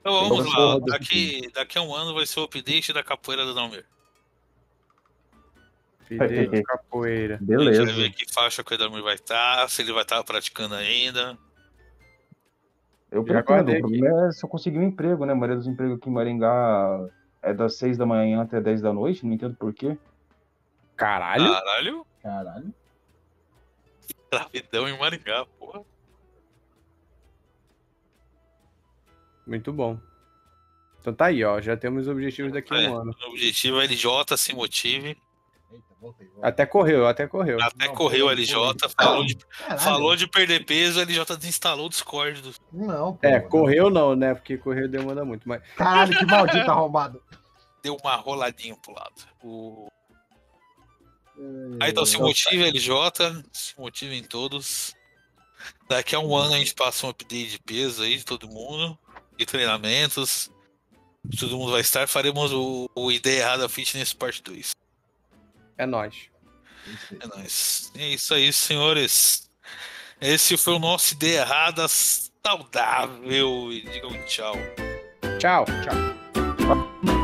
Então 0.00 0.28
vamos 0.28 0.54
lá. 0.54 0.78
Daqui, 0.78 1.50
daqui 1.52 1.78
a 1.78 1.82
um 1.82 1.94
ano 1.94 2.14
vai 2.14 2.24
ser 2.24 2.40
o 2.40 2.44
update 2.44 2.92
da 2.92 3.02
capoeira 3.02 3.44
do 3.44 3.54
Dalmir. 3.54 3.84
Filho 6.08 6.50
de 6.50 6.62
capoeira. 6.62 7.34
A 7.34 7.38
gente 7.38 7.46
vai 7.48 7.56
Beleza. 7.58 7.92
ver 7.92 8.10
que 8.10 8.32
faixa 8.32 8.64
que 8.64 8.74
o 8.74 8.78
Dalmir 8.78 9.02
vai 9.02 9.14
estar, 9.14 9.68
se 9.68 9.82
ele 9.82 9.92
vai 9.92 10.02
estar 10.02 10.22
praticando 10.24 10.74
ainda. 10.74 11.38
Eu 13.10 13.24
Já 13.26 13.42
pretendo. 13.42 13.72
O 13.72 13.80
problema 13.80 14.28
é 14.28 14.32
se 14.32 14.44
eu 14.44 14.48
conseguir 14.48 14.78
um 14.78 14.82
emprego, 14.82 15.24
né? 15.24 15.32
A 15.32 15.36
maioria 15.36 15.56
dos 15.56 15.66
empregos 15.66 15.96
aqui 15.98 16.08
em 16.08 16.12
Maringá 16.12 17.08
é 17.42 17.54
das 17.54 17.76
6 17.76 17.96
da 17.96 18.04
manhã 18.06 18.42
até 18.42 18.60
10 18.60 18.82
da 18.82 18.92
noite, 18.92 19.24
não 19.24 19.32
entendo 19.32 19.54
por 19.56 19.72
quê. 19.72 19.96
Caralho? 20.96 21.52
Caralho, 21.52 22.06
Caralho. 22.22 22.74
gravidão 24.30 24.88
em 24.88 24.98
Maringá, 24.98 25.46
porra. 25.58 25.82
Muito 29.46 29.72
bom. 29.72 29.98
Então 31.00 31.14
tá 31.14 31.26
aí, 31.26 31.42
ó. 31.44 31.60
Já 31.60 31.76
temos 31.76 32.06
objetivos 32.08 32.52
daqui 32.52 32.72
a 32.74 32.76
um 32.76 32.80
É. 32.80 32.86
ano. 32.86 33.16
O 33.26 33.30
objetivo 33.30 33.80
é 33.80 33.84
LJ, 33.84 34.36
se 34.36 34.54
motive. 34.54 35.16
Voltei. 36.00 36.26
voltei. 36.28 36.48
Até 36.48 36.64
correu, 36.64 37.06
até 37.06 37.26
correu. 37.26 37.58
Até 37.60 37.86
Não, 37.86 37.94
correu 37.94 38.26
o 38.26 38.30
LJ, 38.30 38.54
falou 38.96 39.24
de, 39.24 39.36
Caralho. 39.36 39.80
falou 39.80 40.16
de 40.16 40.26
perder 40.28 40.64
peso, 40.64 41.00
o 41.00 41.02
LJ 41.02 41.36
desinstalou 41.36 41.86
o 41.86 41.88
Discord. 41.88 42.40
Do... 42.40 42.54
Não, 42.72 43.14
pô. 43.14 43.26
É, 43.26 43.40
correu 43.40 43.90
não, 43.90 44.14
né? 44.14 44.34
Porque 44.34 44.56
correu 44.56 44.88
demanda 44.88 45.24
muito. 45.24 45.48
Mas 45.48 45.62
Caralho, 45.76 46.16
que 46.16 46.24
maldito 46.24 46.70
arrombado. 46.70 47.22
Deu 47.82 47.96
uma 47.96 48.14
roladinha 48.16 48.76
pro 48.76 48.94
lado. 48.94 49.14
O... 49.42 49.88
Aí 51.80 51.90
então 51.90 52.04
se 52.04 52.18
motive, 52.18 52.70
LJ, 52.70 53.44
se 53.52 53.78
motivem 53.78 54.22
todos. 54.22 54.94
Daqui 55.88 56.14
a 56.14 56.20
um 56.20 56.36
ano 56.36 56.54
a 56.54 56.58
gente 56.58 56.74
passa 56.74 57.06
um 57.06 57.10
update 57.10 57.50
de 57.50 57.58
peso 57.60 58.02
aí 58.02 58.16
de 58.16 58.24
todo 58.24 58.48
mundo, 58.48 58.96
de 59.36 59.44
treinamentos. 59.44 60.50
Todo 61.38 61.56
mundo 61.56 61.72
vai 61.72 61.80
estar. 61.80 62.06
Faremos 62.06 62.52
o, 62.52 62.88
o 62.94 63.10
Ideia 63.10 63.40
Errada 63.40 63.68
Fitness 63.68 64.12
Parte 64.12 64.42
2. 64.42 64.72
É 65.78 65.86
nóis. 65.86 66.28
É 67.20 67.26
nóis. 67.26 67.92
É 67.96 68.08
isso 68.08 68.34
aí, 68.34 68.52
senhores. 68.52 69.48
Esse 70.20 70.56
foi 70.56 70.74
o 70.74 70.78
nosso 70.78 71.14
Ideia 71.14 71.40
Errada 71.40 71.86
saudável. 71.88 73.72
E 73.72 73.82
digam 73.88 74.12
tchau. 74.24 74.54
Tchau, 75.38 75.64
tchau. 75.84 77.17